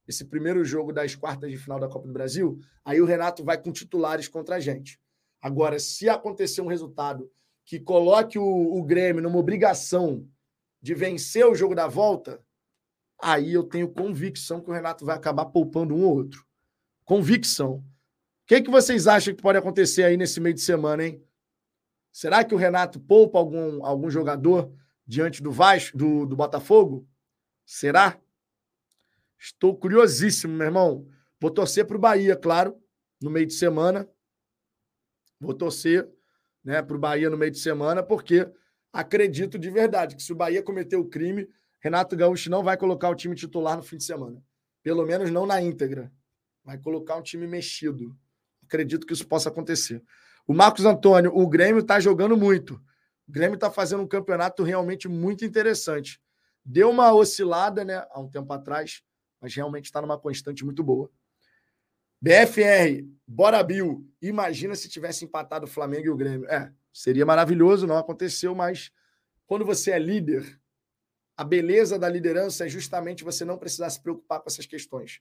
esse 0.08 0.24
primeiro 0.24 0.64
jogo 0.64 0.92
das 0.92 1.14
quartas 1.14 1.52
de 1.52 1.56
final 1.56 1.78
da 1.78 1.88
Copa 1.88 2.08
do 2.08 2.12
Brasil, 2.12 2.58
aí 2.84 3.00
o 3.00 3.06
Renato 3.06 3.44
vai 3.44 3.56
com 3.56 3.70
titulares 3.70 4.26
contra 4.26 4.56
a 4.56 4.60
gente. 4.60 5.00
Agora, 5.40 5.78
se 5.78 6.08
acontecer 6.08 6.60
um 6.60 6.66
resultado 6.66 7.30
que 7.66 7.80
coloque 7.80 8.38
o, 8.38 8.44
o 8.44 8.82
Grêmio 8.84 9.20
numa 9.20 9.38
obrigação 9.38 10.26
de 10.80 10.94
vencer 10.94 11.44
o 11.44 11.55
jogo 11.55 11.74
da 11.74 11.88
volta, 11.88 12.40
aí 13.20 13.52
eu 13.52 13.64
tenho 13.64 13.93
convicção 13.93 14.60
que 14.60 14.70
o 14.70 14.72
Renato 14.72 15.05
vai 15.05 15.16
acabar 15.16 15.47
poupando 15.47 15.94
um 15.94 16.05
ou 16.05 16.14
outro. 16.14 16.47
Convicção. 17.05 17.78
O 17.78 17.84
que, 18.47 18.62
que 18.62 18.70
vocês 18.70 19.09
acham 19.09 19.34
que 19.34 19.43
pode 19.43 19.59
acontecer 19.59 20.05
aí 20.05 20.16
nesse 20.16 20.40
meio 20.40 20.55
de 20.55 20.60
semana, 20.60 21.05
hein? 21.05 21.22
Será 22.12 22.44
que 22.44 22.55
o 22.55 22.59
Renato 22.59 23.01
poupa 23.01 23.38
algum, 23.38 23.84
algum 23.84 24.09
jogador 24.09 24.72
diante 25.05 25.43
do 25.43 25.51
Vasco, 25.51 25.98
do, 25.98 26.24
do 26.24 26.36
Botafogo? 26.36 27.06
Será? 27.64 28.18
Estou 29.38 29.76
curiosíssimo, 29.76 30.55
meu 30.55 30.66
irmão. 30.66 31.09
Vou 31.40 31.51
torcer 31.51 31.84
para 31.84 31.97
o 31.97 32.01
Bahia, 32.01 32.36
claro, 32.36 32.80
no 33.20 33.28
meio 33.28 33.47
de 33.47 33.55
semana. 33.55 34.09
Vou 35.40 35.52
torcer 35.52 36.09
né, 36.66 36.82
para 36.82 36.97
o 36.97 36.98
Bahia 36.98 37.30
no 37.30 37.36
meio 37.36 37.52
de 37.52 37.60
semana, 37.60 38.02
porque 38.02 38.51
acredito 38.93 39.56
de 39.56 39.70
verdade 39.70 40.16
que 40.16 40.22
se 40.22 40.32
o 40.32 40.36
Bahia 40.36 40.60
cometer 40.60 40.97
o 40.97 41.05
crime, 41.05 41.48
Renato 41.78 42.16
Gaúcho 42.16 42.51
não 42.51 42.64
vai 42.64 42.76
colocar 42.76 43.09
o 43.09 43.14
time 43.14 43.36
titular 43.36 43.76
no 43.76 43.84
fim 43.84 43.97
de 43.97 44.02
semana. 44.02 44.43
Pelo 44.82 45.06
menos 45.06 45.30
não 45.30 45.47
na 45.47 45.62
íntegra. 45.62 46.12
Vai 46.64 46.76
colocar 46.76 47.14
um 47.14 47.22
time 47.22 47.47
mexido. 47.47 48.16
Acredito 48.64 49.06
que 49.06 49.12
isso 49.12 49.28
possa 49.28 49.48
acontecer. 49.48 50.02
O 50.44 50.52
Marcos 50.52 50.84
Antônio, 50.84 51.30
o 51.32 51.47
Grêmio 51.48 51.80
está 51.80 52.01
jogando 52.01 52.36
muito. 52.36 52.74
O 53.28 53.32
Grêmio 53.32 53.55
está 53.55 53.70
fazendo 53.70 54.02
um 54.02 54.09
campeonato 54.09 54.64
realmente 54.64 55.06
muito 55.06 55.44
interessante. 55.44 56.20
Deu 56.64 56.90
uma 56.90 57.14
oscilada, 57.14 57.84
né, 57.84 58.05
há 58.10 58.20
um 58.20 58.28
tempo 58.28 58.52
atrás, 58.52 59.02
mas 59.40 59.55
realmente 59.55 59.84
está 59.84 60.02
numa 60.02 60.18
constante 60.18 60.64
muito 60.64 60.82
boa. 60.82 61.09
BFR, 62.26 63.06
bora 63.24 63.62
Bill. 63.62 64.04
Imagina 64.20 64.74
se 64.74 64.88
tivesse 64.88 65.24
empatado 65.24 65.64
o 65.64 65.68
Flamengo 65.68 66.06
e 66.06 66.10
o 66.10 66.16
Grêmio. 66.16 66.50
É, 66.50 66.72
seria 66.92 67.24
maravilhoso, 67.24 67.86
não 67.86 67.96
aconteceu, 67.96 68.52
mas 68.52 68.90
quando 69.46 69.64
você 69.64 69.92
é 69.92 69.98
líder, 70.00 70.60
a 71.36 71.44
beleza 71.44 71.96
da 71.96 72.08
liderança 72.08 72.66
é 72.66 72.68
justamente 72.68 73.22
você 73.22 73.44
não 73.44 73.56
precisar 73.56 73.90
se 73.90 74.02
preocupar 74.02 74.40
com 74.40 74.48
essas 74.48 74.66
questões. 74.66 75.20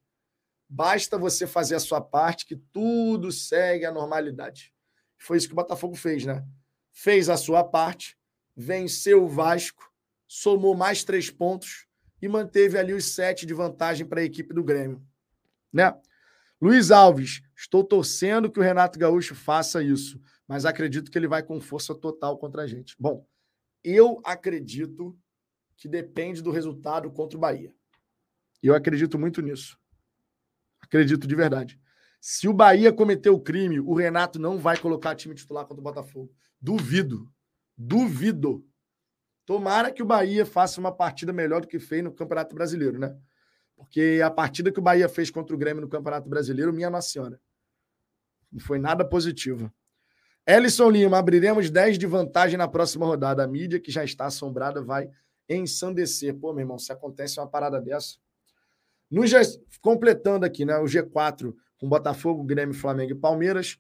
Basta 0.68 1.16
você 1.16 1.46
fazer 1.46 1.76
a 1.76 1.80
sua 1.80 2.02
parte 2.02 2.44
que 2.44 2.56
tudo 2.56 3.32
segue 3.32 3.86
a 3.86 3.92
normalidade. 3.92 4.74
Foi 5.20 5.38
isso 5.38 5.46
que 5.46 5.54
o 5.54 5.58
Botafogo 5.58 5.94
fez, 5.94 6.26
né? 6.26 6.44
Fez 6.92 7.30
a 7.30 7.38
sua 7.38 7.64
parte, 7.64 8.18
venceu 8.58 9.26
o 9.26 9.30
Vasco, 9.30 9.94
somou 10.28 10.74
mais 10.74 11.04
três 11.04 11.30
pontos 11.30 11.86
e 12.20 12.28
manteve 12.28 12.80
ali 12.80 12.94
os 12.94 13.14
sete 13.14 13.46
de 13.46 13.54
vantagem 13.54 14.08
para 14.08 14.22
a 14.22 14.24
equipe 14.24 14.56
do 14.56 14.64
Grêmio. 14.64 15.06
Né? 15.72 15.96
Luiz 16.62 16.90
Alves, 16.90 17.42
estou 17.56 17.84
torcendo 17.84 18.50
que 18.50 18.60
o 18.60 18.64
Renato 18.64 18.98
Gaúcho 18.98 19.36
faça 19.36 19.84
isso, 19.84 20.20
mas 20.48 20.66
acredito 20.66 21.12
que 21.12 21.18
ele 21.18 21.28
vai 21.28 21.44
com 21.44 21.60
força 21.60 21.94
total 21.94 22.38
contra 22.38 22.64
a 22.64 22.68
gente. 22.68 22.96
Bom, 23.00 23.28
eu 23.84 24.22
acredito 24.24 25.18
que 25.76 25.88
depende 25.88 26.42
do 26.42 26.52
resultado 26.52 27.12
contra 27.12 27.38
o 27.38 27.42
Bahia. 27.42 27.74
E 28.64 28.68
eu 28.68 28.74
acredito 28.74 29.20
muito 29.20 29.42
nisso. 29.42 29.78
Acredito 30.82 31.28
de 31.28 31.36
verdade. 31.36 31.80
Se 32.22 32.48
o 32.48 32.54
Bahia 32.54 32.92
cometer 32.92 33.30
o 33.30 33.40
crime, 33.40 33.80
o 33.80 33.94
Renato 33.94 34.40
não 34.40 34.58
vai 34.58 34.78
colocar 34.78 35.16
time 35.16 35.36
titular 35.36 35.66
contra 35.66 35.82
o 35.82 35.84
Botafogo. 35.84 36.34
Duvido. 36.60 37.32
Duvido. 37.78 38.66
Tomara 39.46 39.92
que 39.92 40.02
o 40.02 40.06
Bahia 40.06 40.46
faça 40.46 40.80
uma 40.80 40.92
partida 40.92 41.32
melhor 41.32 41.62
do 41.62 41.68
que 41.68 41.80
fez 41.80 42.04
no 42.04 42.12
Campeonato 42.12 42.56
Brasileiro, 42.56 42.98
né? 42.98 43.16
Porque 43.76 44.22
a 44.24 44.32
partida 44.32 44.72
que 44.72 44.80
o 44.80 44.82
Bahia 44.82 45.10
fez 45.10 45.30
contra 45.30 45.56
o 45.56 45.58
Grêmio 45.58 45.82
no 45.82 45.90
Campeonato 45.90 46.30
Brasileiro, 46.30 46.74
minha 46.74 46.90
Nossa 46.90 47.10
Senhora, 47.10 47.40
não 48.52 48.60
foi 48.60 48.80
nada 48.80 49.04
positiva. 49.04 49.74
Ellison 50.48 50.90
Lima, 50.90 51.18
abriremos 51.18 51.70
10 51.72 51.98
de 51.98 52.06
vantagem 52.06 52.58
na 52.58 52.68
próxima 52.68 53.06
rodada. 53.06 53.44
A 53.44 53.48
mídia, 53.48 53.80
que 53.80 53.92
já 53.92 54.04
está 54.04 54.28
assombrada, 54.28 54.82
vai 54.82 55.10
ensandecer. 55.50 56.36
Pô, 56.36 56.54
meu 56.54 56.62
irmão, 56.62 56.78
se 56.78 56.92
acontece 56.92 57.40
uma 57.40 57.48
parada 57.48 57.82
dessa. 57.82 58.18
No. 59.10 59.24
Completando 59.82 60.46
aqui, 60.46 60.64
né? 60.64 60.78
O 60.78 60.86
G4 60.86 61.54
com 61.78 61.90
Botafogo, 61.90 62.44
Grêmio, 62.44 62.76
Flamengo 62.76 63.12
e 63.12 63.16
Palmeiras. 63.16 63.78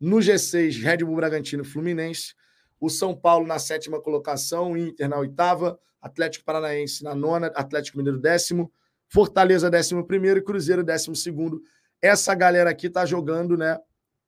No 0.00 0.18
G6, 0.18 0.80
Red 0.82 0.98
Bull 0.98 1.16
Bragantino 1.16 1.62
e 1.62 1.66
Fluminense. 1.66 2.34
O 2.80 2.88
São 2.88 3.14
Paulo 3.14 3.46
na 3.46 3.58
sétima 3.58 4.00
colocação, 4.00 4.76
Inter 4.76 5.08
na 5.08 5.18
oitava, 5.18 5.78
Atlético 6.00 6.44
Paranaense 6.44 7.02
na 7.02 7.14
nona, 7.14 7.46
Atlético 7.54 7.98
Mineiro 7.98 8.18
décimo, 8.18 8.70
Fortaleza 9.08 9.70
décimo 9.70 10.06
primeiro 10.06 10.40
e 10.40 10.42
Cruzeiro 10.42 10.82
décimo 10.82 11.14
segundo. 11.14 11.62
Essa 12.00 12.34
galera 12.34 12.70
aqui 12.70 12.90
tá 12.90 13.06
jogando, 13.06 13.56
né, 13.56 13.78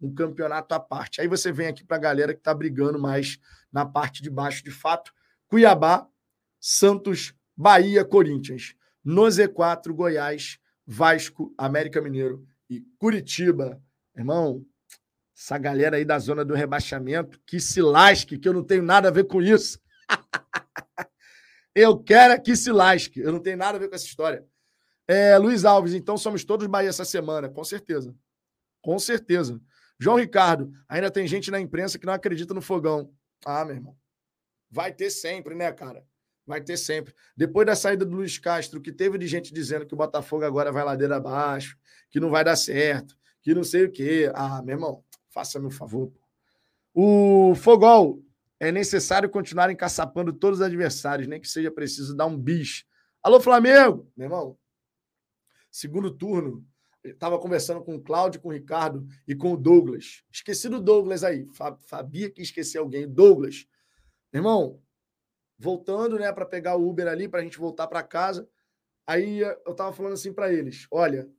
um 0.01 0.15
campeonato 0.15 0.75
à 0.75 0.81
parte. 0.81 1.21
Aí 1.21 1.29
você 1.29 1.53
vem 1.53 1.67
aqui 1.67 1.85
para 1.85 1.97
a 1.97 2.01
galera 2.01 2.35
que 2.35 2.41
tá 2.41 2.55
brigando 2.55 2.99
mais 2.99 3.39
na 3.73 3.85
parte 3.85 4.23
de 4.23 4.31
baixo 4.31 4.63
de 4.63 4.71
fato. 4.71 5.13
Cuiabá, 5.49 6.07
Santos, 6.61 7.35
Bahia, 7.57 8.05
Corinthians. 8.05 8.75
No 9.05 9.23
Z4, 9.23 9.93
Goiás, 9.93 10.59
Vasco, 10.87 11.55
América 11.57 12.01
Mineiro 12.01 12.47
e 12.69 12.81
Curitiba. 12.99 13.81
Irmão, 14.17 14.65
essa 15.37 15.59
galera 15.59 15.97
aí 15.97 16.05
da 16.05 16.19
zona 16.19 16.45
do 16.45 16.55
rebaixamento, 16.55 17.41
que 17.47 17.61
se 17.61 17.83
lasque, 17.83 18.39
que 18.39 18.49
eu 18.49 18.53
não 18.53 18.65
tenho 18.65 18.83
nada 18.83 19.09
a 19.09 19.13
ver 19.13 19.25
com 19.25 19.43
isso. 19.43 19.79
eu 21.75 21.99
quero 21.99 22.35
é 22.35 22.39
que 22.39 22.57
se 22.57 22.73
lasque, 22.73 23.21
eu 23.21 23.31
não 23.31 23.41
tenho 23.41 23.57
nada 23.57 23.77
a 23.77 23.81
ver 23.81 23.89
com 23.89 23.95
essa 23.95 24.07
história. 24.07 24.45
É, 25.09 25.39
Luiz 25.39 25.65
Alves, 25.65 25.95
então 25.95 26.17
somos 26.17 26.45
todos 26.45 26.67
Bahia 26.67 26.89
essa 26.89 27.05
semana, 27.05 27.49
com 27.49 27.63
certeza. 27.63 28.15
Com 28.83 28.99
certeza. 28.99 29.61
João 29.99 30.17
Ricardo, 30.17 30.71
ainda 30.89 31.11
tem 31.11 31.27
gente 31.27 31.51
na 31.51 31.61
imprensa 31.61 31.99
que 31.99 32.07
não 32.07 32.13
acredita 32.13 32.53
no 32.53 32.61
fogão. 32.61 33.11
Ah, 33.45 33.65
meu 33.65 33.77
irmão. 33.77 33.97
Vai 34.71 34.93
ter 34.93 35.11
sempre, 35.11 35.55
né, 35.55 35.73
cara? 35.73 36.05
Vai 36.47 36.61
ter 36.61 36.77
sempre. 36.77 37.15
Depois 37.37 37.67
da 37.67 37.75
saída 37.75 38.05
do 38.05 38.15
Luiz 38.15 38.39
Castro, 38.39 38.81
que 38.81 38.93
teve 38.93 39.17
de 39.19 39.27
gente 39.27 39.53
dizendo 39.53 39.87
que 39.87 39.95
o 39.95 39.97
Botafogo 39.97 40.45
agora 40.45 40.71
vai 40.71 40.85
ladeira 40.85 41.17
abaixo, 41.17 41.77
que 42.11 42.21
não 42.21 42.31
vai 42.31 42.45
dar 42.45 42.57
certo, 42.57 43.17
que 43.43 43.55
não 43.55 43.65
sei 43.65 43.85
o 43.85 43.91
quê. 43.91 44.31
Ah, 44.35 44.63
meu 44.63 44.75
irmão, 44.75 45.05
faça-me 45.31 45.67
um 45.67 45.71
favor. 45.71 46.13
O 46.95 47.55
Fogol, 47.57 48.23
é 48.59 48.73
necessário 48.73 49.29
continuar 49.29 49.71
encaçapando 49.71 50.33
todos 50.33 50.61
os 50.61 50.65
adversários, 50.65 51.29
nem 51.29 51.41
que 51.41 51.49
seja 51.49 51.71
preciso 51.71 52.17
dar 52.17 52.27
um 52.27 52.39
bis. 52.39 52.85
Alô, 53.23 53.41
Flamengo! 53.41 54.11
Meu 54.17 54.27
irmão, 54.27 54.59
segundo 55.77 56.11
turno, 56.11 56.67
estava 57.05 57.39
conversando 57.39 57.85
com 57.85 57.97
o 57.97 58.03
Cláudio, 58.03 58.41
com 58.41 58.49
o 58.49 58.53
Ricardo 58.53 59.07
e 59.29 59.35
com 59.35 59.53
o 59.53 59.57
Douglas. 59.59 60.25
Esqueci 60.33 60.71
do 60.71 60.81
Douglas 60.81 61.23
aí. 61.23 61.47
Sabia 61.81 62.31
que 62.31 62.41
esqueci 62.41 62.79
alguém. 62.79 63.07
Douglas. 63.07 63.67
Irmão, 64.33 64.83
voltando, 65.59 66.19
né, 66.19 66.33
para 66.33 66.47
pegar 66.47 66.77
o 66.77 66.89
Uber 66.89 67.07
ali, 67.07 67.29
para 67.29 67.41
a 67.41 67.43
gente 67.43 67.59
voltar 67.59 67.87
para 67.89 68.03
casa. 68.03 68.49
Aí 69.07 69.41
eu 69.41 69.75
tava 69.75 69.93
falando 69.93 70.15
assim 70.15 70.33
para 70.33 70.51
eles: 70.51 70.87
olha, 70.91 71.31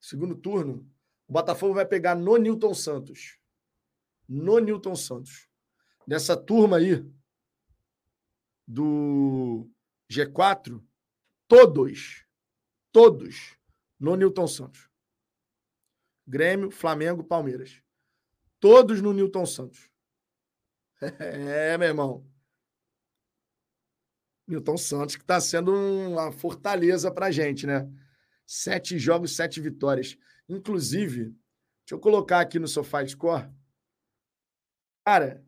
segundo 0.00 0.36
turno, 0.36 0.88
o 1.26 1.32
Botafogo 1.32 1.74
vai 1.74 1.84
pegar 1.84 2.14
no 2.14 2.36
Newton 2.36 2.74
Santos. 2.74 3.40
No 4.28 4.60
Newton 4.60 4.94
Santos. 4.94 5.48
Nessa 6.06 6.36
turma 6.36 6.76
aí 6.76 7.04
do 8.66 9.68
G4, 10.10 10.80
todos, 11.48 12.24
todos 12.92 13.56
no 13.98 14.14
Newton 14.14 14.46
Santos. 14.46 14.88
Grêmio, 16.26 16.70
Flamengo, 16.70 17.24
Palmeiras. 17.24 17.82
Todos 18.60 19.00
no 19.00 19.12
Newton 19.12 19.46
Santos. 19.46 19.90
É, 21.18 21.76
meu 21.76 21.88
irmão. 21.88 22.32
Newton 24.46 24.76
Santos, 24.76 25.16
que 25.16 25.22
está 25.22 25.40
sendo 25.40 25.74
uma 25.74 26.30
fortaleza 26.30 27.10
para 27.10 27.26
a 27.26 27.30
gente, 27.32 27.66
né? 27.66 27.90
Sete 28.46 28.98
jogos, 29.00 29.34
sete 29.34 29.60
vitórias. 29.60 30.16
Inclusive, 30.48 31.24
deixa 31.24 31.92
eu 31.92 31.98
colocar 31.98 32.38
aqui 32.38 32.60
no 32.60 32.68
Sofá 32.68 33.04
Score. 33.04 33.50
Cara, 35.04 35.44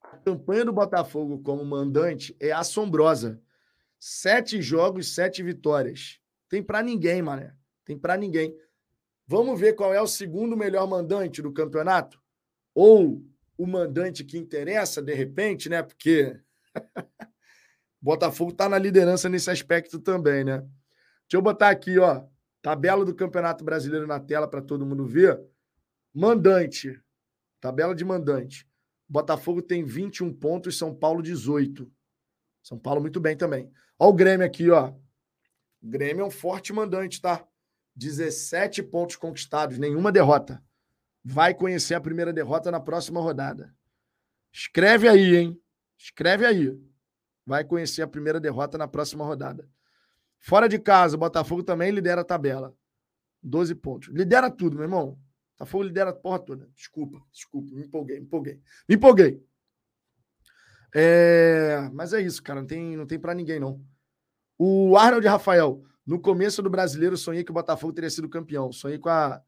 a 0.00 0.16
campanha 0.18 0.64
do 0.64 0.72
Botafogo 0.72 1.42
como 1.42 1.64
mandante 1.64 2.36
é 2.38 2.52
assombrosa. 2.52 3.42
Sete 3.98 4.62
jogos, 4.62 5.12
sete 5.12 5.42
vitórias. 5.42 6.20
Tem 6.48 6.62
para 6.62 6.82
ninguém, 6.82 7.22
mané. 7.22 7.54
Tem 7.84 7.98
para 7.98 8.16
ninguém. 8.16 8.56
Vamos 9.26 9.60
ver 9.60 9.74
qual 9.74 9.92
é 9.92 10.00
o 10.00 10.06
segundo 10.06 10.56
melhor 10.56 10.86
mandante 10.88 11.42
do 11.42 11.52
campeonato? 11.52 12.20
Ou 12.74 13.22
o 13.56 13.66
mandante 13.66 14.24
que 14.24 14.38
interessa, 14.38 15.02
de 15.02 15.12
repente, 15.12 15.68
né? 15.68 15.82
Porque 15.82 16.40
Botafogo 18.00 18.52
está 18.52 18.68
na 18.68 18.78
liderança 18.78 19.28
nesse 19.28 19.50
aspecto 19.50 19.98
também, 19.98 20.44
né? 20.44 20.58
Deixa 20.58 21.34
eu 21.34 21.42
botar 21.42 21.68
aqui, 21.68 21.98
ó. 21.98 22.24
Tabela 22.62 23.04
do 23.04 23.14
Campeonato 23.14 23.64
Brasileiro 23.64 24.06
na 24.06 24.18
tela 24.18 24.48
para 24.48 24.62
todo 24.62 24.86
mundo 24.86 25.04
ver. 25.04 25.40
Mandante. 26.14 27.00
Tabela 27.60 27.94
de 27.94 28.04
mandante. 28.04 28.66
Botafogo 29.08 29.60
tem 29.60 29.84
21 29.84 30.32
pontos, 30.32 30.78
São 30.78 30.94
Paulo 30.94 31.22
18. 31.22 31.90
São 32.62 32.78
Paulo 32.78 33.00
muito 33.00 33.20
bem 33.20 33.36
também. 33.36 33.70
Olha 33.98 34.10
o 34.10 34.12
Grêmio 34.12 34.46
aqui, 34.46 34.70
ó. 34.70 34.92
Grêmio 35.88 36.22
é 36.22 36.26
um 36.26 36.30
forte 36.30 36.72
mandante, 36.72 37.20
tá? 37.20 37.46
17 37.96 38.82
pontos 38.82 39.16
conquistados, 39.16 39.78
nenhuma 39.78 40.12
derrota. 40.12 40.62
Vai 41.24 41.54
conhecer 41.54 41.94
a 41.94 42.00
primeira 42.00 42.32
derrota 42.32 42.70
na 42.70 42.78
próxima 42.78 43.20
rodada. 43.20 43.74
Escreve 44.52 45.08
aí, 45.08 45.36
hein? 45.36 45.60
Escreve 45.96 46.46
aí. 46.46 46.78
Vai 47.44 47.64
conhecer 47.64 48.02
a 48.02 48.06
primeira 48.06 48.38
derrota 48.38 48.76
na 48.76 48.86
próxima 48.86 49.24
rodada. 49.24 49.68
Fora 50.38 50.68
de 50.68 50.78
casa, 50.78 51.16
o 51.16 51.18
Botafogo 51.18 51.62
também 51.62 51.90
lidera 51.90 52.20
a 52.20 52.24
tabela. 52.24 52.74
12 53.42 53.74
pontos. 53.74 54.08
Lidera 54.10 54.50
tudo, 54.50 54.76
meu 54.76 54.84
irmão. 54.84 55.18
Botafogo 55.52 55.84
lidera 55.84 56.10
a 56.10 56.14
porra 56.14 56.38
toda. 56.38 56.68
Desculpa, 56.74 57.20
desculpa. 57.32 57.74
Me 57.74 57.84
empolguei, 57.84 58.20
me 58.20 58.26
empolguei. 58.26 58.60
Me 58.88 58.94
empolguei. 58.94 59.42
É... 60.94 61.88
Mas 61.92 62.12
é 62.12 62.20
isso, 62.20 62.42
cara. 62.42 62.60
Não 62.60 62.66
tem, 62.66 62.96
não 62.96 63.06
tem 63.06 63.18
para 63.18 63.34
ninguém, 63.34 63.58
não. 63.58 63.84
O 64.58 64.96
Arnold 64.96 65.26
Rafael. 65.26 65.82
No 66.04 66.20
começo 66.20 66.62
do 66.62 66.70
brasileiro, 66.70 67.16
sonhei 67.16 67.44
que 67.44 67.50
o 67.50 67.54
Botafogo 67.54 67.92
teria 67.92 68.10
sido 68.10 68.28
campeão. 68.28 68.72
Sonhei 68.72 68.98
com 68.98 69.08
a 69.08 69.40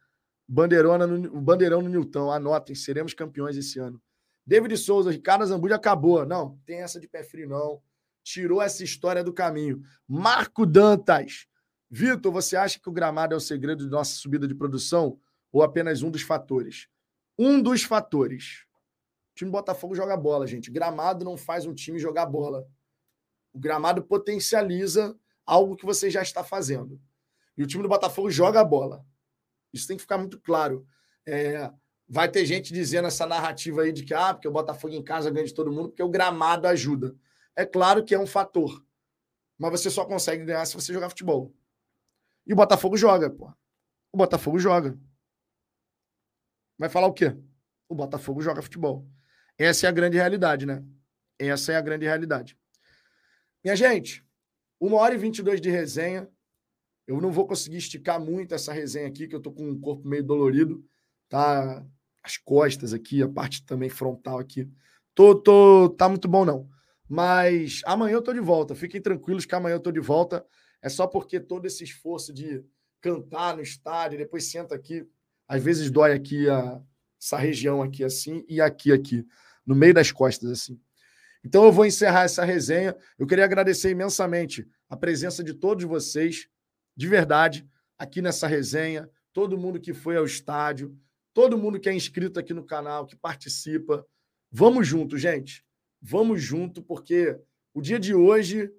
bandeirona 0.46 1.06
no, 1.06 1.36
o 1.36 1.40
bandeirão 1.40 1.82
no 1.82 1.88
Nilton. 1.88 2.30
Anotem, 2.30 2.74
seremos 2.74 3.14
campeões 3.14 3.56
esse 3.56 3.78
ano. 3.78 4.00
David 4.46 4.76
Souza, 4.76 5.10
Ricardo 5.10 5.44
Zambuja 5.46 5.74
acabou. 5.74 6.24
Não, 6.24 6.58
tem 6.64 6.82
essa 6.82 7.00
de 7.00 7.08
pé 7.08 7.22
frio, 7.22 7.48
não. 7.48 7.82
Tirou 8.22 8.62
essa 8.62 8.84
história 8.84 9.24
do 9.24 9.32
caminho. 9.32 9.82
Marco 10.06 10.64
Dantas. 10.64 11.46
Vitor, 11.90 12.32
você 12.32 12.56
acha 12.56 12.78
que 12.78 12.88
o 12.88 12.92
gramado 12.92 13.34
é 13.34 13.36
o 13.36 13.40
segredo 13.40 13.84
de 13.84 13.90
nossa 13.90 14.12
subida 14.12 14.46
de 14.46 14.54
produção? 14.54 15.18
ou 15.52 15.62
apenas 15.62 16.02
um 16.02 16.10
dos 16.10 16.22
fatores? 16.22 16.88
Um 17.38 17.60
dos 17.60 17.82
fatores. 17.82 18.64
O 19.32 19.34
time 19.34 19.50
Botafogo 19.50 19.94
joga 19.94 20.16
bola, 20.16 20.46
gente. 20.46 20.70
Gramado 20.70 21.24
não 21.24 21.36
faz 21.36 21.66
um 21.66 21.74
time 21.74 21.98
jogar 21.98 22.26
bola. 22.26 22.66
O 23.52 23.58
gramado 23.58 24.02
potencializa 24.02 25.16
algo 25.44 25.76
que 25.76 25.84
você 25.84 26.10
já 26.10 26.22
está 26.22 26.44
fazendo. 26.44 27.00
E 27.56 27.62
o 27.62 27.66
time 27.66 27.82
do 27.82 27.88
Botafogo 27.88 28.30
joga 28.30 28.64
bola. 28.64 29.04
Isso 29.72 29.86
tem 29.86 29.96
que 29.96 30.02
ficar 30.02 30.18
muito 30.18 30.40
claro. 30.40 30.86
É, 31.26 31.70
vai 32.08 32.28
ter 32.28 32.44
gente 32.44 32.72
dizendo 32.72 33.08
essa 33.08 33.26
narrativa 33.26 33.82
aí 33.82 33.92
de 33.92 34.04
que 34.04 34.14
ah, 34.14 34.34
porque 34.34 34.48
o 34.48 34.52
Botafogo 34.52 34.94
em 34.94 35.02
casa 35.02 35.30
ganha 35.30 35.46
de 35.46 35.54
todo 35.54 35.70
mundo, 35.70 35.90
porque 35.90 36.02
o 36.02 36.08
gramado 36.08 36.66
ajuda. 36.66 37.14
É 37.54 37.64
claro 37.66 38.04
que 38.04 38.14
é 38.14 38.18
um 38.18 38.26
fator. 38.26 38.84
Mas 39.58 39.70
você 39.72 39.90
só 39.90 40.04
consegue 40.04 40.44
ganhar 40.44 40.64
se 40.64 40.74
você 40.74 40.92
jogar 40.92 41.10
futebol. 41.10 41.54
E 42.46 42.52
o 42.52 42.56
Botafogo 42.56 42.96
joga, 42.96 43.30
pô. 43.30 43.52
O 44.12 44.16
Botafogo 44.16 44.58
joga. 44.58 44.98
Vai 46.78 46.88
falar 46.88 47.06
o 47.06 47.12
quê? 47.12 47.36
O 47.88 47.94
Botafogo 47.94 48.40
joga 48.40 48.62
futebol. 48.62 49.06
Essa 49.58 49.86
é 49.86 49.88
a 49.88 49.92
grande 49.92 50.16
realidade, 50.16 50.64
né? 50.64 50.82
Essa 51.38 51.72
é 51.72 51.76
a 51.76 51.80
grande 51.80 52.06
realidade. 52.06 52.58
Minha 53.62 53.76
gente, 53.76 54.24
uma 54.80 54.96
hora 54.96 55.14
e 55.14 55.18
22 55.18 55.60
de 55.60 55.68
resenha. 55.68 56.28
Eu 57.06 57.20
não 57.20 57.30
vou 57.30 57.46
conseguir 57.46 57.76
esticar 57.76 58.18
muito 58.18 58.54
essa 58.54 58.72
resenha 58.72 59.06
aqui, 59.06 59.28
que 59.28 59.34
eu 59.34 59.40
tô 59.40 59.52
com 59.52 59.68
um 59.68 59.78
corpo 59.78 60.08
meio 60.08 60.24
dolorido, 60.24 60.84
tá? 61.28 61.84
As 62.22 62.38
costas 62.38 62.94
aqui, 62.94 63.22
a 63.22 63.28
parte 63.28 63.64
também 63.64 63.90
frontal 63.90 64.38
aqui. 64.38 64.70
Tô, 65.14 65.34
tô, 65.34 65.90
tá 65.90 66.08
muito 66.08 66.28
bom, 66.28 66.44
não. 66.44 66.68
Mas 67.08 67.82
amanhã 67.84 68.14
eu 68.14 68.22
tô 68.22 68.32
de 68.32 68.40
volta. 68.40 68.74
Fiquem 68.74 69.02
tranquilos 69.02 69.44
que 69.44 69.54
amanhã 69.54 69.74
eu 69.74 69.80
tô 69.80 69.90
de 69.90 70.00
volta. 70.00 70.46
É 70.80 70.88
só 70.88 71.06
porque 71.06 71.38
todo 71.38 71.66
esse 71.66 71.84
esforço 71.84 72.32
de 72.32 72.64
cantar 73.00 73.56
no 73.56 73.62
estádio, 73.62 74.18
depois 74.18 74.50
senta 74.50 74.74
aqui, 74.74 75.06
às 75.46 75.62
vezes 75.62 75.90
dói 75.90 76.12
aqui 76.12 76.48
a, 76.48 76.80
essa 77.20 77.36
região 77.36 77.82
aqui 77.82 78.04
assim 78.04 78.44
e 78.48 78.60
aqui 78.60 78.92
aqui, 78.92 79.26
no 79.66 79.74
meio 79.74 79.92
das 79.92 80.12
costas 80.12 80.50
assim. 80.50 80.80
Então 81.44 81.64
eu 81.64 81.72
vou 81.72 81.86
encerrar 81.86 82.24
essa 82.24 82.44
resenha. 82.44 82.96
Eu 83.18 83.26
queria 83.26 83.44
agradecer 83.44 83.90
imensamente 83.90 84.66
a 84.88 84.96
presença 84.96 85.42
de 85.42 85.54
todos 85.54 85.84
vocês, 85.84 86.48
de 86.96 87.06
verdade, 87.06 87.66
aqui 87.98 88.20
nessa 88.20 88.46
resenha, 88.46 89.08
todo 89.32 89.58
mundo 89.58 89.80
que 89.80 89.94
foi 89.94 90.16
ao 90.16 90.24
estádio, 90.24 90.96
todo 91.32 91.56
mundo 91.56 91.78
que 91.78 91.88
é 91.88 91.94
inscrito 91.94 92.38
aqui 92.38 92.52
no 92.52 92.64
canal, 92.64 93.06
que 93.06 93.16
participa. 93.16 94.04
Vamos 94.50 94.86
junto, 94.86 95.16
gente. 95.16 95.64
Vamos 96.02 96.42
junto, 96.42 96.82
porque 96.82 97.38
o 97.72 97.80
dia 97.80 97.98
de 97.98 98.14
hoje 98.14 98.70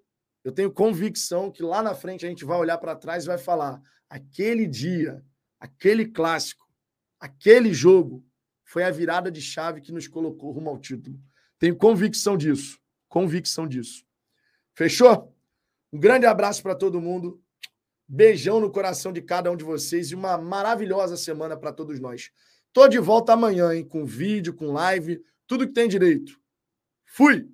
eu 0.44 0.52
tenho 0.52 0.72
convicção 0.72 1.52
que 1.52 1.64
lá 1.64 1.82
na 1.82 1.94
frente 1.94 2.26
a 2.26 2.30
gente 2.30 2.44
vai 2.44 2.58
olhar 2.58 2.78
para 2.78 2.96
trás 2.96 3.24
e 3.24 3.28
vai 3.28 3.38
falar: 3.38 3.82
aquele 4.10 4.68
dia, 4.68 5.24
aquele 5.60 6.06
clássico 6.06 6.62
Aquele 7.22 7.72
jogo 7.72 8.26
foi 8.66 8.84
a 8.84 8.90
virada 8.90 9.32
de 9.32 9.40
chave 9.40 9.80
que 9.80 9.92
nos 9.92 10.08
colocou 10.08 10.52
rumo 10.52 10.72
ao 10.72 10.80
título. 10.80 11.20
Tenho 11.62 11.76
convicção 11.76 12.36
disso. 12.36 12.80
Convicção 13.08 13.68
disso. 13.68 14.04
Fechou? 14.74 15.32
Um 15.94 16.00
grande 16.00 16.26
abraço 16.26 16.64
para 16.64 16.74
todo 16.74 17.00
mundo. 17.00 17.40
Beijão 18.08 18.60
no 18.60 18.72
coração 18.72 19.14
de 19.14 19.22
cada 19.22 19.52
um 19.52 19.56
de 19.56 19.64
vocês 19.64 20.10
e 20.10 20.16
uma 20.16 20.40
maravilhosa 20.40 21.16
semana 21.16 21.56
para 21.56 21.72
todos 21.72 22.00
nós. 22.00 22.32
Tô 22.74 22.88
de 22.88 22.98
volta 22.98 23.34
amanhã, 23.34 23.76
hein? 23.76 23.88
Com 23.88 24.04
vídeo, 24.04 24.56
com 24.56 24.72
live, 24.72 25.24
tudo 25.46 25.68
que 25.68 25.74
tem 25.74 25.88
direito. 25.88 26.36
Fui! 27.06 27.48